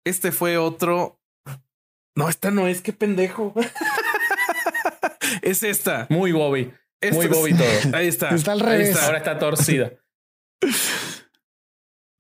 Este 0.06 0.32
fue 0.32 0.58
otro. 0.58 1.20
No, 2.16 2.30
esta 2.30 2.52
no 2.52 2.68
es, 2.68 2.82
qué 2.82 2.94
pendejo. 2.94 3.54
es 5.42 5.64
esta. 5.64 6.08
Muy 6.10 6.32
Bobby. 6.32 6.74
Esta 7.02 7.16
Muy 7.16 7.26
es- 7.26 7.32
Bobby 7.32 7.54
todo. 7.54 7.68
Ahí 7.96 8.08
está. 8.08 8.30
Está 8.30 8.54
al 8.54 8.62
Ahí 8.62 8.68
revés. 8.68 8.90
está. 8.90 9.06
Ahora 9.06 9.18
está 9.20 9.40
torcida. 9.40 9.92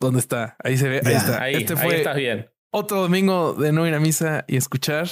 ¿Dónde 0.01 0.19
está? 0.19 0.56
Ahí 0.64 0.77
se 0.77 0.88
ve. 0.88 1.01
Ahí 1.03 1.14
está. 1.15 1.41
Ahí, 1.41 1.56
este 1.56 1.73
ahí 1.73 1.80
fue 1.84 1.97
estás 1.97 2.15
bien. 2.15 2.49
otro 2.72 3.01
domingo 3.01 3.53
de 3.53 3.72
no 3.73 3.85
ir 3.88 3.93
a 3.93 3.99
misa 3.99 4.45
y 4.47 4.56
escuchar 4.56 5.10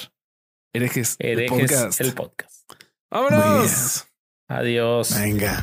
herejes, 0.73 1.15
el 1.19 1.39
Herejes 1.39 1.72
podcast. 1.72 2.02
el 2.02 2.14
podcast. 2.14 2.72
¡Vámonos! 3.11 4.07
Adiós. 4.49 5.14
Venga. 5.19 5.61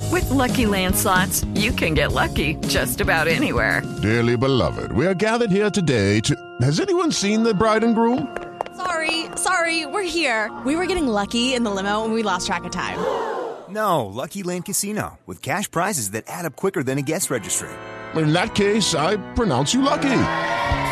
So 0.00 0.10
With 0.12 0.30
Lucky 0.30 0.66
Land 0.66 0.96
slots, 0.96 1.44
you 1.54 1.72
can 1.72 1.94
get 1.94 2.12
lucky 2.12 2.54
just 2.68 3.00
about 3.00 3.28
anywhere. 3.28 3.82
Dearly 4.02 4.36
beloved, 4.36 4.92
we 4.92 5.06
are 5.06 5.14
gathered 5.14 5.50
here 5.50 5.70
today 5.70 6.20
to. 6.20 6.34
Has 6.62 6.80
anyone 6.80 7.12
seen 7.12 7.42
the 7.42 7.54
bride 7.54 7.84
and 7.84 7.94
groom? 7.94 8.36
Sorry, 8.76 9.26
sorry, 9.36 9.86
we're 9.86 10.02
here. 10.02 10.50
We 10.64 10.76
were 10.76 10.86
getting 10.86 11.08
lucky 11.08 11.54
in 11.54 11.64
the 11.64 11.70
limo 11.70 12.04
and 12.04 12.14
we 12.14 12.22
lost 12.22 12.46
track 12.46 12.64
of 12.64 12.70
time. 12.70 12.98
No, 13.68 14.06
Lucky 14.06 14.42
Land 14.42 14.64
Casino, 14.64 15.18
with 15.26 15.42
cash 15.42 15.70
prizes 15.70 16.12
that 16.12 16.24
add 16.26 16.46
up 16.46 16.56
quicker 16.56 16.82
than 16.82 16.96
a 16.96 17.02
guest 17.02 17.28
registry. 17.28 17.68
In 18.14 18.32
that 18.32 18.54
case, 18.54 18.94
I 18.94 19.18
pronounce 19.34 19.74
you 19.74 19.82
lucky. 19.82 20.08